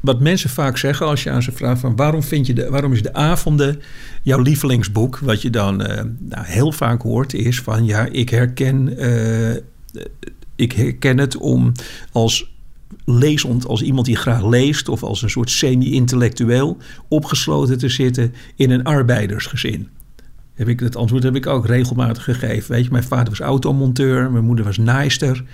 Wat 0.01 0.21
mensen 0.21 0.51
vaak 0.51 0.77
zeggen 0.77 1.07
als 1.07 1.23
je 1.23 1.31
aan 1.31 1.43
ze 1.43 1.53
vraagt 1.53 1.81
van 1.81 1.97
waarom, 1.97 2.23
vind 2.23 2.47
je 2.47 2.55
de, 2.55 2.71
waarom 2.71 2.93
is 2.93 3.03
de 3.03 3.15
avonden 3.15 3.81
jouw 4.23 4.41
lievelingsboek? 4.41 5.19
Wat 5.19 5.43
je 5.43 5.51
dan 5.51 5.81
uh, 5.81 6.01
nou, 6.19 6.47
heel 6.47 6.73
vaak 6.73 7.03
hoort 7.03 7.35
is 7.35 7.61
van 7.61 7.85
ja, 7.85 8.09
ik 8.11 8.29
herken, 8.29 9.05
uh, 9.05 9.57
ik 10.57 10.73
herken 10.73 11.19
het 11.19 11.37
om 11.37 11.73
als 12.13 12.55
lezend, 13.05 13.67
als 13.67 13.83
iemand 13.83 14.07
die 14.07 14.17
graag 14.17 14.47
leest 14.47 14.89
of 14.89 15.03
als 15.03 15.23
een 15.23 15.31
soort 15.31 15.51
semi-intellectueel 15.51 16.77
opgesloten 17.09 17.79
te 17.79 17.89
zitten 17.89 18.35
in 18.57 18.71
een 18.71 18.85
arbeidersgezin. 18.85 19.89
Heb 20.55 20.69
ik, 20.69 20.79
dat 20.79 20.97
antwoord 20.97 21.23
heb 21.23 21.37
ik 21.37 21.47
ook 21.47 21.67
regelmatig 21.67 22.25
gegeven. 22.25 22.73
Weet 22.73 22.85
je, 22.85 22.91
mijn 22.91 23.05
vader 23.05 23.29
was 23.29 23.41
automonteur, 23.41 24.31
mijn 24.31 24.45
moeder 24.45 24.65
was 24.65 24.77
naaister. 24.77 25.45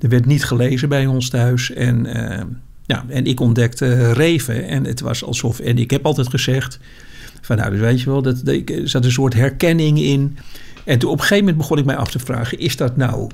Er 0.00 0.08
werd 0.08 0.26
niet 0.26 0.44
gelezen 0.44 0.88
bij 0.88 1.06
ons 1.06 1.28
thuis. 1.28 1.72
En, 1.72 2.06
uh, 2.06 2.40
ja, 2.86 3.04
en 3.08 3.26
ik 3.26 3.40
ontdekte 3.40 4.12
Reven. 4.12 4.68
En 4.68 4.84
het 4.84 5.00
was 5.00 5.24
alsof. 5.24 5.60
En 5.60 5.78
ik 5.78 5.90
heb 5.90 6.06
altijd 6.06 6.28
gezegd. 6.28 6.78
Van 7.40 7.56
nou, 7.56 7.70
dus 7.70 7.80
weet 7.80 8.00
je 8.00 8.10
wel, 8.10 8.22
dat, 8.22 8.48
er 8.48 8.88
zat 8.88 9.04
een 9.04 9.10
soort 9.10 9.34
herkenning 9.34 9.98
in. 9.98 10.36
En 10.84 10.98
toen 10.98 11.10
op 11.10 11.16
een 11.16 11.22
gegeven 11.22 11.44
moment 11.44 11.56
begon 11.56 11.78
ik 11.78 11.84
mij 11.84 11.96
af 11.96 12.10
te 12.10 12.18
vragen: 12.18 12.58
is 12.58 12.76
dat 12.76 12.96
nou 12.96 13.30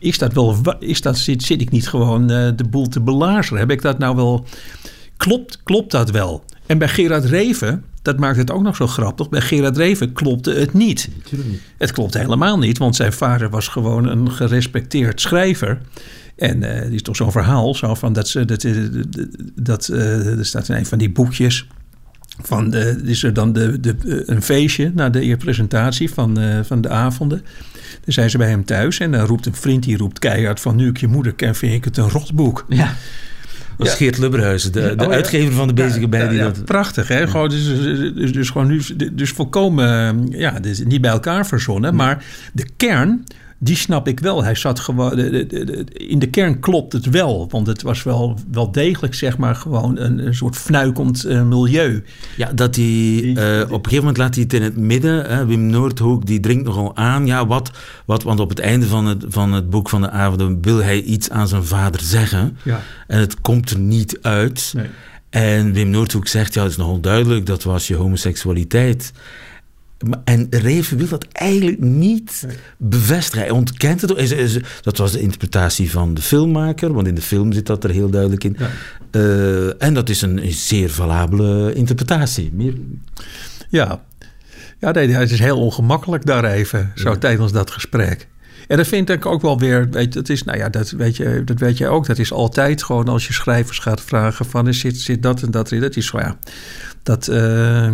is 0.00 0.18
dat 0.18 0.32
wel, 0.32 0.56
is 0.78 1.00
dat, 1.00 1.18
zit, 1.18 1.42
zit 1.42 1.60
ik 1.60 1.70
niet 1.70 1.88
gewoon 1.88 2.22
uh, 2.30 2.48
de 2.56 2.64
boel 2.70 2.88
te 2.88 3.00
belazeren? 3.00 3.58
Heb 3.58 3.70
ik 3.70 3.82
dat 3.82 3.98
nou 3.98 4.16
wel, 4.16 4.44
klopt, 5.16 5.62
klopt 5.62 5.90
dat 5.90 6.10
wel? 6.10 6.44
En 6.66 6.78
bij 6.78 6.88
Gerard 6.88 7.24
Reven, 7.24 7.84
dat 8.02 8.18
maakt 8.18 8.36
het 8.36 8.50
ook 8.50 8.62
nog 8.62 8.76
zo 8.76 8.86
grappig, 8.86 9.28
bij 9.28 9.40
Gerard 9.40 9.76
Reven 9.76 10.12
klopte 10.12 10.52
het 10.52 10.72
niet. 10.72 11.08
niet. 11.30 11.60
Het 11.78 11.92
klopt 11.92 12.14
helemaal 12.14 12.58
niet, 12.58 12.78
want 12.78 12.96
zijn 12.96 13.12
vader 13.12 13.50
was 13.50 13.68
gewoon 13.68 14.08
een 14.08 14.30
gerespecteerd 14.30 15.20
schrijver. 15.20 15.80
En 16.36 16.62
uh, 16.62 16.82
die 16.82 16.94
is 16.94 17.02
toch 17.02 17.16
zo'n 17.16 17.32
verhaal, 17.32 17.74
zo 17.74 17.94
van 17.94 18.12
dat 18.12 18.28
ze, 18.28 18.44
dat, 18.44 18.66
dat, 19.54 19.88
uh, 19.92 20.38
er 20.38 20.46
staat 20.46 20.68
in 20.68 20.74
een 20.74 20.86
van 20.86 20.98
die 20.98 21.10
boekjes 21.10 21.66
van 22.42 22.70
de, 22.70 23.00
is 23.04 23.22
er 23.22 23.32
dan 23.32 23.52
de, 23.52 23.80
de, 23.80 24.22
een 24.26 24.42
feestje 24.42 24.92
na 24.94 25.10
de 25.10 25.36
presentatie 25.36 26.10
van, 26.10 26.40
uh, 26.40 26.60
van 26.62 26.80
de 26.80 26.88
avonden. 26.88 27.42
Dan 28.04 28.12
zijn 28.12 28.30
ze 28.30 28.38
bij 28.38 28.48
hem 28.48 28.64
thuis 28.64 28.98
en 28.98 29.10
dan 29.10 29.26
roept 29.26 29.46
een 29.46 29.54
vriend, 29.54 29.82
die 29.82 29.96
roept 29.96 30.18
keihard 30.18 30.60
van... 30.60 30.76
nu 30.76 30.88
ik 30.88 30.96
je 30.96 31.06
moeder 31.06 31.34
ken, 31.34 31.54
vind 31.54 31.74
ik 31.74 31.84
het 31.84 31.96
een 31.96 32.08
rotboek. 32.08 32.64
Ja. 32.68 32.94
Dat 33.76 33.86
is 33.86 33.94
Geert 33.94 34.18
Lubberhuizen, 34.18 34.72
de, 34.72 34.94
de 34.96 35.06
oh, 35.06 35.12
uitgever 35.12 35.52
van 35.52 35.66
de 35.66 35.74
Bezige 35.74 36.08
Bij. 36.08 36.28
Die 36.28 36.38
dat... 36.38 36.64
Prachtig, 36.64 37.08
hè? 37.08 37.26
Gewoon, 37.26 37.48
dus, 37.48 37.66
dus, 38.14 38.32
dus, 38.32 38.50
gewoon 38.50 38.66
nu, 38.66 38.80
dus 39.12 39.30
volkomen, 39.30 40.26
ja, 40.30 40.60
dus 40.60 40.84
niet 40.84 41.00
bij 41.00 41.10
elkaar 41.10 41.46
verzonnen. 41.46 41.94
Maar 41.94 42.24
de 42.52 42.66
kern 42.76 43.24
die 43.64 43.76
snap 43.76 44.08
ik 44.08 44.20
wel. 44.20 44.44
Hij 44.44 44.54
zat 44.54 44.80
gewoon. 44.80 45.18
In 45.92 46.18
de 46.18 46.30
kern 46.30 46.60
klopt 46.60 46.92
het 46.92 47.06
wel. 47.06 47.48
Want 47.50 47.66
het 47.66 47.82
was 47.82 48.02
wel, 48.02 48.38
wel 48.50 48.72
degelijk, 48.72 49.14
zeg 49.14 49.38
maar, 49.38 49.54
gewoon 49.54 49.98
een, 49.98 50.26
een 50.26 50.34
soort 50.34 50.56
fnuikend 50.56 51.24
uh, 51.24 51.42
milieu. 51.42 52.04
Ja, 52.36 52.52
dat 52.52 52.76
hij. 52.76 52.84
Uh, 52.84 53.34
op 53.60 53.70
een 53.70 53.70
gegeven 53.70 53.96
moment 53.96 54.16
laat 54.16 54.34
hij 54.34 54.42
het 54.42 54.52
in 54.52 54.62
het 54.62 54.76
midden. 54.76 55.24
Hè, 55.24 55.46
Wim 55.46 55.66
Noordhoek, 55.66 56.26
die 56.26 56.40
dringt 56.40 56.64
nogal 56.64 56.96
aan. 56.96 57.26
Ja, 57.26 57.46
wat, 57.46 57.70
wat. 58.04 58.22
Want 58.22 58.40
op 58.40 58.48
het 58.48 58.58
einde 58.58 58.86
van 58.86 59.06
het, 59.06 59.24
van 59.28 59.52
het 59.52 59.70
boek 59.70 59.88
van 59.88 60.00
de 60.00 60.10
avond 60.10 60.64
wil 60.64 60.82
hij 60.82 61.02
iets 61.02 61.30
aan 61.30 61.48
zijn 61.48 61.64
vader 61.64 62.00
zeggen. 62.00 62.56
Ja. 62.62 62.80
En 63.06 63.18
het 63.18 63.40
komt 63.40 63.70
er 63.70 63.78
niet 63.78 64.18
uit. 64.20 64.72
Nee. 64.76 64.86
En 65.30 65.72
Wim 65.72 65.90
Noordhoek 65.90 66.26
zegt: 66.26 66.54
Ja, 66.54 66.62
het 66.62 66.70
is 66.70 66.76
nogal 66.76 67.00
duidelijk, 67.00 67.46
dat 67.46 67.62
was 67.62 67.86
je 67.86 67.94
homoseksualiteit. 67.94 69.12
En 70.24 70.46
Reven 70.50 70.96
wil 70.96 71.08
dat 71.08 71.26
eigenlijk 71.32 71.80
niet 71.80 72.46
bevestigen. 72.76 73.46
Hij 73.46 73.50
ontkent 73.50 74.00
het. 74.00 74.60
Dat 74.80 74.96
was 74.96 75.12
de 75.12 75.20
interpretatie 75.20 75.90
van 75.90 76.14
de 76.14 76.22
filmmaker, 76.22 76.92
want 76.92 77.06
in 77.06 77.14
de 77.14 77.22
film 77.22 77.52
zit 77.52 77.66
dat 77.66 77.84
er 77.84 77.90
heel 77.90 78.10
duidelijk 78.10 78.44
in. 78.44 78.56
Uh, 79.10 79.82
en 79.82 79.94
dat 79.94 80.08
is 80.08 80.22
een, 80.22 80.40
zeer 80.52 80.90
valabele 80.90 81.72
interpretatie. 81.74 82.50
Meer... 82.52 82.74
Ja, 83.68 84.02
ja 84.78 84.90
nee, 84.90 85.08
het 85.08 85.30
is 85.30 85.38
heel 85.38 85.60
ongemakkelijk 85.60 86.26
daar 86.26 86.44
even, 86.44 86.92
zo 86.94 87.18
tijdens 87.18 87.52
dat 87.52 87.70
gesprek. 87.70 88.28
En 88.68 88.76
dat 88.76 88.86
vind 88.86 89.10
ik 89.10 89.26
ook 89.26 89.42
wel 89.42 89.58
weer, 89.58 89.90
weet, 89.90 90.12
dat 90.12 90.28
is, 90.28 90.42
nou 90.42 90.58
ja, 90.58 90.68
dat 90.68 90.90
weet, 90.90 91.16
je, 91.16 91.42
dat 91.44 91.58
weet 91.58 91.78
je 91.78 91.88
ook. 91.88 92.06
Dat 92.06 92.18
is 92.18 92.32
altijd 92.32 92.82
gewoon 92.82 93.08
als 93.08 93.26
je 93.26 93.32
schrijvers 93.32 93.78
gaat 93.78 94.00
vragen 94.00 94.46
van, 94.46 94.74
zit, 94.74 94.96
zit 94.96 95.22
dat 95.22 95.42
en 95.42 95.50
dat 95.50 95.66
erin? 95.66 95.80
Dat 95.80 95.96
is 95.96 96.06
zo, 96.06 96.18
ja, 96.18 96.38
dat... 97.02 97.28
Uh, 97.28 97.92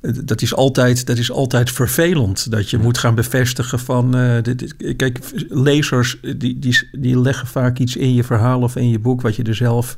dat 0.00 0.42
is, 0.42 0.54
altijd, 0.54 1.06
dat 1.06 1.18
is 1.18 1.30
altijd 1.30 1.70
vervelend. 1.70 2.50
Dat 2.50 2.70
je 2.70 2.78
moet 2.78 2.98
gaan 2.98 3.14
bevestigen 3.14 3.78
van. 3.78 4.16
Uh, 4.16 4.42
dit, 4.42 4.74
kijk, 4.96 5.18
lezers 5.48 6.20
die, 6.36 6.58
die, 6.58 6.88
die 6.92 7.20
leggen 7.20 7.46
vaak 7.46 7.78
iets 7.78 7.96
in 7.96 8.14
je 8.14 8.24
verhaal 8.24 8.60
of 8.60 8.76
in 8.76 8.90
je 8.90 8.98
boek. 8.98 9.20
wat 9.20 9.36
je 9.36 9.42
er 9.42 9.54
zelf. 9.54 9.96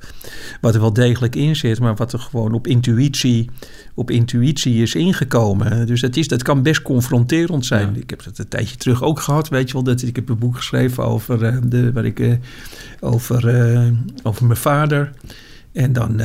wat 0.60 0.74
er 0.74 0.80
wel 0.80 0.92
degelijk 0.92 1.36
in 1.36 1.56
zit. 1.56 1.80
maar 1.80 1.94
wat 1.96 2.12
er 2.12 2.18
gewoon 2.18 2.52
op 2.52 2.66
intuïtie. 2.66 3.50
op 3.94 4.10
intuïtie 4.10 4.82
is 4.82 4.94
ingekomen. 4.94 5.86
Dus 5.86 6.00
dat, 6.00 6.16
is, 6.16 6.28
dat 6.28 6.42
kan 6.42 6.62
best 6.62 6.82
confronterend 6.82 7.66
zijn. 7.66 7.96
Ik 7.96 8.10
heb 8.10 8.22
dat 8.22 8.38
een 8.38 8.48
tijdje 8.48 8.76
terug 8.76 9.02
ook 9.02 9.20
gehad. 9.20 9.48
Weet 9.48 9.66
je 9.66 9.72
wel, 9.72 9.82
dat 9.82 10.02
ik 10.02 10.16
heb 10.16 10.28
een 10.28 10.38
boek 10.38 10.56
geschreven 10.56 11.04
over. 11.04 11.42
Uh, 11.42 11.56
de, 11.64 11.92
waar 11.92 12.04
ik, 12.04 12.18
uh, 12.18 12.34
over, 13.00 13.44
over 14.22 14.46
mijn 14.46 14.58
vader. 14.58 15.12
En 15.72 15.92
dan 15.92 16.20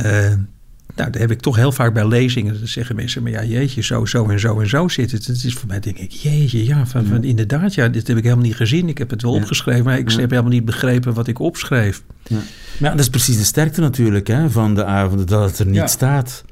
nou, 0.96 1.10
daar 1.12 1.22
heb 1.22 1.32
ik 1.32 1.39
toch 1.39 1.56
heel 1.56 1.72
vaak 1.72 1.93
bij 1.93 2.08
lezingen. 2.08 2.60
Dan 2.60 2.68
zeggen 2.68 2.96
mensen, 2.96 3.24
maar 3.24 3.32
ja, 3.32 3.43
jeetje, 3.43 3.82
zo, 3.82 4.06
zo 4.06 4.30
en 4.30 4.39
zo 4.39 4.60
en 4.60 4.70
zo 4.70 4.88
zit 4.88 5.12
het. 5.12 5.26
Het 5.26 5.43
is 5.43 5.54
voor 5.54 5.68
mij, 5.68 5.80
denk 5.80 5.98
ik, 5.98 6.12
jeetje, 6.12 6.66
ja, 6.66 6.86
van, 6.86 7.06
van 7.06 7.24
inderdaad, 7.24 7.74
ja, 7.74 7.88
dit 7.88 8.08
heb 8.08 8.18
ik 8.18 8.24
helemaal 8.24 8.46
niet 8.46 8.56
gezien. 8.56 8.89
Ik 8.89 8.98
heb 8.98 9.10
het 9.10 9.22
wel 9.22 9.34
opgeschreven, 9.34 9.84
maar 9.84 9.98
ik 9.98 10.12
heb 10.12 10.30
helemaal 10.30 10.52
niet 10.52 10.66
begrepen 10.66 11.14
wat 11.14 11.28
ik 11.28 11.39
opschreef. 11.39 12.04
Ja. 12.28 12.38
Maar 12.78 12.91
dat 12.91 13.00
is 13.00 13.10
precies 13.10 13.38
de 13.38 13.43
sterkte 13.43 13.82
natuurlijk 13.82 14.28
hè, 14.28 14.50
van 14.50 14.76
de 14.76 14.86
avond, 14.86 15.28
dat 15.28 15.50
het 15.50 15.60
er 15.60 15.66
niet 15.66 15.89
staat. 15.89 16.43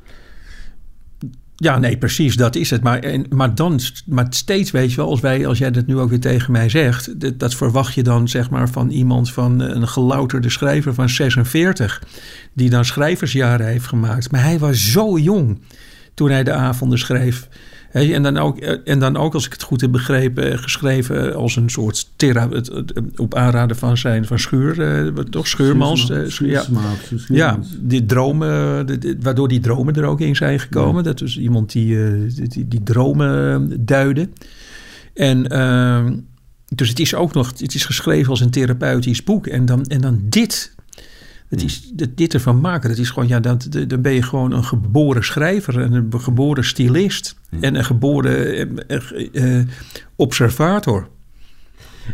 Ja, 1.56 1.80
nee, 1.80 1.98
precies, 1.98 2.36
dat 2.36 2.56
is 2.56 2.70
het. 2.70 2.84
Maar, 2.84 3.00
en, 3.00 3.26
maar 3.30 3.56
dan, 3.56 3.80
maar 4.06 4.26
steeds 4.30 4.72
weet 4.72 4.90
je 4.90 4.96
wel, 4.96 5.10
als, 5.10 5.20
wij, 5.20 5.48
als 5.48 5.58
jij 5.58 5.72
dat 5.72 5.86
nu 5.86 5.98
ook 5.98 6.10
weer 6.10 6.20
tegen 6.20 6.52
mij 6.52 6.70
zegt, 6.70 7.20
dat, 7.20 7.40
dat 7.40 7.56
verwacht 7.56 7.94
je 7.94 8.04
dan 8.04 8.28
zeg 8.28 8.50
maar 8.50 8.70
van 8.70 8.90
iemand 8.90 9.32
van 9.32 9.60
een 9.60 9.88
gelouterde 9.88 10.50
schrijver 10.50 10.94
van 10.94 11.10
46, 11.10 12.04
die 12.54 12.70
dan 12.70 12.86
schrijversjaren 12.86 13.68
heeft 13.68 13.88
gemaakt. 13.88 14.32
Maar 14.32 14.44
hij 14.44 14.60
was 14.60 14.92
zo 14.92 15.18
jong 15.18 15.62
toen 16.14 16.30
hij 16.30 16.44
de 16.44 16.52
avonden 16.52 17.00
schreef 17.00 17.48
en, 17.94 18.24
dan 18.24 18.38
ook, 18.38 18.58
eh, 18.58 18.78
en 18.86 19.00
dan 19.00 19.18
ook, 19.18 19.34
als 19.34 19.46
ik 19.46 19.52
het 19.52 19.64
goed 19.64 19.82
heb 19.82 19.92
begrepen, 19.92 20.52
eh, 20.52 20.58
geschreven 20.58 21.36
als 21.36 21.56
een 21.56 21.70
soort 21.70 22.10
thera 22.16 22.50
op 23.16 23.36
aanraden 23.36 23.78
van 23.78 23.98
zijn 23.98 24.26
van 24.26 24.40
Schuur, 24.40 25.06
uh, 25.06 25.24
toch 25.24 25.48
Scheurmans. 25.48 26.12
ja, 26.40 26.66
ja, 27.28 27.60
die 27.80 28.06
dromen, 28.06 28.86
waardoor 29.22 29.48
die 29.48 29.60
dromen 29.60 29.96
er 29.96 30.06
ook 30.06 30.20
in 30.20 30.36
zijn 30.36 30.60
gekomen. 30.60 31.04
Dat 31.04 31.22
is 31.22 31.38
iemand 31.38 31.72
die, 31.72 31.98
die, 32.48 32.68
die, 32.68 32.84
dromen 32.84 33.86
duidde. 33.86 34.30
En 35.14 35.48
ehm, 35.48 36.16
dus 36.76 36.90
het 36.90 37.00
is 37.00 37.16
ook 37.16 37.34
nog, 37.34 37.50
het 37.58 37.76
is 37.76 37.86
geschreven 37.86 38.30
als 38.30 38.42
een 38.42 38.50
therapeutisch 38.50 39.24
boek. 39.24 39.48
En 39.48 39.66
dan, 39.66 39.86
en 39.86 40.02
dan 40.02 40.22
dit 40.24 40.76
het 41.54 41.64
is, 41.64 41.92
dit 42.16 42.34
ervan 42.34 42.60
maken, 42.60 42.90
dat 42.90 42.98
is 42.98 43.10
gewoon, 43.10 43.28
ja, 43.28 43.40
dan 43.40 44.02
ben 44.02 44.14
je 44.14 44.22
gewoon 44.22 44.52
een 44.52 44.64
geboren 44.64 45.24
schrijver 45.24 45.82
en 45.82 45.94
een 45.94 46.22
geboren 46.22 46.66
stylist 46.66 47.36
en 47.60 47.76
een 47.76 47.86
geboren 47.86 48.88
eh, 48.88 49.60
eh, 49.60 49.68
observator. 50.16 51.08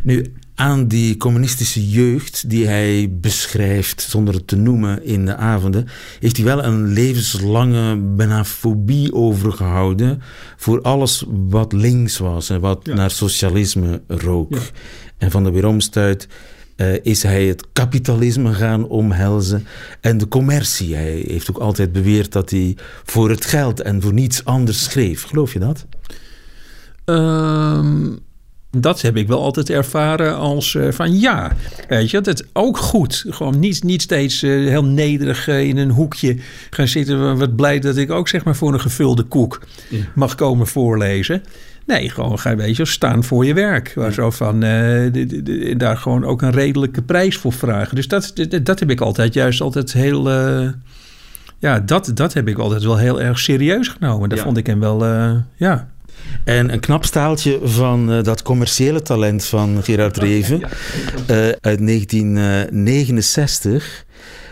Nu, 0.03 0.33
aan 0.55 0.87
die 0.87 1.17
communistische 1.17 1.89
jeugd 1.89 2.49
die 2.49 2.67
hij 2.67 3.09
beschrijft, 3.11 4.01
zonder 4.01 4.33
het 4.33 4.47
te 4.47 4.55
noemen 4.55 5.03
in 5.03 5.25
de 5.25 5.35
avonden, 5.35 5.87
heeft 6.19 6.37
hij 6.37 6.45
wel 6.45 6.63
een 6.63 6.87
levenslange 6.87 7.97
bijna 7.97 8.45
fobie 8.45 9.13
overgehouden 9.13 10.21
voor 10.57 10.81
alles 10.81 11.25
wat 11.27 11.73
links 11.73 12.17
was 12.17 12.49
en 12.49 12.59
wat 12.59 12.85
naar 12.85 13.11
socialisme 13.11 14.01
rook. 14.07 14.57
En 15.17 15.31
van 15.31 15.43
de 15.43 15.51
weeromstuit 15.51 16.27
uh, 16.81 16.95
is 17.01 17.23
hij 17.23 17.45
het 17.45 17.65
kapitalisme 17.73 18.53
gaan 18.53 18.87
omhelzen 18.87 19.65
en 20.01 20.17
de 20.17 20.27
commercie. 20.27 20.95
Hij 20.95 21.23
heeft 21.27 21.49
ook 21.49 21.57
altijd 21.57 21.91
beweerd 21.91 22.31
dat 22.31 22.49
hij 22.49 22.77
voor 23.03 23.29
het 23.29 23.45
geld 23.45 23.81
en 23.81 24.01
voor 24.01 24.13
niets 24.13 24.45
anders 24.45 24.83
schreef. 24.83 25.23
Geloof 25.23 25.53
je 25.53 25.59
dat? 25.59 25.85
Um, 27.05 28.19
Dat 28.71 29.01
heb 29.01 29.17
ik 29.17 29.27
wel 29.27 29.41
altijd 29.41 29.69
ervaren 29.69 30.37
als 30.37 30.75
eh, 30.75 30.91
van 30.91 31.19
ja, 31.19 31.55
weet 31.87 32.09
je, 32.09 32.21
dat 32.21 32.45
ook 32.53 32.77
goed. 32.77 33.25
Gewoon 33.27 33.59
niet, 33.59 33.83
niet 33.83 34.01
steeds 34.01 34.43
eh, 34.43 34.49
heel 34.49 34.83
nederig 34.83 35.47
eh, 35.47 35.67
in 35.67 35.77
een 35.77 35.89
hoekje 35.91 36.37
gaan 36.69 36.87
zitten. 36.87 37.37
Wat 37.37 37.55
blij 37.55 37.79
dat 37.79 37.97
ik 37.97 38.11
ook 38.11 38.27
zeg 38.27 38.43
maar 38.43 38.55
voor 38.55 38.73
een 38.73 38.81
gevulde 38.81 39.23
koek 39.23 39.61
mag 40.15 40.35
komen 40.35 40.67
voorlezen. 40.67 41.43
Nee, 41.97 42.09
gewoon 42.09 42.39
ga 42.39 42.49
je, 42.49 42.85
staan 42.85 43.23
voor 43.23 43.45
je 43.45 43.53
werk. 43.53 43.91
Waar 43.95 44.13
zo 44.13 44.31
van 44.31 44.63
eh, 44.63 44.69
de- 45.11 45.25
de- 45.27 45.43
de- 45.43 45.75
daar 45.77 45.97
gewoon 45.97 46.25
ook 46.25 46.41
een 46.41 46.51
redelijke 46.51 47.01
prijs 47.01 47.37
voor 47.37 47.53
vragen. 47.53 47.95
Dus 47.95 48.07
dat, 48.07 48.31
dat, 48.35 48.65
dat 48.65 48.79
heb 48.79 48.89
ik 48.89 49.01
altijd 49.01 49.33
juist 49.33 49.61
altijd 49.61 49.93
heel. 49.93 50.29
eh, 50.29 50.67
ja, 51.59 51.79
dat, 51.79 52.11
dat 52.13 52.33
heb 52.33 52.47
ik 52.47 52.57
altijd 52.57 52.83
wel 52.83 52.97
heel 52.97 53.21
erg 53.21 53.39
serieus 53.39 53.87
genomen. 53.87 54.29
Dat 54.29 54.37
Ja. 54.37 54.43
vond 54.43 54.57
ik 54.57 54.65
hem 54.67 54.79
wel. 54.79 55.05
eh, 55.05 55.31
ja. 55.55 55.87
En 56.43 56.73
een 56.73 56.79
knap 56.79 57.05
staaltje 57.05 57.59
van 57.63 58.23
dat 58.23 58.41
commerciële 58.41 59.01
talent 59.01 59.45
van 59.45 59.83
Gerard 59.83 60.17
Reven 60.17 60.61
uit 61.61 61.79
1969. 61.79 64.05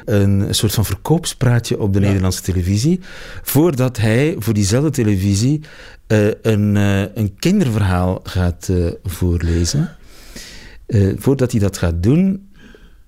Een 0.08 0.56
soort 0.56 0.74
van 0.74 0.86
verkoopspraatje 0.86 1.80
op 1.80 1.94
de 1.94 2.00
Nederlandse 2.00 2.42
televisie. 2.42 3.00
Voordat 3.44 3.98
hij 3.98 4.36
voor 4.40 4.54
diezelfde 4.54 4.90
televisie 4.90 5.62
eh, 6.08 6.28
een, 6.42 6.78
eh, 6.78 7.02
een 7.16 7.36
kinderverhaal 7.40 8.20
gaat 8.24 8.70
eh, 8.70 8.86
voorlezen. 9.04 9.96
Eh, 10.86 11.14
voordat 11.18 11.52
hij 11.52 11.60
dat 11.60 11.78
gaat 11.78 12.04
doen, 12.04 12.50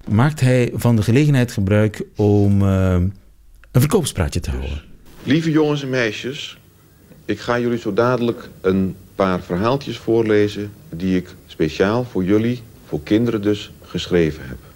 maakt 0.07 0.39
hij 0.39 0.71
van 0.73 0.95
de 0.95 1.01
gelegenheid 1.01 1.51
gebruik 1.51 2.03
om 2.15 2.61
een 2.61 3.11
verkoopspraatje 3.71 4.39
te 4.39 4.49
houden. 4.49 4.81
Lieve 5.23 5.51
jongens 5.51 5.81
en 5.81 5.89
meisjes, 5.89 6.57
ik 7.25 7.39
ga 7.39 7.59
jullie 7.59 7.77
zo 7.77 7.93
dadelijk 7.93 8.49
een 8.61 8.95
paar 9.15 9.41
verhaaltjes 9.41 9.97
voorlezen 9.97 10.71
die 10.89 11.17
ik 11.17 11.35
speciaal 11.45 12.03
voor 12.03 12.23
jullie, 12.23 12.61
voor 12.87 13.03
kinderen 13.03 13.41
dus, 13.41 13.71
geschreven 13.81 14.47
heb. 14.47 14.68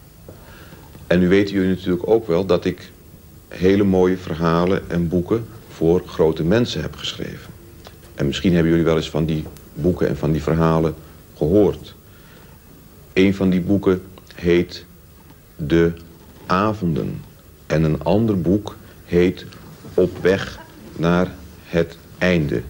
En 1.08 1.20
nu 1.20 1.28
weten 1.28 1.54
jullie 1.54 1.70
natuurlijk 1.70 2.08
ook 2.08 2.28
wel 2.28 2.45
dat 2.45 2.66
ik 2.66 2.91
hele 3.47 3.84
mooie 3.84 4.18
verhalen 4.18 4.89
en 4.89 5.08
boeken 5.08 5.45
voor 5.68 6.04
grote 6.06 6.43
mensen 6.43 6.82
heb 6.82 6.95
geschreven. 6.95 7.54
En 8.16 8.26
misschien 8.26 8.54
hebben 8.54 8.72
jullie 8.72 8.86
wel 8.86 8.95
eens 8.95 9.10
van 9.10 9.26
die 9.26 9.43
boeken 9.74 10.08
en 10.08 10.18
van 10.18 10.32
die 10.32 10.43
verhalen 10.43 10.95
gehoord. 11.38 11.95
Een 13.14 13.36
van 13.36 13.49
die 13.49 13.62
boeken 13.62 14.01
heet 14.36 14.86
De 15.56 15.91
Avonden. 16.45 17.22
En 17.68 17.84
een 17.84 18.04
ander 18.04 18.41
boek 18.41 18.76
heet 19.06 19.45
Op 19.93 20.18
weg 20.22 20.60
naar 20.95 21.32
het 21.64 21.97
einde. 22.18 22.62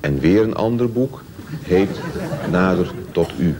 En 0.00 0.18
weer 0.18 0.42
een 0.42 0.54
ander 0.54 0.92
boek 0.92 1.22
heet 1.62 2.00
Nader 2.50 2.90
tot 3.12 3.32
u. 3.38 3.54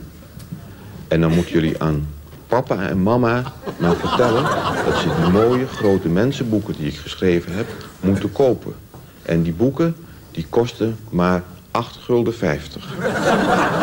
En 1.07 1.21
dan 1.21 1.33
moeten 1.33 1.53
jullie 1.53 1.81
aan 1.81 2.07
papa 2.47 2.87
en 2.87 3.03
mama 3.03 3.43
maar 3.77 3.95
vertellen 3.95 4.43
dat 4.85 4.97
ze 4.97 5.09
die 5.21 5.31
mooie 5.31 5.67
grote 5.67 6.09
mensenboeken 6.09 6.73
die 6.77 6.87
ik 6.87 6.97
geschreven 6.97 7.53
heb 7.55 7.67
moeten 7.99 8.31
kopen. 8.31 8.73
En 9.21 9.41
die 9.41 9.53
boeken 9.53 9.95
die 10.31 10.45
kosten 10.49 10.97
maar 11.09 11.43
8 11.71 11.97
gulden 11.97 12.33
50. 12.33 12.95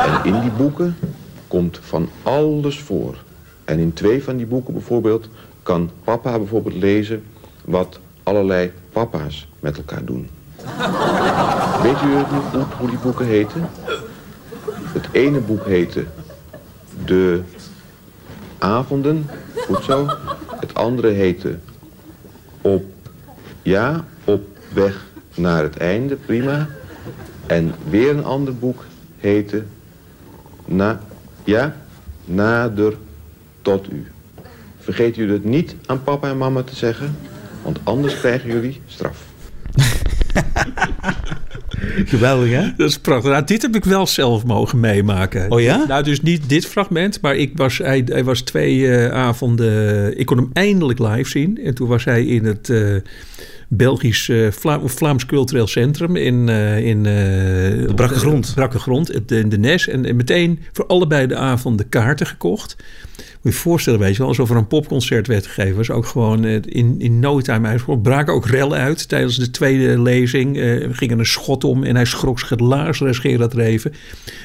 En 0.05 0.33
in 0.33 0.41
die 0.41 0.51
boeken 0.51 0.97
komt 1.49 1.79
van 1.83 2.09
alles 2.23 2.81
voor. 2.81 3.17
En 3.65 3.79
in 3.79 3.93
twee 3.93 4.25
van 4.25 4.37
die 4.37 4.47
boeken 4.47 4.73
bijvoorbeeld 4.73 5.29
kan 5.62 5.91
papa 6.05 6.39
bijvoorbeeld 6.39 6.75
lezen 6.75 7.25
wat 7.65 7.99
allerlei 8.23 8.73
papa's 8.93 9.49
met 9.61 9.77
elkaar 9.77 10.05
doen. 10.05 10.29
Weet 11.83 12.03
u 12.03 12.37
hoe 12.79 12.89
die 12.89 12.99
boeken 12.99 13.27
heten? 13.27 13.69
Het 14.93 15.09
ene 15.12 15.39
boek 15.41 15.67
heette 15.67 16.05
De 17.05 17.43
Avonden, 18.65 19.27
goed 19.67 19.85
zo. 19.85 20.07
Het 20.61 20.75
andere 20.75 21.09
heette 21.09 21.59
Op, 22.61 22.85
ja, 23.62 24.05
op 24.25 24.47
weg 24.73 25.05
naar 25.35 25.62
het 25.62 25.77
einde, 25.77 26.17
prima. 26.17 26.69
En 27.47 27.75
weer 27.89 28.11
een 28.11 28.25
ander 28.25 28.57
boek 28.57 28.85
heette 29.17 29.65
Na, 30.65 31.01
ja, 31.45 31.77
Nader 32.25 32.97
tot 33.62 33.93
u. 33.93 34.07
Vergeet 34.79 35.15
jullie 35.15 35.33
het 35.33 35.45
niet 35.45 35.77
aan 35.87 36.03
papa 36.03 36.29
en 36.29 36.39
mama 36.39 36.62
te 36.62 36.77
zeggen, 36.77 37.17
want 37.62 37.79
anders 37.83 38.19
krijgen 38.19 38.51
jullie 38.51 38.81
straf. 38.87 39.25
Geweldig, 42.14 42.51
hè? 42.51 42.72
Dat 42.76 42.89
is 42.89 42.99
prachtig. 42.99 43.30
Nou, 43.30 43.45
dit 43.45 43.62
heb 43.62 43.76
ik 43.76 43.85
wel 43.85 44.07
zelf 44.07 44.45
mogen 44.45 44.80
meemaken. 44.80 45.51
Oh 45.51 45.61
ja? 45.61 45.85
Nou, 45.89 46.03
dus 46.03 46.20
niet 46.20 46.49
dit 46.49 46.66
fragment, 46.66 47.20
maar 47.20 47.37
ik 47.37 47.53
was, 47.55 47.78
hij, 47.78 48.03
hij 48.07 48.24
was 48.24 48.41
twee 48.41 48.89
eh, 48.91 49.12
avonden... 49.12 50.18
Ik 50.18 50.26
kon 50.26 50.37
hem 50.37 50.51
eindelijk 50.53 50.99
live 50.99 51.30
zien. 51.30 51.61
En 51.64 51.74
toen 51.74 51.89
was 51.89 52.05
hij 52.05 52.24
in 52.24 52.45
het 52.45 52.70
eh, 52.70 52.95
Belgisch 53.68 54.28
eh, 54.28 54.51
Vla- 54.51 54.78
of 54.78 54.93
Vlaams 54.93 55.26
Cultureel 55.26 55.66
Centrum 55.66 56.16
in... 56.16 56.49
eh 56.49 56.78
in 56.87 56.99
eh, 56.99 57.12
De 57.87 57.93
Brakke 57.95 58.14
Grond. 58.14 58.53
Brakke 58.55 58.78
Grond, 58.78 59.30
in 59.30 59.49
de 59.49 59.59
Nes. 59.59 59.89
En, 59.89 60.05
en 60.05 60.16
meteen 60.16 60.59
voor 60.72 60.87
allebei 60.87 61.26
de 61.26 61.37
avonden 61.37 61.89
kaarten 61.89 62.26
gekocht. 62.26 62.76
Je 63.45 63.53
voorstellen, 63.53 64.01
weet 64.01 64.12
je 64.12 64.18
wel, 64.18 64.28
alsof 64.28 64.51
er 64.51 64.57
een 64.57 64.66
popconcert 64.66 65.26
werd 65.26 65.47
gegeven. 65.47 65.76
Was 65.76 65.90
ook 65.90 66.07
gewoon 66.07 66.45
eh, 66.45 66.55
in, 66.64 66.95
in 66.99 67.18
no 67.20 67.40
time 67.40 67.68
uitgevoerd. 67.68 68.03
Braken 68.03 68.34
ook 68.34 68.47
rellen 68.47 68.78
uit 68.78 69.09
tijdens 69.09 69.36
de 69.36 69.51
tweede 69.51 70.01
lezing. 70.03 70.59
Eh 70.59 70.88
ging 70.90 71.11
er 71.12 71.18
een 71.18 71.26
schot 71.26 71.64
om 71.64 71.84
en 71.84 71.95
hij 71.95 72.05
schrok 72.05 72.38
zich 72.38 72.49
het 72.49 72.61
laars, 72.61 73.01
Gerard 73.05 73.55
Reven. 73.55 73.92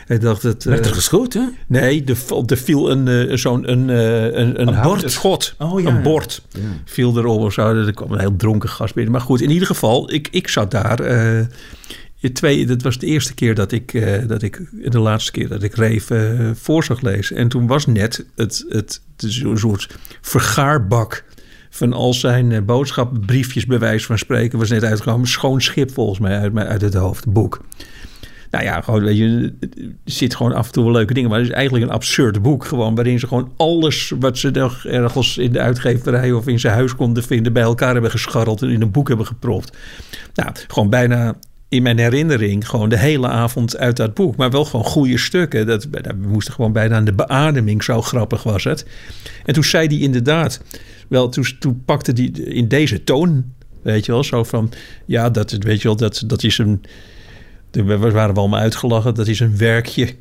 Hij 0.06 0.18
dacht 0.20 0.44
het... 0.44 0.64
Werd 0.64 0.80
er 0.86 0.92
eh, 0.92 0.96
geschoten? 0.98 1.56
Nee, 1.68 2.04
er, 2.06 2.16
val- 2.16 2.44
er 2.48 2.58
viel 2.58 2.92
een, 2.92 3.08
eh, 3.08 3.36
zo'n 3.38 3.72
een, 3.72 3.90
eh, 3.90 4.24
een, 4.24 4.62
een, 4.62 4.68
Een 4.68 4.82
bord. 4.82 5.12
schot. 5.12 5.56
Oh, 5.58 5.82
ja. 5.82 5.88
Een 5.96 6.02
bord 6.02 6.42
Ja. 6.52 6.60
viel 6.86 7.18
erop 7.18 7.40
of 7.42 7.54
zo. 7.54 7.76
Er 7.76 7.94
kwam 7.94 8.12
een 8.12 8.20
heel 8.20 8.36
dronken 8.36 8.70
gast 8.70 8.94
binnen. 8.94 9.12
Maar 9.12 9.22
goed, 9.22 9.42
in 9.42 9.50
ieder 9.52 9.68
geval, 9.68 10.14
ik, 10.14 10.28
ik 10.32 10.48
zat 10.48 10.72
daar. 10.72 11.00
eh, 11.00 11.46
twee, 12.28 12.66
dat 12.66 12.82
was 12.82 12.98
de 12.98 13.06
eerste 13.06 13.34
keer 13.34 13.56
dat 13.56 13.72
ik, 13.72 13.94
eh, 13.94 14.28
dat 14.28 14.42
ik, 14.42 14.62
de 14.92 15.00
laatste 15.00 15.32
keer 15.32 15.48
dat 15.48 15.64
ik 15.64 15.76
Reef 15.76 16.10
eh, 16.10 16.52
voor 16.54 16.84
zag 16.84 17.02
lezen. 17.02 17.36
En 17.36 17.48
toen 17.48 17.68
was 17.68 17.86
net 17.86 18.26
het, 18.36 18.66
het, 18.70 19.02
zo'n 19.18 19.58
soort 19.58 19.98
vergaarbak 20.22 21.24
van 21.70 21.94
al 21.94 22.14
zijn 22.14 22.52
eh, 22.52 22.62
boodschapbriefjes, 22.62 23.66
bij 23.66 23.80
wijze 23.80 24.06
van 24.06 24.18
spreken, 24.18 24.60
was 24.60 24.70
net 24.70 24.84
uitgekomen. 24.84 25.28
Schoon 25.28 25.62
schip 25.62 25.92
volgens 25.92 26.20
mij 26.20 26.40
uit, 26.40 26.56
uit 26.56 26.82
het 26.82 26.94
hoofd, 26.94 27.28
boek. 27.28 27.62
Nou 28.52 28.64
ja, 28.64 28.82
gewoon, 28.82 29.04
weet 29.04 29.18
je, 29.18 29.54
zit 30.06 30.36
gewoon 30.36 30.54
af 30.54 30.66
en 30.66 30.72
toe 30.72 30.84
wel 30.84 30.94
leuke 30.94 31.14
dingen. 31.14 31.30
Maar 31.30 31.40
het 31.40 31.48
is 31.48 31.54
eigenlijk 31.54 31.86
een 31.86 31.92
absurd 31.92 32.42
boek. 32.42 32.66
Gewoon 32.66 32.96
waarin 32.96 33.20
ze 33.20 33.28
gewoon 33.28 33.52
alles 33.58 34.14
wat 34.20 34.38
ze 34.38 34.50
nog 34.50 34.86
ergens 34.86 35.38
in 35.38 35.52
de 35.52 35.60
uitgeverij 35.60 36.32
of 36.32 36.48
in 36.48 36.60
zijn 36.60 36.74
huis 36.74 36.96
konden 36.96 37.24
vinden... 37.24 37.54
bij 37.54 37.64
elkaar 37.64 37.94
hebben 37.94 38.12
gescharreld 38.12 38.62
en 38.62 38.70
in 38.70 38.82
een 38.82 38.92
boek 38.92 39.08
hebben 39.08 39.26
gepropt. 39.26 39.78
Nou, 40.34 40.52
gewoon 40.68 40.90
bijna 40.90 41.38
in 41.70 41.84
mijn 41.84 41.98
herinnering 41.98 42.70
gewoon 42.70 42.90
de 42.90 42.98
hele 42.98 43.28
avond 43.28 43.78
uit 43.78 43.98
dat 43.98 44.14
boek. 44.14 44.36
Maar 44.36 44.50
wel 44.50 44.66
gewoon 44.66 44.86
goede 44.86 45.18
stukken. 45.18 45.68
Dat, 45.68 45.88
we 45.90 46.28
moesten 46.28 46.54
gewoon 46.54 46.72
bijna 46.72 46.96
aan 46.96 47.06
de 47.06 47.14
beademing, 47.14 47.84
zo 47.84 48.02
grappig 48.02 48.44
was 48.44 48.64
het. 48.64 48.86
En 49.46 49.54
toen 49.54 49.64
zei 49.64 49.88
hij 49.88 49.98
inderdaad... 49.98 50.62
Wel, 51.08 51.30
toen, 51.30 51.46
toen 51.60 51.82
pakte 51.86 52.12
hij 52.12 52.44
in 52.44 52.68
deze 52.68 53.04
toon, 53.04 53.46
weet 53.82 54.06
je 54.06 54.12
wel, 54.12 54.24
zo 54.24 54.44
van... 54.44 54.72
Ja, 55.06 55.30
dat, 55.30 55.52
weet 55.52 55.82
je 55.82 55.88
wel, 55.88 55.98
dat, 55.98 56.24
dat 56.26 56.44
is 56.44 56.58
een... 56.58 56.82
We 57.72 57.98
waren 57.98 58.34
we 58.34 58.40
allemaal 58.40 58.60
uitgelachen. 58.60 59.16
Dat 59.16 59.28
is 59.28 59.40
een 59.40 59.58
werkje 59.58 60.16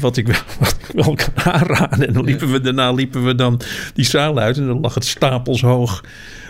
wat 0.00 0.16
ik, 0.16 0.26
wel, 0.26 0.40
wat 0.58 0.76
ik 0.78 1.04
wel 1.04 1.14
kan 1.14 1.44
aanraden. 1.52 2.06
En 2.06 2.12
dan 2.12 2.24
liepen 2.24 2.52
we, 2.52 2.60
daarna 2.60 2.92
liepen 2.92 3.24
we 3.24 3.34
dan 3.34 3.60
die 3.94 4.04
zaal 4.04 4.38
uit. 4.38 4.56
En 4.56 4.66
dan 4.66 4.80
lag 4.80 4.94
het 4.94 5.04
stapelshoog. 5.04 6.04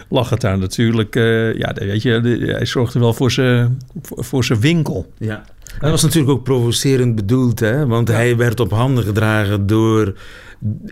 Lag 0.09 0.31
het 0.31 0.41
daar 0.41 0.59
natuurlijk. 0.59 1.17
eh, 1.17 1.55
ja, 1.55 1.73
weet 1.75 2.03
je, 2.03 2.21
de- 2.21 2.53
hij 2.57 2.67
zorgde 2.67 2.99
wel 2.99 3.13
voor 3.13 3.31
zijn, 3.31 3.79
voor, 4.03 4.25
voor 4.25 4.45
zijn 4.45 4.61
winkel. 4.61 5.13
Ja. 5.19 5.45
Dat 5.81 5.91
was 5.91 6.03
natuurlijk 6.03 6.31
ook 6.33 6.45
provocerend 6.45 7.15
bedoeld, 7.15 7.61
hè? 7.61 7.87
want 7.87 8.09
hij 8.09 8.37
werd 8.37 8.61
op 8.61 8.71
handen 8.71 9.05
gedragen 9.05 9.67
door, 9.67 10.15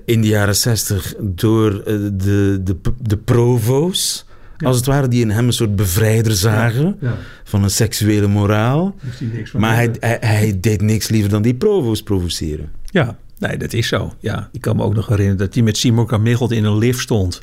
in 0.04 0.20
de 0.20 0.28
jaren 0.28 0.56
zestig, 0.56 1.14
door 1.20 1.72
eh, 1.80 1.84
de, 2.12 2.60
de, 2.64 2.76
de 3.02 3.16
provo's, 3.16 4.24
als 4.64 4.76
het 4.76 4.86
ware, 4.86 5.08
die 5.08 5.20
in 5.20 5.30
hem 5.30 5.46
een 5.46 5.52
soort 5.52 5.76
bevrijder 5.76 6.32
zagen 6.32 6.98
van 7.44 7.62
een 7.62 7.70
seksuele 7.70 8.26
moraal. 8.26 8.94
Maar 9.60 9.74
hij, 9.74 9.90
hij, 10.00 10.18
hij 10.20 10.56
deed 10.60 10.80
niks 10.80 11.08
liever 11.08 11.30
dan 11.30 11.42
die 11.42 11.54
provo's 11.54 12.02
provoceren. 12.02 12.70
Ja, 12.84 13.16
nee, 13.38 13.56
dat 13.56 13.72
is 13.72 13.88
zo. 13.88 14.12
Ja, 14.20 14.48
ik 14.52 14.60
kan 14.60 14.76
me 14.76 14.82
ook 14.82 14.94
nog 14.94 15.06
herinneren 15.06 15.38
dat 15.38 15.54
hij 15.54 15.62
met 15.62 15.76
Simon 15.76 16.06
Carmichelt 16.06 16.52
in 16.52 16.64
een 16.64 16.78
lift 16.78 17.00
stond. 17.00 17.42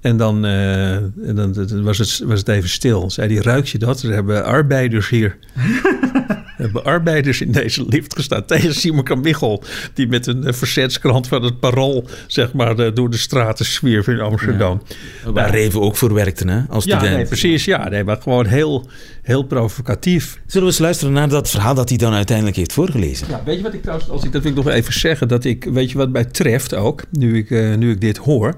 En 0.00 0.16
dan, 0.16 0.44
eh, 0.44 0.94
en 0.94 1.34
dan 1.34 1.52
dan 1.52 1.82
was, 1.82 1.98
het, 1.98 2.22
was 2.24 2.38
het 2.38 2.48
even 2.48 2.68
stil. 2.68 3.10
Zei 3.10 3.34
hij, 3.34 3.42
ruik 3.42 3.66
je 3.66 3.78
dat? 3.78 4.02
Er 4.02 4.12
hebben 4.12 4.44
arbeiders 4.44 5.08
hier. 5.08 5.36
We 5.54 6.66
hebben 6.66 6.84
arbeiders 6.84 7.40
in 7.40 7.52
deze 7.52 7.84
lift 7.88 8.14
gestaan 8.14 8.44
tegen 8.44 8.74
Simon 8.74 9.04
Kamichel. 9.04 9.62
Die 9.94 10.08
met 10.08 10.26
een 10.26 10.46
uh, 10.46 10.52
verzetskrant 10.52 11.28
van 11.28 11.42
het 11.42 11.60
parool 11.60 12.04
zeg 12.26 12.52
maar, 12.52 12.78
uh, 12.78 12.94
door 12.94 13.10
de 13.10 13.16
straten 13.16 13.64
zwierf 13.64 14.08
in 14.08 14.20
Amsterdam. 14.20 14.82
Ja. 15.24 15.32
Waar 15.32 15.50
Reven 15.50 15.80
ook 15.80 15.96
voor 15.96 16.14
werkte, 16.14 16.48
hè? 16.48 16.60
Als 16.68 16.84
ja, 16.84 16.96
student. 16.96 17.16
nee, 17.16 17.26
precies. 17.26 17.64
Ja, 17.64 17.88
nee, 17.88 18.04
maar 18.04 18.18
gewoon 18.22 18.46
heel, 18.46 18.88
heel 19.22 19.42
provocatief. 19.42 20.40
Zullen 20.46 20.66
we 20.66 20.72
eens 20.72 20.82
luisteren 20.82 21.12
naar 21.12 21.28
dat 21.28 21.50
verhaal 21.50 21.74
dat 21.74 21.88
hij 21.88 21.98
dan 21.98 22.12
uiteindelijk 22.12 22.56
heeft 22.56 22.72
voorgelezen? 22.72 23.26
Ja, 23.28 23.42
weet 23.44 23.56
je 23.56 23.62
wat 23.62 23.74
ik 23.74 23.82
trouwens, 23.82 24.10
als 24.10 24.24
ik 24.24 24.32
dat 24.32 24.42
wil 24.42 24.50
ik 24.50 24.56
nog 24.56 24.68
even 24.68 24.92
zeggen, 24.92 25.28
dat 25.28 25.44
ik, 25.44 25.64
weet 25.64 25.90
je 25.90 25.98
wat 25.98 26.10
mij 26.10 26.24
treft 26.24 26.74
ook, 26.74 27.02
nu 27.10 27.36
ik, 27.36 27.50
uh, 27.50 27.74
nu 27.76 27.90
ik 27.90 28.00
dit 28.00 28.16
hoor. 28.16 28.54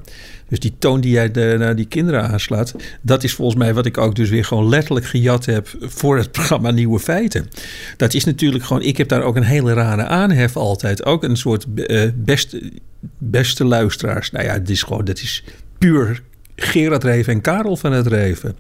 Dus 0.52 0.60
die 0.60 0.74
toon 0.78 1.00
die 1.00 1.12
jij 1.12 1.28
naar 1.56 1.76
die 1.76 1.86
kinderen 1.86 2.28
aanslaat, 2.28 2.74
dat 3.00 3.24
is 3.24 3.34
volgens 3.34 3.58
mij 3.58 3.74
wat 3.74 3.86
ik 3.86 3.98
ook 3.98 4.14
dus 4.14 4.28
weer 4.28 4.44
gewoon 4.44 4.68
letterlijk 4.68 5.06
gejat 5.06 5.44
heb 5.44 5.68
voor 5.80 6.16
het 6.16 6.32
programma 6.32 6.70
Nieuwe 6.70 6.98
Feiten. 6.98 7.48
Dat 7.96 8.14
is 8.14 8.24
natuurlijk 8.24 8.64
gewoon, 8.64 8.82
ik 8.82 8.96
heb 8.96 9.08
daar 9.08 9.22
ook 9.22 9.36
een 9.36 9.42
hele 9.42 9.72
rare 9.72 10.04
aanhef 10.04 10.56
altijd. 10.56 11.04
Ook 11.04 11.22
een 11.22 11.36
soort 11.36 11.66
uh, 11.74 12.08
beste, 12.14 12.72
beste 13.18 13.64
luisteraars. 13.64 14.30
Nou 14.30 14.44
ja, 14.44 14.52
het 14.52 14.70
is 14.70 14.82
gewoon, 14.82 15.04
dat 15.04 15.18
is 15.18 15.44
puur 15.78 16.22
Gerard 16.56 17.04
Reven 17.04 17.32
en 17.32 17.40
Karel 17.40 17.76
van 17.76 17.92
het 17.92 18.06
Reven. 18.06 18.56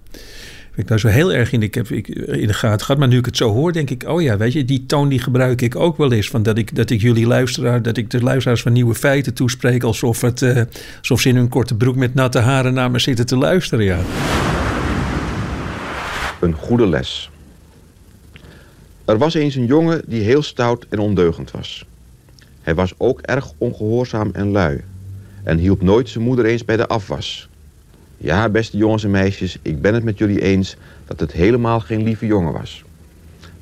Ik 0.74 0.88
nou 0.88 1.00
zo 1.00 1.08
heel 1.08 1.32
erg 1.32 1.52
in 1.52 1.60
de, 1.60 1.66
ik 1.66 1.74
heb, 1.74 1.90
ik, 1.90 2.08
in 2.08 2.46
de 2.46 2.52
gaten 2.52 2.84
gehad. 2.84 2.98
Maar 2.98 3.08
nu 3.08 3.18
ik 3.18 3.24
het 3.24 3.36
zo 3.36 3.52
hoor, 3.52 3.72
denk 3.72 3.90
ik: 3.90 4.04
oh 4.08 4.22
ja, 4.22 4.36
weet 4.36 4.52
je, 4.52 4.64
die 4.64 4.86
toon 4.86 5.08
die 5.08 5.18
gebruik 5.18 5.62
ik 5.62 5.76
ook 5.76 5.96
wel 5.96 6.12
eens. 6.12 6.28
Van 6.28 6.42
dat, 6.42 6.58
ik, 6.58 6.74
dat 6.74 6.90
ik 6.90 7.00
jullie 7.00 7.26
luisteraar, 7.26 7.82
dat 7.82 7.96
ik 7.96 8.10
de 8.10 8.22
luisteraars 8.22 8.62
van 8.62 8.72
nieuwe 8.72 8.94
feiten 8.94 9.34
toespreek. 9.34 9.82
Alsof, 9.82 10.20
het, 10.20 10.40
uh, 10.40 10.62
alsof 10.98 11.20
ze 11.20 11.28
in 11.28 11.36
hun 11.36 11.48
korte 11.48 11.74
broek 11.74 11.96
met 11.96 12.14
natte 12.14 12.38
haren 12.38 12.74
naar 12.74 12.90
me 12.90 12.98
zitten 12.98 13.26
te 13.26 13.36
luisteren. 13.36 13.84
Ja. 13.84 13.98
Een 16.40 16.54
goede 16.54 16.86
les. 16.86 17.30
Er 19.04 19.18
was 19.18 19.34
eens 19.34 19.54
een 19.54 19.66
jongen 19.66 20.02
die 20.06 20.22
heel 20.22 20.42
stout 20.42 20.86
en 20.88 20.98
ondeugend 20.98 21.50
was. 21.50 21.86
Hij 22.62 22.74
was 22.74 22.94
ook 22.96 23.20
erg 23.20 23.52
ongehoorzaam 23.58 24.30
en 24.32 24.50
lui. 24.50 24.80
En 25.42 25.58
hielp 25.58 25.82
nooit 25.82 26.08
zijn 26.08 26.24
moeder 26.24 26.44
eens 26.44 26.64
bij 26.64 26.76
de 26.76 26.86
afwas. 26.86 27.48
Ja, 28.22 28.48
beste 28.48 28.76
jongens 28.76 29.04
en 29.04 29.10
meisjes, 29.10 29.58
ik 29.62 29.80
ben 29.80 29.94
het 29.94 30.04
met 30.04 30.18
jullie 30.18 30.40
eens 30.40 30.76
dat 31.06 31.20
het 31.20 31.32
helemaal 31.32 31.80
geen 31.80 32.02
lieve 32.02 32.26
jongen 32.26 32.52
was. 32.52 32.84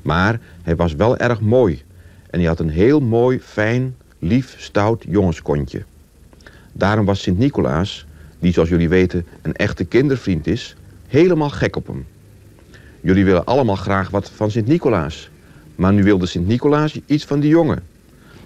Maar 0.01 0.39
hij 0.61 0.75
was 0.75 0.93
wel 0.93 1.17
erg 1.17 1.39
mooi 1.39 1.81
en 2.29 2.39
hij 2.39 2.47
had 2.47 2.59
een 2.59 2.69
heel 2.69 2.99
mooi, 2.99 3.39
fijn, 3.39 3.95
lief, 4.19 4.55
stout 4.57 5.05
jongenskontje. 5.07 5.83
Daarom 6.71 7.05
was 7.05 7.21
Sint-Nicolaas, 7.21 8.05
die 8.39 8.53
zoals 8.53 8.69
jullie 8.69 8.89
weten 8.89 9.25
een 9.41 9.55
echte 9.55 9.85
kindervriend 9.85 10.47
is, 10.47 10.75
helemaal 11.07 11.49
gek 11.49 11.75
op 11.75 11.87
hem. 11.87 12.05
Jullie 13.01 13.25
willen 13.25 13.45
allemaal 13.45 13.75
graag 13.75 14.09
wat 14.09 14.29
van 14.29 14.51
Sint-Nicolaas. 14.51 15.29
Maar 15.75 15.93
nu 15.93 16.03
wilde 16.03 16.25
Sint-Nicolaas 16.25 16.99
iets 17.05 17.25
van 17.25 17.39
die 17.39 17.49
jongen. 17.49 17.83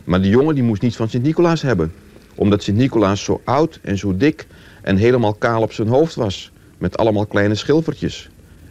Maar 0.04 0.22
die 0.22 0.32
jongen 0.32 0.56
die 0.56 0.64
moest 0.64 0.82
niets 0.82 0.96
van 0.96 1.10
Sint-Nicolaas 1.10 1.62
hebben. 1.62 1.94
Omdat 2.36 2.64
Sint-Nicolaas 2.64 3.24
zo 3.24 3.42
oud 3.44 3.80
en 3.82 3.98
zo 3.98 4.18
dik 4.18 4.48
en 4.86 4.98
helemaal 4.98 5.34
kaal 5.34 5.62
op 5.62 5.72
zijn 5.72 5.88
hoofd 5.88 6.16
was. 6.16 6.52
Met 6.78 6.98
allemaal 6.98 7.26
kleine 7.26 7.56
schilfertjes. 7.56 8.30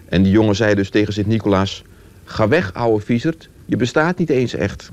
En 0.09 0.23
die 0.23 0.33
jongen 0.33 0.55
zei 0.55 0.75
dus 0.75 0.91
tegen 0.91 1.13
Sint-Nicolaas... 1.13 1.83
Ga 2.25 2.49
weg, 2.49 2.75
ouwe 2.75 3.01
viezerd, 3.01 3.49
je 3.65 3.77
bestaat 3.77 4.19
niet 4.19 4.31
eens 4.31 4.55
echt. 4.55 4.91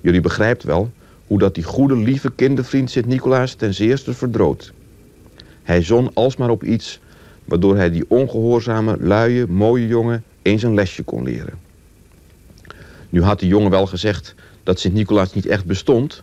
Jullie 0.00 0.20
begrijpt 0.20 0.62
wel 0.62 0.90
hoe 1.26 1.38
dat 1.38 1.54
die 1.54 1.64
goede, 1.64 1.96
lieve 1.96 2.32
kindervriend 2.32 2.90
Sint-Nicolaas 2.90 3.54
ten 3.54 3.74
zeerste 3.74 4.14
verdroot. 4.14 4.72
Hij 5.62 5.82
zon 5.82 6.10
alsmaar 6.14 6.50
op 6.50 6.64
iets 6.64 7.00
waardoor 7.44 7.76
hij 7.76 7.90
die 7.90 8.04
ongehoorzame, 8.08 8.96
luie, 9.00 9.46
mooie 9.46 9.86
jongen 9.86 10.24
eens 10.42 10.62
een 10.62 10.74
lesje 10.74 11.02
kon 11.02 11.22
leren. 11.24 11.58
Nu 13.08 13.22
had 13.22 13.38
die 13.38 13.48
jongen 13.48 13.70
wel 13.70 13.86
gezegd 13.86 14.34
dat 14.62 14.80
Sint-Nicolaas 14.80 15.34
niet 15.34 15.46
echt 15.46 15.64
bestond... 15.64 16.22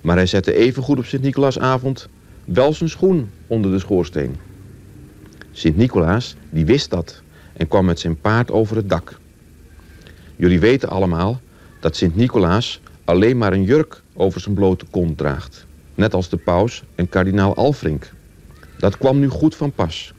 maar 0.00 0.16
hij 0.16 0.26
zette 0.26 0.54
even 0.54 0.82
goed 0.82 0.98
op 0.98 1.04
Sint-Nicolaasavond 1.04 2.08
wel 2.46 2.72
zijn 2.72 2.88
schoen 2.90 3.30
onder 3.46 3.70
de 3.70 3.78
schoorsteen. 3.78 4.36
Sint-Nicolaas, 5.52 6.36
die 6.50 6.66
wist 6.66 6.90
dat 6.90 7.22
en 7.52 7.68
kwam 7.68 7.84
met 7.84 8.00
zijn 8.00 8.20
paard 8.20 8.50
over 8.50 8.76
het 8.76 8.88
dak. 8.88 9.18
Jullie 10.36 10.60
weten 10.60 10.88
allemaal 10.88 11.40
dat 11.80 11.96
Sint-Nicolaas 11.96 12.80
alleen 13.04 13.38
maar 13.38 13.52
een 13.52 13.64
jurk 13.64 14.02
over 14.14 14.40
zijn 14.40 14.54
blote 14.54 14.84
kont 14.90 15.18
draagt. 15.18 15.66
Net 15.94 16.14
als 16.14 16.28
de 16.28 16.36
paus 16.36 16.82
en 16.94 17.08
kardinaal 17.08 17.54
Alfrink. 17.54 18.12
Dat 18.78 18.98
kwam 18.98 19.18
nu 19.18 19.28
goed 19.28 19.56
van 19.56 19.72
pas. 19.72 20.12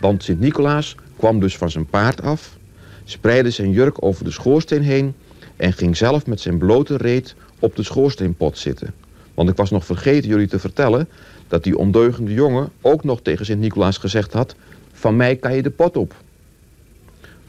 Want 0.00 0.22
Sint-Nicolaas 0.22 0.94
kwam 1.16 1.40
dus 1.40 1.56
van 1.56 1.70
zijn 1.70 1.86
paard 1.86 2.22
af, 2.22 2.58
spreidde 3.04 3.50
zijn 3.50 3.70
jurk 3.70 4.04
over 4.04 4.24
de 4.24 4.30
schoorsteen 4.30 4.82
heen 4.82 5.14
en 5.56 5.72
ging 5.72 5.96
zelf 5.96 6.26
met 6.26 6.40
zijn 6.40 6.58
blote 6.58 6.96
reet 6.96 7.34
op 7.58 7.76
de 7.76 7.82
schoorsteenpot 7.82 8.58
zitten. 8.58 8.94
Want 9.34 9.48
ik 9.48 9.56
was 9.56 9.70
nog 9.70 9.84
vergeten 9.84 10.28
jullie 10.28 10.48
te 10.48 10.58
vertellen 10.58 11.08
dat 11.50 11.64
die 11.64 11.78
ondeugende 11.78 12.32
jongen 12.32 12.68
ook 12.80 13.04
nog 13.04 13.20
tegen 13.22 13.44
Sint-Nicolaas 13.44 13.98
gezegd 13.98 14.32
had... 14.32 14.54
van 14.92 15.16
mij 15.16 15.36
kan 15.36 15.54
je 15.54 15.62
de 15.62 15.70
pot 15.70 15.96
op. 15.96 16.14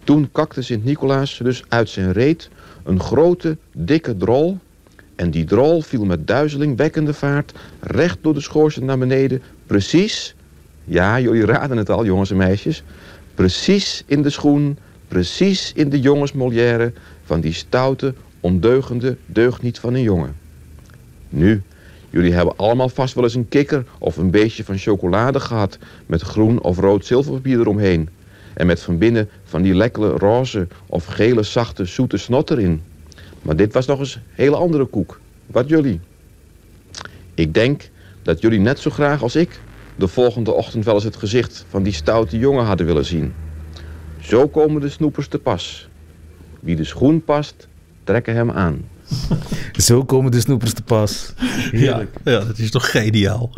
Toen 0.03 0.29
kakte 0.31 0.61
Sint-Nicolaas 0.61 1.39
dus 1.43 1.63
uit 1.67 1.89
zijn 1.89 2.11
reet 2.11 2.49
een 2.83 2.99
grote, 2.99 3.57
dikke 3.71 4.17
drol... 4.17 4.57
en 5.15 5.31
die 5.31 5.45
drol 5.45 5.81
viel 5.81 6.05
met 6.05 6.27
duizelingwekkende 6.27 7.13
vaart 7.13 7.53
recht 7.79 8.17
door 8.21 8.33
de 8.33 8.41
schoorsteen 8.41 8.85
naar 8.85 8.97
beneden... 8.97 9.41
precies, 9.65 10.35
ja, 10.83 11.19
jullie 11.19 11.45
raden 11.45 11.77
het 11.77 11.89
al, 11.89 12.05
jongens 12.05 12.31
en 12.31 12.37
meisjes... 12.37 12.83
precies 13.35 14.03
in 14.05 14.21
de 14.21 14.29
schoen, 14.29 14.77
precies 15.07 15.71
in 15.75 15.89
de 15.89 15.99
jongensmolière... 15.99 16.93
van 17.23 17.41
die 17.41 17.53
stoute, 17.53 18.13
ondeugende 18.39 19.17
deugniet 19.25 19.79
van 19.79 19.93
een 19.93 20.01
jongen. 20.01 20.35
Nu, 21.29 21.61
Jullie 22.11 22.33
hebben 22.33 22.57
allemaal 22.57 22.89
vast 22.89 23.13
wel 23.13 23.23
eens 23.23 23.35
een 23.35 23.47
kikker 23.47 23.85
of 23.99 24.17
een 24.17 24.31
beestje 24.31 24.63
van 24.63 24.77
chocolade 24.77 25.39
gehad... 25.39 25.77
met 26.05 26.21
groen 26.21 26.61
of 26.61 26.77
rood 26.77 27.05
zilverpapier 27.05 27.59
eromheen. 27.59 28.09
En 28.53 28.65
met 28.67 28.81
van 28.81 28.97
binnen 28.97 29.29
van 29.43 29.61
die 29.61 29.75
lekkere 29.75 30.09
roze 30.09 30.67
of 30.87 31.05
gele 31.05 31.43
zachte 31.43 31.85
zoete 31.85 32.17
snot 32.17 32.49
erin. 32.49 32.81
Maar 33.41 33.55
dit 33.55 33.73
was 33.73 33.85
nog 33.85 33.99
eens 33.99 34.15
een 34.15 34.21
hele 34.31 34.55
andere 34.55 34.85
koek. 34.85 35.19
Wat 35.45 35.69
jullie? 35.69 35.99
Ik 37.33 37.53
denk 37.53 37.89
dat 38.21 38.41
jullie 38.41 38.59
net 38.59 38.79
zo 38.79 38.89
graag 38.89 39.21
als 39.21 39.35
ik... 39.35 39.59
de 39.95 40.07
volgende 40.07 40.51
ochtend 40.51 40.85
wel 40.85 40.93
eens 40.93 41.03
het 41.03 41.15
gezicht 41.15 41.65
van 41.69 41.83
die 41.83 41.93
stoute 41.93 42.37
jongen 42.37 42.65
hadden 42.65 42.85
willen 42.85 43.05
zien. 43.05 43.33
Zo 44.19 44.47
komen 44.47 44.81
de 44.81 44.89
snoepers 44.89 45.27
te 45.27 45.39
pas. 45.39 45.89
Wie 46.59 46.75
de 46.75 46.83
schoen 46.83 47.23
past, 47.23 47.67
trekken 48.03 48.35
hem 48.35 48.51
aan. 48.51 48.81
Zo 49.77 50.03
komen 50.05 50.31
de 50.31 50.39
snoepers 50.39 50.73
te 50.73 50.81
pas. 50.81 51.33
Ja, 51.71 52.05
ja, 52.23 52.39
dat 52.39 52.57
is 52.57 52.71
toch 52.71 52.91
geniaal. 52.91 53.51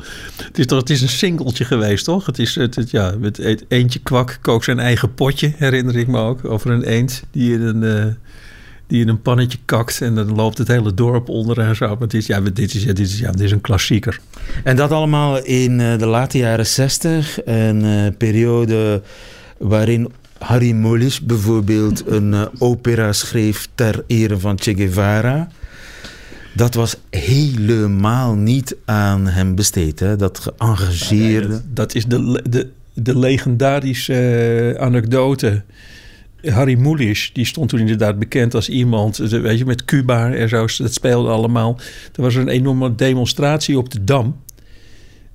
Het 0.43 0.59
is, 0.59 0.65
toch, 0.65 0.79
het 0.79 0.89
is 0.89 1.01
een 1.01 1.09
singeltje 1.09 1.65
geweest, 1.65 2.05
toch? 2.05 2.25
Het 2.25 2.39
is 2.39 2.55
het, 2.55 2.75
het, 2.75 2.91
ja, 2.91 3.13
met 3.19 3.65
eentje 3.67 3.99
kwak 3.99 4.37
kookt 4.41 4.63
zijn 4.63 4.79
eigen 4.79 5.13
potje, 5.13 5.53
herinner 5.57 5.97
ik 5.97 6.07
me 6.07 6.19
ook. 6.19 6.45
Over 6.45 6.71
een 6.71 6.83
eend 6.83 7.23
die 7.31 7.53
in 7.53 7.61
een, 7.61 7.81
uh, 7.81 8.05
die 8.87 9.01
in 9.01 9.07
een 9.07 9.21
pannetje 9.21 9.57
kakt. 9.65 10.01
En 10.01 10.15
dan 10.15 10.35
loopt 10.35 10.57
het 10.57 10.67
hele 10.67 10.93
dorp 10.93 11.29
onder 11.29 11.59
en 11.59 11.75
zo. 11.75 11.87
Maar 11.87 11.97
het 11.97 12.13
is, 12.13 12.27
ja, 12.27 12.41
dit, 12.41 12.59
is, 12.59 12.85
dit, 12.85 12.99
is, 12.99 13.19
ja, 13.19 13.31
dit 13.31 13.41
is 13.41 13.51
een 13.51 13.61
klassieker. 13.61 14.19
En 14.63 14.75
dat 14.75 14.91
allemaal 14.91 15.43
in 15.43 15.79
uh, 15.79 15.97
de 15.97 16.05
late 16.05 16.37
jaren 16.37 16.67
zestig. 16.67 17.45
Een 17.45 17.83
uh, 17.83 18.07
periode 18.17 19.01
waarin 19.57 20.11
Harry 20.43 20.71
Mulisch 20.71 21.21
bijvoorbeeld 21.21 22.07
een 22.07 22.31
uh, 22.33 22.45
opera 22.57 23.13
schreef 23.13 23.67
ter 23.75 24.03
ere 24.07 24.39
van 24.39 24.59
Che 24.59 24.75
Guevara. 24.75 25.47
Dat 26.55 26.73
was 26.73 26.95
helemaal 27.09 28.33
niet 28.35 28.75
aan 28.85 29.27
hem 29.27 29.55
besteed, 29.55 29.99
hè? 29.99 30.15
dat 30.15 30.39
geëngageerde. 30.39 31.61
Dat, 31.73 31.95
is 31.95 32.05
de, 32.05 32.41
de, 32.49 32.69
de 32.93 33.17
legendarische 33.19 34.73
uh, 34.73 34.81
anekdote. 34.81 35.63
Harry 36.41 36.75
Mulisch, 36.75 37.33
die 37.33 37.45
stond 37.45 37.69
toen 37.69 37.79
inderdaad 37.79 38.19
bekend 38.19 38.55
als 38.55 38.69
iemand, 38.69 39.17
weet 39.17 39.57
je, 39.57 39.65
met 39.65 39.85
Cuba 39.85 40.31
en 40.31 40.49
zo, 40.49 40.65
dat 40.77 40.93
speelde 40.93 41.29
allemaal. 41.29 41.79
Er 42.15 42.21
was 42.21 42.35
een 42.35 42.47
enorme 42.47 42.95
demonstratie 42.95 43.77
op 43.77 43.91
de 43.91 44.03
Dam 44.03 44.42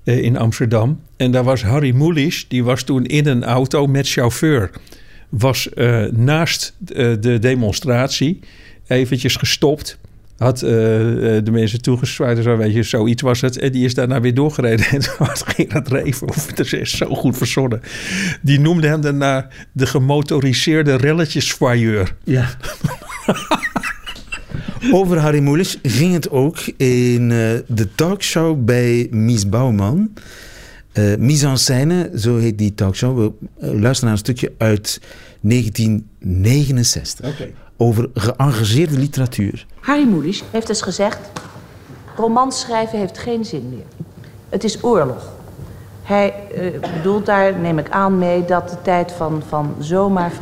uh, 0.05 0.19
in 0.19 0.37
Amsterdam. 0.37 1.01
En 1.17 1.31
daar 1.31 1.45
was 1.45 1.63
Harry 1.63 1.95
Mulisch, 1.95 2.49
die 2.49 2.65
was 2.65 2.83
toen 2.83 3.05
in 3.05 3.27
een 3.27 3.45
auto 3.45 3.87
met 3.87 4.09
chauffeur 4.09 4.71
was 5.29 5.69
uh, 5.75 6.05
naast 6.05 6.75
uh, 6.81 7.15
de 7.21 7.39
demonstratie 7.39 8.41
eventjes 8.87 9.37
gestopt. 9.37 9.99
Had 10.37 10.59
de 10.59 11.49
mensen 11.51 11.83
toegezwaaid, 11.83 12.43
zo 12.43 12.57
weet 12.57 12.75
je, 12.75 12.83
zoiets 12.83 13.23
was 13.23 13.41
het. 13.41 13.59
En 13.59 13.73
die 13.73 13.85
is 13.85 13.95
daarna 13.95 14.21
weer 14.21 14.35
doorgereden. 14.35 14.87
En 14.91 15.01
toen 15.01 15.27
had 15.27 15.45
Gerard 15.47 15.89
Reven, 15.89 16.29
of 16.29 16.47
het 16.47 16.73
is 16.73 16.97
zo 16.97 17.07
goed 17.07 17.37
verzonnen. 17.37 17.81
Die 18.43 18.61
noemde 18.61 18.89
hem 18.89 19.01
daarna 19.01 19.49
de 19.73 19.87
gemotoriseerde 19.87 20.97
relletjesvoyeur. 20.97 22.15
Ja. 22.25 22.49
Over 24.93 25.18
Harry 25.18 25.41
Mulisch 25.41 25.78
ging 25.82 26.12
het 26.12 26.30
ook 26.30 26.59
in 26.76 27.28
de 27.66 27.89
talkshow 27.95 28.64
bij 28.64 29.09
Mies 29.11 29.49
Bouwman. 29.49 30.12
Uh, 30.99 31.16
Mise 31.16 31.47
en 31.47 31.59
scène, 31.59 32.11
zo 32.16 32.36
heet 32.36 32.59
die 32.59 32.74
talkshow. 32.74 33.18
We 33.18 33.32
uh, 33.32 33.32
luisteren 33.61 34.03
naar 34.03 34.12
een 34.12 34.18
stukje 34.18 34.53
uit 34.59 35.01
1969. 35.41 37.36
Over 37.76 38.11
geëngageerde 38.14 38.99
literatuur. 38.99 39.66
Harry 39.80 40.05
Mulisch 40.05 40.43
heeft 40.51 40.68
eens 40.68 40.82
gezegd... 40.82 41.18
romans 42.16 42.61
schrijven 42.61 42.99
heeft 42.99 43.18
geen 43.18 43.45
zin 43.45 43.68
meer. 43.68 43.86
Het 44.49 44.64
is 44.64 44.84
oorlog. 44.84 45.38
Hij 46.09 46.35
uh, 46.55 46.81
bedoelt 46.97 47.27
daar, 47.27 47.59
neem 47.59 47.79
ik 47.79 47.91
aan 47.91 48.19
mee, 48.19 48.45
dat 48.45 48.69
de 48.69 48.77
tijd 48.83 49.13
van, 49.13 49.43
van 49.49 49.75
zomaar 49.79 50.33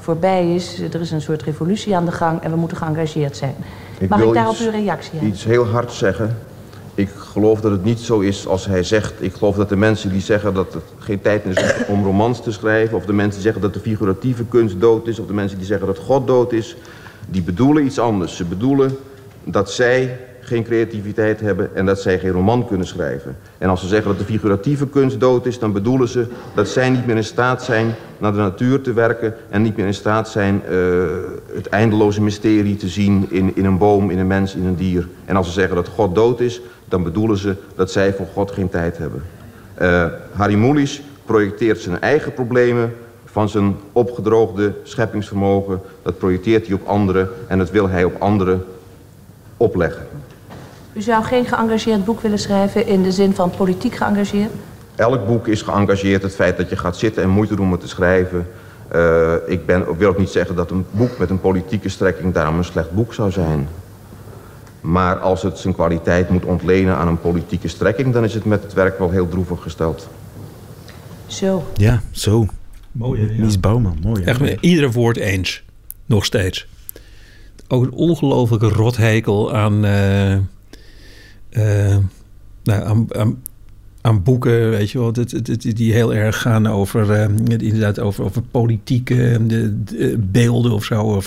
voorbij 0.00 0.54
is. 0.54 0.80
Er 0.80 1.00
is 1.00 1.10
een 1.10 1.20
soort 1.20 1.42
revolutie 1.42 1.96
aan 1.96 2.04
de 2.04 2.12
gang 2.12 2.40
en 2.42 2.50
we 2.50 2.56
moeten 2.56 2.76
geëngageerd 2.76 3.36
zijn. 3.36 3.54
Ik 3.98 4.08
Mag 4.08 4.20
ik 4.20 4.32
daarop 4.32 4.54
iets, 4.54 4.64
uw 4.64 4.70
reactie 4.70 5.10
hebben? 5.10 5.28
Iets 5.28 5.44
heel 5.44 5.66
hard 5.66 5.92
zeggen. 5.92 6.38
Ik 6.94 7.08
geloof 7.08 7.60
dat 7.60 7.70
het 7.70 7.84
niet 7.84 7.98
zo 7.98 8.20
is 8.20 8.46
als 8.46 8.66
hij 8.66 8.82
zegt. 8.82 9.12
Ik 9.18 9.32
geloof 9.32 9.56
dat 9.56 9.68
de 9.68 9.76
mensen 9.76 10.10
die 10.10 10.20
zeggen 10.20 10.54
dat 10.54 10.74
het 10.74 10.84
geen 10.98 11.20
tijd 11.20 11.44
is 11.44 11.74
om 11.88 12.04
romans 12.04 12.42
te 12.42 12.52
schrijven... 12.52 12.96
of 12.96 13.04
de 13.04 13.12
mensen 13.12 13.34
die 13.34 13.42
zeggen 13.42 13.62
dat 13.62 13.74
de 13.74 13.80
figuratieve 13.80 14.44
kunst 14.44 14.80
dood 14.80 15.06
is... 15.06 15.18
of 15.18 15.26
de 15.26 15.34
mensen 15.34 15.58
die 15.58 15.66
zeggen 15.66 15.86
dat 15.86 15.98
God 15.98 16.26
dood 16.26 16.52
is... 16.52 16.76
die 17.28 17.42
bedoelen 17.42 17.84
iets 17.84 17.98
anders. 17.98 18.36
Ze 18.36 18.44
bedoelen 18.44 18.96
dat 19.44 19.70
zij 19.70 20.18
geen 20.46 20.64
creativiteit 20.64 21.40
hebben 21.40 21.70
en 21.74 21.86
dat 21.86 22.00
zij 22.00 22.18
geen 22.18 22.30
roman 22.30 22.66
kunnen 22.66 22.86
schrijven. 22.86 23.36
En 23.58 23.68
als 23.68 23.80
ze 23.80 23.86
zeggen 23.86 24.08
dat 24.08 24.18
de 24.18 24.24
figuratieve 24.24 24.88
kunst 24.88 25.20
dood 25.20 25.46
is, 25.46 25.58
dan 25.58 25.72
bedoelen 25.72 26.08
ze 26.08 26.26
dat 26.54 26.68
zij 26.68 26.90
niet 26.90 27.06
meer 27.06 27.16
in 27.16 27.24
staat 27.24 27.62
zijn 27.62 27.94
naar 28.18 28.32
de 28.32 28.38
natuur 28.38 28.80
te 28.80 28.92
werken 28.92 29.34
en 29.50 29.62
niet 29.62 29.76
meer 29.76 29.86
in 29.86 29.94
staat 29.94 30.28
zijn 30.28 30.62
uh, 30.70 31.04
het 31.54 31.66
eindeloze 31.66 32.22
mysterie 32.22 32.76
te 32.76 32.88
zien 32.88 33.26
in, 33.30 33.56
in 33.56 33.64
een 33.64 33.78
boom, 33.78 34.10
in 34.10 34.18
een 34.18 34.26
mens, 34.26 34.54
in 34.54 34.64
een 34.64 34.76
dier. 34.76 35.08
En 35.24 35.36
als 35.36 35.46
ze 35.46 35.52
zeggen 35.52 35.76
dat 35.76 35.88
God 35.88 36.14
dood 36.14 36.40
is, 36.40 36.60
dan 36.84 37.02
bedoelen 37.02 37.36
ze 37.36 37.54
dat 37.74 37.90
zij 37.90 38.12
voor 38.12 38.26
God 38.32 38.50
geen 38.50 38.68
tijd 38.68 38.98
hebben. 38.98 39.22
Uh, 39.82 40.06
Harry 40.32 40.54
Mulisch 40.54 41.02
projecteert 41.24 41.80
zijn 41.80 42.00
eigen 42.00 42.34
problemen 42.34 42.92
van 43.24 43.48
zijn 43.48 43.76
opgedroogde 43.92 44.72
scheppingsvermogen. 44.82 45.80
Dat 46.02 46.18
projecteert 46.18 46.66
hij 46.66 46.74
op 46.74 46.86
anderen 46.86 47.28
en 47.48 47.58
dat 47.58 47.70
wil 47.70 47.88
hij 47.88 48.04
op 48.04 48.14
anderen 48.18 48.64
opleggen. 49.56 50.06
U 50.96 51.02
zou 51.02 51.24
geen 51.24 51.46
geëngageerd 51.46 52.04
boek 52.04 52.20
willen 52.20 52.38
schrijven 52.38 52.86
in 52.86 53.02
de 53.02 53.12
zin 53.12 53.34
van 53.34 53.50
politiek 53.50 53.94
geëngageerd? 53.94 54.50
Elk 54.94 55.26
boek 55.26 55.48
is 55.48 55.62
geëngageerd. 55.62 56.22
Het 56.22 56.34
feit 56.34 56.56
dat 56.56 56.68
je 56.68 56.76
gaat 56.76 56.96
zitten 56.96 57.22
en 57.22 57.28
moeite 57.28 57.56
doen 57.56 57.64
om 57.64 57.72
het 57.72 57.80
te 57.80 57.88
schrijven. 57.88 58.46
Uh, 58.94 59.32
ik 59.46 59.66
ben, 59.66 59.96
wil 59.96 60.08
ook 60.08 60.18
niet 60.18 60.28
zeggen 60.28 60.56
dat 60.56 60.70
een 60.70 60.86
boek 60.90 61.18
met 61.18 61.30
een 61.30 61.40
politieke 61.40 61.88
strekking 61.88 62.34
daarom 62.34 62.58
een 62.58 62.64
slecht 62.64 62.90
boek 62.90 63.14
zou 63.14 63.30
zijn. 63.30 63.68
Maar 64.80 65.18
als 65.18 65.42
het 65.42 65.58
zijn 65.58 65.74
kwaliteit 65.74 66.28
moet 66.28 66.44
ontlenen 66.44 66.96
aan 66.96 67.08
een 67.08 67.20
politieke 67.20 67.68
strekking... 67.68 68.12
dan 68.12 68.24
is 68.24 68.34
het 68.34 68.44
met 68.44 68.62
het 68.62 68.72
werk 68.72 68.98
wel 68.98 69.10
heel 69.10 69.28
droevig 69.28 69.62
gesteld. 69.62 70.08
Zo. 71.26 71.64
Ja, 71.74 72.00
zo. 72.10 72.46
Mooi, 72.92 73.20
hè? 73.20 73.42
Mies 73.42 73.60
Bouwman, 73.60 73.98
mooi. 74.02 74.24
Echt 74.24 74.40
met 74.40 74.58
iedere 74.60 74.90
woord 74.90 75.16
eens. 75.16 75.62
Nog 76.06 76.24
steeds. 76.24 76.66
Ook 77.68 77.82
een 77.82 77.92
ongelofelijke 77.92 78.68
rothekel 78.68 79.54
aan... 79.54 79.84
Uh 79.84 80.36
uh, 81.56 81.96
nou, 82.62 83.06
aan, 84.00 84.22
boeken, 84.22 84.70
weet 84.70 84.90
je 84.90 84.98
wel, 84.98 85.12
die 85.58 85.92
heel 85.92 86.14
erg 86.14 86.40
gaan 86.40 86.66
over, 86.66 87.10
uh, 87.10 87.38
inderdaad, 87.48 87.98
over, 87.98 88.24
over 88.24 88.42
politieke 88.42 89.40
de, 89.46 89.84
de 89.84 90.18
beelden 90.18 90.72
of 90.72 90.84
zo. 90.84 91.22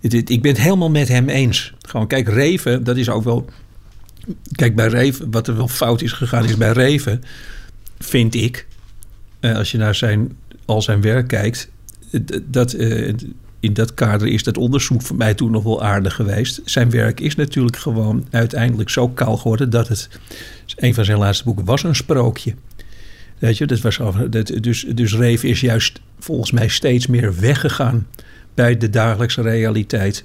Ik 0.00 0.42
ben 0.42 0.50
het 0.50 0.60
helemaal 0.60 0.90
met 0.90 1.08
hem 1.08 1.28
eens. 1.28 1.74
Gewoon, 1.80 2.06
kijk, 2.06 2.28
Reven, 2.28 2.84
dat 2.84 2.96
is 2.96 3.08
ook 3.08 3.24
wel. 3.24 3.44
Kijk, 4.52 4.76
bij 4.76 4.86
Reven, 4.86 5.30
wat 5.30 5.48
er 5.48 5.56
wel 5.56 5.68
fout 5.68 6.02
is 6.02 6.12
gegaan, 6.12 6.44
is 6.44 6.56
bij 6.56 6.72
Reven, 6.72 7.22
vind 7.98 8.34
ik, 8.34 8.66
als 9.40 9.70
je 9.70 9.78
naar 9.78 9.94
zijn, 9.94 10.36
al 10.64 10.82
zijn 10.82 11.00
werk 11.00 11.28
kijkt, 11.28 11.70
dat 12.42 12.76
in 13.62 13.72
dat 13.72 13.94
kader 13.94 14.28
is 14.28 14.42
dat 14.42 14.58
onderzoek 14.58 15.02
voor 15.02 15.16
mij 15.16 15.34
toen 15.34 15.50
nog 15.50 15.62
wel 15.62 15.82
aardig 15.82 16.14
geweest. 16.14 16.60
Zijn 16.64 16.90
werk 16.90 17.20
is 17.20 17.34
natuurlijk 17.34 17.76
gewoon 17.76 18.26
uiteindelijk 18.30 18.90
zo 18.90 19.08
kaal 19.08 19.36
geworden 19.36 19.70
dat 19.70 19.88
het. 19.88 20.08
Een 20.76 20.94
van 20.94 21.04
zijn 21.04 21.18
laatste 21.18 21.44
boeken 21.44 21.64
was 21.64 21.82
een 21.82 21.94
sprookje. 21.94 22.54
Weet 23.38 23.58
je, 23.58 23.66
dat 23.66 23.80
was, 23.80 23.98
dat, 24.30 24.46
dus, 24.60 24.86
dus 24.94 25.14
Reef 25.14 25.42
is 25.42 25.60
juist 25.60 26.00
volgens 26.18 26.50
mij 26.50 26.68
steeds 26.68 27.06
meer 27.06 27.40
weggegaan 27.40 28.06
bij 28.54 28.76
de 28.76 28.90
dagelijkse 28.90 29.42
realiteit. 29.42 30.24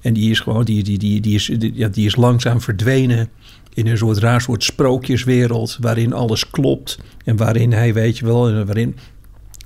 En 0.00 0.12
die 0.12 0.30
is 0.30 0.40
gewoon, 0.40 0.64
die, 0.64 0.82
die, 0.82 0.98
die, 0.98 1.20
die, 1.20 1.34
is, 1.34 1.50
ja, 1.72 1.88
die 1.88 2.06
is 2.06 2.16
langzaam 2.16 2.60
verdwenen 2.60 3.28
in 3.74 3.86
een 3.86 3.98
soort 3.98 4.18
raar 4.18 4.40
soort 4.40 4.64
sprookjeswereld 4.64 5.76
waarin 5.80 6.12
alles 6.12 6.50
klopt 6.50 6.98
en 7.24 7.36
waarin 7.36 7.72
hij, 7.72 7.94
weet 7.94 8.18
je 8.18 8.24
wel, 8.24 8.64
waarin 8.64 8.96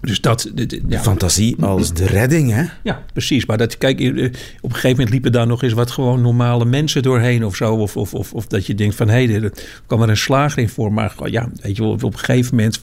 dus 0.02 0.20
dat... 0.20 0.50
De, 0.54 0.98
fantasie 1.00 1.64
als 1.64 1.92
de 1.92 2.06
redding, 2.06 2.50
hè? 2.50 2.64
Ja, 2.82 3.02
precies. 3.12 3.46
Maar 3.46 3.58
dat, 3.58 3.78
kijk, 3.78 4.00
eh, 4.00 4.06
op 4.06 4.70
een 4.70 4.74
gegeven 4.74 4.90
moment 4.90 5.10
liepen 5.10 5.32
daar 5.32 5.46
nog 5.46 5.62
eens 5.62 5.72
wat 5.72 5.90
gewoon 5.90 6.20
normale 6.20 6.64
mensen 6.64 7.02
doorheen 7.02 7.44
of 7.44 7.56
zo. 7.56 7.74
Of, 7.74 7.96
of, 7.96 8.14
of, 8.14 8.32
of 8.32 8.46
dat 8.46 8.66
je 8.66 8.74
denkt 8.74 8.94
van, 8.94 9.08
hé, 9.08 9.24
hey, 9.24 9.42
er 9.42 9.52
kwam 9.86 10.02
er 10.02 10.08
een 10.08 10.16
slager 10.16 10.58
in 10.58 10.68
voor. 10.68 10.92
Maar 10.92 11.14
ja, 11.24 11.48
weet 11.60 11.76
je 11.76 11.82
wel, 11.82 11.92
op 11.92 12.02
een 12.02 12.18
gegeven 12.18 12.56
moment 12.56 12.82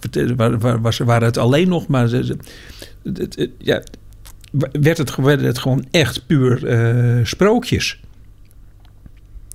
was, 0.81 0.97
waren 0.97 1.27
het 1.27 1.37
alleen 1.37 1.67
nog 1.67 1.87
maar... 1.87 2.09
Ja, 3.57 3.83
werd 4.71 4.97
het, 4.97 5.15
werd 5.15 5.41
het 5.41 5.59
gewoon 5.59 5.85
echt 5.91 6.25
puur 6.25 6.63
uh, 6.63 7.25
sprookjes. 7.25 7.99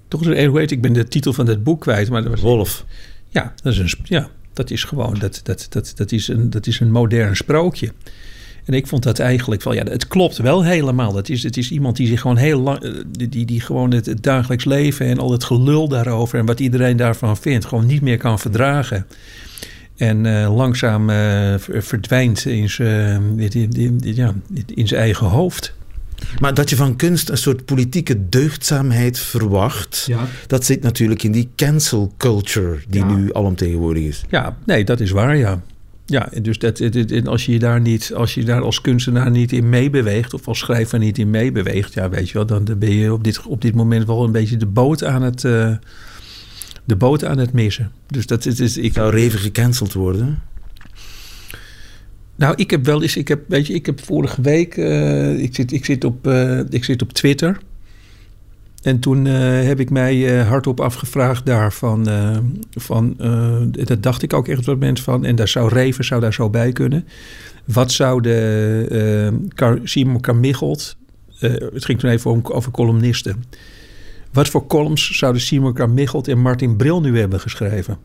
Toch, 0.09 0.25
hoe 0.25 0.59
heet 0.59 0.71
ik 0.71 0.83
ben 0.83 0.93
de 0.93 1.09
titel 1.09 1.33
van 1.33 1.47
het 1.47 1.65
boek 1.65 1.81
kwijt. 1.81 2.11
Maar 2.11 2.23
dat 2.23 2.31
was, 2.31 2.41
Wolf. 2.41 2.85
Ja, 3.29 3.55
dat 3.63 3.73
is 3.73 3.79
een... 3.79 3.91
Ja, 4.03 4.29
dat 4.55 4.71
is 4.71 4.85
gewoon, 4.85 5.15
dat, 5.19 5.41
dat, 5.43 5.67
dat, 5.71 5.93
dat, 5.97 6.13
is, 6.13 6.29
een, 6.29 6.51
dat 6.51 6.67
is 6.67 6.81
een 6.81 6.91
modern 6.91 7.37
sprookje. 7.37 7.93
En 8.65 8.75
ik 8.75 8.87
vond 8.87 9.03
dat 9.03 9.19
eigenlijk 9.19 9.63
wel, 9.63 9.75
ja, 9.75 9.85
het 9.85 10.09
klopt 10.09 10.37
wel 10.37 10.65
helemaal. 10.65 11.15
Het 11.15 11.31
is, 11.31 11.43
het 11.43 11.57
is 11.57 11.71
iemand 11.71 11.97
die 11.97 12.07
zich 12.07 12.21
gewoon 12.21 12.37
heel 12.37 12.61
lang, 12.61 12.83
eh, 12.83 12.91
die, 13.29 13.45
die 13.45 13.61
gewoon 13.61 13.93
het, 13.93 14.17
dagelijks 14.21 14.65
leven 14.65 15.07
en 15.07 15.19
al 15.19 15.33
het 15.33 15.45
gelul 15.45 15.89
daarover 15.89 16.39
en 16.39 16.47
wat 16.47 16.61
iedereen 16.61 16.97
daarvan 16.97 17.37
vindt, 17.37 17.65
gewoon 17.65 17.87
niet 17.87 18.03
meer 18.03 18.19
kan 18.19 18.39
verdragen. 18.39 19.07
En 19.97 20.25
uh, 20.25 20.57
langzaam 20.57 21.11
uh, 21.11 21.55
verdwijnt 21.59 22.47
in 22.47 22.71
zijn, 22.71 23.51
ja, 24.01 24.35
in 24.67 24.89
zijn 24.89 25.01
eigen 25.01 25.27
hoofd. 25.27 25.75
Maar 26.41 26.55
dat 26.55 26.71
je 26.71 26.77
van 26.77 26.97
kunst 26.97 27.29
een 27.29 27.39
soort 27.39 27.65
politieke 27.65 28.29
deugdzaamheid 28.29 29.19
verwacht, 29.19 30.05
ja. 30.07 30.27
dat 30.47 30.65
zit 30.65 30.83
natuurlijk 30.83 31.23
in 31.23 31.33
die 31.33 31.49
cancel 31.57 32.13
culture 32.17 32.79
die 32.89 33.05
nu 33.05 33.35
alomtegenwoordig 33.35 34.03
is. 34.03 34.25
Ja, 34.31 34.57
nee, 34.67 34.85
dat 34.85 35.01
is 35.01 35.11
waar, 35.11 35.37
ja. 35.37 35.63
Ja, 36.07 36.29
dus 36.43 36.59
dat, 36.59 36.83
als 37.27 37.47
je 37.47 37.59
daar 37.59 37.81
niet, 37.81 38.13
als 38.15 38.35
je 38.35 38.45
daar 38.45 38.61
als 38.61 38.81
kunstenaar 38.81 39.31
niet 39.31 39.53
in 39.53 39.69
meebeweegt, 39.69 40.35
of 40.35 40.49
als 40.49 40.59
schrijver 40.59 40.99
niet 40.99 41.19
in 41.19 41.31
meebeweegt, 41.31 41.95
ja, 41.95 42.09
weet 42.09 42.29
je 42.29 42.35
wel, 42.35 42.47
dan 42.47 42.79
ben 42.79 42.93
je 42.93 43.13
op 43.13 43.25
dit, 43.25 43.43
op 43.47 43.61
dit 43.61 43.75
moment 43.75 44.07
wel 44.07 44.25
een 44.25 44.33
beetje 44.33 44.57
de 44.57 44.67
boot 44.67 45.05
aan 45.05 45.23
het, 45.23 45.45
uh, 45.45 45.77
de 46.85 46.97
boot 46.97 47.25
aan 47.25 47.39
het 47.39 47.53
missen. 47.53 47.93
Dus 48.07 48.27
dat 48.27 48.47
is, 48.47 48.61
is 48.61 48.77
ik 48.77 48.93
zou 48.93 49.11
Reven 49.11 49.39
gecanceld 49.39 49.93
worden. 49.93 50.43
Nou, 52.37 52.55
ik 52.57 52.71
heb 52.71 52.85
wel 52.85 53.03
eens, 53.03 53.17
ik 53.17 53.29
heb, 53.29 53.41
weet 53.49 53.67
je, 53.67 53.75
ik 53.75 53.87
heb 53.87 54.05
vorige 54.05 54.43
week, 54.43 54.77
uh, 54.77 55.43
ik, 55.43 55.55
zit, 55.55 55.73
ik, 55.73 55.85
zit 55.85 56.05
op, 56.05 56.27
uh, 56.27 56.61
ik 56.69 56.85
zit 56.85 57.03
op 57.03 57.13
Twitter. 57.13 57.59
En 58.83 58.99
toen 58.99 59.25
uh, 59.25 59.63
heb 59.63 59.81
ik 59.81 59.91
mij 59.91 60.43
hardop 60.43 60.81
afgevraagd 60.81 61.47
daarvan, 61.47 62.09
van, 62.71 63.17
dat 63.71 64.03
dacht 64.03 64.23
ik 64.23 64.33
ook 64.33 64.49
echt 64.49 64.65
wat 64.65 64.79
mensen 64.79 65.05
van, 65.05 65.25
en 65.25 65.37
daar 65.37 65.49
zou 65.49 65.69
Reven 65.69 66.05
zou 66.05 66.21
daar 66.21 66.33
zo 66.33 66.51
bij 66.51 66.73
kunnen. 66.73 67.07
Wat 67.65 67.93
zou 67.93 68.21
de 68.21 69.81
Simon 69.85 70.21
Carmichelt, 70.21 70.97
het 71.39 71.85
ging 71.85 71.99
toen 71.99 72.11
even 72.11 72.31
om, 72.31 72.41
over 72.45 72.73
columnisten. 72.73 73.45
Wat 74.33 74.49
voor 74.49 74.67
columns 74.67 75.11
zouden 75.11 75.43
Simon 75.43 75.73
Carmichelt 75.73 76.29
en 76.29 76.41
Martin 76.41 76.77
Bril 76.77 77.01
nu 77.01 77.19
hebben 77.19 77.41
geschreven? 77.41 77.99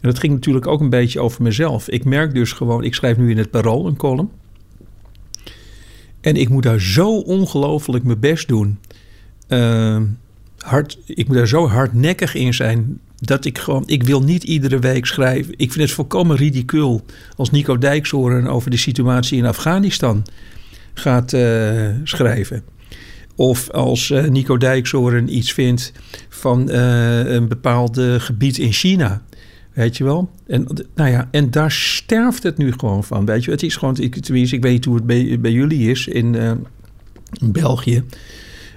En 0.00 0.08
dat 0.08 0.18
ging 0.18 0.32
natuurlijk 0.32 0.66
ook 0.66 0.80
een 0.80 0.90
beetje 0.90 1.20
over 1.20 1.42
mezelf. 1.42 1.88
Ik 1.88 2.04
merk 2.04 2.34
dus 2.34 2.52
gewoon, 2.52 2.84
ik 2.84 2.94
schrijf 2.94 3.16
nu 3.16 3.30
in 3.30 3.38
het 3.38 3.50
Parool 3.50 3.86
een 3.86 3.96
column. 3.96 4.30
En 6.20 6.36
ik 6.36 6.48
moet 6.48 6.62
daar 6.62 6.80
zo 6.80 7.18
ongelooflijk 7.18 8.04
mijn 8.04 8.20
best 8.20 8.48
doen. 8.48 8.78
Uh, 9.48 10.00
hard, 10.58 10.98
ik 11.06 11.26
moet 11.26 11.36
daar 11.36 11.48
zo 11.48 11.68
hardnekkig 11.68 12.34
in 12.34 12.54
zijn 12.54 13.00
dat 13.20 13.44
ik 13.44 13.58
gewoon, 13.58 13.82
ik 13.86 14.02
wil 14.02 14.22
niet 14.22 14.44
iedere 14.44 14.78
week 14.78 15.06
schrijven. 15.06 15.52
Ik 15.56 15.72
vind 15.72 15.84
het 15.84 15.92
volkomen 15.92 16.36
ridicuul 16.36 17.04
als 17.36 17.50
Nico 17.50 17.78
Dijkshoorn 17.78 18.48
over 18.48 18.70
de 18.70 18.76
situatie 18.76 19.38
in 19.38 19.46
Afghanistan 19.46 20.24
gaat 20.94 21.32
uh, 21.32 21.88
schrijven. 22.04 22.62
Of 23.34 23.70
als 23.70 24.10
uh, 24.10 24.24
Nico 24.24 24.56
Dijkshoorn 24.56 25.36
iets 25.36 25.52
vindt 25.52 25.92
van 26.28 26.70
uh, 26.70 27.32
een 27.32 27.48
bepaald 27.48 28.00
gebied 28.18 28.58
in 28.58 28.72
China. 28.72 29.22
Weet 29.78 29.96
je 29.96 30.04
wel? 30.04 30.30
En, 30.46 30.66
nou 30.94 31.10
ja, 31.10 31.28
en 31.30 31.50
daar 31.50 31.70
sterft 31.70 32.42
het 32.42 32.56
nu 32.56 32.72
gewoon 32.72 33.04
van. 33.04 33.24
Weet 33.24 33.44
je, 33.44 33.50
het 33.50 33.62
is 33.62 33.76
gewoon, 33.76 33.96
ik, 33.96 34.16
tenminste, 34.16 34.56
ik 34.56 34.62
weet 34.62 34.84
hoe 34.84 34.94
het 34.94 35.06
bij, 35.40 35.52
jullie 35.52 35.90
is 35.90 36.06
in, 36.06 36.34
uh, 36.34 36.50
in 37.40 37.52
België. 37.52 38.04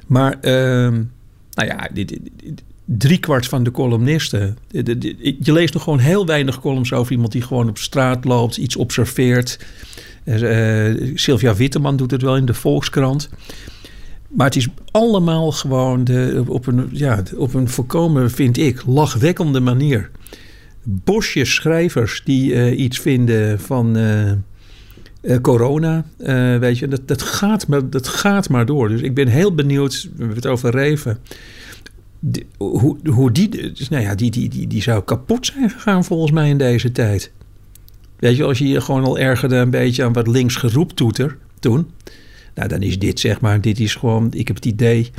Maar, 0.07 0.35
uh, 0.41 0.89
nou 1.53 1.67
ja, 1.67 1.89
driekwart 2.85 3.47
van 3.47 3.63
de 3.63 3.71
columnisten. 3.71 4.57
Je 5.39 5.51
leest 5.51 5.73
nog 5.73 5.83
gewoon 5.83 5.99
heel 5.99 6.25
weinig 6.25 6.59
columns 6.59 6.93
over 6.93 7.11
iemand 7.11 7.31
die 7.31 7.41
gewoon 7.41 7.69
op 7.69 7.77
straat 7.77 8.25
loopt, 8.25 8.57
iets 8.57 8.75
observeert. 8.75 9.59
Uh, 10.25 11.11
Sylvia 11.15 11.55
Witteman 11.55 11.97
doet 11.97 12.11
het 12.11 12.21
wel 12.21 12.35
in 12.35 12.45
de 12.45 12.53
Volkskrant. 12.53 13.29
Maar 14.27 14.45
het 14.45 14.55
is 14.55 14.67
allemaal 14.91 15.51
gewoon 15.51 16.03
de, 16.03 16.43
op, 16.47 16.67
een, 16.67 16.89
ja, 16.91 17.23
op 17.35 17.53
een 17.53 17.69
voorkomen, 17.69 18.31
vind 18.31 18.57
ik, 18.57 18.83
lachwekkende 18.85 19.59
manier. 19.59 20.09
Bosjes 20.83 21.53
schrijvers 21.53 22.21
die 22.25 22.53
uh, 22.53 22.79
iets 22.79 22.99
vinden 22.99 23.59
van 23.59 23.97
uh, 23.97 25.37
corona. 25.41 26.05
weet 26.59 26.79
je, 26.79 26.87
dat, 26.87 27.07
dat, 27.07 27.21
gaat 27.21 27.67
maar, 27.67 27.89
dat 27.89 28.07
gaat 28.07 28.49
maar 28.49 28.65
door. 28.65 28.89
Dus 28.89 29.01
ik 29.01 29.13
ben 29.13 29.27
heel 29.27 29.55
benieuwd, 29.55 30.03
we 30.03 30.17
hebben 30.17 30.35
het 30.35 30.47
over 30.47 30.71
Reven 30.71 31.19
hoe, 32.57 32.97
hoe 33.09 33.31
die, 33.31 33.49
dus 33.49 33.89
nou 33.89 34.03
ja, 34.03 34.15
die, 34.15 34.31
die, 34.31 34.49
die, 34.49 34.67
die 34.67 34.81
zou 34.81 35.03
kapot 35.03 35.45
zijn 35.45 35.69
gegaan 35.69 36.03
volgens 36.03 36.31
mij 36.31 36.49
in 36.49 36.57
deze 36.57 36.91
tijd. 36.91 37.31
Weet 38.19 38.37
je, 38.37 38.43
als 38.43 38.57
je 38.57 38.67
je 38.67 38.81
gewoon 38.81 39.03
al 39.03 39.19
ergerde 39.19 39.55
een 39.55 39.69
beetje 39.69 40.03
aan 40.03 40.13
wat 40.13 40.27
links 40.27 40.55
geroep 40.55 40.91
toeter 40.91 41.37
toen. 41.59 41.91
Nou, 42.55 42.67
dan 42.67 42.81
is 42.81 42.99
dit 42.99 43.19
zeg 43.19 43.41
maar, 43.41 43.61
dit 43.61 43.79
is 43.79 43.95
gewoon, 43.95 44.27
ik 44.33 44.47
heb 44.47 44.55
het 44.55 44.65
idee, 44.65 45.11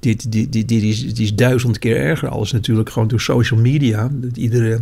dit, 0.00 0.32
dit, 0.32 0.52
dit, 0.52 0.68
dit, 0.68 0.82
is, 0.82 1.04
dit 1.04 1.18
is 1.18 1.34
duizend 1.34 1.78
keer 1.78 1.96
erger. 1.96 2.28
Alles 2.28 2.52
natuurlijk 2.52 2.90
gewoon 2.90 3.08
door 3.08 3.20
social 3.20 3.60
media. 3.60 4.10
Dat 4.12 4.36
iedere, 4.36 4.80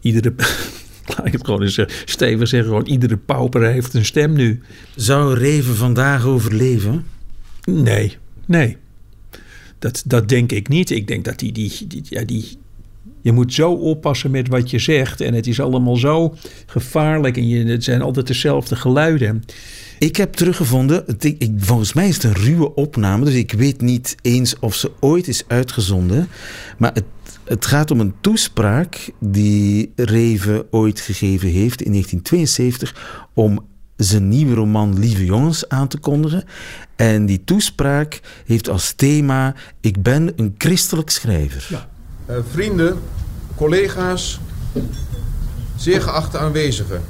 iedere 0.00 0.34
laat 1.16 1.26
ik 1.26 1.32
het 1.32 1.44
gewoon 1.44 1.62
eens 1.62 1.80
stevig 2.04 2.48
zeggen, 2.48 2.68
gewoon 2.68 2.86
iedere 2.86 3.16
pauper 3.16 3.62
heeft 3.62 3.94
een 3.94 4.04
stem 4.04 4.32
nu. 4.32 4.60
Zou 4.94 5.38
Reven 5.38 5.76
vandaag 5.76 6.24
overleven? 6.24 7.06
Nee, 7.64 8.16
nee. 8.46 8.76
Dat, 9.78 10.02
dat 10.06 10.28
denk 10.28 10.52
ik 10.52 10.68
niet. 10.68 10.90
Ik 10.90 11.06
denk 11.06 11.24
dat 11.24 11.38
die, 11.38 11.52
die, 11.52 11.86
die, 11.86 12.02
ja, 12.08 12.24
die, 12.24 12.58
je 13.20 13.32
moet 13.32 13.54
zo 13.54 13.72
oppassen 13.72 14.30
met 14.30 14.48
wat 14.48 14.70
je 14.70 14.78
zegt. 14.78 15.20
En 15.20 15.34
het 15.34 15.46
is 15.46 15.60
allemaal 15.60 15.96
zo 15.96 16.34
gevaarlijk. 16.66 17.36
En 17.36 17.48
je, 17.48 17.64
het 17.64 17.84
zijn 17.84 18.02
altijd 18.02 18.26
dezelfde 18.26 18.76
geluiden. 18.76 19.44
Ik 19.98 20.16
heb 20.16 20.32
teruggevonden, 20.32 21.04
ik, 21.18 21.50
volgens 21.56 21.92
mij 21.92 22.08
is 22.08 22.14
het 22.14 22.24
een 22.24 22.42
ruwe 22.42 22.74
opname, 22.74 23.24
dus 23.24 23.34
ik 23.34 23.52
weet 23.52 23.80
niet 23.80 24.16
eens 24.22 24.58
of 24.58 24.74
ze 24.74 24.90
ooit 25.00 25.28
is 25.28 25.44
uitgezonden. 25.46 26.28
Maar 26.78 26.92
het, 26.94 27.04
het 27.46 27.66
gaat 27.66 27.90
om 27.90 28.00
een 28.00 28.14
toespraak 28.20 29.10
die 29.18 29.92
Reven 29.96 30.66
ooit 30.70 31.00
gegeven 31.00 31.48
heeft 31.48 31.82
in 31.82 31.90
1972 31.90 33.28
om 33.34 33.64
zijn 33.96 34.28
nieuwe 34.28 34.54
roman 34.54 34.98
Lieve 34.98 35.24
Jongens 35.24 35.68
aan 35.68 35.88
te 35.88 35.98
kondigen. 35.98 36.44
En 36.96 37.26
die 37.26 37.44
toespraak 37.44 38.20
heeft 38.44 38.68
als 38.68 38.92
thema: 38.92 39.54
Ik 39.80 40.02
ben 40.02 40.32
een 40.36 40.54
christelijk 40.58 41.10
schrijver. 41.10 41.66
Ja. 41.68 41.88
Uh, 42.30 42.36
vrienden, 42.50 42.98
collega's, 43.56 44.40
zeer 45.76 46.02
geachte 46.02 46.38
aanwezigen. 46.38 47.02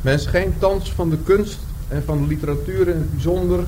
Men 0.00 0.20
schijnt 0.20 0.60
thans 0.60 0.92
van 0.92 1.10
de 1.10 1.18
kunst 1.24 1.58
en 1.88 2.02
van 2.04 2.18
de 2.18 2.26
literatuur 2.26 2.88
in 2.88 2.96
het 2.96 3.10
bijzonder 3.10 3.64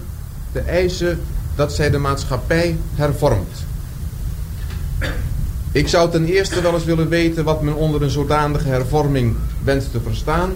te 0.53 0.61
eisen 0.61 1.21
dat 1.57 1.73
zij 1.73 1.91
de 1.91 1.99
maatschappij 1.99 2.77
hervormt. 2.95 3.69
Ik 5.73 5.89
zou 5.89 6.11
ten 6.11 6.25
eerste 6.25 6.61
wel 6.61 6.75
eens 6.75 6.85
willen 6.85 7.09
weten 7.09 7.45
wat 7.45 7.63
men 7.63 7.75
onder 7.75 8.03
een 8.03 8.11
zodanige 8.11 8.69
hervorming 8.69 9.37
wenst 9.65 9.91
te 9.91 10.01
verstaan. 10.01 10.53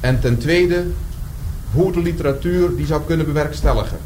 En 0.00 0.20
ten 0.20 0.38
tweede 0.38 0.86
hoe 1.72 1.92
de 1.92 2.00
literatuur 2.00 2.76
die 2.76 2.86
zou 2.86 3.02
kunnen 3.06 3.26
bewerkstelligen. 3.26 3.98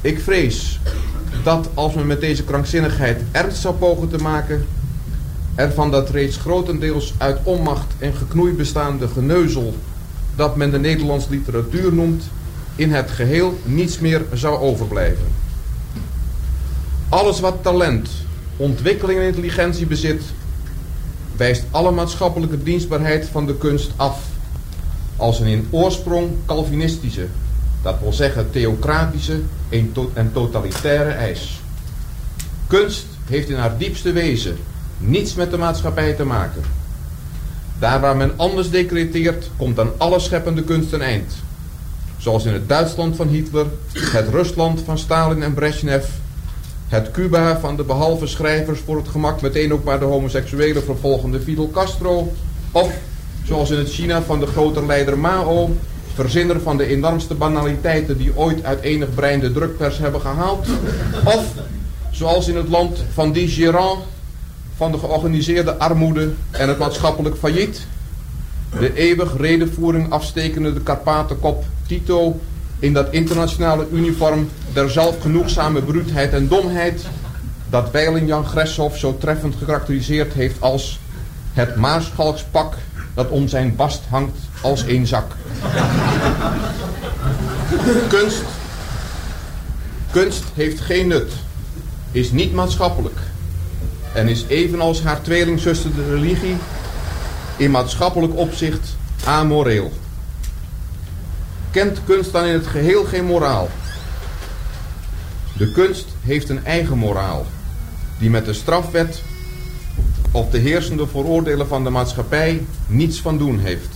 Ik 0.00 0.20
vrees 0.20 0.80
dat 1.42 1.68
als 1.74 1.94
men 1.94 2.06
met 2.06 2.20
deze 2.20 2.44
krankzinnigheid 2.44 3.20
ernst 3.32 3.60
zou 3.60 3.74
pogen 3.74 4.08
te 4.08 4.18
maken, 4.18 4.66
er 5.54 5.72
van 5.72 5.90
dat 5.90 6.10
reeds 6.10 6.36
grotendeels 6.36 7.14
uit 7.18 7.38
onmacht 7.42 7.94
en 7.98 8.14
geknoei 8.14 8.52
bestaande 8.52 9.08
geneuzel 9.08 9.74
dat 10.36 10.56
men 10.56 10.70
de 10.70 10.78
Nederlandse 10.78 11.30
literatuur 11.30 11.92
noemt, 11.92 12.24
in 12.76 12.92
het 12.92 13.10
geheel 13.10 13.58
niets 13.64 13.98
meer 13.98 14.22
zou 14.32 14.58
overblijven. 14.58 15.41
Alles 17.12 17.40
wat 17.40 17.62
talent, 17.62 18.08
ontwikkeling 18.56 19.18
en 19.18 19.26
intelligentie 19.26 19.86
bezit, 19.86 20.22
wijst 21.36 21.64
alle 21.70 21.90
maatschappelijke 21.90 22.62
dienstbaarheid 22.62 23.28
van 23.28 23.46
de 23.46 23.56
kunst 23.56 23.90
af 23.96 24.18
als 25.16 25.40
een 25.40 25.46
in 25.46 25.68
oorsprong 25.70 26.30
Calvinistische, 26.46 27.26
dat 27.82 28.00
wil 28.00 28.12
zeggen 28.12 28.50
theocratische 28.50 29.40
en 30.14 30.30
totalitaire 30.32 31.10
eis. 31.10 31.60
Kunst 32.66 33.06
heeft 33.26 33.48
in 33.48 33.56
haar 33.56 33.78
diepste 33.78 34.12
wezen 34.12 34.56
niets 34.98 35.34
met 35.34 35.50
de 35.50 35.58
maatschappij 35.58 36.12
te 36.12 36.24
maken. 36.24 36.62
Daar 37.78 38.00
waar 38.00 38.16
men 38.16 38.32
anders 38.36 38.70
decreteert, 38.70 39.50
komt 39.56 39.78
aan 39.78 39.92
alle 39.96 40.18
scheppende 40.18 40.62
kunst 40.62 40.92
een 40.92 41.02
eind. 41.02 41.32
Zoals 42.18 42.44
in 42.44 42.52
het 42.52 42.68
Duitsland 42.68 43.16
van 43.16 43.28
Hitler, 43.28 43.66
het 43.92 44.28
Rusland 44.28 44.80
van 44.84 44.98
Stalin 44.98 45.42
en 45.42 45.54
Brezhnev, 45.54 46.04
het 46.92 47.10
Cuba 47.10 47.60
van 47.60 47.76
de 47.76 47.84
behalve 47.84 48.26
schrijvers 48.26 48.80
voor 48.80 48.96
het 48.96 49.08
gemak 49.08 49.40
meteen 49.40 49.72
ook 49.72 49.84
maar 49.84 49.98
de 49.98 50.04
homoseksuele 50.04 50.82
vervolgende 50.82 51.40
Fidel 51.40 51.70
Castro, 51.70 52.32
of 52.72 52.92
Zoals 53.44 53.70
in 53.70 53.78
het 53.78 53.90
China 53.90 54.22
van 54.22 54.40
de 54.40 54.46
grote 54.46 54.86
leider 54.86 55.18
Mao, 55.18 55.76
verzinner 56.14 56.60
van 56.60 56.76
de 56.76 56.86
enormste 56.86 57.34
banaliteiten 57.34 58.18
die 58.18 58.36
ooit 58.36 58.64
uit 58.64 58.80
enig 58.80 59.14
brein 59.14 59.40
de 59.40 59.52
drukpers 59.52 59.98
hebben 59.98 60.20
gehaald. 60.20 60.66
Of 61.24 61.44
zoals 62.10 62.48
in 62.48 62.56
het 62.56 62.68
land 62.68 63.04
van 63.12 63.32
die 63.32 63.48
Gérant, 63.48 63.98
van 64.76 64.92
de 64.92 64.98
georganiseerde 64.98 65.76
armoede 65.76 66.30
en 66.50 66.68
het 66.68 66.78
maatschappelijk 66.78 67.36
failliet. 67.36 67.86
De 68.78 68.94
eeuwig 68.94 69.36
redenvoering 69.36 70.10
afstekende 70.10 70.72
de 70.72 70.80
Karpatenkop 70.80 71.64
Tito 71.86 72.40
in 72.82 72.92
dat 72.92 73.06
internationale 73.10 73.86
uniform 73.92 74.48
der 74.72 74.90
zelfgenoegzame 74.90 75.82
bruutheid 75.82 76.32
en 76.32 76.48
domheid 76.48 77.02
dat 77.70 77.90
wijlen 77.90 78.26
Jan 78.26 78.46
Gresshoff 78.46 78.98
zo 78.98 79.16
treffend 79.18 79.54
gekarakteriseerd 79.58 80.32
heeft 80.32 80.60
als 80.60 80.98
het 81.52 81.76
maarschalkspak 81.76 82.74
dat 83.14 83.28
om 83.28 83.48
zijn 83.48 83.76
bast 83.76 84.00
hangt 84.10 84.36
als 84.60 84.82
een 84.82 85.06
zak. 85.06 85.36
kunst, 88.08 88.42
kunst 90.10 90.44
heeft 90.54 90.80
geen 90.80 91.08
nut, 91.08 91.32
is 92.12 92.30
niet 92.30 92.54
maatschappelijk 92.54 93.18
en 94.12 94.28
is 94.28 94.44
evenals 94.48 95.02
haar 95.02 95.22
tweelingzuster 95.22 95.94
de 95.94 96.08
religie 96.10 96.56
in 97.56 97.70
maatschappelijk 97.70 98.36
opzicht 98.36 98.96
amoreel. 99.24 99.92
Kent 101.72 102.00
kunst 102.04 102.32
dan 102.32 102.44
in 102.44 102.52
het 102.52 102.66
geheel 102.66 103.04
geen 103.04 103.24
moraal? 103.24 103.68
De 105.56 105.72
kunst 105.72 106.06
heeft 106.20 106.48
een 106.48 106.64
eigen 106.64 106.98
moraal, 106.98 107.46
die 108.18 108.30
met 108.30 108.44
de 108.44 108.52
strafwet 108.52 109.22
of 110.30 110.50
de 110.50 110.58
heersende 110.58 111.06
vooroordelen 111.06 111.68
van 111.68 111.84
de 111.84 111.90
maatschappij 111.90 112.66
niets 112.86 113.20
van 113.20 113.38
doen 113.38 113.58
heeft. 113.58 113.88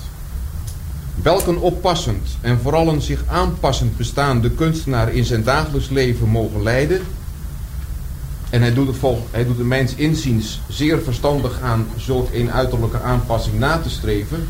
Welk 1.22 1.46
een 1.46 1.58
oppassend 1.58 2.28
en 2.40 2.58
vooral 2.60 2.88
een 2.88 3.02
zich 3.02 3.24
aanpassend 3.26 3.96
bestaande 3.96 4.50
kunstenaar 4.50 5.12
in 5.12 5.24
zijn 5.24 5.42
dagelijks 5.42 5.88
leven 5.88 6.28
mogen 6.28 6.62
leiden. 6.62 7.00
En 8.50 8.60
hij 8.60 8.74
doet, 8.74 8.86
het 8.86 8.96
vol, 8.96 9.26
hij 9.30 9.44
doet 9.44 9.58
het 9.58 9.66
mijns 9.66 9.94
inziens 9.94 10.60
zeer 10.68 11.02
verstandig 11.02 11.60
aan 11.60 11.86
zulk 11.96 12.28
een 12.32 12.52
uiterlijke 12.52 13.00
aanpassing 13.00 13.58
na 13.58 13.78
te 13.78 13.90
streven. 13.90 14.48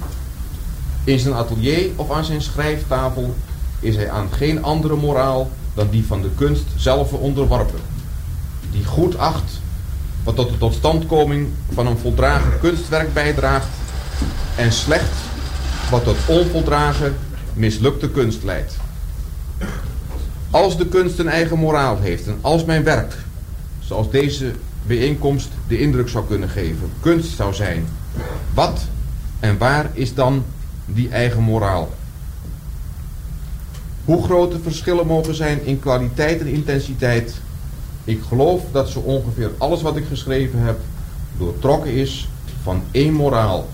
In 1.06 1.18
zijn 1.18 1.34
atelier 1.34 1.90
of 1.96 2.10
aan 2.10 2.24
zijn 2.24 2.42
schrijftafel 2.42 3.34
is 3.80 3.96
hij 3.96 4.10
aan 4.10 4.28
geen 4.32 4.62
andere 4.62 4.96
moraal 4.96 5.50
dan 5.74 5.88
die 5.90 6.06
van 6.06 6.22
de 6.22 6.30
kunst 6.34 6.64
zelf 6.76 7.12
onderworpen. 7.12 7.80
Die 8.70 8.84
goed 8.84 9.18
acht 9.18 9.60
wat 10.24 10.36
tot 10.36 10.48
de 10.50 10.58
totstandkoming 10.58 11.48
van 11.72 11.86
een 11.86 11.98
voldragen 11.98 12.58
kunstwerk 12.60 13.12
bijdraagt 13.12 13.66
en 14.56 14.72
slecht 14.72 15.12
wat 15.90 16.04
tot 16.04 16.16
onvoldragen 16.26 17.16
mislukte 17.54 18.10
kunst 18.10 18.42
leidt. 18.42 18.76
Als 20.50 20.76
de 20.76 20.86
kunst 20.86 21.18
een 21.18 21.28
eigen 21.28 21.58
moraal 21.58 21.98
heeft 21.98 22.26
en 22.26 22.38
als 22.40 22.64
mijn 22.64 22.84
werk, 22.84 23.14
zoals 23.78 24.10
deze 24.10 24.52
bijeenkomst 24.86 25.48
de 25.68 25.78
indruk 25.78 26.08
zou 26.08 26.26
kunnen 26.26 26.48
geven, 26.48 26.90
kunst 27.00 27.36
zou 27.36 27.54
zijn, 27.54 27.86
wat 28.54 28.80
en 29.40 29.58
waar 29.58 29.90
is 29.92 30.14
dan 30.14 30.44
die 30.86 31.08
eigen 31.08 31.42
moraal? 31.42 31.88
Hoe 34.04 34.24
groot 34.24 34.52
de 34.52 34.58
verschillen 34.58 35.06
mogen 35.06 35.34
zijn 35.34 35.64
in 35.64 35.78
kwaliteit 35.78 36.40
en 36.40 36.46
intensiteit 36.46 37.34
ik 38.06 38.22
geloof 38.28 38.62
dat 38.72 38.88
zo 38.88 38.98
ongeveer 38.98 39.50
alles 39.58 39.82
wat 39.82 39.96
ik 39.96 40.04
geschreven 40.08 40.58
heb 40.58 40.78
doortrokken 41.38 41.92
is 41.92 42.28
van 42.62 42.82
één 42.90 43.12
moraal. 43.12 43.68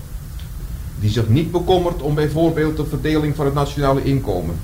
Die 0.99 1.09
zich 1.09 1.29
niet 1.29 1.51
bekommert 1.51 2.01
om 2.01 2.15
bijvoorbeeld 2.15 2.77
de 2.77 2.85
verdeling 2.85 3.35
van 3.35 3.45
het 3.45 3.53
nationale 3.53 4.03
inkomen. 4.03 4.55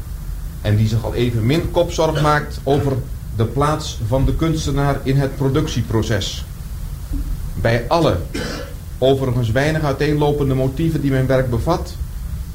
En 0.61 0.75
die 0.75 0.87
zich 0.87 1.05
al 1.05 1.13
even 1.13 1.45
min 1.45 1.71
kopzorg 1.71 2.21
maakt 2.21 2.59
over 2.63 2.93
de 3.35 3.45
plaats 3.45 3.99
van 4.07 4.25
de 4.25 4.35
kunstenaar 4.35 4.99
in 5.03 5.17
het 5.17 5.35
productieproces. 5.35 6.45
Bij 7.61 7.85
alle 7.87 8.17
overigens 8.97 9.51
weinig 9.51 9.83
uiteenlopende 9.83 10.53
motieven 10.53 11.01
die 11.01 11.11
mijn 11.11 11.27
werk 11.27 11.49
bevat, 11.49 11.93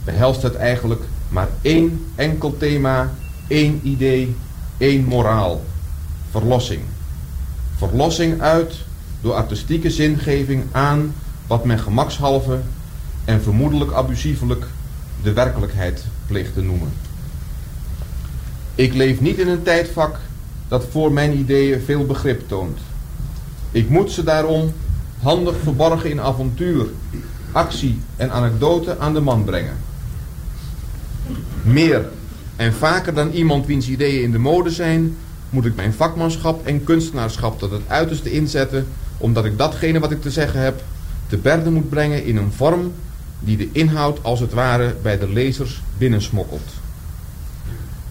behelst 0.05 0.43
het 0.43 0.55
eigenlijk 0.55 1.03
maar 1.29 1.49
één 1.63 2.05
enkel 2.15 2.57
thema, 2.57 3.13
één 3.47 3.81
idee, 3.83 4.37
één 4.77 5.05
moraal. 5.05 5.65
Verlossing. 6.31 6.81
Verlossing 7.77 8.41
uit 8.41 8.75
door 9.21 9.35
artistieke 9.35 9.91
zingeving 9.91 10.65
aan 10.73 11.15
wat 11.47 11.65
men 11.65 11.79
gemakshalve 11.79 12.61
en 13.25 13.43
vermoedelijk 13.43 13.93
abusievelijk 13.93 14.67
de 15.23 15.33
werkelijkheid 15.33 16.05
pleegt 16.27 16.55
te 16.55 16.63
noemen. 16.63 16.93
Ik 18.75 18.95
leef 18.95 19.21
niet 19.21 19.39
in 19.39 19.49
een 19.49 19.63
tijdvak 19.63 20.19
dat 20.69 20.87
voor 20.91 21.13
mijn 21.13 21.39
ideeën 21.39 21.81
veel 21.81 22.07
begrip 22.07 22.49
toont. 22.49 22.79
Ik 23.71 23.89
moet 23.89 24.11
ze 24.11 24.25
daarom 24.25 24.73
handig 25.23 25.55
verborgen 25.63 26.11
in 26.11 26.21
avontuur, 26.21 26.87
actie 27.53 28.01
en 28.17 28.31
anekdote 28.31 28.99
aan 28.99 29.15
de 29.15 29.21
man 29.21 29.45
brengen. 29.45 29.77
Meer 31.65 32.09
en 32.57 32.73
vaker 32.73 33.15
dan 33.15 33.31
iemand 33.31 33.67
wiens 33.67 33.89
ideeën 33.89 34.23
in 34.23 34.33
de 34.33 34.39
mode 34.39 34.71
zijn, 34.71 35.17
moet 35.51 35.65
ik 35.65 35.77
mijn 35.77 35.93
vakmanschap 35.93 36.67
en 36.67 36.85
kunstenaarschap 36.85 37.59
tot 37.59 37.71
het 37.71 37.83
uiterste 37.87 38.31
inzetten, 38.31 38.87
omdat 39.19 39.45
ik 39.45 39.59
datgene 39.59 39.99
wat 40.01 40.11
ik 40.11 40.23
te 40.23 40.31
zeggen 40.31 40.61
heb 40.61 40.83
te 41.27 41.37
berde 41.37 41.71
moet 41.71 41.89
brengen 41.89 42.25
in 42.25 42.37
een 42.37 42.53
vorm 42.53 42.93
die 43.41 43.57
de 43.57 43.69
inhoud 43.73 44.19
als 44.23 44.41
het 44.41 44.53
ware 44.53 44.95
bij 45.03 45.19
de 45.19 45.29
lezers 45.29 45.83
binnensmokkelt. 45.99 46.71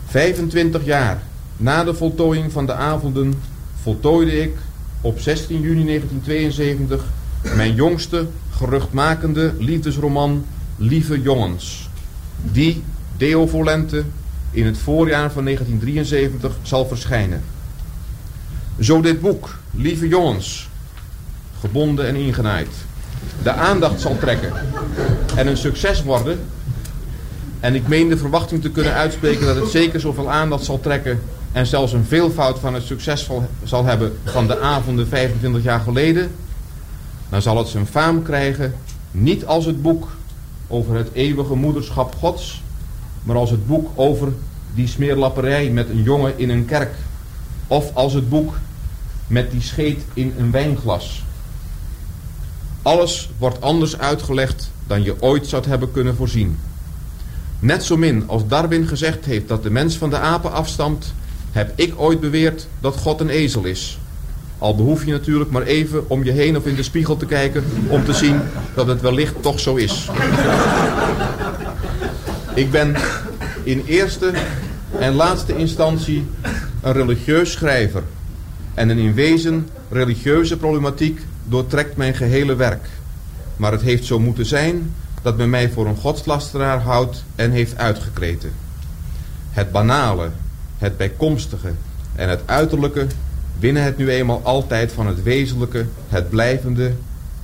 25 0.07 0.85
jaar 0.85 1.23
na 1.57 1.83
de 1.83 1.93
voltooiing 1.93 2.51
van 2.51 2.65
de 2.65 2.73
avonden 2.73 3.33
voltooide 3.81 4.41
ik 4.41 4.55
op 5.01 5.19
16 5.19 5.61
juni 5.61 5.85
1972 5.85 7.05
mijn 7.55 7.73
jongste 7.73 8.27
geruchtmakende 8.51 9.53
liefdesroman 9.59 10.45
Lieve 10.77 11.21
Jongens, 11.21 11.89
die 12.51 12.83
Deo 13.17 13.47
Volente 13.47 14.03
in 14.51 14.65
het 14.65 14.77
voorjaar 14.77 15.31
van 15.31 15.43
1973 15.43 16.55
zal 16.61 16.85
verschijnen. 16.85 17.43
Zo 18.79 19.01
dit 19.01 19.21
boek, 19.21 19.57
Lieve 19.71 20.07
Jongens, 20.07 20.69
gebonden 21.59 22.07
en 22.07 22.15
ingenaaid, 22.15 22.69
de 23.43 23.51
aandacht 23.51 24.01
zal 24.01 24.17
trekken 24.17 24.53
en 25.35 25.47
een 25.47 25.57
succes 25.57 26.03
worden. 26.03 26.39
En 27.59 27.75
ik 27.75 27.87
meen 27.87 28.09
de 28.09 28.17
verwachting 28.17 28.61
te 28.61 28.71
kunnen 28.71 28.93
uitspreken 28.93 29.45
dat 29.45 29.55
het 29.55 29.69
zeker 29.69 29.99
zoveel 29.99 30.31
aandacht 30.31 30.63
zal 30.63 30.79
trekken 30.79 31.21
en 31.51 31.67
zelfs 31.67 31.93
een 31.93 32.05
veelvoud 32.05 32.59
van 32.59 32.73
het 32.73 32.83
succes 32.83 33.29
zal 33.63 33.85
hebben 33.85 34.17
van 34.23 34.47
de 34.47 34.59
avonden 34.59 35.07
25 35.07 35.63
jaar 35.63 35.79
geleden, 35.79 36.31
dan 37.29 37.41
zal 37.41 37.57
het 37.57 37.67
zijn 37.67 37.87
faam 37.87 38.23
krijgen 38.23 38.73
niet 39.11 39.45
als 39.45 39.65
het 39.65 39.81
boek 39.81 40.07
over 40.67 40.95
het 40.95 41.09
eeuwige 41.13 41.55
moederschap 41.55 42.15
Gods, 42.15 42.62
maar 43.23 43.35
als 43.35 43.49
het 43.49 43.67
boek 43.67 43.89
over 43.95 44.33
die 44.75 44.87
smeerlapperij 44.87 45.69
met 45.69 45.89
een 45.89 46.03
jongen 46.03 46.37
in 46.37 46.49
een 46.49 46.65
kerk, 46.65 46.93
of 47.67 47.95
als 47.95 48.13
het 48.13 48.29
boek 48.29 48.57
met 49.27 49.51
die 49.51 49.61
scheet 49.61 50.01
in 50.13 50.33
een 50.37 50.51
wijnglas. 50.51 51.23
Alles 52.81 53.29
wordt 53.37 53.61
anders 53.61 53.97
uitgelegd 53.97 54.71
dan 54.87 55.03
je 55.03 55.21
ooit 55.21 55.47
zou 55.47 55.67
hebben 55.67 55.91
kunnen 55.91 56.15
voorzien. 56.15 56.59
Net 57.59 57.83
zo 57.83 57.97
min 57.97 58.23
als 58.27 58.47
Darwin 58.47 58.87
gezegd 58.87 59.25
heeft 59.25 59.47
dat 59.47 59.63
de 59.63 59.69
mens 59.69 59.97
van 59.97 60.09
de 60.09 60.17
apen 60.17 60.51
afstamt, 60.51 61.13
heb 61.51 61.71
ik 61.75 61.93
ooit 61.97 62.19
beweerd 62.19 62.67
dat 62.79 62.97
God 62.97 63.19
een 63.19 63.29
ezel 63.29 63.63
is. 63.63 63.99
Al 64.57 64.75
behoef 64.75 65.05
je 65.05 65.11
natuurlijk 65.11 65.51
maar 65.51 65.61
even 65.61 66.09
om 66.09 66.23
je 66.23 66.31
heen 66.31 66.57
of 66.57 66.65
in 66.65 66.75
de 66.75 66.83
spiegel 66.83 67.17
te 67.17 67.25
kijken 67.25 67.63
om 67.87 68.05
te 68.05 68.13
zien 68.13 68.41
dat 68.75 68.87
het 68.87 69.01
wellicht 69.01 69.41
toch 69.41 69.59
zo 69.59 69.75
is. 69.75 70.09
Ik 72.55 72.71
ben 72.71 72.95
in 73.63 73.83
eerste 73.85 74.31
en 74.99 75.13
laatste 75.13 75.57
instantie 75.57 76.25
een 76.81 76.93
religieus 76.93 77.51
schrijver. 77.51 78.03
En 78.73 78.89
een 78.89 78.97
in 78.97 79.13
wezen 79.13 79.67
religieuze 79.89 80.57
problematiek 80.57 81.21
doortrekt 81.43 81.97
mijn 81.97 82.13
gehele 82.13 82.55
werk. 82.55 82.87
Maar 83.57 83.71
het 83.71 83.81
heeft 83.81 84.05
zo 84.05 84.19
moeten 84.19 84.45
zijn 84.45 84.93
dat 85.21 85.37
men 85.37 85.49
mij 85.49 85.69
voor 85.69 85.87
een 85.87 85.95
godslasteraar 85.95 86.81
houdt 86.81 87.23
en 87.35 87.51
heeft 87.51 87.77
uitgekreten. 87.77 88.53
Het 89.51 89.71
banale, 89.71 90.29
het 90.77 90.97
bijkomstige 90.97 91.71
en 92.15 92.29
het 92.29 92.41
uiterlijke 92.45 93.07
winnen 93.59 93.83
het 93.83 93.97
nu 93.97 94.09
eenmaal 94.09 94.41
altijd 94.43 94.91
van 94.91 95.07
het 95.07 95.23
wezenlijke, 95.23 95.85
het 96.09 96.29
blijvende 96.29 96.91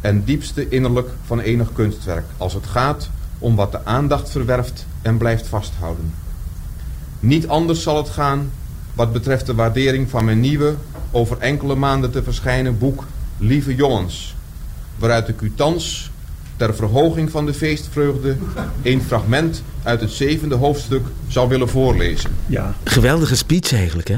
en 0.01 0.23
diepste 0.23 0.69
innerlijk 0.69 1.09
van 1.25 1.39
enig 1.39 1.73
kunstwerk, 1.73 2.25
als 2.37 2.53
het 2.53 2.65
gaat 2.65 3.09
om 3.39 3.55
wat 3.55 3.71
de 3.71 3.85
aandacht 3.85 4.29
verwerft 4.29 4.85
en 5.01 5.17
blijft 5.17 5.47
vasthouden. 5.47 6.13
Niet 7.19 7.47
anders 7.47 7.83
zal 7.83 7.97
het 7.97 8.09
gaan 8.09 8.51
wat 8.93 9.13
betreft 9.13 9.45
de 9.45 9.55
waardering 9.55 10.09
van 10.09 10.25
mijn 10.25 10.39
nieuwe, 10.39 10.75
over 11.11 11.37
enkele 11.37 11.75
maanden 11.75 12.11
te 12.11 12.23
verschijnen 12.23 12.77
boek 12.77 13.05
Lieve 13.37 13.75
Jongens, 13.75 14.35
waaruit 14.95 15.27
ik 15.27 15.41
u 15.41 15.53
thans 15.55 16.11
ter 16.55 16.75
verhoging 16.75 17.31
van 17.31 17.45
de 17.45 17.53
feestvreugde 17.53 18.37
een 18.83 19.01
fragment 19.01 19.63
uit 19.83 20.01
het 20.01 20.11
zevende 20.11 20.55
hoofdstuk 20.55 21.05
zou 21.27 21.49
willen 21.49 21.69
voorlezen. 21.69 22.29
Ja. 22.45 22.73
Geweldige 22.83 23.35
speech 23.35 23.73
eigenlijk, 23.73 24.07
hè? 24.07 24.17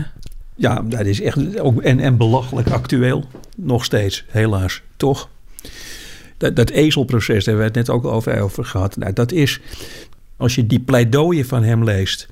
Ja, 0.56 0.82
dat 0.86 1.06
is 1.06 1.22
echt 1.22 1.60
ook 1.60 1.82
en, 1.82 2.00
en 2.00 2.18
belachelijk 2.18 2.70
actueel. 2.70 3.26
Nog 3.56 3.84
steeds, 3.84 4.26
helaas, 4.28 4.82
toch? 4.98 5.30
Dat, 6.42 6.56
dat 6.56 6.70
ezelproces, 6.70 7.46
daar 7.46 7.56
hebben 7.56 7.74
we 7.74 7.80
het 7.80 7.88
net 7.88 7.96
ook 7.96 8.06
over, 8.06 8.42
over 8.42 8.66
gehad. 8.66 8.98
Nou, 8.98 9.14
dat 9.14 9.32
is, 9.32 9.60
als 10.38 10.56
je 10.56 10.68
die 10.68 10.80
pleidooien 10.80 11.46
van 11.46 11.64
hem 11.64 11.84
leest... 11.84 12.28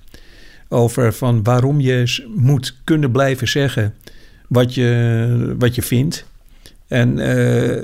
over 0.70 1.14
van 1.14 1.44
waarom 1.44 1.80
je 1.80 2.26
moet 2.36 2.76
kunnen 2.84 3.12
blijven 3.12 3.48
zeggen 3.48 3.94
wat 4.48 4.74
je, 4.74 5.56
wat 5.60 5.76
je 5.76 5.82
vindt... 5.82 6.28
En 6.88 7.18
uh, 7.18 7.82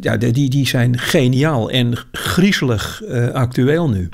ja, 0.00 0.16
die, 0.16 0.50
die 0.50 0.66
zijn 0.66 0.98
geniaal 0.98 1.70
en 1.70 1.94
griezelig 2.12 3.02
uh, 3.04 3.28
actueel 3.28 3.88
nu. 3.88 4.08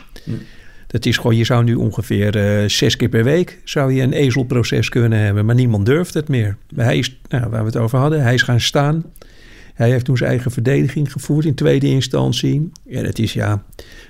Dat 0.87 1.07
is 1.07 1.17
gewoon, 1.17 1.37
je 1.37 1.45
zou 1.45 1.65
nu 1.65 1.75
ongeveer 1.75 2.37
uh, 2.37 2.69
zes 2.69 2.97
keer 2.97 3.09
per 3.09 3.25
week 3.25 3.61
zou 3.65 3.93
je 3.93 4.03
een 4.03 4.13
ezelproces 4.13 4.89
kunnen 4.89 5.19
hebben, 5.19 5.45
maar 5.45 5.55
niemand 5.55 5.87
durft 5.87 6.15
het 6.15 6.29
meer. 6.29 6.57
Maar 6.75 6.85
hij 6.85 6.99
is, 6.99 7.19
nou, 7.29 7.51
waar 7.51 7.61
we 7.61 7.67
het 7.67 7.77
over 7.77 7.99
hadden, 7.99 8.23
hij 8.23 8.35
is 8.35 8.43
gaan 8.43 8.61
staan. 8.61 9.05
Hij 9.75 9.91
heeft 9.91 10.05
toen 10.05 10.17
zijn 10.17 10.31
eigen 10.31 10.51
verdediging 10.51 11.13
gevoerd 11.13 11.45
in 11.45 11.55
tweede 11.55 11.87
instantie. 11.87 12.71
En 12.89 13.05
het 13.05 13.19
is 13.19 13.33
ja, 13.33 13.65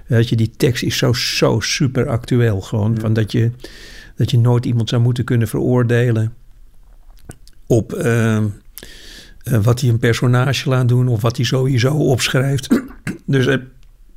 weet 0.06 0.28
je, 0.28 0.36
die 0.36 0.50
tekst 0.56 0.82
is 0.82 0.96
zo, 0.96 1.12
zo 1.12 1.60
super 1.60 2.08
actueel 2.08 2.60
gewoon. 2.60 2.98
Van 3.00 3.12
dat, 3.12 3.32
je, 3.32 3.50
dat 4.16 4.30
je 4.30 4.38
nooit 4.38 4.66
iemand 4.66 4.88
zou 4.88 5.02
moeten 5.02 5.24
kunnen 5.24 5.48
veroordelen 5.48 6.32
op, 7.66 7.94
uh, 7.94 8.36
uh, 8.36 8.44
wat 9.62 9.80
hij 9.80 9.90
een 9.90 9.98
personage 9.98 10.68
laat 10.68 10.88
doen 10.88 11.08
of 11.08 11.22
wat 11.22 11.36
hij 11.36 11.44
sowieso 11.44 11.94
opschrijft. 11.94 12.68
dus 13.26 13.46
uh, 13.46 13.54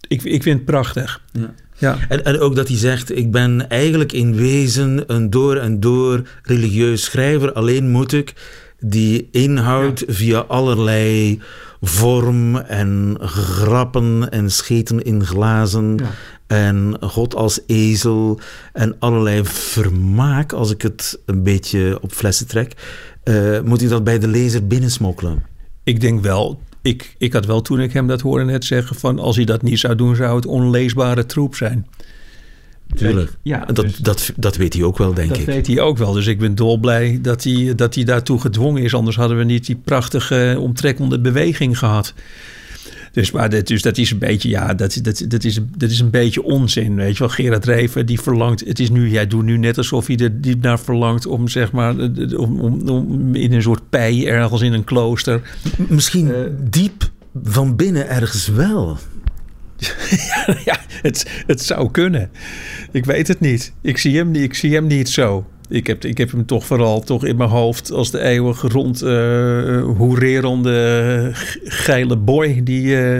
ik, 0.08 0.24
ik 0.24 0.44
vind 0.44 0.56
het 0.56 0.66
prachtig. 0.66 1.22
Ja. 1.32 1.54
Ja. 1.78 1.98
En, 2.10 2.26
en 2.26 2.40
ook 2.40 2.56
dat 2.56 2.68
hij 2.68 2.78
zegt, 2.78 3.18
ik 3.18 3.32
ben 3.32 3.70
eigenlijk 3.70 4.12
in 4.12 4.36
wezen 4.36 5.04
een 5.08 5.30
door 5.30 5.56
en 5.56 5.80
door 5.80 6.28
religieus 6.44 7.04
schrijver. 7.04 7.54
Alleen 7.54 7.90
moet 7.90 8.14
ik 8.14 8.34
die 8.80 9.28
inhoud 9.32 10.00
ja. 10.00 10.14
via 10.14 10.40
allerlei 10.40 11.42
vorm 11.82 12.56
en 12.56 13.18
grappen 13.22 14.32
en 14.32 14.52
scheten 14.52 15.04
in 15.04 15.26
glazen... 15.26 15.98
Ja. 15.98 16.10
En 16.48 16.98
God 17.00 17.36
als 17.36 17.60
ezel 17.66 18.40
en 18.74 18.96
allerlei 19.00 19.42
vermaak, 19.44 20.54
als 20.54 20.72
ik 20.72 20.82
het 20.82 21.20
een 21.26 21.44
beetje 21.44 21.98
op 22.02 22.12
flessen 22.12 22.48
trek. 22.48 22.74
Uh, 23.24 23.62
moet 23.62 23.80
hij 23.80 23.90
dat 23.90 24.04
bij 24.04 24.20
de 24.20 24.28
lezer 24.28 24.68
binnensmokkelen? 24.68 25.44
Ik 25.84 26.02
denk 26.02 26.22
wel. 26.22 26.62
Ik, 26.82 27.16
ik 27.18 27.34
had 27.34 27.46
wel 27.46 27.62
toen 27.62 27.80
ik 27.80 27.94
hem 27.94 28.08
dat 28.08 28.22
hoorde 28.22 28.46
net 28.46 28.66
zeggen 28.66 28.96
van 28.96 29.20
als 29.20 29.36
hij 29.36 29.46
dat 29.46 29.62
niet 29.62 29.80
zou 29.80 29.96
doen 29.96 30.16
zou 30.16 30.36
het 30.36 30.46
onleesbare 30.46 31.26
troep 31.26 31.56
zijn. 31.56 31.88
Tuurlijk. 32.96 33.38
Ja, 33.42 33.66
dat, 33.66 33.76
dus, 33.76 33.96
dat, 33.96 34.32
dat 34.36 34.56
weet 34.56 34.74
hij 34.74 34.84
ook 34.84 34.98
wel, 34.98 35.14
denk 35.14 35.30
dat 35.30 35.38
ik. 35.38 35.46
Dat 35.46 35.56
weet 35.56 35.68
hij 35.68 35.80
ook 35.80 35.98
wel. 35.98 36.14
Dus 36.14 36.28
ik 36.28 36.40
ben 36.40 36.56
dolblij 36.56 37.20
dat 37.22 37.44
hij, 37.44 37.74
dat 37.76 37.96
hij 37.96 38.04
daartoe 38.04 38.40
gedwongen 38.40 38.84
is. 38.84 38.94
Anders 38.94 39.16
hadden 39.16 39.38
we 39.38 39.44
niet 39.44 39.66
die 39.66 39.76
prachtige 39.76 40.58
omtrekkende 40.60 41.20
beweging 41.20 41.78
gehad. 41.78 42.14
Dus, 43.12 43.32
maar 43.32 43.50
dat, 43.50 43.68
dus 43.68 43.82
dat 43.82 43.98
is 43.98 44.12
een 44.12 44.18
beetje, 44.18 44.50
ja, 44.50 44.74
dat, 44.74 45.00
dat, 45.02 45.26
dat, 45.28 45.44
is, 45.44 45.60
dat 45.78 45.90
is 45.90 46.00
een 46.00 46.10
beetje 46.10 46.44
onzin. 46.44 46.96
Weet 46.96 47.14
je 47.14 47.20
wel, 47.20 47.30
Gerard 47.30 47.66
Reven, 47.66 48.06
die 48.06 48.22
verlangt, 48.22 48.66
het 48.66 48.80
is 48.80 48.90
nu, 48.90 49.10
jij 49.10 49.28
doet 49.28 49.44
nu 49.44 49.58
net 49.58 49.78
alsof 49.78 50.08
hij 50.08 50.18
er 50.18 50.42
diep 50.42 50.62
naar 50.62 50.80
verlangt 50.80 51.26
om, 51.26 51.48
zeg 51.48 51.72
maar, 51.72 51.96
om, 52.36 52.60
om, 52.60 52.90
om 52.90 53.36
in 53.36 53.54
een 53.54 53.62
soort 53.62 53.90
pij 53.90 54.28
ergens 54.28 54.62
in 54.62 54.74
een 54.74 54.84
klooster. 54.84 55.42
Misschien 55.88 56.28
uh, 56.28 56.36
diep 56.70 57.10
van 57.44 57.76
binnen 57.76 58.10
ergens 58.10 58.48
wel. 58.48 58.98
ja, 60.66 60.80
het, 60.90 61.44
het 61.48 61.62
zou 61.62 61.92
kunnen. 61.92 62.30
Ik 62.92 63.06
weet 63.06 63.28
het 63.28 63.40
niet. 63.40 63.74
Ik 63.82 63.98
zie 63.98 64.18
hem, 64.18 64.36
ik 64.36 64.54
zie 64.54 64.74
hem 64.74 64.88
niet 64.88 65.10
zo. 65.10 65.46
Ik 65.70 65.88
heb, 65.88 66.06
ik 66.06 66.18
heb 66.18 66.32
hem 66.32 66.46
toch 66.46 66.66
vooral 66.66 67.02
toch 67.02 67.26
in 67.26 67.36
mijn 67.38 67.50
hoofd 67.50 67.92
als 67.92 68.12
de 68.12 68.20
eeuwig 68.20 68.62
rond 68.62 69.04
uh, 69.04 69.84
hoererende 69.84 71.30
geile 71.64 72.18
boy 72.18 72.64
die, 72.64 72.86
uh, 72.86 73.20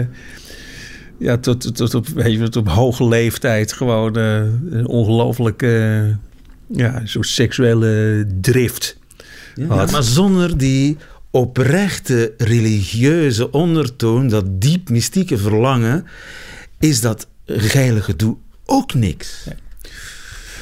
ja, 1.18 1.36
tot, 1.36 1.76
tot, 1.76 1.94
op, 1.94 2.06
weet 2.06 2.32
je, 2.32 2.38
tot 2.38 2.56
op 2.56 2.68
hoge 2.68 3.08
leeftijd 3.08 3.72
gewoon 3.72 4.18
uh, 4.18 4.36
een 4.70 4.86
ongelooflijke 4.86 6.16
ja, 6.72 7.02
zo'n 7.04 7.24
seksuele 7.24 8.26
drift. 8.40 8.98
Ja, 9.54 9.86
maar 9.90 10.02
zonder 10.02 10.58
die 10.58 10.96
oprechte 11.38 12.34
religieuze 12.38 13.50
ondertoon, 13.50 14.28
dat 14.28 14.60
diep 14.60 14.88
mystieke 14.88 15.38
verlangen, 15.38 16.06
is 16.78 17.00
dat 17.00 17.28
geile 17.46 18.02
gedoe 18.02 18.36
ook 18.64 18.94
niks. 18.94 19.44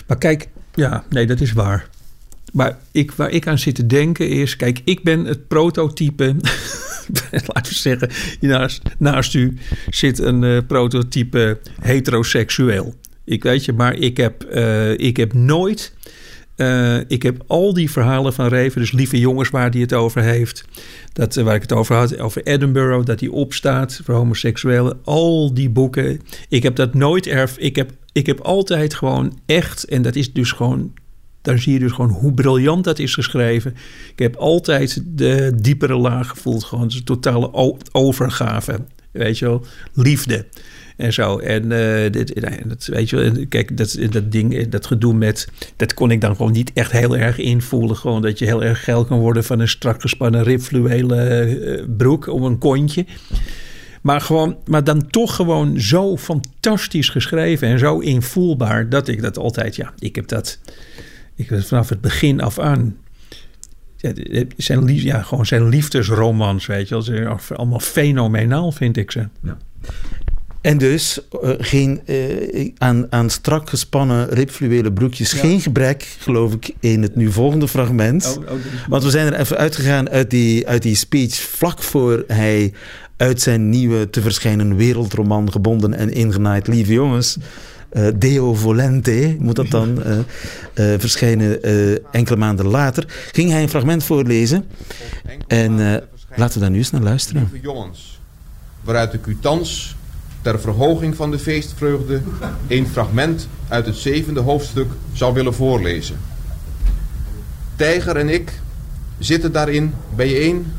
Maar 0.06 0.18
kijk, 0.18 0.48
ja, 0.74 1.04
nee, 1.10 1.26
dat 1.26 1.40
is 1.40 1.52
waar. 1.52 1.88
Maar 2.52 2.78
ik, 2.92 3.12
waar 3.12 3.30
ik 3.30 3.46
aan 3.46 3.58
zit 3.58 3.74
te 3.74 3.86
denken 3.86 4.28
is... 4.28 4.56
Kijk, 4.56 4.80
ik 4.84 5.02
ben 5.02 5.24
het 5.24 5.48
prototype... 5.48 6.36
laten 7.52 7.72
we 7.72 7.78
zeggen, 7.78 8.10
naast, 8.40 8.82
naast 8.98 9.34
u 9.34 9.58
zit 9.90 10.18
een 10.18 10.42
uh, 10.42 10.58
prototype 10.66 11.58
heteroseksueel. 11.80 12.94
Ik 13.24 13.42
weet 13.42 13.64
je, 13.64 13.72
maar 13.72 13.94
ik 13.94 14.16
heb, 14.16 14.46
uh, 14.54 14.98
ik 14.98 15.16
heb 15.16 15.32
nooit... 15.32 15.94
Uh, 16.56 17.00
ik 17.08 17.22
heb 17.22 17.42
al 17.46 17.72
die 17.72 17.90
verhalen 17.90 18.32
van 18.32 18.48
Reven, 18.48 18.80
dus 18.80 18.92
lieve 18.92 19.18
jongens 19.18 19.50
waar 19.50 19.70
hij 19.70 19.80
het 19.80 19.92
over 19.92 20.22
heeft. 20.22 20.64
Dat, 21.12 21.34
waar 21.34 21.54
ik 21.54 21.62
het 21.62 21.72
over 21.72 21.96
had, 21.96 22.18
over 22.18 22.42
Edinburgh, 22.42 23.04
dat 23.04 23.20
hij 23.20 23.28
opstaat 23.28 24.00
voor 24.04 24.14
homoseksuelen. 24.14 24.98
Al 25.04 25.54
die 25.54 25.70
boeken. 25.70 26.20
Ik 26.48 26.62
heb 26.62 26.76
dat 26.76 26.94
nooit 26.94 27.26
erf. 27.26 27.58
Ik 27.58 27.76
heb, 27.76 27.90
ik 28.12 28.26
heb 28.26 28.40
altijd 28.40 28.94
gewoon 28.94 29.38
echt, 29.46 29.84
en 29.84 30.02
dat 30.02 30.16
is 30.16 30.32
dus 30.32 30.52
gewoon 30.52 30.92
daar 31.46 31.58
zie 31.58 31.72
je 31.72 31.78
dus 31.78 31.92
gewoon 31.92 32.10
hoe 32.10 32.32
briljant 32.32 32.84
dat 32.84 32.98
is 32.98 33.14
geschreven. 33.14 33.74
Ik 34.10 34.18
heb 34.18 34.36
altijd 34.36 35.02
de 35.06 35.52
diepere 35.56 35.96
laag 35.96 36.28
gevoeld. 36.28 36.64
Gewoon 36.64 36.88
de 36.88 37.02
totale 37.02 37.78
overgave. 37.92 38.84
Weet 39.10 39.38
je 39.38 39.44
wel, 39.44 39.64
liefde 39.92 40.46
en 40.96 41.12
zo. 41.12 41.38
En 41.38 41.62
uh, 41.62 42.10
dit, 42.10 42.40
dat, 42.64 42.86
weet 42.86 43.10
je 43.10 43.46
kijk, 43.48 43.76
dat, 43.76 43.98
dat 44.10 44.32
ding, 44.32 44.68
dat 44.68 44.86
gedoe 44.86 45.14
met, 45.14 45.48
dat 45.76 45.94
kon 45.94 46.10
ik 46.10 46.20
dan 46.20 46.36
gewoon 46.36 46.52
niet 46.52 46.72
echt 46.72 46.92
heel 46.92 47.16
erg 47.16 47.38
invoelen. 47.38 47.96
Gewoon 47.96 48.22
dat 48.22 48.38
je 48.38 48.44
heel 48.44 48.64
erg 48.64 48.84
geil 48.84 49.04
kan 49.04 49.18
worden 49.18 49.44
van 49.44 49.60
een 49.60 49.68
strak 49.68 50.00
gespannen 50.00 50.42
ribfluwelen 50.42 51.48
uh, 51.48 51.84
broek 51.96 52.26
om 52.26 52.44
een 52.44 52.58
kontje. 52.58 53.06
Maar, 54.02 54.20
gewoon, 54.20 54.56
maar 54.66 54.84
dan 54.84 55.06
toch 55.06 55.34
gewoon 55.34 55.80
zo 55.80 56.16
fantastisch 56.16 57.08
geschreven 57.08 57.68
en 57.68 57.78
zo 57.78 57.98
invoelbaar 57.98 58.88
dat 58.88 59.08
ik 59.08 59.22
dat 59.22 59.38
altijd, 59.38 59.76
ja, 59.76 59.92
ik 59.98 60.14
heb 60.14 60.28
dat 60.28 60.58
ik, 61.34 61.48
vanaf 61.50 61.88
het 61.88 62.00
begin 62.00 62.40
af 62.40 62.58
aan. 62.58 62.96
zijn, 64.56 64.94
ja, 64.94 65.22
gewoon 65.22 65.46
zijn 65.46 65.68
liefdesromans, 65.68 66.66
weet 66.66 66.88
je 66.88 67.02
wel. 67.02 67.38
Allemaal 67.56 67.80
fenomenaal, 67.80 68.72
vind 68.72 68.96
ik 68.96 69.10
ze. 69.10 69.28
Ja. 69.42 69.56
En 70.66 70.78
dus 70.78 71.20
uh, 71.42 71.50
geen, 71.58 72.00
uh, 72.06 72.70
aan, 72.78 73.06
aan 73.10 73.30
strak 73.30 73.68
gespannen 73.68 74.28
ribfluwelen 74.28 74.92
broekjes. 74.92 75.32
Geen 75.32 75.60
gebrek, 75.60 76.16
geloof 76.18 76.52
ik, 76.52 76.74
in 76.80 77.02
het 77.02 77.16
nu 77.16 77.32
volgende 77.32 77.68
fragment. 77.68 78.36
Oh, 78.38 78.50
oh, 78.50 78.58
Want 78.88 79.02
we 79.02 79.10
zijn 79.10 79.32
er 79.32 79.40
even 79.40 79.56
uitgegaan 79.56 80.08
uit 80.08 80.30
die, 80.30 80.66
uit 80.68 80.82
die 80.82 80.94
speech 80.94 81.34
vlak 81.34 81.82
voor 81.82 82.24
hij 82.26 82.72
uit 83.16 83.40
zijn 83.40 83.68
nieuwe 83.68 84.10
te 84.10 84.20
verschijnen 84.20 84.76
wereldroman 84.76 85.52
gebonden 85.52 85.94
en 85.94 86.12
ingenaaid. 86.12 86.66
Lieve 86.66 86.92
jongens, 86.92 87.36
uh, 87.92 88.08
Deo 88.16 88.54
Volente, 88.54 89.36
moet 89.38 89.56
dat 89.56 89.70
dan 89.70 89.98
uh, 89.98 90.18
uh, 90.18 90.24
verschijnen 90.98 91.62
enkele 92.12 92.36
maanden 92.36 92.66
later, 92.66 93.04
ging 93.32 93.50
hij 93.50 93.62
een 93.62 93.68
fragment 93.68 94.04
voorlezen. 94.04 94.64
En 95.46 96.02
laten 96.36 96.54
we 96.54 96.60
daar 96.60 96.70
nu 96.70 96.78
eens 96.78 96.90
naar 96.90 97.02
luisteren. 97.02 97.48
Lieve 97.52 97.66
jongens, 97.66 98.20
waaruit 98.82 99.12
ik 99.12 99.26
u 99.26 99.38
thans 99.40 99.96
ter 100.46 100.60
verhoging 100.60 101.16
van 101.16 101.30
de 101.30 101.38
feestvreugde 101.38 102.20
een 102.68 102.86
fragment 102.86 103.48
uit 103.68 103.86
het 103.86 103.96
zevende 103.96 104.40
hoofdstuk 104.40 104.90
zou 105.12 105.34
willen 105.34 105.54
voorlezen. 105.54 106.16
Tijger 107.76 108.16
en 108.16 108.28
ik 108.28 108.52
zitten 109.18 109.52
daarin 109.52 109.94
bijeen 110.14 110.72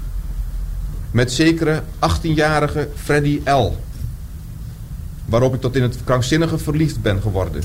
met 1.12 1.32
zekere 1.32 1.84
18-jarige 1.96 2.90
Freddy 2.96 3.42
L 3.46 3.78
waarop 5.26 5.54
ik 5.54 5.62
tot 5.62 5.76
in 5.76 5.82
het 5.82 5.98
krankzinnige 6.04 6.58
verliefd 6.58 7.02
ben 7.02 7.22
geworden. 7.22 7.64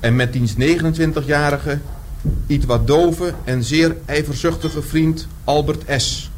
En 0.00 0.16
met 0.16 0.32
diens 0.32 0.54
29-jarige, 0.54 1.78
iets 2.46 2.64
wat 2.64 2.86
dove 2.86 3.34
en 3.44 3.64
zeer 3.64 3.96
ijverzuchtige 4.04 4.82
vriend 4.82 5.26
Albert 5.44 6.02
S., 6.02 6.30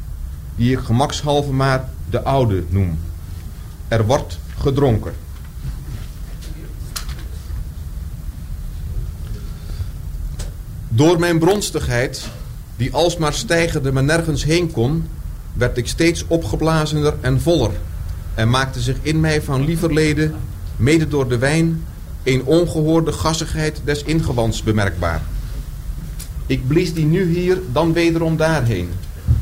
die 0.55 0.71
ik 0.71 0.79
gemakshalve 0.79 1.51
maar 1.51 1.89
de 2.09 2.21
oude 2.21 2.63
noem. 2.69 2.99
Er 3.87 4.05
wordt 4.05 4.39
gedronken. 4.61 5.13
Door 10.87 11.19
mijn 11.19 11.39
bronstigheid, 11.39 12.27
die 12.75 12.93
alsmaar 12.93 13.33
stijgende 13.33 13.91
maar 13.91 14.03
nergens 14.03 14.43
heen 14.43 14.71
kon, 14.71 15.07
werd 15.53 15.77
ik 15.77 15.87
steeds 15.87 16.25
opgeblazener 16.27 17.13
en 17.21 17.41
voller 17.41 17.71
en 18.35 18.49
maakte 18.49 18.79
zich 18.81 18.97
in 19.01 19.19
mij 19.19 19.41
van 19.41 19.65
lieverlede, 19.65 20.31
mede 20.75 21.07
door 21.07 21.27
de 21.27 21.37
wijn, 21.37 21.85
een 22.23 22.43
ongehoorde 22.43 23.11
gassigheid 23.11 23.81
des 23.83 24.03
ingewands 24.03 24.63
bemerkbaar. 24.63 25.21
Ik 26.45 26.67
blies 26.67 26.93
die 26.93 27.05
nu 27.05 27.33
hier, 27.33 27.61
dan 27.71 27.93
wederom 27.93 28.37
daarheen, 28.37 28.89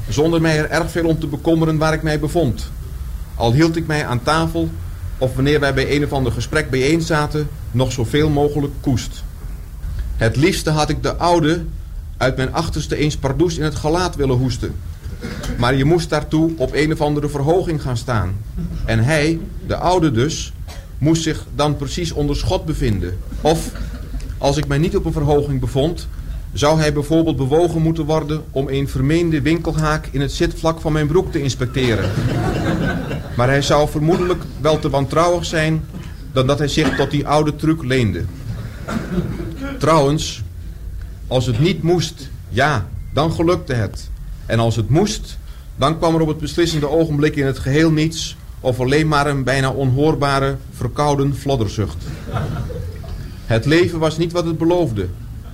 zonder 0.09 0.41
mij 0.41 0.57
er 0.57 0.69
erg 0.69 0.91
veel 0.91 1.05
om 1.05 1.19
te 1.19 1.27
bekommeren 1.27 1.77
waar 1.77 1.93
ik 1.93 2.03
mij 2.03 2.19
bevond. 2.19 2.71
Al 3.35 3.53
hield 3.53 3.75
ik 3.75 3.87
mij 3.87 4.05
aan 4.05 4.23
tafel, 4.23 4.69
of 5.19 5.35
wanneer 5.35 5.59
wij 5.59 5.73
bij 5.73 5.95
een 5.95 6.03
of 6.03 6.11
ander 6.11 6.31
gesprek 6.31 6.69
bijeen 6.69 7.01
zaten, 7.01 7.49
nog 7.71 7.91
zoveel 7.91 8.29
mogelijk 8.29 8.73
koest. 8.81 9.23
Het 10.15 10.35
liefste 10.35 10.69
had 10.69 10.89
ik 10.89 11.03
de 11.03 11.15
oude 11.15 11.65
uit 12.17 12.35
mijn 12.35 12.53
achterste 12.53 12.95
eens 12.95 13.17
pardoes 13.17 13.57
in 13.57 13.63
het 13.63 13.75
gelaat 13.75 14.15
willen 14.15 14.37
hoesten. 14.37 14.75
Maar 15.57 15.75
je 15.75 15.85
moest 15.85 16.09
daartoe 16.09 16.51
op 16.57 16.73
een 16.73 16.93
of 16.93 17.01
andere 17.01 17.29
verhoging 17.29 17.81
gaan 17.81 17.97
staan. 17.97 18.35
En 18.85 19.03
hij, 19.03 19.39
de 19.67 19.75
oude 19.75 20.11
dus, 20.11 20.53
moest 20.97 21.23
zich 21.23 21.45
dan 21.55 21.75
precies 21.75 22.11
onder 22.11 22.35
schot 22.35 22.65
bevinden. 22.65 23.17
Of, 23.41 23.71
als 24.37 24.57
ik 24.57 24.67
mij 24.67 24.77
niet 24.77 24.95
op 24.95 25.05
een 25.05 25.11
verhoging 25.11 25.59
bevond... 25.59 26.07
zou 26.53 26.79
hij 26.79 26.93
bijvoorbeeld 26.93 27.37
bewogen 27.37 27.81
moeten 27.81 28.05
worden... 28.05 28.43
om 28.51 28.67
een 28.69 28.87
vermeende 28.87 29.41
winkelhaak 29.41 30.07
in 30.11 30.21
het 30.21 30.31
zitvlak 30.31 30.81
van 30.81 30.91
mijn 30.91 31.07
broek 31.07 31.31
te 31.31 31.41
inspecteren. 31.41 32.09
Maar 33.37 33.47
hij 33.47 33.61
zou 33.61 33.89
vermoedelijk 33.89 34.43
wel 34.61 34.79
te 34.79 34.89
wantrouwig 34.89 35.45
zijn... 35.45 35.83
dan 36.31 36.47
dat 36.47 36.57
hij 36.57 36.67
zich 36.67 36.95
tot 36.95 37.11
die 37.11 37.27
oude 37.27 37.55
truc 37.55 37.83
leende. 37.83 38.23
Trouwens, 39.77 40.43
als 41.27 41.45
het 41.45 41.59
niet 41.59 41.83
moest, 41.83 42.29
ja, 42.49 42.87
dan 43.13 43.31
gelukte 43.31 43.73
het... 43.73 44.09
En 44.45 44.59
als 44.59 44.75
het 44.75 44.89
moest, 44.89 45.37
dan 45.75 45.97
kwam 45.97 46.15
er 46.15 46.21
op 46.21 46.27
het 46.27 46.37
beslissende 46.37 46.89
ogenblik 46.89 47.35
in 47.35 47.45
het 47.45 47.59
geheel 47.59 47.91
niets... 47.91 48.37
of 48.59 48.79
alleen 48.79 49.07
maar 49.07 49.27
een 49.27 49.43
bijna 49.43 49.69
onhoorbare, 49.71 50.57
verkouden 50.73 51.35
flodderzucht. 51.35 52.03
Het 53.45 53.65
leven 53.65 53.99
was 53.99 54.17
niet 54.17 54.31
wat 54.31 54.45
het 54.45 54.57
beloofde. 54.57 55.07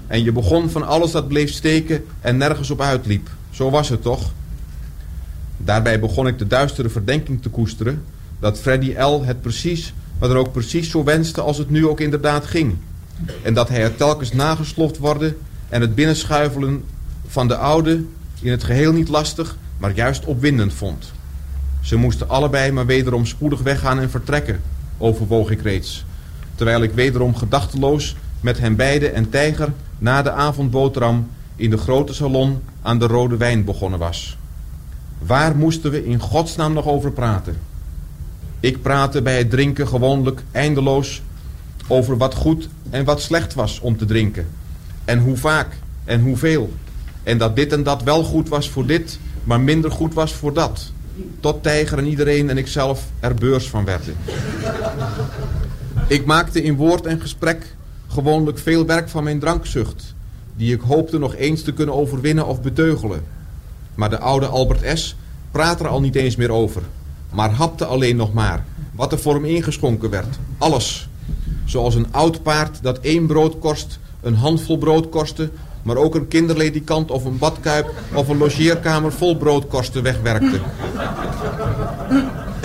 En 0.08 0.24
je 0.24 0.32
begon 0.32 0.70
van 0.70 0.88
alles 0.88 1.12
dat 1.12 1.28
bleef 1.28 1.52
steken 1.52 2.06
en 2.22 2.38
nergens 2.38 2.70
op 2.70 2.82
uitliep. 2.82 3.30
Zo 3.50 3.70
was 3.70 3.90
het 3.90 4.02
toch? 4.02 4.32
Daarbij 5.58 6.00
begon 6.00 6.28
ik 6.28 6.40
de 6.40 6.48
duistere 6.48 6.90
verdenking 6.90 7.42
te 7.42 7.50
koesteren... 7.50 8.04
dat 8.40 8.60
Freddy 8.60 8.94
L. 8.98 9.24
het 9.24 9.42
precies, 9.42 9.94
maar 10.20 10.30
er 10.30 10.38
ook 10.38 10.52
precies 10.52 10.90
zo 10.90 11.04
wenste 11.04 11.42
als 11.42 11.58
het 11.58 11.70
nu 11.70 11.88
ook 11.88 12.00
inderdaad 12.00 12.46
ging. 12.46 12.76
En 13.42 13.54
dat 13.54 13.70
hij 13.70 13.84
er 13.84 13.96
telkens 13.96 14.34
nagesloft 14.34 14.98
worden 14.98 15.38
en 15.70 15.82
het 15.82 15.96
binnenschuivelen 15.96 16.84
van 17.28 17.48
de 17.48 17.56
oude 17.56 18.04
in 18.42 18.52
het 18.52 18.64
geheel 18.64 18.92
niet 18.92 19.08
lastig, 19.08 19.58
maar 19.78 19.96
juist 19.96 20.26
opwindend 20.26 20.74
vond. 20.74 21.12
Ze 21.82 21.96
moesten 21.96 22.30
allebei 22.30 22.72
maar 22.72 22.86
wederom 22.86 23.26
spoedig 23.26 23.62
weggaan 23.62 24.00
en 24.00 24.10
vertrekken, 24.10 24.62
overwoog 24.98 25.50
ik 25.50 25.62
reeds. 25.62 26.06
Terwijl 26.56 26.82
ik 26.82 26.92
wederom 26.92 27.36
gedachteloos 27.36 28.16
met 28.42 28.60
hen 28.60 28.76
beiden 28.76 29.14
en 29.14 29.30
Tijger 29.30 29.74
na 29.98 30.22
de 30.22 30.32
avondboterham 30.32 31.28
in 31.56 31.70
de 31.70 31.78
grote 31.78 32.14
salon 32.14 32.62
aan 32.82 33.00
de 33.00 33.08
rode 33.08 33.38
wijn 33.38 33.64
begonnen 33.64 34.00
was. 34.00 34.38
Waar 35.20 35.56
moesten 35.56 35.92
we 35.92 36.06
in 36.06 36.20
godsnaam 36.20 36.74
nog 36.74 36.86
over 36.86 37.12
praten? 37.12 37.58
Ik 38.60 38.82
praatte 38.82 39.22
bij 39.22 39.38
het 39.38 39.50
drinken 39.50 39.88
gewoonlijk 39.88 40.44
eindeloos 40.52 41.22
over 41.88 42.18
wat 42.18 42.34
goed 42.34 42.70
en 42.90 43.06
wat 43.06 43.22
slecht 43.22 43.54
was 43.54 43.80
om 43.80 43.98
te 43.98 44.06
drinken. 44.06 44.48
En 45.06 45.20
hoe 45.20 45.38
vaak 45.38 45.78
en 46.06 46.22
hoeveel. 46.22 46.74
En 47.24 47.38
dat 47.38 47.56
dit 47.56 47.72
en 47.72 47.84
dat 47.84 48.04
wel 48.04 48.24
goed 48.24 48.50
was 48.50 48.70
voor 48.70 48.86
dit, 48.86 49.20
maar 49.44 49.60
minder 49.60 49.92
goed 49.92 50.14
was 50.14 50.34
voor 50.34 50.54
dat. 50.54 50.92
Tot 51.40 51.64
Tijger 51.64 51.98
en 51.98 52.06
iedereen 52.08 52.50
en 52.50 52.58
ikzelf 52.58 53.04
er 53.20 53.34
beurs 53.34 53.70
van 53.70 53.86
werden. 53.86 54.16
Ik 56.08 56.26
maakte 56.26 56.64
in 56.64 56.76
woord 56.76 57.06
en 57.06 57.22
gesprek 57.22 57.76
gewoonlijk 58.16 58.58
veel 58.58 58.86
werk 58.86 59.10
van 59.10 59.24
mijn 59.24 59.40
drankzucht, 59.40 60.14
die 60.56 60.74
ik 60.74 60.82
hoopte 60.82 61.18
nog 61.18 61.36
eens 61.36 61.62
te 61.62 61.74
kunnen 61.74 61.96
overwinnen 61.96 62.46
of 62.46 62.62
beteugelen. 62.62 63.24
Maar 63.96 64.10
de 64.10 64.20
oude 64.20 64.46
Albert 64.46 65.00
S. 65.00 65.16
praat 65.52 65.80
er 65.80 65.88
al 65.88 66.02
niet 66.02 66.16
eens 66.16 66.36
meer 66.36 66.52
over, 66.52 66.82
maar 67.32 67.52
hapte 67.52 67.86
alleen 67.86 68.16
nog 68.16 68.34
maar, 68.34 68.66
wat 68.92 69.12
er 69.12 69.20
voor 69.20 69.34
hem 69.34 69.46
ingeschonken 69.46 70.10
werd. 70.10 70.40
Alles. 70.58 71.10
Zoals 71.66 71.96
een 71.96 72.08
oud 72.12 72.44
paard 72.44 72.80
dat 72.82 73.00
één 73.00 73.28
brood 73.28 73.60
kost, 73.60 74.00
een 74.22 74.36
handvol 74.36 74.78
brood 74.78 75.10
kostte, 75.10 75.50
maar 75.84 75.98
ook 75.98 76.16
een 76.16 76.28
kinderledikant 76.28 77.12
of 77.12 77.26
een 77.26 77.38
badkuip 77.38 77.94
of 78.14 78.28
een 78.28 78.38
logeerkamer 78.38 79.12
vol 79.12 79.38
broodkosten 79.38 80.04
wegwerkte. 80.04 80.60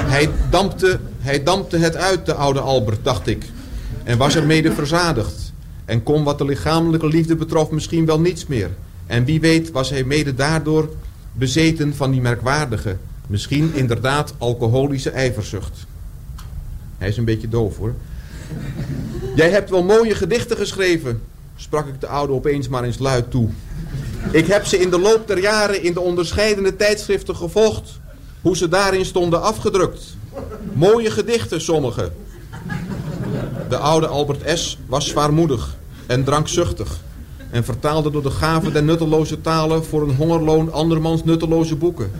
Hij 0.02 0.30
dampte, 0.50 0.98
hij 1.18 1.42
dampte 1.42 1.78
het 1.78 1.96
uit, 1.96 2.26
de 2.26 2.34
oude 2.34 2.60
Albert, 2.60 3.04
dacht 3.04 3.26
ik, 3.26 3.50
en 4.04 4.18
was 4.18 4.34
er 4.34 4.46
mede 4.46 4.72
verzadigd. 4.72 5.52
En 5.84 6.02
kon 6.02 6.24
wat 6.24 6.38
de 6.38 6.44
lichamelijke 6.44 7.06
liefde 7.06 7.36
betrof 7.36 7.70
misschien 7.70 8.06
wel 8.06 8.20
niets 8.20 8.46
meer. 8.46 8.70
En 9.06 9.24
wie 9.24 9.40
weet 9.40 9.70
was 9.70 9.90
hij 9.90 10.04
mede 10.04 10.34
daardoor 10.34 10.88
bezeten 11.32 11.94
van 11.94 12.10
die 12.10 12.20
merkwaardige, 12.20 12.96
misschien 13.26 13.74
inderdaad 13.74 14.34
alcoholische 14.38 15.10
ijverzucht. 15.10 15.86
Hij 16.98 17.08
is 17.08 17.16
een 17.16 17.24
beetje 17.24 17.48
doof 17.48 17.76
hoor. 17.76 17.94
Jij 19.34 19.50
hebt 19.50 19.70
wel 19.70 19.82
mooie 19.82 20.14
gedichten 20.14 20.56
geschreven, 20.56 21.22
sprak 21.56 21.88
ik 21.88 22.00
de 22.00 22.06
oude 22.06 22.32
opeens 22.32 22.68
maar 22.68 22.84
eens 22.84 22.98
luid 22.98 23.30
toe. 23.30 23.48
Ik 24.32 24.46
heb 24.46 24.66
ze 24.66 24.78
in 24.80 24.90
de 24.90 24.98
loop 24.98 25.26
der 25.26 25.38
jaren 25.38 25.82
in 25.82 25.92
de 25.92 26.00
onderscheidende 26.00 26.76
tijdschriften 26.76 27.36
gevolgd, 27.36 28.00
hoe 28.40 28.56
ze 28.56 28.68
daarin 28.68 29.04
stonden 29.04 29.42
afgedrukt. 29.42 30.16
Mooie 30.72 31.10
gedichten, 31.10 31.60
sommige. 31.60 32.12
De 33.70 33.76
oude 33.76 34.06
Albert 34.06 34.58
S. 34.58 34.78
was 34.86 35.08
zwaarmoedig 35.08 35.76
en 36.06 36.24
drankzuchtig 36.24 37.00
en 37.50 37.64
vertaalde 37.64 38.10
door 38.10 38.22
de 38.22 38.30
gave 38.30 38.72
der 38.72 38.82
nutteloze 38.82 39.40
talen 39.40 39.84
voor 39.84 40.02
een 40.02 40.14
hongerloon 40.14 40.72
andermans 40.72 41.24
nutteloze 41.24 41.76
boeken. 41.76 42.10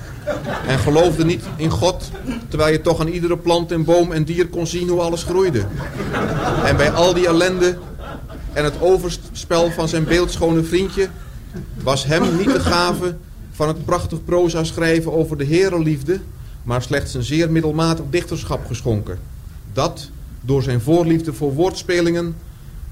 En 0.66 0.78
geloofde 0.78 1.24
niet 1.24 1.42
in 1.56 1.70
God, 1.70 2.10
terwijl 2.48 2.72
je 2.72 2.80
toch 2.80 3.00
aan 3.00 3.08
iedere 3.08 3.36
plant 3.36 3.72
en 3.72 3.84
boom 3.84 4.12
en 4.12 4.24
dier 4.24 4.48
kon 4.48 4.66
zien 4.66 4.88
hoe 4.88 5.00
alles 5.00 5.22
groeide. 5.22 5.64
En 6.64 6.76
bij 6.76 6.90
al 6.90 7.14
die 7.14 7.26
ellende 7.26 7.78
en 8.52 8.64
het 8.64 8.80
overspel 8.80 9.70
van 9.70 9.88
zijn 9.88 10.04
beeldschone 10.04 10.62
vriendje 10.62 11.08
was 11.82 12.04
hem 12.04 12.36
niet 12.36 12.52
de 12.52 12.60
gave 12.60 13.16
van 13.52 13.68
het 13.68 13.84
prachtig 13.84 14.24
proza 14.24 14.64
schrijven 14.64 15.12
over 15.12 15.38
de 15.38 15.44
herenliefde, 15.44 16.20
maar 16.62 16.82
slechts 16.82 17.14
een 17.14 17.22
zeer 17.22 17.50
middelmatig 17.50 18.04
dichterschap 18.10 18.66
geschonken. 18.66 19.18
Dat, 19.72 20.10
door 20.40 20.62
zijn 20.62 20.80
voorliefde 20.80 21.32
voor 21.32 21.54
woordspelingen, 21.54 22.36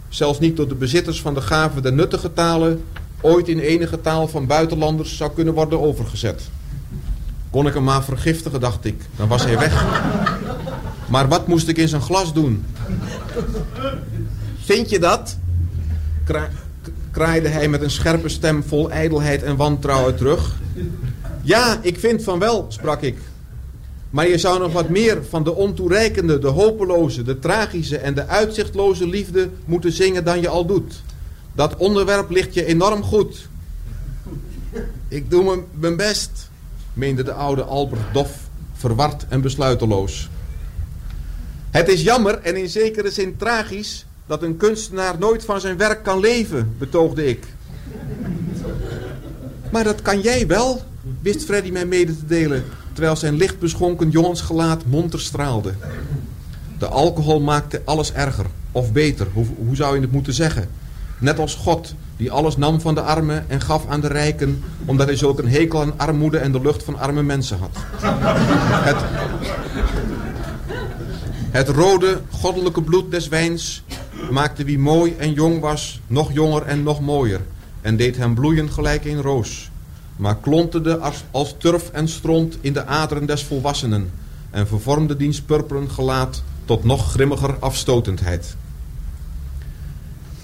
zelfs 0.08 0.38
niet 0.38 0.56
door 0.56 0.68
de 0.68 0.74
bezitters 0.74 1.20
van 1.20 1.34
de 1.34 1.40
gave 1.40 1.80
der 1.80 1.92
nuttige 1.92 2.32
talen, 2.32 2.82
ooit 3.20 3.48
in 3.48 3.58
enige 3.58 4.00
taal 4.00 4.28
van 4.28 4.46
buitenlanders 4.46 5.16
zou 5.16 5.30
kunnen 5.34 5.54
worden 5.54 5.80
overgezet. 5.80 6.42
Kon 7.50 7.66
ik 7.66 7.74
hem 7.74 7.84
maar 7.84 8.04
vergiftigen, 8.04 8.60
dacht 8.60 8.84
ik, 8.84 9.02
dan 9.16 9.28
was 9.28 9.44
hij 9.44 9.58
weg. 9.58 9.84
Maar 11.08 11.28
wat 11.28 11.46
moest 11.46 11.68
ik 11.68 11.76
in 11.76 11.88
zijn 11.88 12.02
glas 12.02 12.32
doen? 12.32 12.64
Vind 14.64 14.90
je 14.90 14.98
dat? 14.98 15.38
Kra 16.24 16.48
kraaide 17.10 17.48
hij 17.48 17.68
met 17.68 17.82
een 17.82 17.90
scherpe 17.90 18.28
stem 18.28 18.62
vol 18.62 18.90
ijdelheid 18.90 19.42
en 19.42 19.56
wantrouwen 19.56 20.16
terug. 20.16 20.56
Ja, 21.42 21.78
ik 21.82 21.98
vind 21.98 22.22
van 22.22 22.38
wel, 22.38 22.66
sprak 22.68 23.02
ik. 23.02 23.18
Maar 24.10 24.28
je 24.28 24.39
zou 24.39 24.59
nog 24.59 24.72
wat 24.72 24.89
meer 24.89 25.24
van 25.28 25.44
de 25.44 25.55
ontoereikende, 25.55 26.39
de 26.39 26.48
hopeloze, 26.48 27.22
de 27.22 27.39
tragische 27.39 27.98
en 27.98 28.14
de 28.14 28.26
uitzichtloze 28.26 29.06
liefde 29.09 29.51
moeten 29.64 29.93
zingen 29.93 30.24
dan 30.24 30.40
je 30.40 30.48
al 30.48 30.66
doet. 30.66 31.02
Dat 31.55 31.76
onderwerp 31.76 32.30
ligt 32.30 32.55
je 32.55 32.64
enorm 32.64 33.02
goed. 33.02 33.48
Ik 35.09 35.30
doe 35.30 35.64
mijn 35.72 35.97
best, 35.97 36.51
meende 36.93 37.22
de 37.22 37.32
oude 37.32 37.62
Albert 37.62 38.01
dof, 38.12 38.48
verward 38.72 39.26
en 39.28 39.40
besluiteloos. 39.40 40.28
Het 41.70 41.89
is 41.89 42.02
jammer 42.02 42.39
en 42.39 42.56
in 42.56 42.68
zekere 42.68 43.10
zin 43.10 43.36
tragisch 43.36 44.06
dat 44.26 44.43
een 44.43 44.56
kunstenaar 44.56 45.18
nooit 45.18 45.44
van 45.44 45.60
zijn 45.60 45.76
werk 45.76 46.02
kan 46.02 46.20
leven, 46.20 46.74
betoogde 46.78 47.26
ik. 47.26 47.47
Maar 49.72 49.85
dat 49.85 50.02
kan 50.02 50.20
jij 50.20 50.47
wel, 50.47 50.82
wist 51.20 51.44
Freddy 51.44 51.70
mij 51.70 51.86
mede 51.86 52.16
te 52.16 52.26
delen, 52.26 52.64
terwijl 52.98 53.18
zijn 53.18 53.36
licht 53.36 53.58
beschonken 53.58 54.10
jongensgelaat 54.10 54.86
monter 54.86 55.20
straalde. 55.20 55.74
De 56.78 56.86
alcohol 56.86 57.40
maakte 57.40 57.82
alles 57.84 58.12
erger, 58.12 58.46
of 58.72 58.92
beter, 58.92 59.26
hoe, 59.32 59.46
hoe 59.56 59.76
zou 59.76 59.94
je 59.94 60.00
het 60.00 60.12
moeten 60.12 60.32
zeggen? 60.32 60.68
Net 61.18 61.38
als 61.38 61.54
God, 61.54 61.94
die 62.16 62.30
alles 62.30 62.56
nam 62.56 62.80
van 62.80 62.94
de 62.94 63.00
armen 63.00 63.44
en 63.48 63.60
gaf 63.60 63.86
aan 63.88 64.00
de 64.00 64.06
rijken, 64.06 64.62
omdat 64.84 65.06
hij 65.06 65.16
zulk 65.16 65.38
een 65.38 65.48
hekel 65.48 65.80
aan 65.80 65.92
armoede 65.96 66.38
en 66.38 66.52
de 66.52 66.60
lucht 66.60 66.82
van 66.82 66.98
arme 66.98 67.22
mensen 67.22 67.58
had. 67.58 67.76
Het, 68.84 68.96
het 71.50 71.68
rode, 71.68 72.20
goddelijke 72.30 72.82
bloed 72.82 73.10
des 73.10 73.28
wijns 73.28 73.82
maakte 74.30 74.64
wie 74.64 74.78
mooi 74.78 75.14
en 75.18 75.32
jong 75.32 75.60
was, 75.60 76.00
nog 76.06 76.32
jonger 76.32 76.62
en 76.62 76.82
nog 76.82 77.00
mooier, 77.00 77.40
en 77.80 77.96
deed 77.96 78.16
hem 78.16 78.34
bloeien 78.34 78.70
gelijk 78.70 79.04
een 79.04 79.22
roos. 79.22 79.70
Maar 80.18 80.36
klonterde 80.36 80.96
als, 80.96 81.24
als 81.30 81.54
turf 81.58 81.90
en 81.92 82.08
stront 82.08 82.58
in 82.60 82.72
de 82.72 82.86
aderen 82.86 83.26
des 83.26 83.44
volwassenen, 83.44 84.10
en 84.50 84.66
vervormde 84.66 85.16
diens 85.16 85.40
purperen 85.40 85.90
gelaat 85.90 86.42
tot 86.64 86.84
nog 86.84 87.10
grimmiger 87.10 87.56
afstotendheid. 87.58 88.56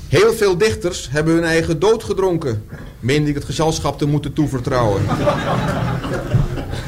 Heel 0.08 0.32
veel 0.32 0.56
dichters 0.56 1.08
hebben 1.10 1.34
hun 1.34 1.44
eigen 1.44 1.78
dood 1.78 2.04
gedronken, 2.04 2.64
meende 3.00 3.28
ik 3.28 3.34
het 3.34 3.44
gezelschap 3.44 3.98
te 3.98 4.06
moeten 4.06 4.32
toevertrouwen. 4.32 5.02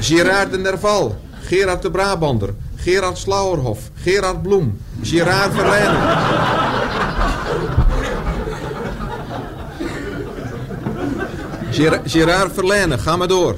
Gerard 0.00 0.50
de 0.50 0.58
Nerval, 0.58 1.20
Gerard 1.40 1.82
de 1.82 1.90
Brabander, 1.90 2.54
Gerard 2.74 3.18
Slauerhof, 3.18 3.90
Gerard 3.94 4.42
Bloem, 4.42 4.80
Gerard 5.02 5.54
Verlijnen. 5.54 6.55
Gerard, 11.76 12.10
Gerard 12.10 12.52
Verlijnen, 12.52 12.98
ga 12.98 13.16
maar 13.16 13.28
door. 13.28 13.56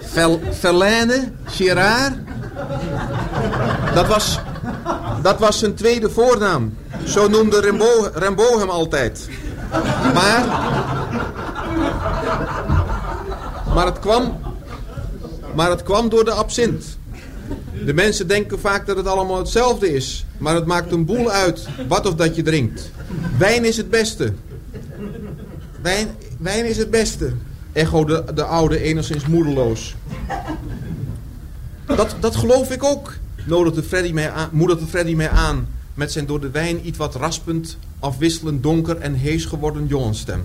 Ver, 0.00 0.38
Verlijnen, 0.50 1.36
Gerard. 1.44 2.12
Dat 3.94 4.06
was, 4.06 4.40
dat 5.22 5.38
was 5.38 5.58
zijn 5.58 5.74
tweede 5.74 6.10
voornaam. 6.10 6.76
Zo 7.04 7.28
noemde 7.28 7.60
Rimbaud, 7.60 8.10
Rimbaud 8.14 8.58
hem 8.58 8.70
altijd. 8.70 9.28
Maar... 10.14 10.46
Maar 13.74 13.86
het 13.86 13.98
kwam... 13.98 14.40
Maar 15.54 15.70
het 15.70 15.82
kwam 15.82 16.08
door 16.08 16.24
de 16.24 16.30
absint. 16.30 16.98
De 17.84 17.94
mensen 17.94 18.28
denken 18.28 18.60
vaak 18.60 18.86
dat 18.86 18.96
het 18.96 19.06
allemaal 19.06 19.38
hetzelfde 19.38 19.94
is. 19.94 20.24
Maar 20.36 20.54
het 20.54 20.66
maakt 20.66 20.92
een 20.92 21.04
boel 21.04 21.30
uit 21.30 21.68
wat 21.88 22.06
of 22.06 22.14
dat 22.14 22.36
je 22.36 22.42
drinkt. 22.42 22.90
Wijn 23.38 23.64
is 23.64 23.76
het 23.76 23.90
beste. 23.90 24.32
Wijn, 25.82 26.08
wijn 26.38 26.68
is 26.68 26.76
het 26.76 26.90
beste. 26.90 27.32
Echo 27.72 28.04
de, 28.04 28.24
de 28.34 28.44
oude 28.44 28.80
enigszins 28.80 29.26
moedeloos. 29.26 29.94
Dat, 31.86 32.16
dat 32.20 32.36
geloof 32.36 32.70
ik 32.70 32.84
ook, 32.84 33.14
nodigde 33.46 33.82
Freddy 33.82 34.12
mij 34.12 34.30
aan, 34.30 34.48
moedigde 34.52 34.86
Freddy 34.86 35.14
mij 35.14 35.30
aan 35.30 35.68
met 35.94 36.12
zijn 36.12 36.26
door 36.26 36.40
de 36.40 36.50
wijn 36.50 36.86
iets 36.86 36.98
wat 36.98 37.14
raspend, 37.14 37.78
afwisselend 37.98 38.62
donker 38.62 38.96
en 38.96 39.14
hees 39.14 39.44
geworden 39.44 39.86
jongensstem. 39.86 40.44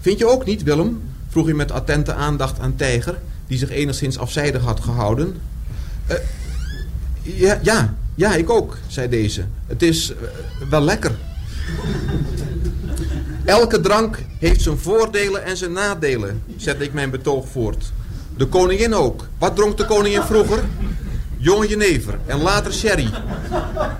Vind 0.00 0.18
je 0.18 0.28
ook 0.28 0.44
niet, 0.44 0.62
Willem? 0.62 1.02
vroeg 1.28 1.44
hij 1.44 1.54
met 1.54 1.70
attente 1.70 2.14
aandacht 2.14 2.58
aan 2.58 2.76
Tijger, 2.76 3.18
die 3.46 3.58
zich 3.58 3.70
enigszins 3.70 4.18
afzijdig 4.18 4.62
had 4.62 4.80
gehouden. 4.80 5.36
Uh, 6.10 6.16
ja, 7.22 7.58
ja, 7.62 7.94
ja, 8.14 8.34
ik 8.34 8.50
ook, 8.50 8.76
zei 8.86 9.08
deze. 9.08 9.44
Het 9.66 9.82
is 9.82 10.10
uh, 10.10 10.16
wel 10.70 10.80
lekker. 10.80 11.18
Elke 13.44 13.80
drank 13.80 14.18
heeft 14.38 14.62
zijn 14.62 14.78
voordelen 14.78 15.44
en 15.44 15.56
zijn 15.56 15.72
nadelen, 15.72 16.42
zette 16.56 16.84
ik 16.84 16.92
mijn 16.92 17.10
betoog 17.10 17.48
voort. 17.48 17.92
De 18.36 18.46
koningin 18.46 18.94
ook. 18.94 19.26
Wat 19.38 19.56
dronk 19.56 19.76
de 19.76 19.84
koningin 19.84 20.22
vroeger? 20.22 20.64
jonge 21.40 21.68
jenever 21.68 22.18
en 22.26 22.42
later 22.42 22.72
sherry. 22.72 23.10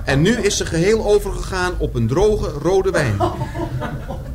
En 0.05 0.23
nu 0.23 0.31
is 0.31 0.57
ze 0.57 0.67
geheel 0.67 1.05
overgegaan 1.05 1.73
op 1.79 1.95
een 1.95 2.07
droge 2.07 2.49
rode 2.49 2.91
wijn. 2.91 3.17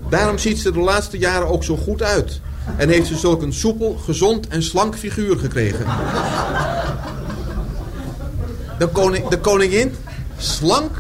Daarom 0.09 0.37
ziet 0.37 0.59
ze 0.59 0.71
de 0.71 0.79
laatste 0.79 1.17
jaren 1.17 1.47
ook 1.47 1.63
zo 1.63 1.77
goed 1.77 2.01
uit. 2.01 2.41
En 2.77 2.89
heeft 2.89 3.07
ze 3.07 3.17
zulk 3.17 3.41
een 3.41 3.53
soepel, 3.53 3.97
gezond 4.05 4.47
en 4.47 4.63
slank 4.63 4.95
figuur 4.95 5.37
gekregen. 5.37 5.85
De, 8.79 8.87
koning, 8.87 9.27
de 9.27 9.39
koningin, 9.39 9.95
slank, 10.37 10.91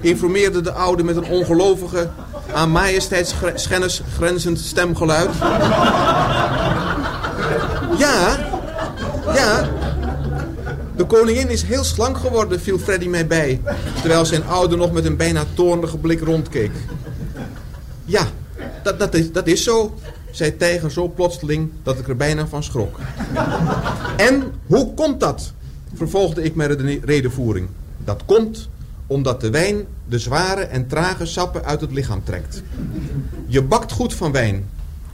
informeerde 0.00 0.60
de 0.60 0.72
oude 0.72 1.02
met 1.02 1.16
een 1.16 1.28
ongelovige, 1.28 2.10
aan 2.54 2.70
majesteitsschennis 2.70 4.02
grenzend 4.14 4.58
stemgeluid. 4.58 5.30
Ja, 7.98 8.36
ja, 9.34 9.68
de 10.96 11.04
koningin 11.06 11.48
is 11.48 11.62
heel 11.62 11.84
slank 11.84 12.18
geworden, 12.18 12.60
viel 12.60 12.78
Freddy 12.78 13.08
mij 13.08 13.26
bij. 13.26 13.60
Terwijl 14.00 14.24
zijn 14.24 14.46
ouder 14.46 14.78
nog 14.78 14.92
met 14.92 15.04
een 15.04 15.16
bijna 15.16 15.44
toornige 15.54 15.98
blik 15.98 16.20
rondkeek. 16.20 16.72
Ja, 18.04 18.26
dat, 18.82 18.98
dat, 18.98 19.14
is, 19.14 19.32
dat 19.32 19.46
is 19.46 19.62
zo, 19.62 19.94
zei 20.30 20.56
Tijger 20.56 20.90
zo 20.90 21.08
plotseling 21.08 21.70
dat 21.82 21.98
ik 21.98 22.08
er 22.08 22.16
bijna 22.16 22.46
van 22.46 22.62
schrok. 22.62 22.98
En 24.16 24.52
hoe 24.66 24.94
komt 24.94 25.20
dat? 25.20 25.52
vervolgde 25.94 26.42
ik 26.42 26.54
met 26.54 26.78
de 26.78 27.00
redenvoering. 27.04 27.68
Dat 28.04 28.22
komt 28.24 28.68
omdat 29.06 29.40
de 29.40 29.50
wijn 29.50 29.86
de 30.08 30.18
zware 30.18 30.60
en 30.60 30.86
trage 30.86 31.26
sappen 31.26 31.64
uit 31.64 31.80
het 31.80 31.92
lichaam 31.92 32.24
trekt. 32.24 32.62
Je 33.46 33.62
bakt 33.62 33.92
goed 33.92 34.14
van 34.14 34.32
wijn. 34.32 34.68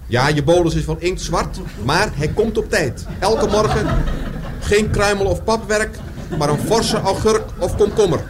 Ja, 0.06 0.28
je 0.28 0.42
bolus 0.42 0.74
is 0.74 0.84
van 0.84 1.00
inktzwart, 1.00 1.60
maar 1.84 2.10
hij 2.14 2.28
komt 2.28 2.58
op 2.58 2.70
tijd. 2.70 3.06
Elke 3.18 3.46
morgen 3.46 3.86
geen 4.60 4.90
kruimel 4.90 5.26
of 5.26 5.44
papwerk, 5.44 5.98
maar 6.38 6.48
een 6.48 6.58
forse 6.58 7.00
augurk 7.00 7.44
of 7.58 7.76
komkommer. 7.76 8.20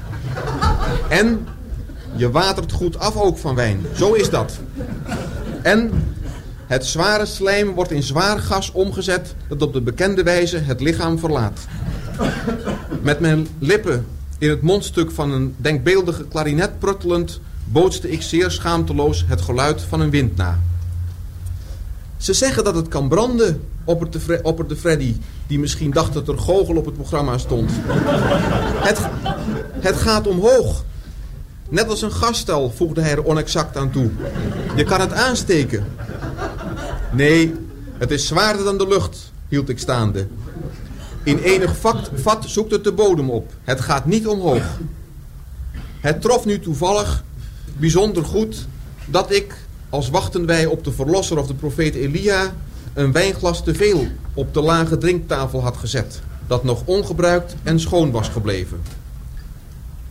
En 1.08 1.46
je 2.14 2.30
watert 2.30 2.72
goed 2.72 2.98
af 2.98 3.16
ook 3.16 3.38
van 3.38 3.54
wijn. 3.54 3.80
Zo 3.94 4.12
is 4.12 4.30
dat. 4.30 4.58
En 5.62 5.90
het 6.66 6.86
zware 6.86 7.26
slijm 7.26 7.74
wordt 7.74 7.90
in 7.90 8.02
zwaar 8.02 8.38
gas 8.38 8.72
omgezet 8.72 9.34
dat 9.48 9.62
op 9.62 9.72
de 9.72 9.80
bekende 9.80 10.22
wijze 10.22 10.58
het 10.58 10.80
lichaam 10.80 11.18
verlaat. 11.18 11.60
Met 13.02 13.20
mijn 13.20 13.48
lippen 13.58 14.06
in 14.38 14.50
het 14.50 14.62
mondstuk 14.62 15.10
van 15.10 15.30
een 15.32 15.54
denkbeeldige 15.56 16.24
klarinet 16.24 16.78
pruttelend 16.78 17.40
bootste 17.64 18.10
ik 18.10 18.22
zeer 18.22 18.50
schaamteloos 18.50 19.24
het 19.26 19.40
geluid 19.40 19.82
van 19.82 20.00
een 20.00 20.10
wind 20.10 20.36
na. 20.36 20.60
Ze 22.16 22.32
zeggen 22.32 22.64
dat 22.64 22.74
het 22.74 22.88
kan 22.88 23.08
branden, 23.08 23.60
opperde, 23.84 24.40
opperde 24.42 24.76
Freddy, 24.76 25.16
die 25.46 25.58
misschien 25.58 25.90
dacht 25.90 26.12
dat 26.12 26.28
er 26.28 26.38
goochel 26.38 26.76
op 26.76 26.84
het 26.84 26.94
programma 26.94 27.38
stond. 27.38 27.70
Het, 28.88 28.98
het 29.72 29.96
gaat 29.96 30.26
omhoog. 30.26 30.84
Net 31.68 31.88
als 31.88 32.02
een 32.02 32.12
gasstel, 32.12 32.72
voegde 32.76 33.00
hij 33.00 33.10
er 33.10 33.24
onexact 33.24 33.76
aan 33.76 33.90
toe. 33.90 34.10
Je 34.76 34.84
kan 34.84 35.00
het 35.00 35.12
aansteken. 35.12 35.84
Nee, 37.12 37.54
het 37.98 38.10
is 38.10 38.26
zwaarder 38.26 38.64
dan 38.64 38.78
de 38.78 38.88
lucht, 38.88 39.32
hield 39.48 39.68
ik 39.68 39.78
staande. 39.78 40.26
In 41.28 41.38
enig 41.38 41.76
vat, 41.76 42.10
vat 42.14 42.44
zoekt 42.46 42.70
het 42.70 42.84
de 42.84 42.92
bodem 42.92 43.30
op. 43.30 43.52
Het 43.64 43.80
gaat 43.80 44.06
niet 44.06 44.26
omhoog. 44.26 44.62
Het 46.00 46.20
trof 46.20 46.44
nu 46.44 46.60
toevallig 46.60 47.24
bijzonder 47.76 48.24
goed 48.24 48.66
dat 49.06 49.32
ik, 49.32 49.54
als 49.88 50.10
wachten 50.10 50.46
wij 50.46 50.66
op 50.66 50.84
de 50.84 50.92
verlosser 50.92 51.38
of 51.38 51.46
de 51.46 51.54
profeet 51.54 51.94
Elia, 51.94 52.54
een 52.94 53.12
wijnglas 53.12 53.64
te 53.64 53.74
veel 53.74 54.06
op 54.34 54.54
de 54.54 54.60
lage 54.60 54.98
drinktafel 54.98 55.62
had 55.62 55.76
gezet, 55.76 56.20
dat 56.46 56.64
nog 56.64 56.82
ongebruikt 56.84 57.54
en 57.62 57.80
schoon 57.80 58.10
was 58.10 58.28
gebleven. 58.28 58.82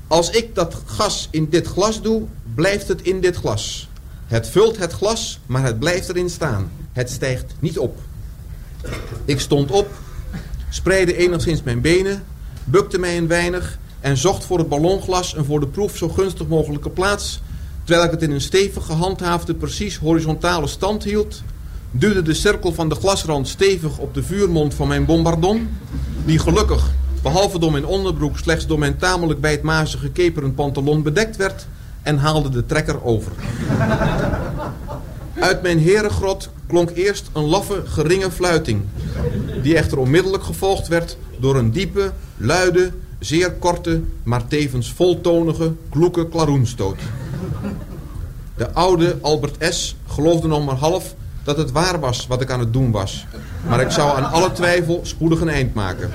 Als 0.07 0.29
ik 0.29 0.55
dat 0.55 0.81
gas 0.85 1.27
in 1.31 1.49
dit 1.49 1.67
glas 1.67 2.01
doe, 2.01 2.23
blijft 2.55 2.87
het 2.87 3.01
in 3.01 3.21
dit 3.21 3.35
glas. 3.35 3.89
Het 4.25 4.47
vult 4.47 4.77
het 4.77 4.93
glas, 4.93 5.39
maar 5.45 5.63
het 5.63 5.79
blijft 5.79 6.09
erin 6.09 6.29
staan. 6.29 6.71
Het 6.93 7.09
stijgt 7.09 7.55
niet 7.59 7.77
op. 7.77 7.97
Ik 9.25 9.39
stond 9.39 9.71
op, 9.71 9.87
spreidde 10.69 11.15
enigszins 11.15 11.63
mijn 11.63 11.81
benen, 11.81 12.23
bukte 12.63 12.99
mij 12.99 13.17
een 13.17 13.27
weinig 13.27 13.77
en 13.99 14.17
zocht 14.17 14.45
voor 14.45 14.57
het 14.57 14.69
ballonglas 14.69 15.35
een 15.35 15.45
voor 15.45 15.59
de 15.59 15.67
proef 15.67 15.97
zo 15.97 16.09
gunstig 16.09 16.47
mogelijke 16.47 16.89
plaats, 16.89 17.41
terwijl 17.83 18.05
ik 18.05 18.11
het 18.11 18.21
in 18.21 18.31
een 18.31 18.41
stevig 18.41 18.85
gehandhaafde, 18.85 19.53
precies 19.53 19.97
horizontale 19.97 20.67
stand 20.67 21.03
hield, 21.03 21.41
duwde 21.91 22.21
de 22.21 22.33
cirkel 22.33 22.73
van 22.73 22.89
de 22.89 22.95
glasrand 22.95 23.47
stevig 23.47 23.97
op 23.97 24.13
de 24.13 24.23
vuurmond 24.23 24.73
van 24.73 24.87
mijn 24.87 25.05
bombardon, 25.05 25.69
die 26.25 26.39
gelukkig, 26.39 26.91
behalve 27.21 27.59
door 27.59 27.71
mijn 27.71 27.85
onderbroek, 27.85 28.37
slechts 28.37 28.67
door 28.67 28.79
mijn 28.79 28.97
tamelijk 28.97 29.41
wijdmazige 29.41 30.09
keperen 30.09 30.53
pantalon 30.53 31.03
bedekt 31.03 31.35
werd, 31.35 31.67
en 32.01 32.17
haalde 32.17 32.49
de 32.49 32.65
trekker 32.65 33.03
over. 33.03 33.31
Uit 35.39 35.61
mijn 35.61 35.79
herengrot 35.79 36.49
klonk 36.67 36.89
eerst 36.89 37.29
een 37.33 37.45
laffe, 37.45 37.81
geringe 37.85 38.31
fluiting, 38.31 38.81
die 39.63 39.75
echter 39.75 39.97
onmiddellijk 39.97 40.43
gevolgd 40.43 40.87
werd 40.87 41.17
door 41.39 41.55
een 41.55 41.71
diepe, 41.71 42.11
luide, 42.37 42.91
zeer 43.19 43.51
korte, 43.51 44.01
maar 44.23 44.47
tevens 44.47 44.91
voltonige, 44.91 45.73
kloeke 45.89 46.29
klaroenstoot. 46.29 46.99
De 48.57 48.73
oude 48.73 49.17
Albert 49.21 49.73
S. 49.73 49.95
geloofde 50.07 50.47
nog 50.47 50.65
maar 50.65 50.75
half 50.75 51.15
dat 51.43 51.57
het 51.57 51.71
waar 51.71 51.99
was 51.99 52.27
wat 52.27 52.41
ik 52.41 52.51
aan 52.51 52.59
het 52.59 52.73
doen 52.73 52.91
was. 52.91 53.25
Maar 53.67 53.81
ik 53.81 53.91
zou 53.91 54.17
aan 54.17 54.31
alle 54.31 54.51
twijfel 54.51 54.99
spoedig 55.03 55.41
een 55.41 55.49
eind 55.49 55.73
maken. 55.73 56.11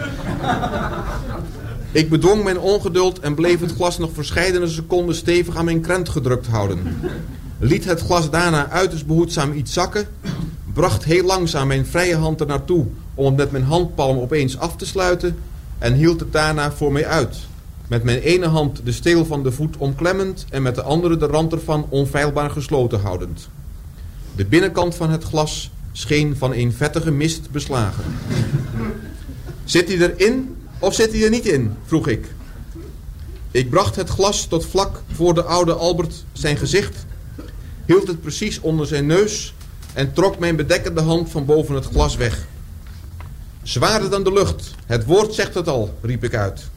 Ik 1.92 2.10
bedwong 2.10 2.44
mijn 2.44 2.58
ongeduld 2.58 3.20
en 3.20 3.34
bleef 3.34 3.60
het 3.60 3.72
glas 3.72 3.98
nog 3.98 4.10
verscheidene 4.12 4.68
seconden 4.68 5.14
stevig 5.14 5.56
aan 5.56 5.64
mijn 5.64 5.80
krent 5.80 6.08
gedrukt 6.08 6.46
houden. 6.46 7.00
Liet 7.64 7.84
het 7.84 8.00
glas 8.00 8.30
daarna 8.30 8.68
uiterst 8.68 9.06
behoedzaam 9.06 9.52
iets 9.52 9.72
zakken. 9.72 10.06
Bracht 10.72 11.04
heel 11.04 11.24
langzaam 11.24 11.66
mijn 11.66 11.86
vrije 11.86 12.16
hand 12.16 12.40
er 12.40 12.46
naartoe 12.46 12.86
om 13.14 13.26
het 13.26 13.36
met 13.36 13.50
mijn 13.50 13.64
handpalm 13.64 14.18
opeens 14.18 14.58
af 14.58 14.76
te 14.76 14.86
sluiten. 14.86 15.38
En 15.78 15.94
hield 15.94 16.20
het 16.20 16.32
daarna 16.32 16.72
voor 16.72 16.92
mij 16.92 17.06
uit. 17.06 17.36
Met 17.88 18.02
mijn 18.02 18.18
ene 18.18 18.46
hand 18.46 18.80
de 18.84 18.92
steel 18.92 19.24
van 19.24 19.42
de 19.42 19.52
voet 19.52 19.76
omklemmend 19.76 20.44
en 20.50 20.62
met 20.62 20.74
de 20.74 20.82
andere 20.82 21.16
de 21.16 21.26
rand 21.26 21.52
ervan 21.52 21.86
onfeilbaar 21.88 22.50
gesloten 22.50 23.00
houdend. 23.00 23.48
De 24.36 24.44
binnenkant 24.44 24.94
van 24.94 25.10
het 25.10 25.24
glas 25.24 25.70
scheen 25.92 26.36
van 26.36 26.52
een 26.52 26.72
vettige 26.72 27.10
mist 27.10 27.50
beslagen. 27.50 28.04
Zit 29.64 29.88
hij 29.88 29.98
erin 29.98 30.56
of 30.78 30.94
zit 30.94 31.12
hij 31.12 31.24
er 31.24 31.30
niet 31.30 31.46
in? 31.46 31.74
vroeg 31.86 32.08
ik. 32.08 32.26
Ik 33.50 33.70
bracht 33.70 33.96
het 33.96 34.08
glas 34.08 34.46
tot 34.46 34.66
vlak 34.66 35.02
voor 35.12 35.34
de 35.34 35.42
oude 35.42 35.72
Albert 35.72 36.24
zijn 36.32 36.56
gezicht, 36.56 37.06
hield 37.86 38.06
het 38.06 38.20
precies 38.20 38.60
onder 38.60 38.86
zijn 38.86 39.06
neus 39.06 39.54
en 39.94 40.12
trok 40.12 40.38
mijn 40.38 40.56
bedekkende 40.56 41.00
hand 41.00 41.30
van 41.30 41.44
boven 41.44 41.74
het 41.74 41.84
glas 41.84 42.16
weg. 42.16 42.46
Zwaarder 43.62 44.10
dan 44.10 44.24
de 44.24 44.32
lucht, 44.32 44.74
het 44.86 45.04
woord 45.04 45.34
zegt 45.34 45.54
het 45.54 45.68
al, 45.68 45.94
riep 46.00 46.24
ik 46.24 46.34
uit. 46.34 46.70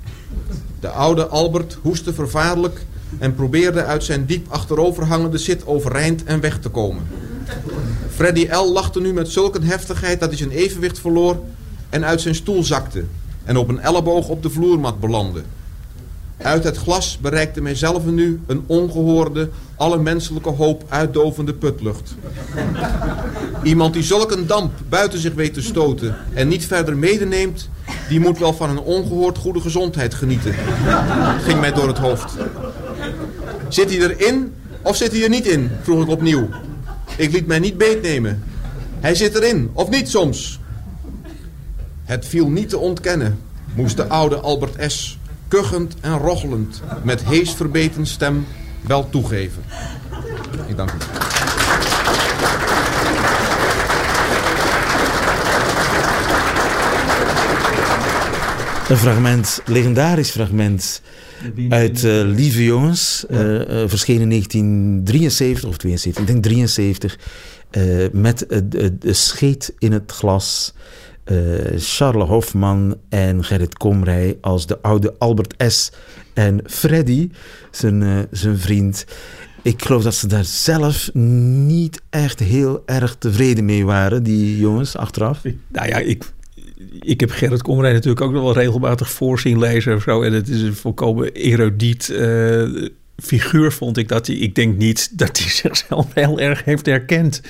De 0.80 0.90
oude 0.90 1.28
Albert 1.28 1.78
hoestte 1.82 2.14
vervaarlijk 2.14 2.86
en 3.18 3.36
probeerde 3.36 3.84
uit 3.84 4.04
zijn 4.04 4.26
diep 4.26 4.52
achteroverhangende 4.52 5.38
zit 5.38 5.66
overeind 5.66 6.24
en 6.24 6.40
weg 6.40 6.60
te 6.60 6.70
komen. 6.70 7.08
Freddy 8.10 8.48
L. 8.52 8.72
lachte 8.72 9.02
nu 9.02 9.14
met 9.14 9.30
zulke 9.30 9.60
heftigheid 9.64 10.20
dat 10.20 10.30
hij 10.30 10.38
zijn 10.38 10.52
evenwicht 10.52 11.00
verloor 11.00 11.44
en 11.90 12.06
uit 12.06 12.22
zijn 12.22 12.36
stoel 12.36 12.64
zakte 12.64 13.04
en 13.44 13.58
op 13.58 13.70
een 13.70 13.80
elleboog 13.80 14.28
op 14.28 14.44
de 14.44 14.50
vloermat 14.50 15.00
belandde. 15.00 15.42
Uit 16.38 16.64
het 16.64 16.78
glas 16.78 17.18
bereikte 17.22 17.62
mijzelf 17.62 18.06
nu 18.06 18.42
een 18.48 18.64
ongehoorde, 18.66 19.50
alle 19.76 19.98
menselijke 19.98 20.50
hoop 20.50 20.84
uitdovende 20.90 21.54
putlucht. 21.54 22.16
Iemand 23.64 23.94
die 23.94 24.04
zulk 24.04 24.32
een 24.32 24.48
damp 24.48 24.72
buiten 24.90 25.20
zich 25.20 25.34
weet 25.34 25.54
te 25.54 25.62
stoten 25.62 26.16
en 26.34 26.48
niet 26.48 26.66
verder 26.66 26.98
medeneemt, 26.98 27.70
die 28.10 28.20
moet 28.20 28.40
wel 28.40 28.54
van 28.54 28.70
een 28.70 28.80
ongehoord 28.80 29.38
goede 29.38 29.60
gezondheid 29.60 30.14
genieten. 30.14 30.56
Ging 31.42 31.60
mij 31.60 31.72
door 31.72 31.88
het 31.88 31.98
hoofd. 31.98 32.34
Zit 33.70 33.90
hij 33.90 34.00
erin 34.00 34.54
of 34.82 34.96
zit 34.96 35.12
hij 35.12 35.24
er 35.24 35.30
niet 35.30 35.48
in? 35.48 35.72
vroeg 35.82 36.04
ik 36.04 36.10
opnieuw. 36.10 36.50
Ik 37.18 37.32
liet 37.32 37.48
mij 37.48 37.60
niet 37.60 37.78
beetnemen. 37.78 38.44
Hij 39.00 39.16
zit 39.16 39.36
erin, 39.36 39.70
of 39.74 39.90
niet 39.90 40.10
soms? 40.10 40.60
Het 42.04 42.26
viel 42.26 42.50
niet 42.50 42.70
te 42.70 42.78
ontkennen, 42.78 43.40
moest 43.74 43.98
de 43.98 44.08
oude 44.08 44.36
Albert 44.36 44.92
S. 44.92 45.18
kuchend 45.48 45.96
en 46.02 46.18
rochelend 46.18 46.82
met 47.04 47.26
hees 47.26 47.54
verbeten 47.54 48.06
stem 48.06 48.46
wel 48.82 49.10
toegeven. 49.10 49.64
Ik 50.68 50.78
dank 50.78 50.92
u. 50.92 50.98
Een 58.90 58.98
fragment, 58.98 59.62
legendarisch 59.66 60.30
fragment 60.30 61.02
uit 61.70 62.04
uh, 62.04 62.22
Lieve 62.24 62.64
Jongens, 62.64 63.26
uh, 63.30 63.40
uh, 63.40 63.60
verschenen 63.88 64.22
in 64.22 64.30
1973 64.30 65.70
of 65.70 65.78
72, 65.78 66.22
ik 66.22 66.28
denk 66.28 66.44
73, 66.44 67.18
met 68.12 68.46
de 69.00 69.14
scheet 69.14 69.74
in 69.78 69.92
het 69.92 70.12
glas. 70.12 70.74
Charles 71.78 72.28
Hofman 72.28 72.98
en 73.10 73.44
Gerrit 73.44 73.78
Komrij 73.78 74.38
als 74.42 74.68
de 74.68 74.82
oude 74.82 75.16
Albert 75.18 75.54
S. 75.58 75.92
En 76.34 76.62
Freddy, 76.66 77.30
zijn, 77.72 78.28
zijn 78.32 78.58
vriend. 78.58 79.06
Ik 79.62 79.82
geloof 79.84 80.04
dat 80.04 80.16
ze 80.16 80.28
daar 80.28 80.44
zelf 80.44 81.14
niet 81.14 82.02
echt 82.10 82.40
heel 82.40 82.84
erg 82.86 83.16
tevreden 83.20 83.66
mee 83.66 83.86
waren, 83.86 84.24
die 84.24 84.58
jongens, 84.58 84.98
achteraf. 84.98 85.44
Nou 85.68 85.88
ja, 85.88 85.98
ik, 85.98 86.24
ik 87.00 87.20
heb 87.20 87.32
Gerrit 87.32 87.62
Komrij 87.62 87.94
natuurlijk 87.94 88.22
ook 88.22 88.32
nog 88.32 88.44
wel 88.44 88.54
regelmatig 88.54 89.12
voorzien 89.12 89.60
lezen 89.60 89.96
of 89.96 90.02
zo. 90.02 90.22
En 90.22 90.34
het 90.34 90.48
is 90.48 90.62
een 90.62 90.76
volkomen 90.76 91.34
erudiet, 91.34 92.10
uh, 92.12 92.88
figuur 93.24 93.72
vond 93.72 93.98
ik 93.98 94.08
dat 94.08 94.28
hij, 94.28 94.36
ik 94.36 94.56
denk 94.56 94.78
niet 94.78 95.18
dat 95.18 95.38
hij 95.40 95.50
zichzelf 95.64 96.08
heel 96.14 96.40
erg 96.40 96.64
heeft 96.64 96.86
herkend 96.86 97.42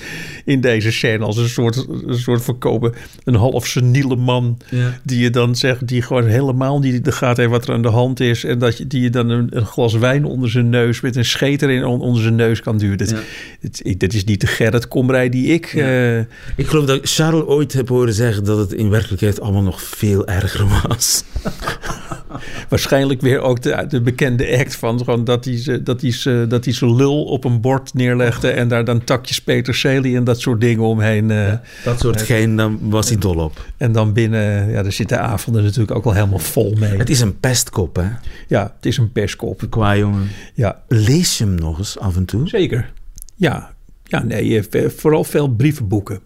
in 0.44 0.60
deze 0.60 0.92
scène. 0.92 1.24
Als 1.24 1.36
een 1.36 1.48
soort, 1.48 1.86
een 2.06 2.18
soort 2.18 2.42
verkopen, 2.42 2.94
een 3.24 3.34
half 3.34 3.66
seniele 3.66 4.16
man. 4.16 4.58
Ja. 4.70 4.98
Die 5.04 5.18
je 5.20 5.30
dan 5.30 5.56
zegt, 5.56 5.86
die 5.88 6.02
gewoon 6.02 6.26
helemaal 6.26 6.78
niet 6.78 7.04
de 7.04 7.12
gaten 7.12 7.40
heeft 7.42 7.54
wat 7.56 7.68
er 7.68 7.74
aan 7.74 7.82
de 7.82 7.88
hand 7.88 8.20
is. 8.20 8.44
En 8.44 8.58
dat 8.58 8.78
je, 8.78 8.86
die 8.86 9.00
je 9.02 9.10
dan 9.10 9.28
een, 9.30 9.46
een 9.56 9.66
glas 9.66 9.94
wijn 9.94 10.24
onder 10.24 10.50
zijn 10.50 10.68
neus 10.68 11.00
met 11.00 11.16
een 11.16 11.24
scheter 11.24 11.70
in 11.70 11.84
on- 11.84 12.00
onder 12.00 12.22
zijn 12.22 12.34
neus 12.34 12.60
kan 12.60 12.78
duwen. 12.78 12.98
Dat, 12.98 13.10
Ja. 13.10 13.18
het- 13.60 13.80
ik- 13.84 14.00
dat 14.00 14.12
is 14.12 14.24
niet 14.24 14.40
de 14.40 14.46
Gerrit 14.46 14.88
Komrij 14.88 15.28
die 15.28 15.46
ik. 15.46 15.66
eh, 15.74 16.18
Ik 16.18 16.66
geloof 16.66 16.84
dat 16.86 16.96
ik 16.96 17.06
Charles 17.08 17.44
ooit 17.44 17.72
heb 17.72 17.88
horen 17.88 18.14
zeggen 18.14 18.44
dat 18.44 18.58
het 18.58 18.72
in 18.72 18.90
werkelijkheid 18.90 19.40
allemaal 19.40 19.62
nog 19.62 19.82
veel 19.82 20.26
erger 20.26 20.66
was. 20.88 21.24
waarschijnlijk 22.68 23.20
weer 23.20 23.40
ook 23.40 23.62
de, 23.62 23.84
de 23.88 24.00
bekende 24.00 24.58
act 24.58 24.76
van 24.76 24.98
gewoon 24.98 25.24
dat 25.24 25.44
hij, 25.44 25.55
dat, 25.82 26.00
hij, 26.00 26.12
ze- 26.12 26.44
dat 26.48 26.64
hij 26.64 26.74
zijn 26.74 26.94
lul 26.96 27.24
op 27.24 27.44
een 27.44 27.60
bord 27.60 27.94
neerlegde 27.94 28.50
en 28.50 28.68
daar 28.68 28.84
dan 28.84 29.04
takjes 29.04 29.40
peterselie 29.42 30.16
en 30.16 30.24
dat 30.24 30.40
soort 30.40 30.60
dingen 30.60 30.84
omheen. 30.84 31.30
eh, 31.30 31.52
Dat 31.84 32.00
soort 32.00 32.22
gein, 32.22 32.56
daar 32.56 32.70
was 32.80 33.08
hij 33.08 33.18
dol 33.18 33.36
op. 33.36 33.66
En 33.76 33.92
dan 33.92 34.12
binnen, 34.12 34.70
ja, 34.70 34.82
daar 34.82 34.92
zitten 34.92 35.20
avonden 35.20 35.62
natuurlijk 35.62 35.90
ook 35.96 36.04
al 36.04 36.12
helemaal 36.14 36.38
vol 36.38 36.74
mee. 36.78 36.96
Het 36.98 37.10
is 37.10 37.20
een 37.20 37.40
pestkop, 37.40 37.96
hè? 37.96 38.08
Ja, 38.48 38.62
het 38.76 38.86
is 38.86 38.96
een 38.96 39.12
perskop. 39.12 39.66
Qua 39.70 39.96
jongen. 39.96 40.28
Ja, 40.54 40.82
Lees 40.88 41.38
je 41.38 41.44
hem 41.44 41.54
nog 41.54 41.78
eens 41.78 41.98
af 41.98 42.16
en 42.16 42.24
toe? 42.24 42.48
zeker. 42.48 42.92
Ja, 43.34 43.70
ja 44.04 44.22
nee, 44.22 44.68
eh, 44.68 44.88
vooral 44.96 45.24
veel 45.24 45.48
brievenboeken. 45.48 46.20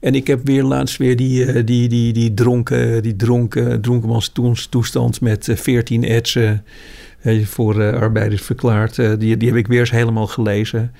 En 0.00 0.14
ik 0.14 0.26
heb 0.26 0.40
weer 0.46 0.62
laatst 0.62 0.96
weer 0.96 1.16
die, 1.16 1.44
eh, 1.44 1.66
die, 1.66 1.88
die, 1.88 2.12
die 2.12 2.34
dronken, 2.34 3.02
die 3.02 3.16
dronken, 3.16 3.80
dronkenmanstoestand 3.80 5.20
met 5.20 5.48
eh, 5.48 5.56
14 5.56 6.04
etsen 6.04 6.42
eh, 6.52 6.58
voor 7.44 7.80
eh, 7.80 8.00
arbeiders 8.00 8.42
verklaard. 8.42 8.98
Eh, 8.98 9.12
die, 9.18 9.36
die 9.36 9.48
heb 9.48 9.56
ik 9.56 9.66
weer 9.66 9.80
eens 9.80 9.90
helemaal 9.90 10.26
gelezen. 10.26 10.92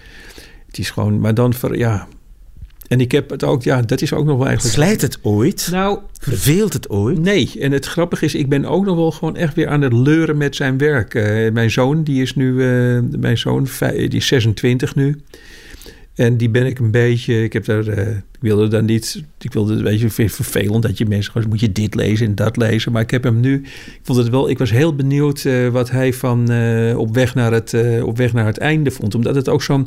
Het 0.66 0.78
is 0.78 0.90
gewoon, 0.90 1.20
maar 1.20 1.34
dan, 1.34 1.54
ver, 1.54 1.76
ja. 1.76 2.06
En 2.88 3.00
ik 3.00 3.12
heb 3.12 3.30
het 3.30 3.44
ook, 3.44 3.62
ja, 3.62 3.82
dat 3.82 4.00
is 4.00 4.12
ook 4.12 4.24
nog 4.24 4.36
wel 4.36 4.46
eigenlijk... 4.46 4.74
Slijt 4.74 5.00
het 5.00 5.18
ooit? 5.22 5.68
Nou, 5.70 5.98
Verveelt 6.20 6.72
het 6.72 6.88
ooit? 6.90 7.18
Nee, 7.18 7.50
en 7.60 7.72
het 7.72 7.86
grappige 7.86 8.24
is, 8.24 8.34
ik 8.34 8.48
ben 8.48 8.64
ook 8.64 8.84
nog 8.84 8.96
wel 8.96 9.10
gewoon 9.10 9.36
echt 9.36 9.54
weer 9.54 9.68
aan 9.68 9.82
het 9.82 9.92
leuren 9.92 10.36
met 10.36 10.56
zijn 10.56 10.78
werk. 10.78 11.14
Eh, 11.14 11.52
mijn 11.52 11.70
zoon, 11.70 12.02
die 12.02 12.22
is 12.22 12.34
nu, 12.34 12.52
mijn 13.18 13.38
zoon, 13.38 13.68
die 13.92 14.08
is 14.08 14.26
26 14.26 14.94
nu. 14.94 15.20
En 16.18 16.36
die 16.36 16.50
ben 16.50 16.66
ik 16.66 16.78
een 16.78 16.90
beetje, 16.90 17.42
ik 17.42 17.52
heb 17.52 17.64
daar, 17.64 17.86
eh, 17.86 18.08
ik 18.08 18.40
wilde 18.40 18.68
dan 18.68 18.84
niet, 18.84 19.22
ik 19.40 19.52
wilde 19.52 19.74
een 19.74 19.82
beetje 19.82 20.22
het 20.22 20.32
vervelend 20.32 20.82
dat 20.82 20.98
je 20.98 21.06
mensen 21.06 21.32
gewoon, 21.32 21.48
moet 21.48 21.60
je 21.60 21.72
dit 21.72 21.94
lezen 21.94 22.26
en 22.26 22.34
dat 22.34 22.56
lezen. 22.56 22.92
Maar 22.92 23.02
ik 23.02 23.10
heb 23.10 23.22
hem 23.22 23.40
nu, 23.40 23.54
ik 23.86 24.00
vond 24.02 24.18
het 24.18 24.28
wel, 24.28 24.48
ik 24.48 24.58
was 24.58 24.70
heel 24.70 24.94
benieuwd 24.94 25.44
eh, 25.44 25.68
wat 25.68 25.90
hij 25.90 26.12
van 26.12 26.50
eh, 26.50 26.98
op, 26.98 27.14
weg 27.14 27.34
naar 27.34 27.52
het, 27.52 27.74
op 28.02 28.16
weg 28.16 28.32
naar 28.32 28.46
het 28.46 28.58
einde 28.58 28.90
vond. 28.90 29.14
Omdat 29.14 29.34
het 29.34 29.48
ook 29.48 29.62
zo'n, 29.62 29.86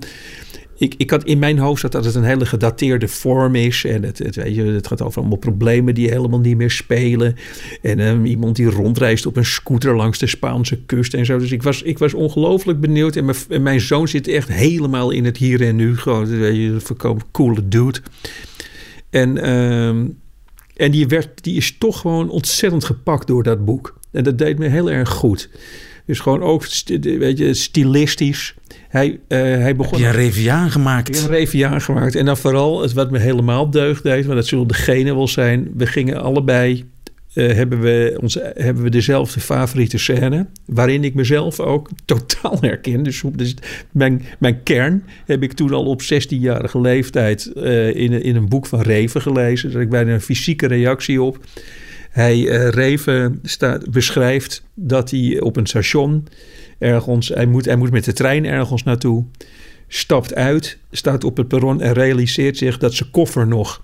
ik, 0.82 0.94
ik 0.98 1.10
had 1.10 1.24
in 1.24 1.40
mijn 1.40 1.58
hoofd 1.58 1.91
dat 1.91 2.06
het 2.06 2.16
een 2.16 2.24
hele 2.24 2.45
gedateerde 2.45 3.08
vorm 3.08 3.56
is. 3.56 3.86
En 3.86 4.03
het, 4.03 4.18
het, 4.18 4.36
weet 4.36 4.56
je, 4.56 4.64
het 4.64 4.88
gaat 4.88 5.02
over 5.02 5.20
allemaal 5.20 5.38
problemen 5.38 5.94
die 5.94 6.10
helemaal 6.10 6.40
niet 6.40 6.58
meer 6.58 6.72
spelen. 6.72 7.36
En 7.82 7.99
ehm, 7.99 8.26
iemand 8.26 8.56
die 8.56 8.70
rondreist 8.70 9.26
op 9.26 9.38
een 9.38 9.45
scooter 9.45 9.95
langs 9.95 10.20
de 10.20 10.28
Spaanse 10.28 10.78
kust 10.86 11.14
en 11.14 11.26
zo. 11.26 11.38
Dus 11.38 11.52
ik 11.52 11.64
was, 11.64 11.82
ik 11.82 11.98
was 11.98 12.14
ongelooflijk 12.14 12.80
benieuwd. 12.80 13.16
En 13.16 13.64
mijn, 13.64 13.82
zoon 13.82 14.08
zit 14.08 14.28
echt 14.28 14.48
helemaal 14.48 15.12
in 15.12 15.26
het 15.26 15.38
hier 15.38 15.62
en 15.62 15.76
nu. 15.76 15.98
Gewoon, 15.98 16.26
weet 16.26 16.56
je, 16.56 16.62
een 16.62 16.82
voorkomen 16.82 17.24
coole 17.32 17.68
dude. 17.68 17.99
En, 19.10 19.38
ehm, 19.38 20.06
en 20.76 20.91
die, 20.91 21.08
werd, 21.08 21.44
die 21.44 21.58
is 21.58 21.78
toch 21.78 21.99
gewoon 21.99 22.30
ontzettend 22.30 22.84
gepakt 22.84 23.28
door 23.28 23.44
dat 23.44 23.66
boek. 23.66 23.99
En 24.12 24.24
dat 24.24 24.38
deed 24.38 24.58
me 24.58 24.68
heel 24.68 24.91
erg 24.91 25.10
goed. 25.10 25.49
Dus 26.06 26.20
gewoon 26.20 26.41
ook, 26.41 26.66
weet 27.02 27.38
je, 27.38 27.53
stilistisch. 27.53 28.56
Hij, 28.91 29.19
eh, 29.27 29.38
hij 29.39 29.47
Heb 29.59 29.77
begon... 29.77 29.99
je 29.99 30.05
een 30.05 30.11
Reviaan 30.11 30.65
Ik 30.65 30.72
gemaakt? 30.72 31.07
heb 31.22 31.30
een 31.30 31.35
Reviaan 31.35 31.81
gemaakt. 31.81 32.15
En 32.15 32.26
dan 32.26 32.38
vooral, 32.38 32.81
het 32.81 32.93
wat 32.93 33.11
me 33.11 33.19
helemaal 33.19 33.69
deugd 33.69 34.03
deed... 34.03 34.26
maar 34.26 34.35
dat 34.35 34.45
zullen 34.47 34.68
degene 34.68 35.13
wel 35.15 35.27
zijn... 35.27 35.72
we 35.77 35.85
gingen 35.85 36.22
allebei... 36.22 36.85
eh, 37.34 37.53
hebben, 37.53 37.80
we 37.80 38.18
ons, 38.22 38.38
hebben 38.53 38.84
we 38.84 38.89
dezelfde 38.89 39.39
favoriete 39.39 39.97
scène... 39.97 40.47
waarin 40.65 41.03
ik 41.03 41.13
mezelf 41.13 41.59
ook 41.59 41.89
totaal 42.05 42.57
herken. 42.61 43.03
Dus, 43.03 43.23
dus 43.34 43.55
mijn, 43.91 44.22
mijn 44.39 44.63
kern 44.63 45.03
heb 45.26 45.43
ik 45.43 45.53
toen 45.53 45.73
al 45.73 45.85
op 45.85 46.01
16-jarige 46.01 46.81
leeftijd... 46.81 47.53
eh, 47.53 47.95
in, 47.95 48.23
in 48.23 48.35
een 48.35 48.49
boek 48.49 48.65
van 48.65 48.81
Reven 48.81 49.22
gelezen. 49.22 49.72
Daar 49.72 49.81
ik 49.81 49.89
bijna 49.89 50.13
een 50.13 50.22
fysieke 50.22 50.68
reactie 50.68 51.22
op. 51.22 51.39
Hij, 52.09 52.41
Reven, 52.69 53.39
staat, 53.43 53.91
beschrijft 53.91 54.63
dat 54.73 55.11
hij 55.11 55.39
op 55.39 55.57
een 55.57 55.68
station... 55.68 56.27
ergens, 56.82 57.30
hij 57.30 57.45
moet, 57.45 57.66
hij 57.66 57.76
moet 57.76 57.91
met 57.91 58.03
de 58.03 58.14
trein 58.14 58.45
ergens 58.45 58.84
naartoe 58.84 59.26
stapt 59.88 60.36
uit, 60.36 60.78
staat 60.91 61.24
op 61.24 61.38
het 61.38 61.48
perron 61.48 61.82
en 61.82 61.94
realiseert 61.94 62.58
zich 62.58 62.78
dat 62.78 62.94
zijn 62.94 63.12
koffer 63.12 63.48
nog 63.48 63.82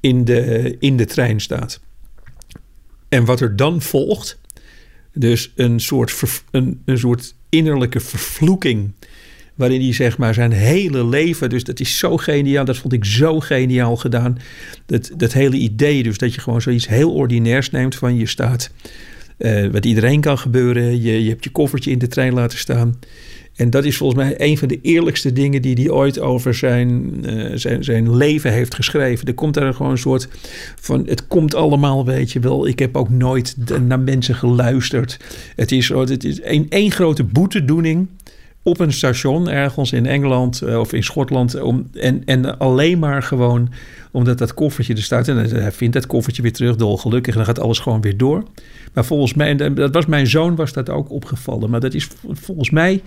in 0.00 0.24
de, 0.24 0.76
in 0.78 0.96
de 0.96 1.04
trein 1.04 1.40
staat. 1.40 1.80
En 3.08 3.24
wat 3.24 3.40
er 3.40 3.56
dan 3.56 3.82
volgt, 3.82 4.40
dus 5.14 5.52
een 5.54 5.80
soort, 5.80 6.42
een, 6.50 6.82
een 6.84 6.98
soort 6.98 7.34
innerlijke 7.48 8.00
vervloeking, 8.00 8.92
waarin 9.54 9.80
hij 9.80 9.92
zeg 9.92 10.18
maar 10.18 10.34
zijn 10.34 10.52
hele 10.52 11.06
leven, 11.06 11.50
dus 11.50 11.64
dat 11.64 11.80
is 11.80 11.98
zo 11.98 12.16
geniaal, 12.16 12.64
dat 12.64 12.76
vond 12.76 12.92
ik 12.92 13.04
zo 13.04 13.40
geniaal 13.40 13.96
gedaan. 13.96 14.38
Dat, 14.86 15.10
dat 15.16 15.32
hele 15.32 15.56
idee, 15.56 16.02
dus 16.02 16.18
dat 16.18 16.34
je 16.34 16.40
gewoon 16.40 16.62
zoiets 16.62 16.88
heel 16.88 17.12
ordinairs 17.12 17.70
neemt 17.70 17.94
van 17.94 18.16
je 18.16 18.26
staat, 18.26 18.70
eh, 19.36 19.66
wat 19.66 19.84
iedereen 19.84 20.20
kan 20.20 20.38
gebeuren, 20.38 21.02
je, 21.02 21.22
je 21.22 21.28
hebt 21.28 21.44
je 21.44 21.50
koffertje 21.50 21.90
in 21.90 21.98
de 21.98 22.08
trein 22.08 22.32
laten 22.32 22.58
staan. 22.58 22.98
En 23.56 23.70
dat 23.70 23.84
is 23.84 23.96
volgens 23.96 24.22
mij 24.22 24.34
een 24.40 24.58
van 24.58 24.68
de 24.68 24.78
eerlijkste 24.82 25.32
dingen 25.32 25.62
die 25.62 25.74
hij 25.74 25.90
ooit 25.90 26.20
over 26.20 26.54
zijn, 26.54 27.14
eh, 27.24 27.50
zijn, 27.54 27.84
zijn 27.84 28.16
leven 28.16 28.52
heeft 28.52 28.74
geschreven. 28.74 29.26
Er 29.26 29.34
komt 29.34 29.54
daar 29.54 29.74
gewoon 29.74 29.92
een 29.92 29.98
soort 29.98 30.28
van: 30.80 31.06
het 31.06 31.26
komt 31.26 31.54
allemaal, 31.54 32.04
weet 32.04 32.32
je 32.32 32.40
wel. 32.40 32.66
Ik 32.66 32.78
heb 32.78 32.96
ook 32.96 33.10
nooit 33.10 33.56
naar 33.86 34.00
mensen 34.00 34.34
geluisterd. 34.34 35.18
Het 35.56 35.72
is, 35.72 35.88
het 35.88 36.24
is 36.24 36.40
één 36.68 36.90
grote 36.90 37.24
boetedoening 37.24 38.08
op 38.66 38.80
een 38.80 38.92
station 38.92 39.48
ergens 39.48 39.92
in 39.92 40.06
Engeland 40.06 40.62
eh, 40.62 40.78
of 40.78 40.92
in 40.92 41.02
Schotland. 41.02 41.60
Om, 41.60 41.88
en, 41.92 42.22
en 42.24 42.58
alleen 42.58 42.98
maar 42.98 43.22
gewoon 43.22 43.68
omdat 44.10 44.38
dat 44.38 44.54
koffertje 44.54 44.94
er 44.94 45.02
staat. 45.02 45.28
En 45.28 45.36
hij 45.36 45.72
vindt 45.72 45.94
dat 45.94 46.06
koffertje 46.06 46.42
weer 46.42 46.52
terug, 46.52 46.76
dolgelukkig. 46.76 47.32
En 47.32 47.38
dan 47.38 47.46
gaat 47.46 47.60
alles 47.60 47.78
gewoon 47.78 48.00
weer 48.00 48.16
door. 48.16 48.42
Maar 48.92 49.04
volgens 49.04 49.34
mij, 49.34 49.56
en 49.58 49.74
dat 49.74 49.94
was 49.94 50.06
mijn 50.06 50.26
zoon, 50.26 50.54
was 50.54 50.72
dat 50.72 50.90
ook 50.90 51.10
opgevallen. 51.10 51.70
Maar 51.70 51.80
dat 51.80 51.94
is 51.94 52.08
volgens 52.32 52.70
mij 52.70 53.02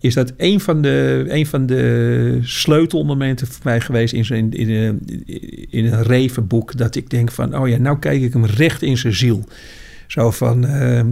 is 0.00 0.14
dat 0.14 0.32
een 0.36 0.60
van 0.60 0.82
de, 0.82 1.24
een 1.28 1.46
van 1.46 1.66
de 1.66 2.38
sleutelmomenten 2.42 3.46
voor 3.46 3.64
mij 3.64 3.80
geweest 3.80 4.12
in, 4.12 4.24
zijn, 4.24 4.52
in, 4.52 4.70
een, 4.70 5.24
in 5.70 5.94
revenboek. 6.02 6.76
Dat 6.76 6.94
ik 6.94 7.10
denk 7.10 7.30
van, 7.30 7.58
oh 7.58 7.68
ja, 7.68 7.76
nou 7.76 7.98
kijk 7.98 8.22
ik 8.22 8.32
hem 8.32 8.44
recht 8.44 8.82
in 8.82 8.98
zijn 8.98 9.14
ziel. 9.14 9.44
Zo 10.06 10.30
van, 10.30 10.66
eh, 10.66 11.04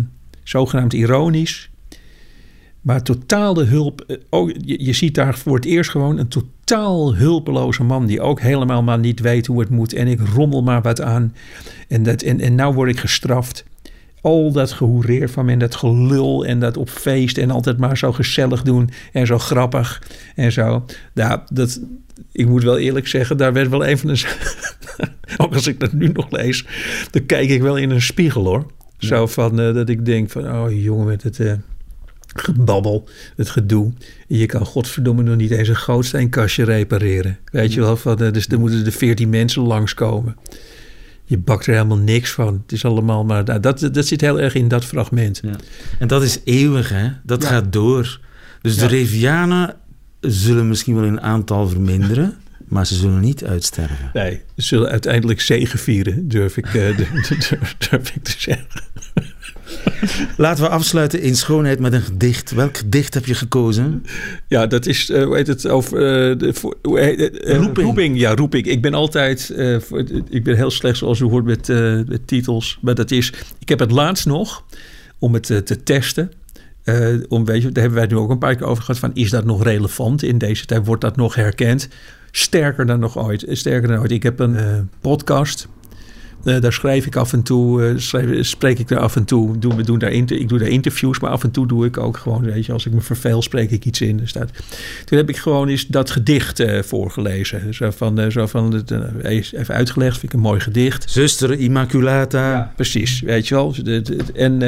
zogenaamd 0.42 0.92
ironisch. 0.92 1.70
Maar 2.86 3.02
totaal 3.02 3.54
de 3.54 3.64
hulp. 3.64 4.00
eh, 4.06 4.16
Ook, 4.30 4.52
je, 4.64 4.84
je 4.84 4.92
ziet 4.92 5.14
daar 5.14 5.38
voor 5.38 5.54
het 5.56 5.64
eerst 5.64 5.90
gewoon 5.90 6.18
een 6.18 6.28
totaal 6.28 7.16
hulpeloze 7.16 7.82
man. 7.82 8.06
Die 8.06 8.20
ook 8.20 8.40
helemaal 8.40 8.82
maar 8.82 8.98
niet 8.98 9.20
weet 9.20 9.46
hoe 9.46 9.60
het 9.60 9.70
moet. 9.70 9.92
En 9.92 10.06
ik 10.06 10.20
rommel 10.34 10.62
maar 10.62 10.82
wat 10.82 11.00
aan. 11.00 11.34
En, 11.88 12.02
dat, 12.02 12.22
en, 12.22 12.40
en 12.40 12.54
nou 12.54 12.74
word 12.74 12.90
ik 12.90 12.98
gestraft. 12.98 13.64
Al 14.20 14.52
dat 14.52 14.72
gehoereer 14.72 15.28
van 15.30 15.44
me 15.44 15.52
en 15.52 15.58
dat 15.58 15.74
gelul 15.74 16.46
en 16.46 16.60
dat 16.60 16.76
op 16.76 16.88
feest 16.88 17.38
en 17.38 17.50
altijd 17.50 17.78
maar 17.78 17.98
zo 17.98 18.12
gezellig 18.12 18.62
doen 18.62 18.90
en 19.12 19.26
zo 19.26 19.38
grappig 19.38 20.02
en 20.34 20.52
zo. 20.52 20.84
Ja, 21.14 21.44
dat, 21.52 21.80
ik 22.32 22.48
moet 22.48 22.62
wel 22.62 22.78
eerlijk 22.78 23.06
zeggen, 23.06 23.36
daar 23.36 23.52
werd 23.52 23.68
wel 23.68 23.84
even 23.84 24.08
een... 24.08 24.18
ook 25.44 25.54
als 25.54 25.66
ik 25.66 25.80
dat 25.80 25.92
nu 25.92 26.08
nog 26.08 26.30
lees, 26.30 26.66
dan 27.10 27.26
kijk 27.26 27.48
ik 27.48 27.62
wel 27.62 27.76
in 27.76 27.90
een 27.90 28.02
spiegel 28.02 28.44
hoor. 28.44 28.66
Zo 28.98 29.26
van 29.26 29.60
eh, 29.60 29.74
dat 29.74 29.88
ik 29.88 30.04
denk 30.04 30.30
van, 30.30 30.52
oh 30.52 30.82
jongen 30.82 31.06
met 31.06 31.22
het... 31.22 31.40
eh, 31.40 31.52
gebabbel, 32.26 33.08
het 33.36 33.48
gedoe. 33.50 33.92
Je 34.26 34.46
kan 34.46 34.66
godverdomme 34.66 35.22
nog 35.22 35.36
niet 35.36 35.50
eens 35.50 35.68
een 35.68 35.76
gootsteenkastje 35.76 36.64
repareren. 36.64 37.38
Weet 37.52 37.72
je 37.72 37.80
wel, 37.80 37.96
van, 37.96 38.18
eh, 38.22 38.32
dus 38.32 38.46
er 38.48 38.58
moeten 38.58 38.84
er 38.86 38.92
veertien 38.92 39.28
mensen 39.28 39.62
langskomen. 39.62 40.36
Je 41.24 41.38
bakt 41.38 41.66
er 41.66 41.72
helemaal 41.72 41.96
niks 41.98 42.30
van. 42.32 42.60
Het 42.62 42.72
is 42.72 42.84
allemaal 42.84 43.24
maar... 43.24 43.44
nou, 43.44 43.60
dat, 43.60 43.88
dat 43.92 44.06
zit 44.06 44.20
heel 44.20 44.40
erg 44.40 44.54
in 44.54 44.68
dat 44.68 44.84
fragment. 44.84 45.40
Ja. 45.42 45.56
En 45.98 46.08
dat 46.08 46.22
is 46.22 46.38
eeuwig, 46.44 46.88
hè? 46.88 47.08
Dat 47.22 47.42
Ja. 47.42 47.48
gaat 47.48 47.72
door. 47.72 48.20
Dus 48.62 48.74
Ja. 48.74 48.80
de 48.80 48.86
Revianen 48.86 49.74
zullen 50.20 50.68
misschien 50.68 50.94
wel 50.94 51.04
in 51.04 51.20
aantal 51.20 51.68
verminderen, 51.68 52.34
maar 52.68 52.86
ze 52.86 52.94
zullen 52.94 53.20
niet 53.20 53.44
uitsterven. 53.44 54.10
Nee, 54.12 54.40
ze 54.56 54.62
zullen 54.62 54.90
uiteindelijk 54.90 55.40
zegevieren, 55.40 56.28
durf 56.28 56.56
ik, 56.56 56.66
eh, 56.66 56.96
durf, 56.96 57.74
durf 57.90 58.10
ik 58.14 58.22
te 58.24 58.34
zeggen. 58.38 58.66
Laten 60.36 60.64
we 60.64 60.70
afsluiten 60.70 61.20
in 61.20 61.36
schoonheid 61.36 61.78
met 61.78 61.92
een 61.92 62.02
gedicht. 62.02 62.50
Welk 62.50 62.76
gedicht 62.76 63.14
heb 63.14 63.26
je 63.26 63.34
gekozen? 63.34 64.04
Ja, 64.48 64.66
dat 64.66 64.86
is, 64.86 65.10
eh, 65.10 65.24
hoe 65.24 65.36
heet 65.36 65.46
het, 65.46 65.68
over... 65.68 65.96
eh, 65.96 66.38
de, 66.38 66.54
voor, 66.54 66.76
hoe 66.82 66.98
heet 66.98 67.20
het, 67.20 67.38
eh, 67.38 67.56
Roeping. 67.74 68.18
Ja, 68.18 68.34
roeping. 68.34 68.66
Ik 68.66 68.82
ben 68.82 68.94
altijd... 68.94 69.54
ik 70.28 70.44
ben 70.44 70.56
heel 70.56 70.70
slecht, 70.70 70.98
zoals 70.98 71.20
u 71.20 71.24
hoort, 71.24 71.44
met, 71.44 71.68
met 72.08 72.26
titels. 72.26 72.78
Maar 72.80 72.94
dat 72.94 73.10
is... 73.10 73.32
Ik 73.58 73.68
heb 73.68 73.78
het 73.78 73.90
laatst 73.90 74.26
nog, 74.26 74.64
om 75.18 75.34
het 75.34 75.46
te 75.46 75.82
testen... 75.84 76.30
Uh, 76.84 77.22
om, 77.28 77.44
weet 77.44 77.62
je, 77.62 77.72
daar 77.72 77.82
hebben 77.82 78.00
wij 78.00 78.08
nu 78.08 78.16
ook 78.16 78.30
een 78.30 78.38
paar 78.38 78.56
keer 78.56 78.66
over 78.66 78.82
gehad. 78.82 79.00
Van, 79.00 79.14
is 79.14 79.30
dat 79.30 79.44
nog 79.44 79.62
relevant 79.62 80.22
in 80.22 80.38
deze 80.38 80.66
tijd? 80.66 80.86
Wordt 80.86 81.00
dat 81.00 81.16
nog 81.16 81.34
herkend? 81.34 81.88
Sterker 82.30 82.86
dan 82.86 83.00
nog 83.00 83.18
ooit. 83.18 83.44
Sterker 83.48 83.88
dan 83.88 83.98
ooit. 83.98 84.10
Ik 84.10 84.22
heb 84.22 84.38
een 84.38 84.54
uh, 84.54 84.78
podcast 85.00 85.68
uh, 86.46 86.60
daar 86.60 86.72
schrijf 86.72 87.06
ik 87.06 87.16
af 87.16 87.32
en 87.32 87.42
toe, 87.42 87.82
uh, 87.82 87.98
schrijf, 87.98 88.46
spreek 88.46 88.78
ik 88.78 88.88
daar 88.88 88.98
af 88.98 89.16
en 89.16 89.24
toe. 89.24 89.58
Doe, 89.58 89.74
we 89.74 89.82
doen 89.82 89.98
daar 89.98 90.12
inter, 90.12 90.38
ik 90.38 90.48
doe 90.48 90.58
daar 90.58 90.68
interviews, 90.68 91.20
maar 91.20 91.30
af 91.30 91.44
en 91.44 91.50
toe 91.50 91.66
doe 91.66 91.86
ik 91.86 91.98
ook 91.98 92.16
gewoon, 92.16 92.42
weet 92.42 92.66
je, 92.66 92.72
als 92.72 92.86
ik 92.86 92.92
me 92.92 93.00
verveel, 93.00 93.42
spreek 93.42 93.70
ik 93.70 93.84
iets 93.84 94.00
in. 94.00 94.20
Staat. 94.24 94.50
Toen 95.04 95.18
heb 95.18 95.28
ik 95.28 95.36
gewoon 95.36 95.68
eens 95.68 95.86
dat 95.86 96.10
gedicht 96.10 96.60
uh, 96.60 96.82
voorgelezen. 96.82 97.74
Zo 97.74 97.90
van, 97.90 98.32
zo 98.32 98.46
van 98.46 98.84
even 99.22 99.74
uitgelegd, 99.74 100.18
vind 100.18 100.32
ik 100.32 100.32
een 100.32 100.44
mooi 100.44 100.60
gedicht. 100.60 101.10
Zuster 101.10 101.58
Immaculata. 101.58 102.52
Ja, 102.52 102.72
precies, 102.76 103.20
weet 103.20 103.48
je 103.48 103.54
wel. 103.54 103.74
En 104.34 104.62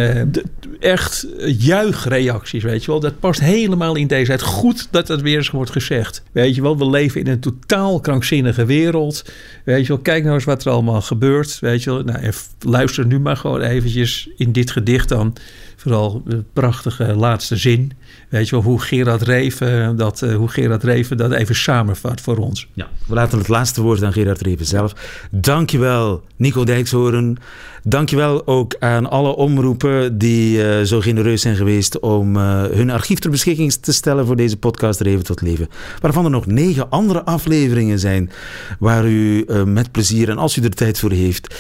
echt 0.81 1.27
juichreacties, 1.59 2.63
weet 2.63 2.85
je 2.85 2.91
wel. 2.91 3.01
Dat 3.01 3.19
past 3.19 3.41
helemaal 3.41 3.97
in 3.97 4.07
deze 4.07 4.27
tijd. 4.27 4.43
Goed 4.43 4.89
dat 4.91 5.07
dat 5.07 5.21
weer 5.21 5.37
eens 5.37 5.51
wordt 5.51 5.71
gezegd. 5.71 6.23
Weet 6.33 6.55
je 6.55 6.63
wel, 6.63 6.79
we 6.79 6.91
leven 6.91 7.21
in 7.21 7.27
een 7.27 7.41
totaal 7.41 8.01
krankzinnige 8.01 8.65
wereld. 8.65 9.25
Weet 9.65 9.83
je 9.83 9.89
wel, 9.89 10.03
kijk 10.03 10.23
nou 10.23 10.35
eens 10.35 10.45
wat 10.45 10.65
er 10.65 10.73
allemaal 10.73 11.01
gebeurt. 11.01 11.59
Weet 11.71 11.83
je 11.83 12.03
nou, 12.05 12.33
luister 12.61 13.07
nu 13.07 13.21
maar 13.21 13.37
gewoon 13.37 13.61
eventjes 13.61 14.29
in 14.37 14.53
dit 14.53 14.71
gedicht 14.71 15.09
dan. 15.09 15.37
Vooral 15.77 16.23
de 16.25 16.45
prachtige 16.53 17.15
laatste 17.15 17.57
zin. 17.57 17.93
Weet 18.29 18.49
je 18.49 18.55
wel, 18.55 18.65
hoe 18.65 18.81
Gerard 18.81 19.23
Reven 19.23 19.97
dat, 19.97 20.23
uh, 20.23 20.37
hoe 20.37 20.49
Gerard 20.49 20.85
Reven 20.85 21.17
dat 21.17 21.33
even 21.33 21.55
samenvat 21.55 22.21
voor 22.21 22.37
ons. 22.37 22.69
Ja, 22.73 22.89
we 23.07 23.15
laten 23.15 23.39
het 23.39 23.49
laatste 23.49 23.83
woord 23.83 24.03
aan 24.03 24.13
Gerard 24.13 24.41
Reven 24.41 24.67
zelf. 24.67 24.93
Dankjewel, 25.31 26.23
Nico 26.37 26.65
Dijkshoorn. 26.65 27.39
Dankjewel 27.83 28.47
ook 28.47 28.77
aan 28.79 29.11
alle 29.11 29.37
omroepen 29.37 30.19
die 30.19 30.59
uh, 30.59 30.83
zo 30.83 31.01
genereus 31.01 31.43
zijn 31.43 31.57
geweest 31.57 32.01
om 32.01 32.37
uh, 32.37 32.63
hun 32.65 32.91
archief 32.91 33.19
ter 33.19 33.31
beschikking 33.31 33.73
te 33.73 33.93
stellen 33.93 34.27
voor 34.27 34.37
deze 34.37 34.57
podcast 34.57 35.01
Reven 35.01 35.25
tot 35.25 35.41
Leven. 35.41 35.69
Waarvan 36.01 36.25
er 36.25 36.31
nog 36.31 36.47
negen 36.47 36.91
andere 36.91 37.25
afleveringen 37.25 37.99
zijn 37.99 38.31
waar 38.79 39.07
u 39.07 39.45
met 39.65 39.93
plezier 39.93 40.29
en 40.29 40.39
als 40.39 40.57
u 40.57 40.63
er 40.63 40.71
tijd 40.71 40.99
voor 40.99 41.11
heeft 41.11 41.55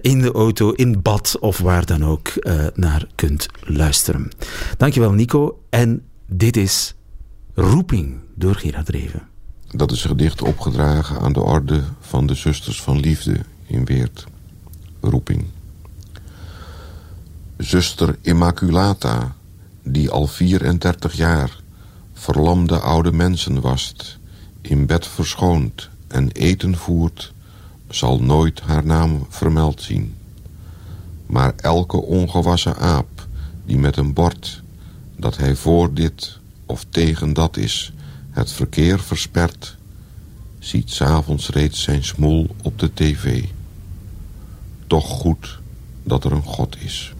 in 0.00 0.20
de 0.20 0.32
auto, 0.32 0.70
in 0.70 1.02
bad 1.02 1.36
of 1.40 1.58
waar 1.58 1.86
dan 1.86 2.04
ook 2.04 2.32
naar 2.74 3.06
kunt 3.14 3.46
luisteren. 3.64 4.30
Dankjewel 4.76 5.12
Nico 5.12 5.58
en 5.70 5.91
dit 6.34 6.56
is 6.56 6.94
Roeping 7.54 8.20
door 8.34 8.54
Gerard 8.54 8.88
Reven. 8.88 9.28
Dat 9.70 9.90
is 9.90 10.04
gedicht 10.04 10.42
opgedragen 10.42 11.20
aan 11.20 11.32
de 11.32 11.40
orde 11.40 11.82
van 12.00 12.26
de 12.26 12.34
Zusters 12.34 12.82
van 12.82 13.00
Liefde 13.00 13.40
in 13.66 13.84
Weert. 13.84 14.24
Roeping. 15.00 15.44
Zuster 17.56 18.16
Immaculata, 18.20 19.34
die 19.82 20.10
al 20.10 20.26
34 20.26 21.12
jaar 21.12 21.60
verlamde 22.12 22.78
oude 22.78 23.12
mensen 23.12 23.60
wast, 23.60 24.18
in 24.60 24.86
bed 24.86 25.06
verschoond 25.06 25.88
en 26.08 26.30
eten 26.30 26.76
voert, 26.76 27.32
zal 27.88 28.22
nooit 28.22 28.60
haar 28.60 28.86
naam 28.86 29.26
vermeld 29.28 29.82
zien. 29.82 30.14
Maar 31.26 31.52
elke 31.56 31.96
ongewassen 31.96 32.76
aap 32.76 33.26
die 33.64 33.78
met 33.78 33.96
een 33.96 34.12
bord 34.12 34.61
dat 35.22 35.36
hij 35.36 35.54
voor 35.54 35.94
dit 35.94 36.38
of 36.66 36.84
tegen 36.88 37.32
dat 37.32 37.56
is. 37.56 37.92
Het 38.30 38.52
verkeer 38.52 39.00
verspert, 39.00 39.76
ziet 40.58 40.90
s'avonds 40.90 41.48
reeds 41.48 41.82
zijn 41.82 42.04
smoel 42.04 42.46
op 42.62 42.78
de 42.78 42.90
tv. 42.94 43.44
Toch 44.86 45.08
goed 45.08 45.58
dat 46.02 46.24
er 46.24 46.32
een 46.32 46.42
God 46.42 46.76
is. 46.78 47.14